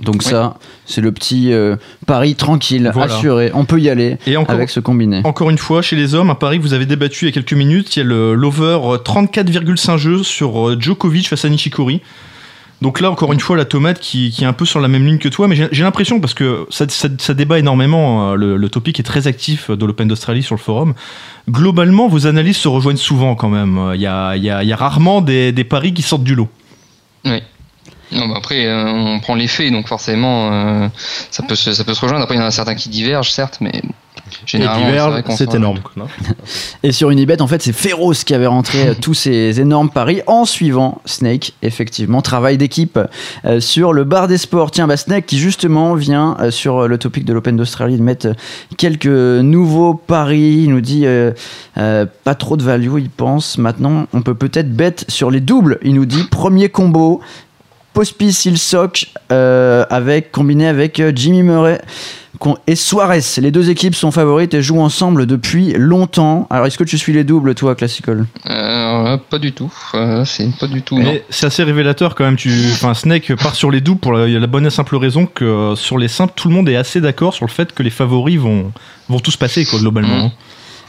Donc 0.00 0.16
Oui. 0.16 0.24
ça, 0.24 0.56
c'est 0.86 1.00
le 1.00 1.12
petit 1.12 1.52
euh, 1.52 1.76
pari 2.04 2.34
tranquille, 2.34 2.90
Voilà. 2.92 3.14
assuré. 3.14 3.52
On 3.54 3.64
peut 3.64 3.80
y 3.80 3.88
aller 3.88 4.18
Et 4.26 4.36
encore, 4.36 4.56
avec 4.56 4.68
ce 4.68 4.80
combiné. 4.80 5.20
encore 5.24 5.50
une 5.50 5.56
fois, 5.58 5.82
chez 5.82 5.94
les 5.94 6.16
hommes, 6.16 6.30
un 6.30 6.34
pari 6.34 6.58
que 6.58 6.62
vous 6.62 6.74
avez 6.74 6.84
débattu 6.84 7.24
il 7.26 7.28
y 7.28 7.30
a 7.30 7.32
quelques 7.32 7.52
minutes, 7.52 7.94
il 7.96 8.00
y 8.00 8.02
a 8.02 8.04
le- 8.04 8.34
l'over 8.34 8.80
euh, 8.82 8.98
34,5 8.98 9.96
jeux 9.96 10.22
sur 10.24 10.68
euh, 10.70 10.76
Djokovic 10.80 11.28
face 11.28 11.44
à 11.44 11.48
Nishikori. 11.48 12.02
Donc 12.84 13.00
là, 13.00 13.10
encore 13.10 13.32
une 13.32 13.40
fois, 13.40 13.56
la 13.56 13.64
tomate 13.64 13.98
qui, 13.98 14.34
est 14.38 14.44
un 14.44 14.52
peu 14.52 14.66
sur 14.66 14.78
la 14.78 14.88
même 14.88 15.06
ligne 15.06 15.16
que 15.16 15.30
toi, 15.30 15.48
mais 15.48 15.56
j'ai 15.56 15.82
l'impression, 15.82 16.20
parce 16.20 16.34
que 16.34 16.66
ça, 16.68 16.84
débat 17.32 17.58
énormément, 17.58 18.32
euh, 18.32 18.34
le, 18.34 18.68
topic 18.68 19.00
est 19.00 19.04
très 19.04 19.26
actif 19.26 19.70
de 19.70 19.86
l'Open 19.86 20.06
d'Australie 20.06 20.42
sur 20.42 20.54
le 20.54 20.60
forum. 20.60 20.92
Globalement, 21.48 22.08
vos 22.08 22.26
analyses 22.26 22.58
se 22.58 22.68
rejoignent 22.68 22.98
souvent 22.98 23.36
quand 23.36 23.48
même. 23.48 23.78
Euh, 23.78 23.96
Il 23.96 24.02
y 24.02 24.06
a, 24.06 24.36
il 24.36 24.44
y 24.44 24.50
a- 24.50 24.76
rarement 24.76 25.22
des, 25.22 25.64
paris 25.64 25.94
qui 25.94 26.02
sortent 26.02 26.24
du 26.24 26.34
lot. 26.34 26.50
Oui. 27.24 27.42
Non, 28.12 28.34
après, 28.34 28.66
euh, 28.66 28.84
on 28.84 29.18
prend 29.18 29.34
les 29.34 29.48
faits, 29.48 29.72
donc 29.72 29.88
forcément, 29.88 30.52
euh, 30.52 30.88
ça, 31.30 31.42
peut 31.42 31.54
se, 31.54 31.72
ça 31.72 31.84
peut 31.84 31.94
se 31.94 32.02
rejoindre. 32.02 32.24
Après, 32.24 32.34
il 32.34 32.38
y 32.38 32.44
en 32.44 32.46
a 32.46 32.50
certains 32.50 32.74
qui 32.74 32.90
divergent, 32.90 33.30
certes, 33.30 33.62
mais 33.62 33.80
généralement, 34.46 35.22
c'est 35.36 35.54
énorme. 35.54 35.78
Et 36.82 36.92
sur 36.92 37.10
Unibet, 37.10 37.40
en 37.42 37.46
fait, 37.46 37.62
c'est 37.62 37.72
Féroce 37.72 38.24
qui 38.24 38.34
avait 38.34 38.46
rentré 38.46 38.88
euh, 38.88 38.94
tous 39.00 39.14
ces 39.14 39.60
énormes 39.60 39.90
paris 39.90 40.22
en 40.26 40.44
suivant 40.44 41.00
Snake, 41.04 41.52
effectivement. 41.62 42.22
Travail 42.22 42.58
d'équipe 42.58 42.98
euh, 43.44 43.60
sur 43.60 43.92
le 43.92 44.04
bar 44.04 44.28
des 44.28 44.38
sports. 44.38 44.70
Tiens, 44.70 44.86
bah, 44.86 44.96
Snake 44.96 45.26
qui 45.26 45.38
justement 45.38 45.94
vient 45.94 46.36
euh, 46.40 46.50
sur 46.50 46.88
le 46.88 46.98
topic 46.98 47.24
de 47.24 47.32
l'Open 47.32 47.56
d'Australie 47.56 47.96
de 47.96 48.02
mettre 48.02 48.28
quelques 48.76 49.06
nouveaux 49.06 49.94
paris. 49.94 50.62
Il 50.64 50.70
nous 50.70 50.80
dit 50.80 51.04
euh, 51.76 52.06
pas 52.24 52.34
trop 52.34 52.56
de 52.56 52.62
value, 52.62 52.98
il 52.98 53.10
pense. 53.10 53.58
Maintenant, 53.58 54.06
on 54.12 54.22
peut 54.22 54.34
peut-être 54.34 54.74
bet 54.74 54.94
sur 55.08 55.30
les 55.30 55.40
doubles. 55.40 55.78
Il 55.82 55.94
nous 55.94 56.06
dit 56.06 56.24
premier 56.30 56.68
combo. 56.68 57.20
Pospisil 57.94 58.58
Sock 58.58 59.06
euh, 59.32 59.86
avec 59.88 60.30
combiné 60.30 60.66
avec 60.66 61.00
euh, 61.00 61.12
Jimmy 61.14 61.42
Murray 61.42 61.80
et 62.66 62.76
Suarez. 62.76 63.20
Les 63.38 63.50
deux 63.50 63.70
équipes 63.70 63.94
sont 63.94 64.10
favorites 64.10 64.54
et 64.54 64.62
jouent 64.62 64.80
ensemble 64.80 65.26
depuis 65.26 65.72
longtemps. 65.72 66.46
Alors, 66.50 66.66
est-ce 66.66 66.78
que 66.78 66.84
tu 66.84 66.98
suis 66.98 67.12
les 67.12 67.24
doubles, 67.24 67.54
toi, 67.54 67.74
Classical? 67.74 68.26
Euh, 68.48 69.16
pas 69.30 69.38
du 69.38 69.52
tout. 69.52 69.72
Euh, 69.94 70.24
c'est 70.24 70.50
pas 70.58 70.66
du 70.66 70.82
tout. 70.82 71.00
c'est 71.30 71.46
assez 71.46 71.62
révélateur 71.62 72.14
quand 72.14 72.24
même. 72.24 72.36
Tu, 72.36 72.50
enfin, 72.72 72.94
Snake 72.94 73.34
part 73.36 73.54
sur 73.54 73.70
les 73.70 73.80
doubles 73.80 74.00
pour 74.00 74.12
la, 74.12 74.46
bonne 74.46 74.66
et 74.66 74.70
simple 74.70 74.96
raison 74.96 75.26
que 75.26 75.44
euh, 75.44 75.76
sur 75.76 75.98
les 75.98 76.08
simples, 76.08 76.34
tout 76.36 76.48
le 76.48 76.54
monde 76.54 76.68
est 76.68 76.76
assez 76.76 77.00
d'accord 77.00 77.34
sur 77.34 77.46
le 77.46 77.50
fait 77.50 77.72
que 77.72 77.82
les 77.82 77.90
favoris 77.90 78.38
vont, 78.38 78.72
vont 79.08 79.20
tous 79.20 79.36
passer 79.36 79.64
quoi, 79.64 79.78
globalement. 79.78 80.24
Mhm. 80.24 80.30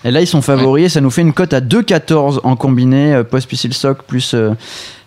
Et 0.06 0.12
là, 0.12 0.22
ils 0.22 0.28
sont 0.28 0.44
favoris 0.44 0.86
et 0.86 0.90
ça 0.90 1.02
nous 1.02 1.10
fait 1.10 1.24
une 1.24 1.34
cote 1.34 1.54
à 1.54 1.62
2,14 1.62 2.42
en 2.44 2.56
combiné. 2.56 3.16
Euh, 3.16 3.24
Pospisil 3.24 3.74
Sock 3.74 4.04
plus 4.04 4.36
euh, 4.36 4.52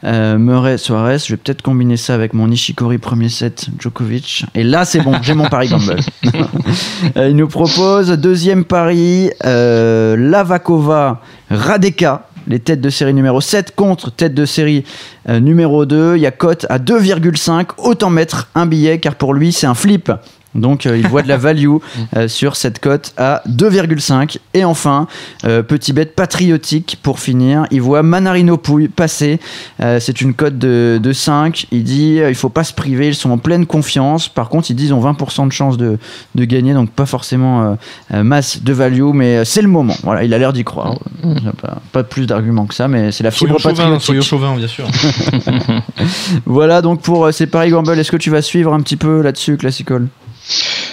euh, 0.03 0.39
Murray 0.39 0.77
Suarez. 0.77 1.19
Je 1.19 1.35
vais 1.35 1.37
peut-être 1.37 1.63
combiner 1.63 1.97
ça 1.97 2.15
avec 2.15 2.35
mon 2.35 2.49
Nishikori 2.49 2.99
premier 2.99 3.29
set 3.29 3.69
Djokovic. 3.79 4.45
Et 4.57 4.65
là, 4.65 4.85
c'est 4.85 5.01
bon, 5.01 5.15
j'ai 5.23 5.35
mon 5.35 5.49
pari 5.49 5.69
gamble. 5.69 6.01
Il 7.17 7.37
nous 7.37 7.47
propose 7.47 8.11
deuxième 8.11 8.65
pari 8.65 9.31
euh, 9.45 10.17
Lavakova 10.17 11.23
Radeka. 11.49 12.25
Les 12.49 12.61
têtes 12.61 12.81
de 12.81 12.89
série 12.89 13.13
numéro 13.13 13.43
7 13.43 13.75
contre 13.77 14.11
tête 14.11 14.33
de 14.33 14.47
série 14.47 14.83
euh, 15.29 15.39
numéro 15.39 15.85
2. 15.85 16.17
Il 16.17 16.23
y 16.23 16.27
a 16.27 16.31
cote 16.31 16.67
à 16.71 16.79
2,5. 16.79 17.69
Autant 17.77 18.11
mettre 18.11 18.49
un 18.55 18.67
billet 18.67 18.99
car 18.99 19.15
pour 19.15 19.35
lui, 19.35 19.53
c'est 19.53 19.67
un 19.67 19.75
flip. 19.75 20.11
Donc 20.59 20.87
euh, 20.87 20.97
il 20.99 21.07
voit 21.07 21.23
de 21.23 21.29
la 21.29 21.37
value 21.37 21.77
euh, 22.17 22.29
sur 22.29 22.57
cette 22.57 22.81
cote 22.81 23.13
à 23.17 23.43
2,5. 23.49 24.39
Et 24.55 24.65
enfin, 24.65 25.07
euh, 25.45 25.63
petit 25.63 25.93
bet 25.93 26.07
patriotique 26.07 26.99
pour 27.03 27.21
finir. 27.21 27.67
Il 27.71 27.83
voit 27.83 28.03
Manarino 28.03 28.57
Pouille 28.57 28.89
passer. 28.89 29.41
Euh, 29.81 30.01
c'est 30.01 30.21
une 30.21 30.35
cote 30.35 30.59
de, 30.59 31.01
de 31.03 31.13
5. 31.13 31.67
Il 31.71 31.85
dit 31.85 32.21
euh, 32.21 32.29
il 32.31 32.35
faut 32.35 32.49
pas 32.49 32.65
se 32.65 32.73
priver, 32.73 33.09
ils 33.09 33.15
sont 33.15 33.31
en 33.31 33.39
pleine 33.39 33.67
confiance. 33.67 34.29
Par 34.29 34.49
contre, 34.49 34.71
ils 34.71 34.75
disent 34.75 34.89
ils 34.89 34.95
ont 34.95 35.03
20% 35.13 35.47
de 35.47 35.53
chance 35.53 35.77
de, 35.77 35.99
de 36.35 36.45
gagner, 36.45 36.75
donc 36.75 36.91
pas 36.91 37.07
forcément 37.07 37.77
masse 38.11 38.63
de 38.63 38.73
value, 38.73 39.13
mais 39.15 39.37
euh, 39.39 39.45
c'est 39.45 39.63
le 39.63 39.69
moment. 39.69 39.95
Voilà, 40.03 40.25
il 40.25 40.33
a 40.35 40.39
l'air 40.39 40.53
d'y 40.53 40.65
croire. 40.65 40.99
Euh, 41.25 41.35
Pas, 41.61 41.79
pas 41.93 42.03
plus 42.05 42.27
d'arguments 42.27 42.67
que 42.67 42.75
ça, 42.75 42.89
mais 42.89 43.13
c'est 43.13 43.23
la 43.25 43.31
fibre 43.31 43.59
Soyons 43.59 43.77
chauvin, 43.77 43.91
patriotique. 43.99 44.07
soyons 44.07 44.23
chauvin, 44.23 44.57
bien 44.57 44.67
sûr. 44.69 44.87
Voilà 46.47 46.83
donc 46.83 47.03
pour 47.03 47.27
euh, 47.27 47.33
ces 47.33 47.47
paris 47.47 47.71
gamble. 47.71 47.99
Est-ce 47.99 48.11
que 48.11 48.17
tu 48.17 48.31
vas 48.31 48.43
suivre 48.43 48.73
un 48.73 48.81
petit 48.81 48.97
peu 48.97 49.21
là-dessus, 49.23 49.57
Classical? 49.57 50.07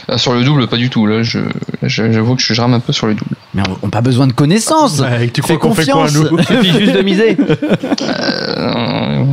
Ah, 0.07 0.17
sur 0.17 0.33
le 0.33 0.43
double, 0.43 0.67
pas 0.67 0.77
du 0.77 0.89
tout. 0.89 1.05
Là, 1.07 1.23
je, 1.23 1.39
je- 1.83 2.11
j'avoue 2.11 2.35
que 2.35 2.41
je 2.41 2.59
rame 2.61 2.73
un 2.73 2.79
peu 2.79 2.91
sur 2.93 3.07
le 3.07 3.13
double. 3.15 3.31
Mais 3.53 3.63
on 3.81 3.87
n'a 3.87 3.91
pas 3.91 4.01
besoin 4.01 4.27
de 4.27 4.33
connaissances. 4.33 4.99
Ouais, 4.99 5.29
tu 5.29 5.41
Fais 5.41 5.55
crois 5.57 5.69
qu'on 5.69 5.75
fait 5.75 5.85
quoi, 5.89 6.03
confiance. 6.03 6.31
nous 6.31 6.37
juste 6.79 6.93
de 6.95 7.01
miser. 7.01 7.37
Euh, 8.57 9.23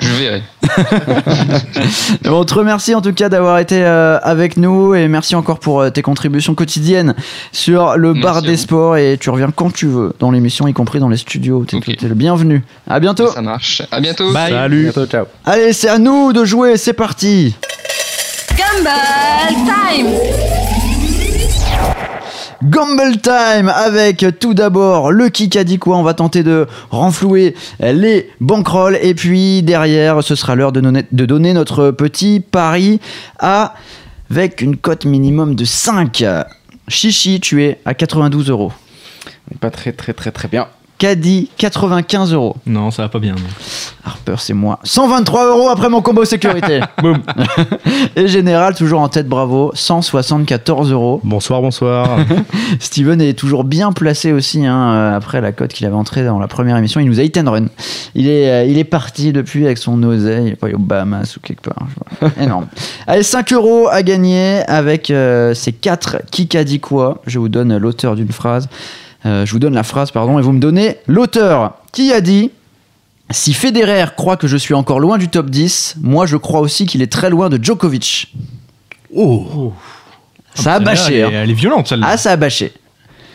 je, 0.00 0.08
verrai. 0.14 0.42
On 2.26 2.44
te 2.44 2.54
remercie 2.54 2.94
en 2.94 3.00
tout 3.00 3.12
cas 3.12 3.28
d'avoir 3.28 3.58
été 3.58 3.82
euh, 3.82 4.18
avec 4.22 4.56
nous 4.56 4.94
et 4.94 5.08
merci 5.08 5.34
encore 5.34 5.58
pour 5.58 5.80
euh, 5.80 5.90
tes 5.90 6.02
contributions 6.02 6.54
quotidiennes 6.54 7.14
sur 7.52 7.96
le 7.96 8.12
Merci 8.12 8.22
bar 8.22 8.42
des 8.42 8.56
sports 8.56 8.96
et 8.96 9.16
tu 9.18 9.30
reviens 9.30 9.50
quand 9.50 9.72
tu 9.72 9.86
veux 9.86 10.12
dans 10.18 10.30
l'émission, 10.30 10.68
y 10.68 10.72
compris 10.72 11.00
dans 11.00 11.08
les 11.08 11.16
studios. 11.16 11.64
T'es 11.66 11.76
Ok. 11.76 11.96
t'es 11.96 12.08
le 12.08 12.14
bienvenu. 12.14 12.62
À 12.88 13.00
bientôt. 13.00 13.28
Ça 13.30 13.42
marche. 13.42 13.82
À 13.90 14.00
bientôt. 14.00 14.32
Salut 14.32 14.82
Bientôt, 14.84 15.06
ciao. 15.06 15.24
Allez, 15.44 15.72
c'est 15.72 15.88
à 15.88 15.98
nous 15.98 16.32
de 16.32 16.44
jouer. 16.44 16.76
C'est 16.76 16.92
parti. 16.94 17.54
Gumball 18.54 19.54
Time 19.66 20.06
Gamble 22.62 23.18
Time 23.20 23.68
avec 23.68 24.24
tout 24.40 24.54
d'abord 24.54 25.10
le 25.12 25.28
kick 25.28 25.56
a 25.56 25.64
dit 25.64 25.78
quoi 25.78 25.96
On 25.98 26.02
va 26.02 26.14
tenter 26.14 26.42
de 26.42 26.66
renflouer 26.90 27.54
les 27.80 28.30
bankrolls 28.40 28.98
et 29.02 29.14
puis 29.14 29.62
derrière 29.62 30.22
ce 30.22 30.34
sera 30.34 30.54
l'heure 30.54 30.72
de, 30.72 30.80
donner- 30.80 31.04
de 31.10 31.26
donner 31.26 31.52
notre 31.52 31.90
petit 31.90 32.40
pari 32.40 33.00
à 33.38 33.74
avec 34.30 34.60
une 34.60 34.76
cote 34.76 35.04
minimum 35.04 35.54
de 35.54 35.64
5. 35.64 36.24
Chichi, 36.88 37.40
tu 37.40 37.62
es 37.64 37.80
à 37.84 37.94
92 37.94 38.50
euros. 38.50 38.72
Pas 39.60 39.70
très 39.70 39.92
très 39.92 40.12
très 40.12 40.30
très 40.32 40.48
bien. 40.48 40.66
Caddy, 40.98 41.50
95 41.58 42.32
euros. 42.32 42.56
Non, 42.64 42.90
ça 42.90 43.02
va 43.02 43.08
pas 43.10 43.18
bien. 43.18 43.34
non. 43.34 43.40
Harper, 44.04 44.36
c'est 44.38 44.54
moi. 44.54 44.78
123 44.82 45.46
euros 45.48 45.68
après 45.68 45.90
mon 45.90 46.00
combo 46.00 46.24
sécurité. 46.24 46.80
Boum. 47.02 47.18
Et 48.16 48.28
Général, 48.28 48.74
toujours 48.74 49.00
en 49.00 49.08
tête, 49.08 49.28
bravo. 49.28 49.72
174 49.74 50.92
euros. 50.92 51.20
Bonsoir, 51.22 51.60
bonsoir. 51.60 52.20
Steven 52.80 53.20
est 53.20 53.34
toujours 53.34 53.64
bien 53.64 53.92
placé 53.92 54.32
aussi 54.32 54.64
hein, 54.64 54.92
euh, 54.94 55.16
après 55.16 55.42
la 55.42 55.52
cote 55.52 55.72
qu'il 55.74 55.84
avait 55.86 55.94
entrée 55.94 56.24
dans 56.24 56.38
la 56.38 56.48
première 56.48 56.78
émission. 56.78 56.98
Il 57.00 57.08
nous 57.08 57.20
a 57.20 57.24
hit 57.24 57.36
and 57.36 57.50
run. 57.50 57.66
Il 58.14 58.28
est, 58.28 58.48
euh, 58.48 58.64
il 58.64 58.78
est 58.78 58.84
parti 58.84 59.32
depuis 59.32 59.66
avec 59.66 59.76
son 59.76 60.02
oseille. 60.02 60.46
Il 60.46 60.52
est 60.52 60.56
pas 60.56 60.68
allé 60.68 60.76
aux 60.76 60.78
Bahamas 60.78 61.36
ou 61.36 61.40
quelque 61.40 61.68
part. 61.68 61.86
je 61.90 62.26
vois. 62.26 62.42
Énorme. 62.42 62.68
Allez, 63.06 63.22
5 63.22 63.52
euros 63.52 63.88
à 63.90 64.02
gagner 64.02 64.62
avec 64.66 65.10
euh, 65.10 65.52
ces 65.52 65.72
4 65.72 66.22
qui 66.30 66.56
a 66.56 66.64
dit 66.64 66.80
quoi. 66.80 67.20
Je 67.26 67.38
vous 67.38 67.50
donne 67.50 67.76
l'auteur 67.76 68.16
d'une 68.16 68.32
phrase. 68.32 68.68
Euh, 69.26 69.44
je 69.44 69.52
vous 69.52 69.58
donne 69.58 69.74
la 69.74 69.82
phrase, 69.82 70.10
pardon, 70.12 70.38
et 70.38 70.42
vous 70.42 70.52
me 70.52 70.60
donnez 70.60 70.98
l'auteur. 71.06 71.74
Qui 71.92 72.12
a 72.12 72.20
dit 72.20 72.52
Si 73.30 73.52
Federer 73.52 74.06
croit 74.16 74.36
que 74.36 74.46
je 74.46 74.56
suis 74.56 74.74
encore 74.74 75.00
loin 75.00 75.18
du 75.18 75.28
top 75.28 75.50
10, 75.50 75.96
moi 76.00 76.26
je 76.26 76.36
crois 76.36 76.60
aussi 76.60 76.86
qu'il 76.86 77.02
est 77.02 77.10
très 77.10 77.28
loin 77.28 77.48
de 77.48 77.62
Djokovic. 77.62 78.32
Oh. 79.14 79.72
Ça 80.54 80.74
a 80.74 80.80
bâché. 80.80 81.16
Elle, 81.18 81.24
hein. 81.24 81.40
elle 81.42 81.50
est 81.50 81.54
violente, 81.54 81.88
celle-là. 81.88 82.06
Ah, 82.10 82.16
ça 82.16 82.32
a 82.32 82.36
bâché. 82.36 82.72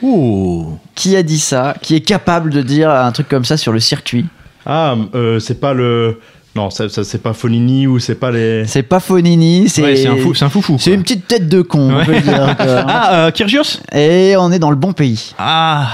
Oh. 0.01 0.77
Qui 0.95 1.15
a 1.15 1.23
dit 1.23 1.39
ça 1.39 1.75
Qui 1.81 1.95
est 1.95 2.01
capable 2.01 2.51
de 2.51 2.61
dire 2.61 2.89
un 2.89 3.11
truc 3.11 3.27
comme 3.27 3.45
ça 3.45 3.57
sur 3.57 3.71
le 3.71 3.79
circuit? 3.79 4.25
Ah, 4.65 4.95
euh, 5.13 5.39
c'est 5.39 5.59
pas 5.59 5.73
le. 5.73 6.19
Non, 6.55 6.69
ça, 6.69 6.89
ça, 6.89 7.03
c'est 7.05 7.21
pas 7.23 7.33
Fonini 7.33 7.87
ou 7.87 7.99
c'est 7.99 8.15
pas 8.15 8.29
les. 8.31 8.65
C'est 8.65 8.83
pas 8.83 8.99
Fonini, 8.99 9.69
c'est 9.69 9.83
Ouais, 9.83 9.95
c'est 9.95 10.07
un, 10.07 10.17
fou, 10.17 10.33
c'est 10.33 10.43
un 10.43 10.49
foufou. 10.49 10.77
c'est 10.79 10.93
une 10.93 11.01
petite 11.03 11.25
tête 11.27 11.47
de 11.47 11.61
con, 11.61 11.93
on 12.01 12.05
peut 12.05 12.19
dire. 12.19 12.55
Ah, 12.59 13.13
euh, 13.13 13.31
Kyrgios 13.31 13.79
Et 13.93 14.35
on 14.37 14.51
est 14.51 14.59
dans 14.59 14.69
le 14.69 14.75
bon 14.75 14.91
pays. 14.91 15.33
Ah 15.37 15.87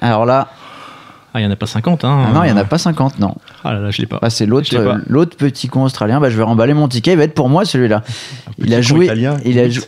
Alors 0.00 0.26
là, 0.26 0.48
Ah, 1.32 1.40
il 1.40 1.44
y 1.44 1.46
en 1.46 1.50
a 1.52 1.56
pas 1.56 1.66
50, 1.66 2.04
hein. 2.04 2.24
ah 2.28 2.32
non, 2.32 2.42
il 2.42 2.48
y 2.48 2.52
en 2.52 2.56
a 2.56 2.64
pas 2.64 2.78
50, 2.78 3.20
non. 3.20 3.36
Ah 3.62 3.72
là 3.72 3.78
là, 3.80 3.90
je 3.92 4.00
l'ai 4.00 4.06
pas. 4.06 4.18
Ah, 4.20 4.30
c'est 4.30 4.46
l'autre, 4.46 4.68
euh, 4.74 4.96
l'autre 5.06 5.36
petit 5.36 5.68
con 5.68 5.84
australien. 5.84 6.18
Bah, 6.18 6.28
je 6.28 6.36
vais 6.36 6.42
remballer 6.42 6.74
mon 6.74 6.88
ticket. 6.88 7.12
Il 7.12 7.18
va 7.18 7.24
être 7.24 7.34
pour 7.34 7.48
moi 7.48 7.64
celui-là. 7.64 8.02
Il 8.58 8.74
a 8.74 8.80
joué. 8.80 9.04
italien, 9.04 9.36
il 9.44 9.58
a 9.60 9.68
joué. 9.70 9.84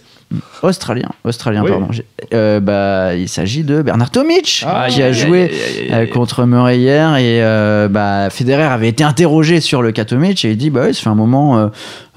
Australien, 0.63 1.09
australien, 1.25 1.63
Oui. 1.65 1.71
pardon. 1.71 1.89
Euh, 2.35 2.61
bah, 2.61 3.15
il 3.15 3.29
s'agit 3.29 3.63
de 3.65 3.83
Bernard 3.83 4.11
Tomic 4.11 4.65
Ah, 4.67 4.87
qui 4.89 5.03
a 5.03 5.13
joué 5.13 5.51
euh, 5.91 6.07
contre 6.07 6.45
Murray 6.45 6.79
hier 6.79 7.17
et 7.17 7.43
euh, 7.43 7.89
bah, 7.89 8.29
Federer 8.31 8.63
avait 8.65 8.89
été 8.89 9.05
interrogé 9.05 9.61
sur 9.61 9.83
le 9.83 9.93
cas 9.93 10.05
Tomic 10.05 10.45
et 10.45 10.51
il 10.53 10.57
dit 10.57 10.71
bah 10.71 10.93
ça 10.93 11.03
fait 11.03 11.09
un 11.11 11.15
moment 11.15 11.71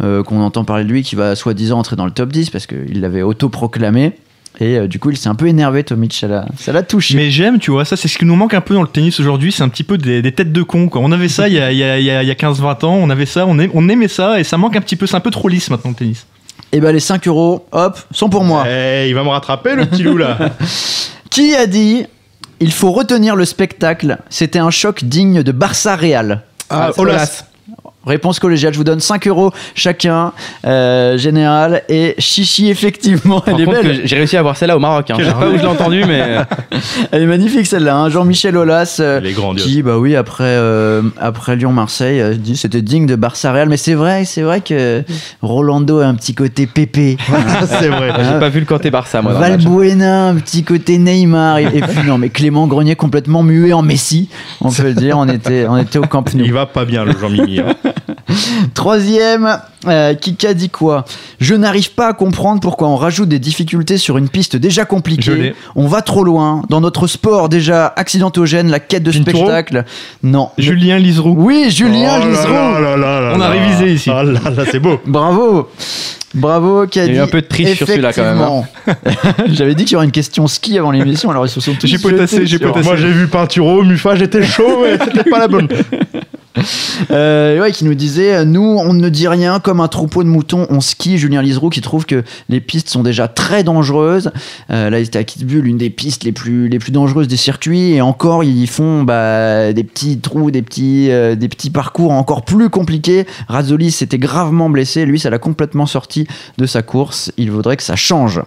euh, 0.03 0.23
qu'on 0.23 0.41
entend 0.41 0.63
parler 0.63 0.83
de 0.83 0.89
lui 0.89 1.03
qui 1.03 1.15
va 1.15 1.35
soi-disant 1.35 1.79
entrer 1.79 1.95
dans 1.95 2.05
le 2.05 2.11
top 2.11 2.31
10 2.31 2.49
parce 2.49 2.67
qu'il 2.67 3.01
l'avait 3.01 3.21
auto-proclamé 3.23 4.13
et 4.61 4.77
euh, 4.77 4.87
du 4.87 4.99
coup 4.99 5.09
il 5.09 5.17
s'est 5.17 5.27
un 5.27 5.35
peu 5.35 5.47
énervé 5.47 5.83
Tomic 5.83 6.13
ça 6.13 6.27
l'a 6.27 6.45
ça 6.57 6.71
l'a 6.71 6.81
touché 6.83 7.15
Mais 7.17 7.29
j'aime, 7.29 7.59
tu 7.59 7.71
vois, 7.71 7.83
ça 7.83 7.97
c'est 7.97 8.07
ce 8.07 8.17
qui 8.17 8.23
nous 8.25 8.35
manque 8.37 8.53
un 8.53 8.61
peu 8.61 8.73
dans 8.73 8.81
le 8.83 8.87
tennis 8.87 9.19
aujourd'hui, 9.19 9.51
c'est 9.51 9.63
un 9.63 9.69
petit 9.69 9.83
peu 9.83 9.97
des, 9.97 10.21
des 10.21 10.31
têtes 10.31 10.53
de 10.53 10.63
con. 10.63 10.87
Quoi. 10.87 11.01
On 11.03 11.11
avait 11.11 11.27
ça 11.27 11.47
il 11.49 11.55
y 11.55 11.59
a, 11.59 11.71
y 11.73 11.83
a- 11.83 11.99
y 11.99 12.09
a- 12.09 12.23
il 12.23 12.27
y 12.27 12.31
a 12.31 12.35
15-20 12.35 12.85
ans, 12.85 12.93
on 13.01 13.09
avait 13.09 13.25
ça, 13.25 13.45
on 13.47 13.89
aimait 13.89 14.07
ça, 14.07 14.39
et 14.39 14.43
ça 14.45 14.57
manque 14.57 14.77
un 14.77 14.81
petit 14.81 14.95
peu, 14.95 15.07
c'est 15.07 15.15
un 15.17 15.19
peu 15.19 15.31
trop 15.31 15.49
lisse 15.49 15.69
maintenant 15.69 15.89
le 15.91 15.95
tennis. 15.97 16.25
Et 16.71 16.79
bah 16.79 16.91
les 16.91 16.99
5 16.99 17.27
euros 17.27 17.65
hop 17.71 17.97
sont 18.11 18.29
pour 18.29 18.43
moi 18.43 18.65
Eh, 18.67 19.05
il 19.07 19.15
va 19.15 19.23
me 19.23 19.29
rattraper 19.29 19.75
le 19.75 19.85
petit 19.85 20.03
loup 20.03 20.17
là. 20.17 20.37
qui 21.29 21.55
a 21.55 21.65
dit 21.67 22.05
il 22.59 22.71
faut 22.71 22.91
retenir 22.91 23.35
le 23.35 23.45
spectacle 23.45 24.17
c'était 24.29 24.59
un 24.59 24.71
choc 24.71 25.03
digne 25.03 25.43
de 25.43 25.51
Barça 25.51 25.95
Real 25.95 26.41
Ah, 26.69 26.89
c'est 26.93 27.01
Olas. 27.01 27.45
Réponse 28.05 28.39
collégiale, 28.39 28.73
je 28.73 28.77
vous 28.77 28.83
donne 28.83 28.99
5 28.99 29.27
euros 29.27 29.51
chacun, 29.73 30.31
euh, 30.65 31.17
général, 31.17 31.81
et 31.89 32.15
Chichi, 32.19 32.69
effectivement, 32.69 33.41
Par 33.41 33.55
elle 33.55 33.61
est 33.61 33.65
contre, 33.65 33.81
belle. 33.81 34.01
j'ai 34.05 34.15
réussi 34.15 34.37
à 34.37 34.41
voir 34.41 34.55
celle-là 34.57 34.77
au 34.77 34.79
Maroc. 34.79 35.09
Hein. 35.11 35.15
Je 35.19 35.25
sais 35.25 35.31
pas 35.31 35.47
où 35.49 35.57
je 35.57 35.61
l'ai 35.61 35.67
entendue, 35.67 36.03
mais 36.07 36.21
euh, 36.21 36.43
Elle 37.11 37.23
est 37.23 37.27
magnifique 37.27 37.65
celle-là, 37.67 37.95
hein. 37.95 38.09
Jean-Michel 38.09 38.55
Aulas, 38.57 38.97
euh, 38.99 39.19
Elle 39.19 39.27
est 39.27 39.33
grandiose. 39.33 39.65
qui, 39.65 39.81
bah 39.81 39.97
oui, 39.97 40.15
après, 40.15 40.43
euh, 40.45 41.01
après 41.19 41.55
Lyon-Marseille, 41.55 42.19
euh, 42.21 42.33
dit 42.35 42.57
c'était 42.57 42.81
digne 42.81 43.05
de 43.05 43.15
Barça 43.15 43.51
Real, 43.51 43.69
mais 43.69 43.77
c'est 43.77 43.93
vrai, 43.95 44.25
c'est 44.25 44.41
vrai 44.41 44.61
que 44.61 45.03
Rolando 45.41 45.99
a 45.99 46.05
un 46.05 46.15
petit 46.15 46.33
côté 46.35 46.67
pépé. 46.67 47.17
c'est 47.67 47.87
vrai. 47.89 48.11
j'ai 48.17 48.39
pas 48.39 48.49
vu 48.49 48.59
le 48.59 48.65
côté 48.65 48.91
Barça, 48.91 49.21
moi. 49.21 49.33
Valbuena, 49.33 50.27
un 50.29 50.35
petit 50.35 50.63
côté 50.63 50.97
Neymar, 50.97 51.57
et, 51.59 51.63
et 51.65 51.81
puis 51.81 52.05
non, 52.07 52.17
mais 52.17 52.29
Clément 52.29 52.67
Grenier 52.67 52.95
complètement 52.95 53.43
muet 53.43 53.73
en 53.73 53.81
Messi, 53.81 54.29
on 54.61 54.71
peut 54.71 54.83
le 54.83 54.93
dire, 54.93 55.17
on 55.17 55.27
était, 55.27 55.65
on 55.67 55.77
était 55.77 55.97
au 55.99 56.03
Camp 56.05 56.23
Nou. 56.33 56.43
Il 56.45 56.53
va 56.53 56.65
pas 56.65 56.85
bien 56.85 57.03
le 57.05 57.11
Jean-Mimi. 57.19 57.59
hein. 57.59 57.73
Troisième, 58.73 59.59
euh, 59.87 60.13
Kika 60.15 60.53
dit 60.53 60.69
quoi? 60.69 61.05
Je 61.39 61.55
n'arrive 61.55 61.91
pas 61.93 62.07
à 62.07 62.13
comprendre 62.13 62.59
pourquoi 62.61 62.87
on 62.87 62.95
rajoute 62.95 63.29
des 63.29 63.39
difficultés 63.39 63.97
sur 63.97 64.17
une 64.17 64.29
piste 64.29 64.55
déjà 64.55 64.85
compliquée. 64.85 65.53
On 65.75 65.87
va 65.87 66.01
trop 66.01 66.23
loin. 66.23 66.61
Dans 66.69 66.81
notre 66.81 67.07
sport 67.07 67.49
déjà 67.49 67.93
accidentogène, 67.95 68.69
la 68.69 68.79
quête 68.79 69.03
de 69.03 69.11
Pinturo 69.11 69.37
spectacle. 69.45 69.85
Non. 70.23 70.49
Julien 70.57 70.97
Liseroux. 70.97 71.35
Oui, 71.37 71.69
Julien 71.69 72.19
Oh 72.21 72.27
Liseroux. 72.27 72.53
là 72.53 72.79
là 72.79 72.97
là 72.97 73.21
là 73.21 73.33
On 73.35 73.41
a 73.41 73.49
là. 73.49 73.49
révisé 73.49 73.93
ici. 73.93 74.09
Ah 74.13 74.23
là 74.23 74.39
là, 74.55 74.63
c'est 74.71 74.79
beau. 74.79 74.99
Bravo. 75.05 75.69
Bravo, 76.33 76.85
Il 76.93 76.97
y 76.97 76.99
a 76.99 77.05
eu 77.13 77.19
un 77.19 77.27
peu 77.27 77.41
de 77.41 77.47
triche 77.47 77.77
sur 77.77 77.87
celui-là, 77.87 78.11
quand 78.11 78.21
même, 78.23 78.41
hein. 78.41 78.63
J'avais 79.53 79.73
dit 79.73 79.85
qu'il 79.85 79.93
y 79.93 79.95
aurait 79.95 80.03
une 80.05 80.11
question 80.11 80.47
ski 80.47 80.77
avant 80.77 80.91
l'émission, 80.91 81.29
alors 81.31 81.45
ils 81.45 81.49
se 81.49 81.61
sont 81.61 81.73
tous 81.75 81.87
J'ai 81.87 81.97
potassé, 81.97 82.45
j'ai 82.45 82.59
potassé. 82.59 82.83
Moi 82.85 82.97
j'ai 82.97 83.09
vu 83.09 83.27
Pinturo, 83.27 83.83
Mufa, 83.83 84.15
j'étais 84.17 84.43
chaud, 84.43 84.83
mais 84.83 84.97
c'était 85.01 85.29
pas 85.29 85.39
la 85.39 85.47
bonne. 85.47 85.69
Euh, 87.11 87.59
ouais, 87.59 87.71
qui 87.73 87.83
nous 87.83 87.93
disait 87.93 88.35
euh, 88.35 88.45
Nous, 88.45 88.61
on 88.61 88.93
ne 88.93 89.09
dit 89.09 89.27
rien 89.27 89.59
comme 89.59 89.81
un 89.81 89.89
troupeau 89.89 90.23
de 90.23 90.29
moutons, 90.29 90.65
on 90.69 90.79
skie. 90.79 91.17
Julien 91.17 91.41
Liseroux 91.41 91.69
qui 91.69 91.81
trouve 91.81 92.05
que 92.05 92.23
les 92.47 92.61
pistes 92.61 92.89
sont 92.89 93.03
déjà 93.03 93.27
très 93.27 93.63
dangereuses. 93.63 94.31
Euh, 94.71 94.89
là, 94.89 94.99
ils 94.99 95.05
étaient 95.07 95.19
à 95.19 95.23
Kitzbühel, 95.25 95.67
une 95.67 95.77
des 95.77 95.89
pistes 95.89 96.23
les 96.23 96.31
plus, 96.31 96.69
les 96.69 96.79
plus 96.79 96.91
dangereuses 96.91 97.27
des 97.27 97.35
circuits. 97.37 97.91
Et 97.93 98.01
encore, 98.01 98.43
ils 98.45 98.67
font 98.67 99.03
bah, 99.03 99.73
des 99.73 99.83
petits 99.83 100.19
trous, 100.19 100.51
des 100.51 100.61
petits, 100.61 101.11
euh, 101.11 101.35
des 101.35 101.49
petits 101.49 101.69
parcours 101.69 102.11
encore 102.11 102.45
plus 102.45 102.69
compliqués. 102.69 103.25
Razzolis 103.49 103.91
s'était 103.91 104.17
gravement 104.17 104.69
blessé. 104.69 105.05
Lui, 105.05 105.19
ça 105.19 105.29
l'a 105.29 105.39
complètement 105.39 105.85
sorti 105.85 106.27
de 106.57 106.65
sa 106.65 106.81
course. 106.81 107.31
Il 107.37 107.51
vaudrait 107.51 107.75
que 107.77 107.83
ça 107.83 107.97
change. 107.97 108.41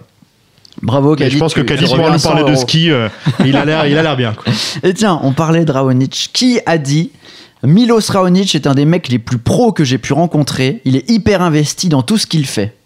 Bravo, 0.83 1.15
Et 1.17 1.19
Caddy. 1.19 1.35
je 1.35 1.39
pense 1.39 1.55
que 1.55 1.61
reviens 1.61 1.87
pourra 1.97 2.13
nous 2.13 2.19
100 2.19 2.29
parler 2.29 2.45
de 2.45 2.51
euros. 2.51 2.61
ski. 2.61 2.91
euh, 2.91 3.09
il 3.45 3.57
a 3.57 3.65
l'air, 3.65 3.87
il 3.87 3.99
a 3.99 4.03
l'air 4.03 4.17
bien. 4.17 4.33
quoi. 4.33 4.53
Et 4.83 4.95
tiens, 4.95 5.21
on 5.23 5.33
parlait 5.33 5.65
de 5.65 5.73
Raonic. 5.73 6.31
Qui 6.33 6.61
a 6.67 6.79
dit 6.79 7.11
Milos 7.65 8.11
Raonic 8.11 8.55
est 8.55 8.67
un 8.67 8.75
des 8.75 8.85
mecs 8.85 9.09
les 9.09 9.19
plus 9.19 9.39
pros 9.39 9.73
que 9.73 9.85
j'ai 9.85 9.99
pu 9.99 10.13
rencontrer. 10.13 10.81
Il 10.85 10.97
est 10.97 11.09
hyper 11.11 11.43
investi 11.43 11.89
dans 11.89 12.03
tout 12.03 12.17
ce 12.19 12.27
qu'il 12.27 12.47
fait. 12.47 12.77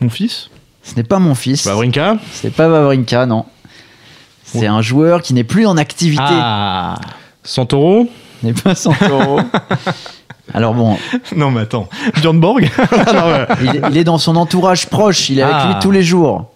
Mon 0.00 0.10
fils 0.10 0.50
Ce 0.82 0.94
n'est 0.96 1.04
pas 1.04 1.18
mon 1.18 1.34
fils. 1.34 1.64
Wawrinka, 1.64 2.16
C'est 2.32 2.52
pas 2.52 2.68
Vavrinka, 2.68 3.26
non. 3.26 3.44
C'est 4.44 4.66
un 4.66 4.80
joueur 4.82 5.22
qui 5.22 5.34
n'est 5.34 5.44
plus 5.44 5.66
en 5.66 5.76
activité. 5.76 6.22
Ah 6.28 6.96
Santoro. 7.44 8.08
N'est 8.42 8.52
pas 8.52 8.74
Santoro. 8.74 9.40
Alors 10.54 10.74
bon, 10.74 10.96
Non 11.36 11.50
mais 11.50 11.62
attends, 11.62 11.88
Björn 12.16 12.38
Borg 12.38 12.62
non, 13.12 13.32
ouais. 13.32 13.46
il 13.62 13.68
est, 13.76 13.82
il 13.90 13.96
est 13.96 14.04
dans 14.04 14.18
son 14.18 14.36
entourage 14.36 14.86
proche. 14.86 15.30
Il 15.30 15.38
est 15.38 15.42
avec 15.42 15.56
Ah. 15.58 15.66
lui 15.68 15.74
tous 15.80 15.90
les 15.90 16.02
jours. 16.02 16.50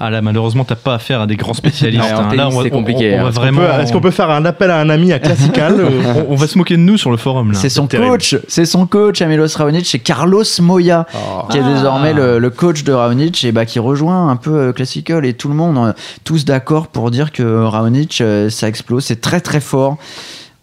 Ah 0.00 0.10
là 0.10 0.22
malheureusement 0.22 0.64
t'as 0.64 0.76
pas 0.76 0.94
affaire 0.94 1.20
à 1.22 1.26
des 1.26 1.36
grands 1.36 1.54
spécialistes. 1.54 2.02
Ouais, 2.04 2.10
hein. 2.12 2.24
tennis, 2.30 2.36
Là 2.36 2.48
on 2.48 2.56
va, 2.56 2.62
c'est 2.62 2.72
on- 2.72 2.76
compliqué, 2.78 3.14
on, 3.16 3.20
on 3.20 3.22
va 3.22 3.28
hein. 3.28 3.30
Vraiment... 3.32 3.62
Est-ce 3.80 3.92
qu'on 3.92 4.00
peut 4.00 4.10
faire 4.12 4.30
un 4.30 4.44
appel 4.44 4.70
à 4.70 4.78
un 4.78 4.88
ami 4.90 5.12
à 5.12 5.18
Classical 5.18 5.74
euh, 5.80 5.88
on, 6.28 6.32
on 6.32 6.36
va 6.36 6.46
se 6.46 6.56
moquer 6.56 6.76
de 6.76 6.82
nous 6.82 6.96
sur 6.96 7.10
le 7.10 7.16
forum 7.16 7.52
là. 7.52 7.58
C'est 7.58 7.68
son 7.68 7.86
coach. 7.88 8.36
C'est 8.48 8.64
son 8.66 8.86
coach 8.86 9.20
à 9.22 9.26
Milos 9.26 9.48
Raonic. 9.56 9.86
C'est 9.86 9.98
Carlos 9.98 10.44
Moya. 10.60 11.06
qui 11.50 11.58
est 11.58 11.62
Ah. 11.64 11.72
désormais 11.74 12.12
le, 12.12 12.38
le 12.38 12.50
coach 12.50 12.84
de 12.84 12.92
Raonic 12.92 13.44
et 13.44 13.52
bah, 13.52 13.66
qui 13.66 13.78
rejoint 13.78 14.28
un 14.30 14.36
peu 14.36 14.54
euh, 14.56 14.72
Classical 14.72 15.24
et 15.26 15.34
tout 15.34 15.48
le 15.48 15.54
monde 15.54 15.78
euh, 15.78 15.92
tous 16.24 16.44
d'accord 16.44 16.86
pour 16.88 17.10
dire 17.10 17.32
que 17.32 17.64
Raonic 17.64 18.20
euh, 18.20 18.50
ça 18.50 18.68
explose, 18.68 19.04
c'est 19.04 19.20
très 19.20 19.40
très 19.40 19.60
fort. 19.60 19.96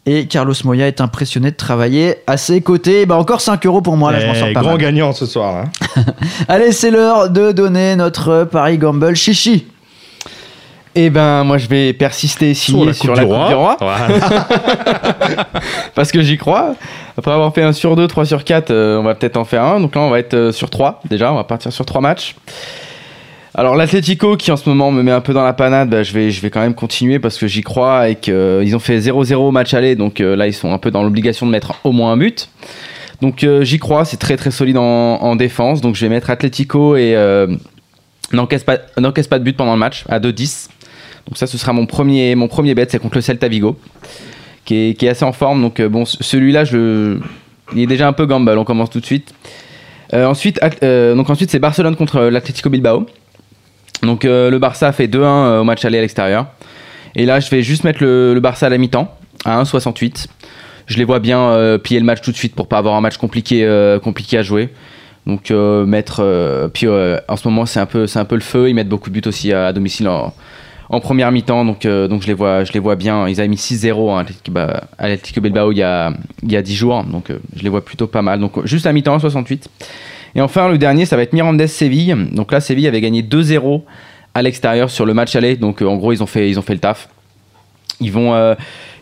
Et 0.07 0.27
Carlos 0.27 0.53
Moya 0.63 0.87
est 0.87 1.01
impressionné 1.01 1.49
de 1.49 1.55
travailler 1.55 2.17
à 2.27 2.37
ses 2.37 2.61
côtés. 2.61 3.05
Bah 3.07 3.15
encore 3.17 3.41
5 3.41 3.65
euros 3.65 3.81
pour 3.81 3.97
moi, 3.97 4.11
là 4.11 4.19
je 4.19 4.27
m'en 4.27 4.33
eh, 4.33 4.39
sors 4.39 4.53
pas 4.53 4.59
Grand 4.61 4.71
mal. 4.73 4.77
gagnant 4.81 5.13
ce 5.13 5.25
soir. 5.25 5.65
hein. 5.65 6.03
Allez, 6.47 6.71
c'est 6.71 6.91
l'heure 6.91 7.29
de 7.31 7.51
donner 7.51 7.95
notre 7.95 8.43
Paris 8.51 8.77
Gamble 8.77 9.15
Chichi. 9.15 9.65
Eh 10.97 11.09
ben, 11.09 11.43
moi, 11.43 11.57
je 11.57 11.67
vais 11.67 11.91
persister, 11.91 12.53
signer 12.53 12.93
sur 12.93 13.13
la, 13.15 13.25
Coupe 13.25 13.47
du 13.49 13.53
Roi, 13.53 13.75
Voilà. 13.81 14.07
parce 15.95 16.09
que 16.11 16.21
j'y 16.21 16.37
crois. 16.37 16.75
Après 17.17 17.31
avoir 17.31 17.53
fait 17.53 17.63
un 17.63 17.73
sur 17.73 17.97
2, 17.97 18.07
3 18.07 18.25
sur 18.25 18.43
4, 18.45 18.71
on 18.71 19.03
va 19.03 19.13
peut-être 19.15 19.35
en 19.35 19.43
faire 19.43 19.63
un. 19.63 19.81
Donc 19.81 19.95
là, 19.95 20.01
on 20.01 20.09
va 20.09 20.19
être 20.19 20.35
euh, 20.35 20.51
sur 20.53 20.69
3 20.69 21.01
déjà. 21.09 21.33
On 21.33 21.35
va 21.35 21.43
partir 21.43 21.73
sur 21.73 21.85
3 21.85 21.99
matchs. 21.99 22.35
Alors, 23.57 23.75
l'Atlético, 23.77 24.35
qui 24.35 24.51
en 24.51 24.57
ce 24.57 24.67
moment 24.67 24.91
me 24.91 25.01
met 25.01 25.11
un 25.11 25.21
peu 25.21 25.31
dans 25.33 25.43
la 25.45 25.53
panade, 25.53 25.89
bah, 25.89 26.03
je, 26.03 26.11
vais, 26.11 26.49
quand 26.49 26.59
même 26.59 26.73
continuer 26.73 27.19
parce 27.19 27.37
que 27.37 27.47
j'y 27.47 27.61
crois 27.61 28.09
et 28.09 28.15
qu'ils 28.15 28.75
ont 28.75 28.79
fait 28.79 28.99
0-0 28.99 29.33
au 29.35 29.51
match 29.51 29.73
aller. 29.73 29.95
Donc 29.95 30.19
euh, 30.19 30.35
là, 30.35 30.47
ils 30.47 30.53
sont 30.53 30.73
un 30.73 30.77
peu 30.77 30.91
dans 30.91 31.03
l'obligation 31.03 31.45
de 31.45 31.51
mettre 31.51 31.75
au 31.85 31.93
moins 31.93 32.11
un 32.11 32.17
but. 32.17 32.49
Donc 33.21 33.45
euh, 33.45 33.63
j'y 33.63 33.79
crois, 33.79 34.03
c'est 34.03 34.17
très 34.17 34.35
très 34.35 34.51
solide 34.51 34.77
en, 34.77 34.83
en 34.83 35.37
défense. 35.37 35.79
Donc 35.79 35.95
je 35.95 36.01
vais 36.01 36.09
mettre 36.09 36.29
Atlético 36.29 36.97
et 36.97 37.15
euh, 37.15 37.47
n'encaisse 38.33 38.65
pas, 38.65 38.77
de 38.77 39.43
but 39.43 39.55
pendant 39.55 39.71
le 39.73 39.79
match 39.79 40.03
à 40.09 40.19
2-10. 40.19 40.67
Donc 41.27 41.37
ça, 41.37 41.47
ce 41.47 41.57
sera 41.57 41.71
mon 41.71 41.85
premier, 41.85 42.35
mon 42.35 42.49
premier 42.49 42.75
bet, 42.75 42.87
c'est 42.89 42.99
contre 42.99 43.15
le 43.15 43.21
Celta 43.21 43.47
Vigo, 43.47 43.79
qui 44.65 44.97
est, 44.99 45.07
assez 45.07 45.23
en 45.23 45.31
forme. 45.31 45.61
Donc 45.61 45.79
euh, 45.79 45.87
bon, 45.87 46.03
ce- 46.03 46.17
celui-là, 46.21 46.65
je, 46.65 47.19
il 47.73 47.83
est 47.83 47.87
déjà 47.87 48.05
un 48.05 48.13
peu 48.13 48.25
gamble. 48.25 48.57
On 48.57 48.65
commence 48.65 48.89
tout 48.89 48.99
de 48.99 49.05
suite. 49.05 49.33
Euh, 50.13 50.25
ensuite, 50.25 50.59
euh, 50.83 51.17
ensuite, 51.17 51.49
c'est 51.51 51.59
Barcelone 51.59 51.95
contre 51.95 52.19
l'Atlético 52.23 52.69
Bilbao. 52.69 53.07
Donc 54.01 54.25
euh, 54.25 54.49
le 54.49 54.59
Barça 54.59 54.91
fait 54.91 55.07
2-1 55.07 55.17
euh, 55.17 55.61
au 55.61 55.63
match 55.63 55.83
aller 55.85 55.97
à 55.97 56.01
l'extérieur. 56.01 56.47
Et 57.15 57.25
là, 57.25 57.39
je 57.39 57.49
vais 57.49 57.61
juste 57.61 57.83
mettre 57.83 58.03
le, 58.03 58.37
Barça 58.39 58.67
à 58.67 58.69
la 58.69 58.77
mi-temps 58.77 59.13
à 59.45 59.61
1,68. 59.61 60.27
Je 60.87 60.97
les 60.97 61.03
vois 61.03 61.19
bien 61.19 61.39
euh, 61.39 61.77
piller 61.77 61.99
le 61.99 62.05
match 62.05 62.21
tout 62.21 62.31
de 62.31 62.35
suite 62.35 62.55
pour 62.55 62.67
pas 62.67 62.77
avoir 62.77 62.95
un 62.95 63.01
match 63.01 63.17
compliqué, 63.17 63.65
compliqué 64.03 64.37
à 64.37 64.43
jouer. 64.43 64.69
Donc 65.25 65.49
mettre. 65.49 66.69
puis 66.73 66.87
en 66.87 67.35
ce 67.35 67.47
moment, 67.47 67.65
c'est 67.65 67.79
un 67.79 67.85
peu, 67.85 68.05
un 68.13 68.25
peu 68.25 68.35
le 68.35 68.41
feu. 68.41 68.69
Ils 68.69 68.73
mettent 68.75 68.89
beaucoup 68.89 69.09
de 69.09 69.19
buts 69.19 69.27
aussi 69.27 69.53
à, 69.53 69.71
domicile 69.73 70.07
en, 70.09 70.33
première 70.99 71.31
mi-temps. 71.31 71.65
Donc, 71.65 71.87
donc 71.87 72.21
je 72.21 72.27
les 72.27 72.33
vois, 72.33 72.63
je 72.63 72.73
les 72.73 72.79
vois 72.79 72.95
bien. 72.95 73.27
Ils 73.27 73.39
avaient 73.39 73.47
mis 73.47 73.55
6-0 73.55 74.11
hein, 74.11 74.17
à 74.17 74.23
Athletic- 74.23 74.51
bah, 74.51 74.83
l'Atlético 74.99 75.41
Bilbao 75.41 75.71
il 75.71 75.77
y 75.77 75.83
a, 75.83 76.11
il 76.43 76.51
y 76.51 76.57
a 76.57 76.61
10 76.61 76.75
jours. 76.75 77.03
Donc 77.05 77.31
je 77.55 77.63
les 77.63 77.69
vois 77.69 77.83
plutôt 77.83 78.07
pas 78.07 78.21
mal. 78.21 78.39
Donc 78.39 78.65
juste 78.65 78.85
à 78.85 78.93
mi-temps 78.93 79.17
68. 79.17 79.69
Et 80.35 80.41
enfin, 80.41 80.67
le 80.67 80.77
dernier, 80.77 81.05
ça 81.05 81.15
va 81.15 81.21
être 81.23 81.33
Mirandés-Séville. 81.33 82.15
Donc 82.33 82.51
là, 82.51 82.59
Séville 82.59 82.87
avait 82.87 83.01
gagné 83.01 83.21
2-0 83.23 83.81
à 84.33 84.41
l'extérieur 84.41 84.89
sur 84.89 85.05
le 85.05 85.13
match 85.13 85.35
aller. 85.35 85.55
Donc 85.55 85.81
euh, 85.81 85.85
en 85.85 85.95
gros, 85.95 86.11
ils 86.11 86.21
ont 86.21 86.25
fait, 86.27 86.49
ils 86.49 86.59
ont 86.59 86.61
fait 86.61 86.73
le 86.73 86.79
taf. 86.79 87.07
Ils 88.01 88.11
vont, 88.11 88.33
euh, 88.33 88.55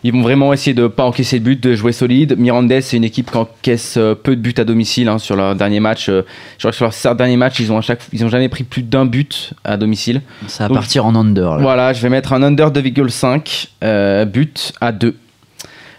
ils 0.04 0.12
vont 0.12 0.22
vraiment 0.22 0.52
essayer 0.52 0.74
de 0.74 0.86
pas 0.86 1.02
encaisser 1.04 1.40
de 1.40 1.44
but, 1.44 1.60
de 1.60 1.74
jouer 1.74 1.90
solide. 1.90 2.38
Mirandés, 2.38 2.80
c'est 2.80 2.96
une 2.96 3.02
équipe 3.02 3.32
qui 3.32 3.36
encaisse 3.36 3.96
euh, 3.96 4.14
peu 4.14 4.36
de 4.36 4.40
buts 4.40 4.54
à 4.56 4.62
domicile 4.62 5.08
hein, 5.08 5.18
sur 5.18 5.34
leur 5.34 5.56
dernier 5.56 5.80
match. 5.80 6.08
euh, 6.08 6.22
je 6.58 6.58
crois 6.62 6.70
que 6.70 6.76
sur 6.76 6.84
leur 6.84 6.92
sept 6.92 7.16
derniers 7.16 7.36
matchs, 7.36 7.58
ils 7.58 7.72
ont, 7.72 7.78
à 7.78 7.80
chaque, 7.80 8.02
ils 8.12 8.24
ont 8.24 8.28
jamais 8.28 8.48
pris 8.48 8.62
plus 8.62 8.84
d'un 8.84 9.04
but 9.04 9.54
à 9.64 9.76
domicile. 9.76 10.20
Ça 10.46 10.64
va 10.64 10.68
Donc, 10.68 10.76
partir 10.76 11.04
en 11.06 11.16
under. 11.16 11.56
là. 11.56 11.62
Voilà, 11.62 11.92
je 11.92 12.00
vais 12.00 12.08
mettre 12.10 12.32
un 12.34 12.42
under 12.44 12.70
2,5 12.70 13.66
euh, 13.82 14.24
but 14.26 14.72
à 14.80 14.92
2. 14.92 15.16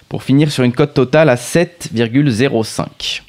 pour 0.07 0.23
finir 0.23 0.49
sur 0.49 0.63
une 0.63 0.71
cote 0.71 0.93
totale 0.93 1.27
à 1.29 1.35
7,05. 1.35 3.21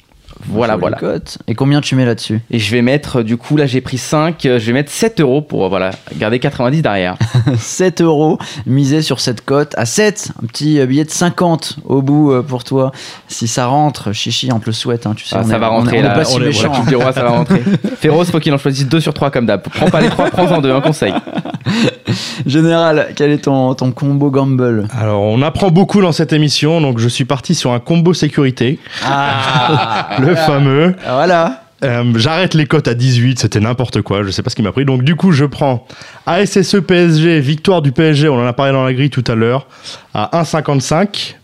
Voilà, 0.45 0.75
voilà. 0.77 0.97
cote. 0.97 1.37
Et 1.47 1.55
combien 1.55 1.81
tu 1.81 1.95
mets 1.95 2.05
là-dessus? 2.05 2.41
Et 2.51 2.59
je 2.59 2.71
vais 2.71 2.81
mettre, 2.81 3.21
du 3.23 3.37
coup, 3.37 3.57
là 3.57 3.65
j'ai 3.65 3.81
pris 3.81 3.97
5, 3.97 4.45
euh, 4.45 4.59
je 4.59 4.65
vais 4.67 4.73
mettre 4.73 4.91
7 4.91 5.19
euros 5.21 5.41
pour 5.41 5.65
euh, 5.65 5.69
voilà, 5.69 5.91
garder 6.17 6.39
90 6.39 6.81
derrière. 6.81 7.15
7 7.57 8.01
euros 8.01 8.37
misé 8.65 9.01
sur 9.01 9.19
cette 9.19 9.43
cote 9.43 9.73
à 9.77 9.85
7. 9.85 10.31
Un 10.43 10.47
petit 10.47 10.79
euh, 10.79 10.85
billet 10.85 11.03
de 11.05 11.09
50 11.11 11.77
au 11.85 12.01
bout 12.01 12.31
euh, 12.31 12.41
pour 12.43 12.63
toi. 12.63 12.91
Si 13.27 13.47
ça 13.47 13.65
rentre, 13.67 14.11
Chichi, 14.13 14.49
on 14.53 14.59
te 14.59 14.67
le 14.67 14.71
souhaite. 14.73 15.07
hein, 15.07 15.13
tu 15.15 15.25
sais, 15.25 15.35
Ah, 15.37 15.41
on 15.43 15.47
ça 15.49 15.55
est- 15.55 15.59
va 15.59 15.71
on 15.71 15.77
rentrer 15.77 15.97
on 15.97 15.99
est 15.99 16.03
là, 16.03 16.09
pas 16.11 16.23
si 16.25 16.35
on 16.37 16.41
est- 16.41 16.45
méchant. 16.45 16.71
la 16.71 16.77
Coupe 16.77 16.87
du 16.89 16.95
Roi, 16.95 17.11
ça 17.13 17.23
va 17.23 17.29
rentrer. 17.29 17.61
Féroce, 17.99 18.29
faut 18.31 18.39
qu'il 18.39 18.53
en 18.53 18.57
choisisse 18.57 18.87
2 18.87 18.99
sur 18.99 19.13
3 19.13 19.31
comme 19.31 19.45
d'hab. 19.45 19.61
Prends 19.63 19.89
pas 19.89 20.01
les 20.01 20.09
3, 20.09 20.29
prends-en 20.29 20.61
2, 20.61 20.71
un 20.71 20.81
conseil. 20.81 21.13
Général, 22.45 23.09
quel 23.15 23.31
est 23.31 23.39
ton, 23.39 23.73
ton 23.73 23.91
combo 23.91 24.29
gamble? 24.31 24.87
Alors, 24.97 25.21
on 25.21 25.41
apprend 25.41 25.69
beaucoup 25.69 26.01
dans 26.01 26.11
cette 26.11 26.31
émission, 26.33 26.79
donc 26.81 26.99
je 26.99 27.07
suis 27.07 27.25
parti 27.25 27.55
sur 27.55 27.71
un 27.73 27.79
combo 27.79 28.13
sécurité, 28.13 28.79
Ah 29.05 30.09
le 30.19 30.26
fameux. 30.35 30.95
Voilà. 31.05 31.63
Euh, 31.83 32.03
J'arrête 32.15 32.53
les 32.55 32.65
cotes 32.65 32.87
à 32.87 32.95
18, 32.95 33.39
c'était 33.39 33.59
n'importe 33.59 34.01
quoi, 34.01 34.23
je 34.23 34.31
sais 34.31 34.41
pas 34.41 34.49
ce 34.49 34.55
qui 34.55 34.63
m'a 34.63 34.71
pris. 34.71 34.85
Donc 34.85 35.03
du 35.03 35.15
coup, 35.15 35.31
je 35.31 35.45
prends 35.45 35.85
ASSE 36.25 36.77
PSG, 36.87 37.39
victoire 37.39 37.81
du 37.81 37.91
PSG, 37.91 38.29
on 38.29 38.39
en 38.39 38.47
a 38.47 38.53
parlé 38.53 38.71
dans 38.71 38.83
la 38.83 38.93
grille 38.93 39.11
tout 39.11 39.23
à 39.27 39.35
l'heure, 39.35 39.67
à 40.13 40.41
1,55. 40.41 41.35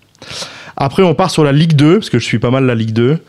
Après, 0.76 1.04
on 1.04 1.14
part 1.14 1.30
sur 1.30 1.44
la 1.44 1.52
Ligue 1.52 1.74
2, 1.74 2.00
parce 2.00 2.10
que 2.10 2.18
je 2.18 2.26
suis 2.26 2.40
pas 2.40 2.50
mal 2.50 2.66
la 2.66 2.74
Ligue 2.74 2.94
2. 2.94 3.20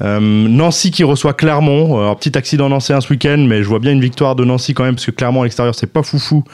Euh, 0.00 0.20
Nancy 0.20 0.90
qui 0.90 1.04
reçoit 1.04 1.32
Clermont. 1.32 1.98
Alors, 1.98 2.16
petit 2.16 2.36
accident 2.36 2.68
nancéen 2.68 3.00
ce 3.00 3.08
week-end, 3.10 3.44
mais 3.48 3.62
je 3.62 3.68
vois 3.68 3.78
bien 3.78 3.92
une 3.92 4.00
victoire 4.00 4.34
de 4.36 4.44
Nancy 4.44 4.74
quand 4.74 4.84
même, 4.84 4.94
parce 4.94 5.06
que 5.06 5.10
Clermont 5.12 5.42
à 5.42 5.44
l'extérieur, 5.44 5.74
c'est 5.74 5.92
pas 5.92 6.02
foufou. 6.02 6.44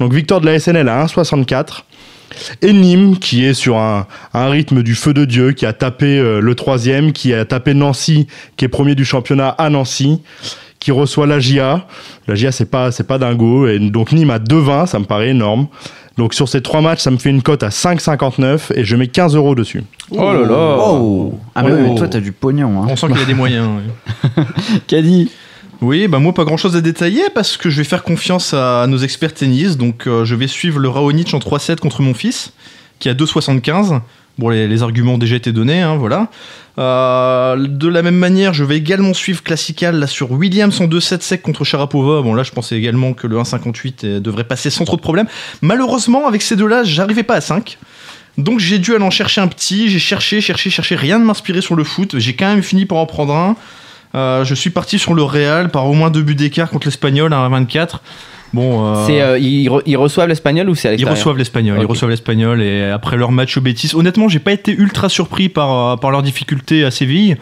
Donc 0.00 0.12
victoire 0.12 0.40
de 0.40 0.46
la 0.46 0.58
SNL 0.58 0.88
à 0.88 1.04
1,64. 1.04 1.84
Et 2.62 2.72
Nîmes, 2.72 3.18
qui 3.18 3.44
est 3.44 3.54
sur 3.54 3.76
un, 3.78 4.06
un 4.34 4.48
rythme 4.48 4.82
du 4.82 4.94
feu 4.94 5.12
de 5.14 5.24
Dieu, 5.24 5.52
qui 5.52 5.66
a 5.66 5.72
tapé 5.72 6.18
euh, 6.18 6.40
le 6.40 6.54
troisième, 6.54 7.12
qui 7.12 7.32
a 7.34 7.44
tapé 7.44 7.74
Nancy, 7.74 8.26
qui 8.56 8.64
est 8.64 8.68
premier 8.68 8.94
du 8.94 9.04
championnat 9.04 9.48
à 9.50 9.70
Nancy, 9.70 10.20
qui 10.80 10.90
reçoit 10.90 11.26
la 11.26 11.38
GIA. 11.38 11.86
La 12.26 12.34
GIA, 12.34 12.52
c'est 12.52 12.70
pas, 12.70 12.90
c'est 12.90 13.06
pas 13.06 13.18
dingo. 13.18 13.66
Et 13.68 13.78
donc 13.78 14.12
Nîmes 14.12 14.30
à 14.30 14.38
2,20, 14.38 14.86
ça 14.86 14.98
me 14.98 15.04
paraît 15.04 15.28
énorme. 15.30 15.68
Donc 16.18 16.34
sur 16.34 16.46
ces 16.48 16.60
trois 16.60 16.82
matchs, 16.82 17.00
ça 17.00 17.10
me 17.10 17.16
fait 17.16 17.30
une 17.30 17.40
cote 17.42 17.62
à 17.62 17.68
5,59 17.70 18.72
et 18.74 18.84
je 18.84 18.96
mets 18.96 19.06
15 19.08 19.34
euros 19.34 19.54
dessus. 19.54 19.82
Oh 20.10 20.32
là 20.32 20.40
là 20.40 20.76
Oh 20.80 21.38
Ah, 21.54 21.62
mais, 21.62 21.70
Oh. 21.72 21.76
mais 21.76 21.94
toi, 21.94 22.06
t'as 22.08 22.20
du 22.20 22.32
pognon. 22.32 22.82
Hein. 22.82 22.86
On 22.90 22.96
sent 22.96 23.06
qu'il 23.06 23.16
y 23.18 23.22
a 23.22 23.24
des 23.24 23.32
moyens. 23.34 23.66
ouais. 24.36 24.42
Oui, 25.82 26.06
bah 26.06 26.20
moi 26.20 26.32
pas 26.32 26.44
grand 26.44 26.56
chose 26.56 26.76
à 26.76 26.80
détailler 26.80 27.24
parce 27.34 27.56
que 27.56 27.68
je 27.68 27.78
vais 27.78 27.84
faire 27.84 28.04
confiance 28.04 28.54
à 28.54 28.86
nos 28.86 28.98
experts 28.98 29.34
tennis. 29.34 29.76
Donc 29.76 30.06
euh, 30.06 30.24
je 30.24 30.36
vais 30.36 30.46
suivre 30.46 30.78
le 30.78 30.88
Raonic 30.88 31.34
en 31.34 31.38
3-7 31.38 31.78
contre 31.78 32.02
mon 32.02 32.14
fils 32.14 32.52
qui 33.00 33.08
a 33.08 33.14
2,75. 33.14 34.00
Bon, 34.38 34.48
les, 34.48 34.82
arguments 34.84 35.14
ont 35.14 35.18
déjà 35.18 35.34
été 35.34 35.50
donnés, 35.50 35.80
hein, 35.80 35.96
voilà. 35.96 36.28
Euh, 36.78 37.66
de 37.68 37.88
la 37.88 38.02
même 38.02 38.14
manière, 38.14 38.54
je 38.54 38.62
vais 38.62 38.76
également 38.76 39.12
suivre 39.12 39.42
Classical 39.42 39.98
là, 39.98 40.06
sur 40.06 40.30
Williams 40.30 40.80
en 40.80 40.86
2-7 40.86 41.20
sec 41.20 41.42
contre 41.42 41.64
Sharapova. 41.64 42.22
Bon, 42.22 42.32
là, 42.32 42.44
je 42.44 42.52
pensais 42.52 42.76
également 42.76 43.12
que 43.12 43.26
le 43.26 43.36
1,58 43.36 43.94
euh, 44.04 44.20
devrait 44.20 44.44
passer 44.44 44.70
sans 44.70 44.84
trop 44.84 44.96
de 44.96 45.02
problèmes. 45.02 45.26
Malheureusement, 45.62 46.28
avec 46.28 46.42
ces 46.42 46.54
deux-là, 46.54 46.84
j'arrivais 46.84 47.24
pas 47.24 47.34
à 47.34 47.40
5. 47.40 47.76
Donc 48.38 48.60
j'ai 48.60 48.78
dû 48.78 48.94
aller 48.94 49.04
en 49.04 49.10
chercher 49.10 49.40
un 49.40 49.48
petit, 49.48 49.90
j'ai 49.90 49.98
cherché, 49.98 50.40
cherché, 50.40 50.70
cherché, 50.70 50.94
rien 50.94 51.18
ne 51.18 51.24
m'inspirait 51.24 51.60
sur 51.60 51.74
le 51.74 51.82
foot. 51.82 52.18
J'ai 52.18 52.34
quand 52.34 52.46
même 52.46 52.62
fini 52.62 52.86
par 52.86 52.98
en 52.98 53.06
prendre 53.06 53.34
un. 53.34 53.56
Euh, 54.14 54.44
je 54.44 54.54
suis 54.54 54.70
parti 54.70 54.98
sur 54.98 55.14
le 55.14 55.22
Real 55.22 55.70
par 55.70 55.86
au 55.86 55.94
moins 55.94 56.10
deux 56.10 56.22
buts 56.22 56.34
d'écart 56.34 56.68
contre 56.70 56.86
l'Espagnol 56.86 57.32
à 57.32 57.48
1,24. 57.48 58.00
Bon, 58.52 58.84
euh, 58.94 59.06
euh, 59.08 59.38
ils, 59.38 59.66
re- 59.68 59.80
ils 59.86 59.96
reçoivent 59.96 60.28
l'Espagnol 60.28 60.68
ou 60.68 60.74
c'est 60.74 60.88
à 60.88 60.94
ils 60.94 61.08
reçoivent 61.08 61.38
l'Espagnol. 61.38 61.78
Ils 61.80 61.86
reçoivent 61.86 62.10
l'Espagnol 62.10 62.60
et 62.60 62.82
après 62.90 63.16
leur 63.16 63.32
match 63.32 63.56
au 63.56 63.62
Betis, 63.62 63.92
honnêtement, 63.94 64.28
j'ai 64.28 64.40
pas 64.40 64.52
été 64.52 64.72
ultra 64.72 65.08
surpris 65.08 65.48
par, 65.48 65.98
par 65.98 66.10
leur 66.10 66.22
difficulté 66.22 66.84
à 66.84 66.90
Séville. 66.90 67.36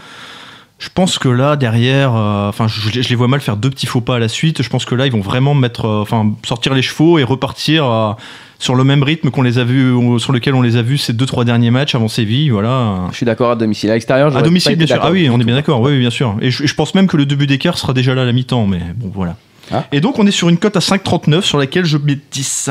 Je 0.79 0.89
pense 0.95 1.19
que 1.19 1.29
là, 1.29 1.57
derrière, 1.57 2.13
enfin, 2.13 2.67
je, 2.69 3.03
je 3.03 3.09
les 3.09 3.15
vois 3.17 3.29
mal 3.29 3.41
faire 3.41 3.57
deux 3.57 3.69
petits 3.71 3.87
faux 3.87 4.01
pas 4.01 4.17
à 4.17 4.19
la 4.21 4.29
suite. 4.29 4.63
Je 4.63 4.69
pense 4.71 4.85
que 4.85 4.95
là, 4.95 5.05
ils 5.07 5.13
vont 5.13 5.21
vraiment 5.21 5.55
mettre, 5.55 5.85
enfin, 5.87 6.33
sortir 6.47 6.73
les 6.75 6.81
chevaux 6.83 7.19
et 7.19 7.25
repartir 7.25 8.17
sur 8.61 8.77
le 8.77 8.85
même 8.85 9.03
rythme 9.03 9.31
qu'on 9.31 9.43
les 9.43 9.59
a 9.59 9.65
vus, 9.65 9.93
sur 10.19 10.33
lequel 10.33 10.55
on 10.55 10.63
les 10.63 10.77
a 10.77 10.83
vus 10.83 10.99
ces 10.99 11.13
deux 11.13 11.27
trois 11.27 11.45
derniers 11.45 11.71
matchs 11.73 11.97
avant 11.97 12.07
Séville. 12.09 12.51
Voilà. 12.51 13.09
Je 13.11 13.17
suis 13.17 13.27
d'accord 13.27 13.51
à 13.51 13.57
domicile. 13.57 13.91
À 13.91 13.95
l'extérieur, 13.95 14.37
À 14.37 14.43
domicile, 14.43 14.77
bien 14.77 14.87
sûr. 14.87 15.01
Ah 15.03 15.11
oui, 15.11 15.29
on 15.29 15.41
est 15.41 15.45
bien 15.45 15.57
d'accord. 15.57 15.81
Oui, 15.81 15.93
oui, 15.93 15.99
bien 15.99 16.11
sûr. 16.11 16.37
Et 16.41 16.51
je, 16.53 16.67
je 16.67 16.75
pense 16.75 16.95
même 16.95 17.09
que 17.09 17.17
le 17.17 17.27
début 17.27 17.47
d'écart 17.49 17.79
sera 17.79 17.93
déjà 17.93 18.15
là 18.15 18.23
à 18.23 18.25
la 18.27 18.33
mi-temps, 18.33 18.67
mais 18.67 18.81
bon, 18.95 19.11
voilà. 19.13 19.37
Ah. 19.73 19.87
Et 19.93 20.01
donc, 20.01 20.19
on 20.19 20.27
est 20.27 20.31
sur 20.33 20.49
une 20.49 20.59
cote 20.59 20.77
à 20.77 20.81
5,39 20.81 21.43
sur 21.43 21.59
laquelle 21.59 21.85
je 21.85 21.97
mets 21.97 22.19
10. 22.31 22.71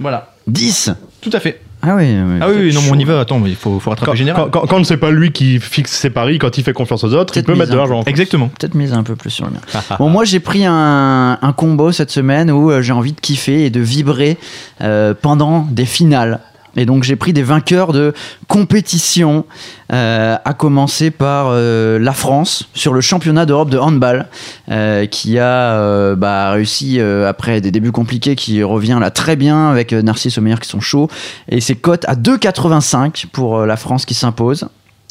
Voilà. 0.00 0.34
10 0.48 0.90
Tout 1.20 1.30
à 1.32 1.40
fait. 1.40 1.60
Ah 1.82 1.94
oui, 1.96 2.04
oui, 2.14 2.38
Ah 2.40 2.46
oui, 2.50 2.74
non, 2.74 2.80
mais 2.82 2.90
on 2.92 2.98
y 2.98 3.04
va. 3.04 3.20
Attends, 3.20 3.38
mais 3.38 3.48
il 3.50 3.56
faut, 3.56 3.78
faut 3.80 3.90
rattraper 3.90 4.10
Quand, 4.12 4.16
général. 4.16 4.44
quand, 4.50 4.60
quand- 4.60 4.66
quand 4.66 4.84
c'est 4.84 4.96
pas 4.98 5.10
lui 5.10 5.32
qui 5.32 5.58
fixe 5.60 5.92
ses 5.92 6.10
paris, 6.10 6.38
quand 6.38 6.58
il 6.58 6.64
fait 6.64 6.72
confiance 6.72 7.04
aux 7.04 7.14
autres, 7.14 7.36
il 7.36 7.42
peut 7.44 7.54
mettre 7.54 7.70
de 7.72 7.76
l'argent. 7.76 8.02
Exactement. 8.06 8.48
Peut-être 8.48 8.74
mise 8.74 8.92
un 8.92 9.02
peu 9.02 9.16
plus 9.16 9.30
sur 9.30 9.46
le 9.46 9.52
mien. 9.52 9.60
bon, 9.98 10.08
moi 10.10 10.24
j'ai 10.24 10.40
pris 10.40 10.64
un, 10.66 11.38
un 11.40 11.52
combo 11.52 11.90
cette 11.92 12.10
semaine 12.10 12.50
où 12.50 12.70
euh, 12.70 12.82
j'ai 12.82 12.92
envie 12.92 13.12
de 13.12 13.20
kiffer 13.20 13.64
et 13.64 13.70
de 13.70 13.80
vibrer 13.80 14.36
euh, 14.82 15.14
pendant 15.20 15.66
des 15.70 15.86
finales. 15.86 16.40
Et 16.76 16.86
donc 16.86 17.02
j'ai 17.02 17.16
pris 17.16 17.32
des 17.32 17.42
vainqueurs 17.42 17.92
de 17.92 18.14
compétition, 18.48 19.44
euh, 19.92 20.36
à 20.44 20.54
commencer 20.54 21.10
par 21.10 21.48
euh, 21.48 21.98
la 21.98 22.12
France 22.12 22.68
sur 22.74 22.92
le 22.92 23.00
championnat 23.00 23.46
d'Europe 23.46 23.70
de 23.70 23.78
handball, 23.78 24.28
euh, 24.70 25.06
qui 25.06 25.38
a 25.38 26.14
bah, 26.14 26.50
réussi 26.52 27.00
après 27.00 27.60
des 27.60 27.70
débuts 27.70 27.92
compliqués, 27.92 28.36
qui 28.36 28.62
revient 28.62 28.98
là 29.00 29.10
très 29.10 29.36
bien 29.36 29.68
avec 29.68 29.92
Narcisse 29.92 30.38
Omeyer 30.38 30.56
qui 30.60 30.68
sont 30.68 30.80
chauds. 30.80 31.08
Et 31.48 31.60
c'est 31.60 31.76
cote 31.76 32.04
à 32.06 32.14
2,85 32.14 33.26
pour 33.26 33.60
la 33.66 33.76
France 33.76 34.04
qui 34.04 34.14
s'impose 34.14 34.68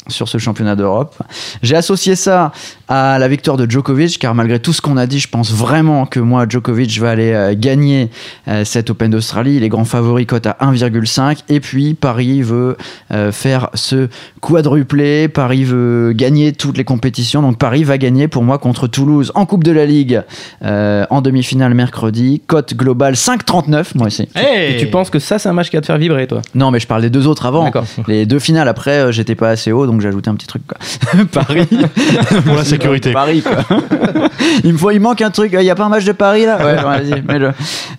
sur 0.08 0.28
ce 0.28 0.38
championnat 0.38 0.76
d'Europe. 0.76 1.16
J'ai 1.62 1.76
associé 1.76 2.16
ça 2.16 2.52
à 2.88 3.18
la 3.18 3.28
victoire 3.28 3.56
de 3.56 3.70
Djokovic, 3.70 4.18
car 4.18 4.34
malgré 4.34 4.58
tout 4.58 4.72
ce 4.72 4.80
qu'on 4.80 4.96
a 4.96 5.06
dit, 5.06 5.20
je 5.20 5.28
pense 5.28 5.52
vraiment 5.52 6.06
que 6.06 6.20
moi, 6.20 6.46
Djokovic 6.48 6.98
va 6.98 7.10
aller 7.10 7.32
euh, 7.32 7.54
gagner 7.56 8.10
euh, 8.48 8.64
cet 8.64 8.90
Open 8.90 9.10
d'Australie. 9.10 9.60
Les 9.60 9.68
grands 9.68 9.84
favoris 9.84 10.26
cote 10.26 10.46
à 10.46 10.56
1,5. 10.60 11.38
Et 11.48 11.60
puis, 11.60 11.94
Paris 11.94 12.42
veut 12.42 12.76
euh, 13.12 13.30
faire 13.32 13.70
ce 13.74 14.08
quadruplé. 14.40 15.28
Paris 15.28 15.64
veut 15.64 16.12
gagner 16.14 16.52
toutes 16.52 16.76
les 16.76 16.84
compétitions. 16.84 17.42
Donc, 17.42 17.58
Paris 17.58 17.84
va 17.84 17.98
gagner 17.98 18.28
pour 18.28 18.42
moi 18.42 18.58
contre 18.58 18.86
Toulouse 18.86 19.30
en 19.34 19.46
Coupe 19.46 19.64
de 19.64 19.72
la 19.72 19.86
Ligue 19.86 20.22
euh, 20.62 21.06
en 21.10 21.20
demi-finale 21.20 21.74
mercredi. 21.74 22.42
Cote 22.46 22.74
globale 22.74 23.14
5,39. 23.14 23.96
Moi 23.96 24.06
aussi. 24.08 24.28
Et 24.34 24.76
tu 24.78 24.86
penses 24.86 25.10
que 25.10 25.18
ça, 25.18 25.38
c'est 25.38 25.48
un 25.48 25.52
match 25.52 25.70
qui 25.70 25.76
va 25.76 25.82
te 25.82 25.86
faire 25.86 25.98
vibrer, 25.98 26.26
toi? 26.26 26.42
Non, 26.54 26.70
mais 26.70 26.80
je 26.80 26.86
parle 26.86 27.02
des 27.02 27.10
deux 27.10 27.26
autres 27.26 27.46
avant. 27.46 27.64
D'accord. 27.64 27.84
Les 28.08 28.26
deux 28.26 28.38
finales 28.38 28.68
après, 28.68 29.12
j'étais 29.12 29.34
pas 29.34 29.50
assez 29.50 29.72
haut, 29.72 29.86
donc 29.90 30.00
j'ai 30.00 30.08
ajouté 30.08 30.30
un 30.30 30.34
petit 30.34 30.46
truc. 30.46 30.62
Quoi. 30.66 30.78
Paris. 31.32 31.66
Pour 32.44 32.56
la 32.56 32.64
sécurité. 32.64 33.12
Paris, 33.12 33.42
quoi. 33.42 33.78
il 34.64 34.72
me 34.72 34.78
faut, 34.78 34.90
il 34.90 35.00
manque 35.00 35.20
un 35.22 35.30
truc. 35.30 35.52
Il 35.52 35.62
y 35.62 35.70
a 35.70 35.74
pas 35.74 35.84
un 35.84 35.88
match 35.88 36.04
de 36.04 36.12
Paris 36.12 36.46
là? 36.46 36.58
Ouais, 36.58 36.76
vas-y, 36.76 37.22
mets-le. 37.22 37.52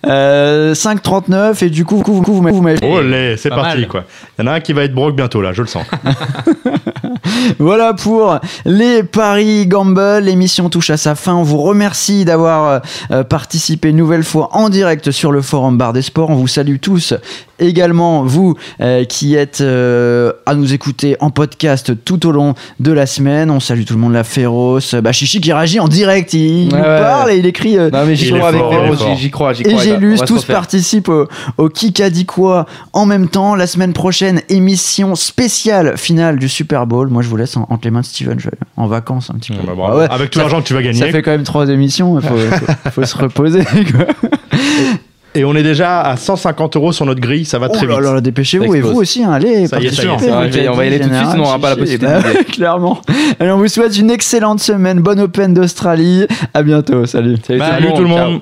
Euh, 0.06 0.74
5,39 0.74 1.64
et 1.64 1.70
du 1.70 1.84
coup, 1.84 2.02
vous, 2.04 2.22
vous, 2.22 2.42
vous, 2.42 2.54
vous 2.54 2.62
mettez. 2.62 2.88
Oh 2.90 3.00
c'est 3.36 3.50
parti 3.50 3.78
mal. 3.78 3.88
quoi. 3.88 4.04
Il 4.38 4.44
y 4.44 4.48
en 4.48 4.52
a 4.52 4.54
un 4.54 4.60
qui 4.60 4.72
va 4.72 4.84
être 4.84 4.94
broke 4.94 5.14
bientôt 5.14 5.42
là, 5.42 5.52
je 5.52 5.62
le 5.62 5.68
sens. 5.68 5.84
Voilà 7.58 7.94
pour 7.94 8.38
les 8.64 9.02
paris 9.02 9.66
gamble. 9.66 10.18
L'émission 10.22 10.68
touche 10.68 10.90
à 10.90 10.96
sa 10.96 11.14
fin. 11.14 11.34
On 11.34 11.42
vous 11.42 11.58
remercie 11.58 12.24
d'avoir 12.24 12.82
euh, 13.10 13.22
participé 13.24 13.90
une 13.90 13.96
nouvelle 13.96 14.24
fois 14.24 14.50
en 14.52 14.68
direct 14.68 15.10
sur 15.10 15.32
le 15.32 15.42
forum 15.42 15.78
Bar 15.78 15.92
des 15.92 16.02
Sports. 16.02 16.30
On 16.30 16.36
vous 16.36 16.48
salue 16.48 16.76
tous. 16.80 17.14
Également, 17.62 18.22
vous 18.24 18.56
euh, 18.80 19.04
qui 19.04 19.34
êtes 19.36 19.60
euh, 19.60 20.32
à 20.46 20.54
nous 20.54 20.74
écouter 20.74 21.16
en 21.20 21.30
podcast 21.30 21.92
tout 22.04 22.26
au 22.26 22.32
long 22.32 22.54
de 22.80 22.92
la 22.92 23.06
semaine. 23.06 23.50
On 23.50 23.60
salue 23.60 23.84
tout 23.84 23.94
le 23.94 24.00
monde, 24.00 24.12
la 24.12 24.24
féroce. 24.24 24.94
Bah, 24.96 25.12
Chichi 25.12 25.40
qui 25.40 25.52
réagit 25.52 25.78
en 25.80 25.88
direct. 25.88 26.34
Il 26.34 26.68
nous 26.68 26.74
Ouais, 26.74 26.82
parle 26.82 27.30
et 27.30 27.36
il 27.38 27.46
écrit. 27.46 27.78
euh, 27.78 27.88
Non, 27.90 28.04
mais 28.04 28.16
j'y 28.16 28.30
crois 28.32 28.48
avec 28.48 28.60
Féroce, 28.60 28.98
j'y- 28.98 29.22
j'y 29.22 29.30
crois, 29.30 29.52
j'y 29.52 29.62
Et 29.62 29.68
crois. 29.72 29.82
j'ai 29.82 29.94
On 29.94 29.98
lu, 30.00 30.10
va 30.16 30.26
se 30.26 30.32
tous 30.32 30.44
participent 30.44 31.08
au, 31.08 31.28
au 31.58 31.68
Qui 31.68 32.02
a 32.02 32.10
dit 32.10 32.26
quoi 32.26 32.66
en 32.92 33.06
même 33.06 33.28
temps. 33.28 33.54
La 33.54 33.66
semaine 33.66 33.92
prochaine, 33.92 34.40
émission 34.48 35.14
spéciale 35.14 35.96
finale 35.96 36.38
du 36.38 36.48
Super 36.48 36.86
Bowl. 36.86 37.08
Moi, 37.08 37.22
je 37.22 37.28
vous 37.28 37.36
laisse 37.36 37.56
en- 37.56 37.66
entre 37.70 37.82
les 37.84 37.90
mains 37.90 38.00
de 38.00 38.06
Steven. 38.06 38.38
Je 38.40 38.46
vais 38.50 38.56
en 38.76 38.86
vacances 38.88 39.30
un 39.30 39.38
petit 39.38 39.52
peu. 39.52 39.58
Bah. 39.66 39.72
Ah 39.88 39.96
ouais. 39.96 40.06
Avec 40.10 40.30
tout 40.30 40.38
Ça- 40.38 40.44
l'argent 40.44 40.60
que 40.60 40.66
tu 40.66 40.74
vas 40.74 40.80
Ça 40.80 40.84
gagner. 40.86 41.12
fait 41.12 41.22
quand 41.22 41.30
même 41.30 41.44
trois 41.44 41.68
émissions. 41.68 42.18
Il 42.18 42.26
faut, 42.26 42.36
faut- 42.84 42.90
faut 42.90 43.04
se 43.04 43.16
reposer. 43.16 43.64
quoi. 43.64 44.06
Et 45.34 45.44
on 45.44 45.54
est 45.54 45.62
déjà 45.62 46.02
à 46.02 46.16
150 46.16 46.76
euros 46.76 46.92
sur 46.92 47.06
notre 47.06 47.20
grille, 47.20 47.44
ça 47.46 47.58
va 47.58 47.68
Oh 47.70 47.72
très 47.74 47.86
là 47.86 47.94
vite. 47.94 48.04
là, 48.04 48.20
dépêchez-vous. 48.20 48.74
Et 48.74 48.80
vous 48.82 48.98
aussi, 49.00 49.24
hein, 49.24 49.32
allez. 49.32 49.66
Ça 49.66 49.80
y 49.80 49.86
est, 49.86 49.90
ça 49.90 50.02
y 50.04 50.08
on 50.68 50.74
va 50.74 50.84
y 50.84 50.88
aller 50.88 51.00
tout 51.00 51.08
de 51.08 51.14
suite, 51.14 51.30
sinon 51.30 51.42
on 51.44 51.46
n'aura 51.46 51.58
pas 51.58 51.70
la 51.70 51.76
possibilité 51.76 52.06
Bah, 52.06 52.22
clairement. 52.52 53.00
Allez, 53.40 53.50
on 53.50 53.56
vous 53.58 53.68
souhaite 53.68 53.96
une 53.98 54.10
excellente 54.10 54.60
semaine. 54.60 55.00
Bonne 55.00 55.20
Open 55.20 55.54
d'Australie. 55.54 56.26
À 56.52 56.62
bientôt. 56.62 57.06
Salut. 57.06 57.36
Salut, 57.46 57.60
Salut 57.60 57.94
tout 57.94 58.02
le 58.02 58.08
ciao. 58.08 58.30
monde. 58.30 58.40